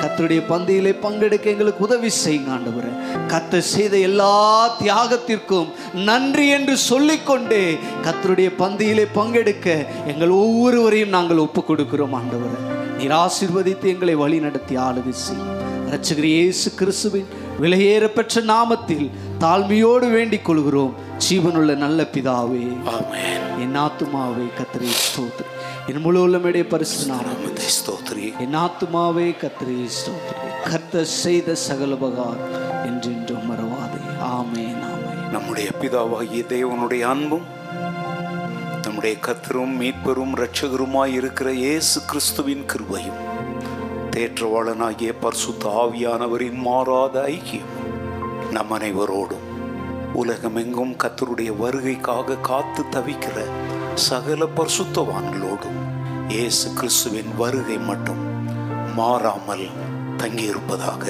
கர்த்தருடைய 0.00 0.40
பந்தியிலே 0.50 0.92
பங்கெடுக்க 1.04 1.46
எங்களுக்கு 1.54 1.84
உதவி 1.86 2.10
செய்யுங்க 2.24 2.50
ஆண்டவரே. 2.56 2.90
கர்த்தர் 3.32 3.68
செய்த 3.74 3.94
எல்லா 4.08 4.34
தியாகத்திற்கும் 4.80 5.68
நன்றி 6.08 6.46
என்று 6.56 6.76
சொல்லிக்கொண்டே 6.76 7.64
கர்த்தருடைய 8.06 8.50
பந்தியிலே 8.62 9.06
பங்கெடுக்க 9.18 9.86
எங்கள் 10.12 10.34
ஒவ்வொருவரையும் 10.44 11.14
நாங்கள் 11.16 11.44
ஒப்பு 11.46 11.62
கொடுக்கிறோம் 11.68 12.16
ஆண்டவரே. 12.20 12.60
நீர் 12.98 13.16
ஆசீர்வதித்து 13.24 13.86
எங்களை 13.94 14.14
வழி 14.14 14.38
நடத்தி 14.46 14.76
ஆளுகை 14.86 15.14
செய்யும் 15.26 15.52
ரட்சகர் 15.92 16.30
இயேசு 16.36 16.68
கிறிஸ்துவின் 16.80 17.28
விலையேறப்பெற்ற 17.62 18.42
நாமத்தில் 18.54 19.06
தாழ்மையோடு 19.44 20.06
வேண்டிக் 20.16 20.44
கொள்கிறோம். 20.44 20.94
ஜீவனுள்ள 21.28 21.72
நல்ல 21.84 22.02
பிதாவே. 22.14 22.64
என் 23.64 23.78
ஆத்துமாவே 23.84 24.48
கத்திரை 24.58 24.90
ஸ்தோத்திரி 25.04 25.56
என் 25.88 26.00
முழு 26.00 26.28
உள்ளமையுடைய 26.28 26.68
பரிசு 26.68 27.06
நாமம். 27.06 27.26
நாமத்தை 27.26 27.64
ஸ்தோத்திரி. 27.76 28.38
என் 28.38 28.54
ஆத்துமாவே 28.54 29.26
கத்திரை 29.42 29.88
ஸ்தோத்திரி. 29.98 30.70
கர்த்தர் 30.70 31.04
செய்த 31.04 31.56
சகலபகார் 31.68 32.40
என்றென்றும் 32.84 33.46
மறவாதே. 33.50 34.00
ஆமென் 34.20 34.82
ஆமென். 34.82 35.30
நம்முடைய 35.32 35.70
பிதாவாகிய 35.80 36.42
தேவனுடைய 36.48 37.00
அன்பும் 37.00 37.46
நம்முடைய 38.82 39.16
கத்தரும் 39.20 39.74
மீட்பரும் 39.80 40.32
இரட்சகருமாய் 40.36 41.12
இருக்கிற 41.12 41.52
இயேசு 41.52 42.00
கிறிஸ்துவின் 42.04 42.64
கிருபையும் 42.72 43.20
தேற்றவாளனாகிய 44.10 45.12
பரிசுத்த 45.20 45.68
ஆவியானவரின் 45.82 46.60
மாறாத 46.62 47.24
ஐக்கியம் 47.28 47.74
நம் 48.50 48.70
அனைவரோடும் 48.70 49.44
உலகமெங்கும் 50.14 50.94
கத்தருடைய 51.04 51.50
வருகைக்காக 51.60 52.40
காத்து 52.40 52.82
தவிக்கிற 52.90 53.36
சகல 53.98 54.44
பரிசுத்தவான்களோடும் 54.56 55.78
இயேசு 56.28 56.66
கிறிஸ்துவின் 56.74 57.30
வருகை 57.36 57.78
மட்டும் 57.80 58.20
மாறாமல் 58.94 59.64
தங்கியிருப்பதாக 60.16 61.04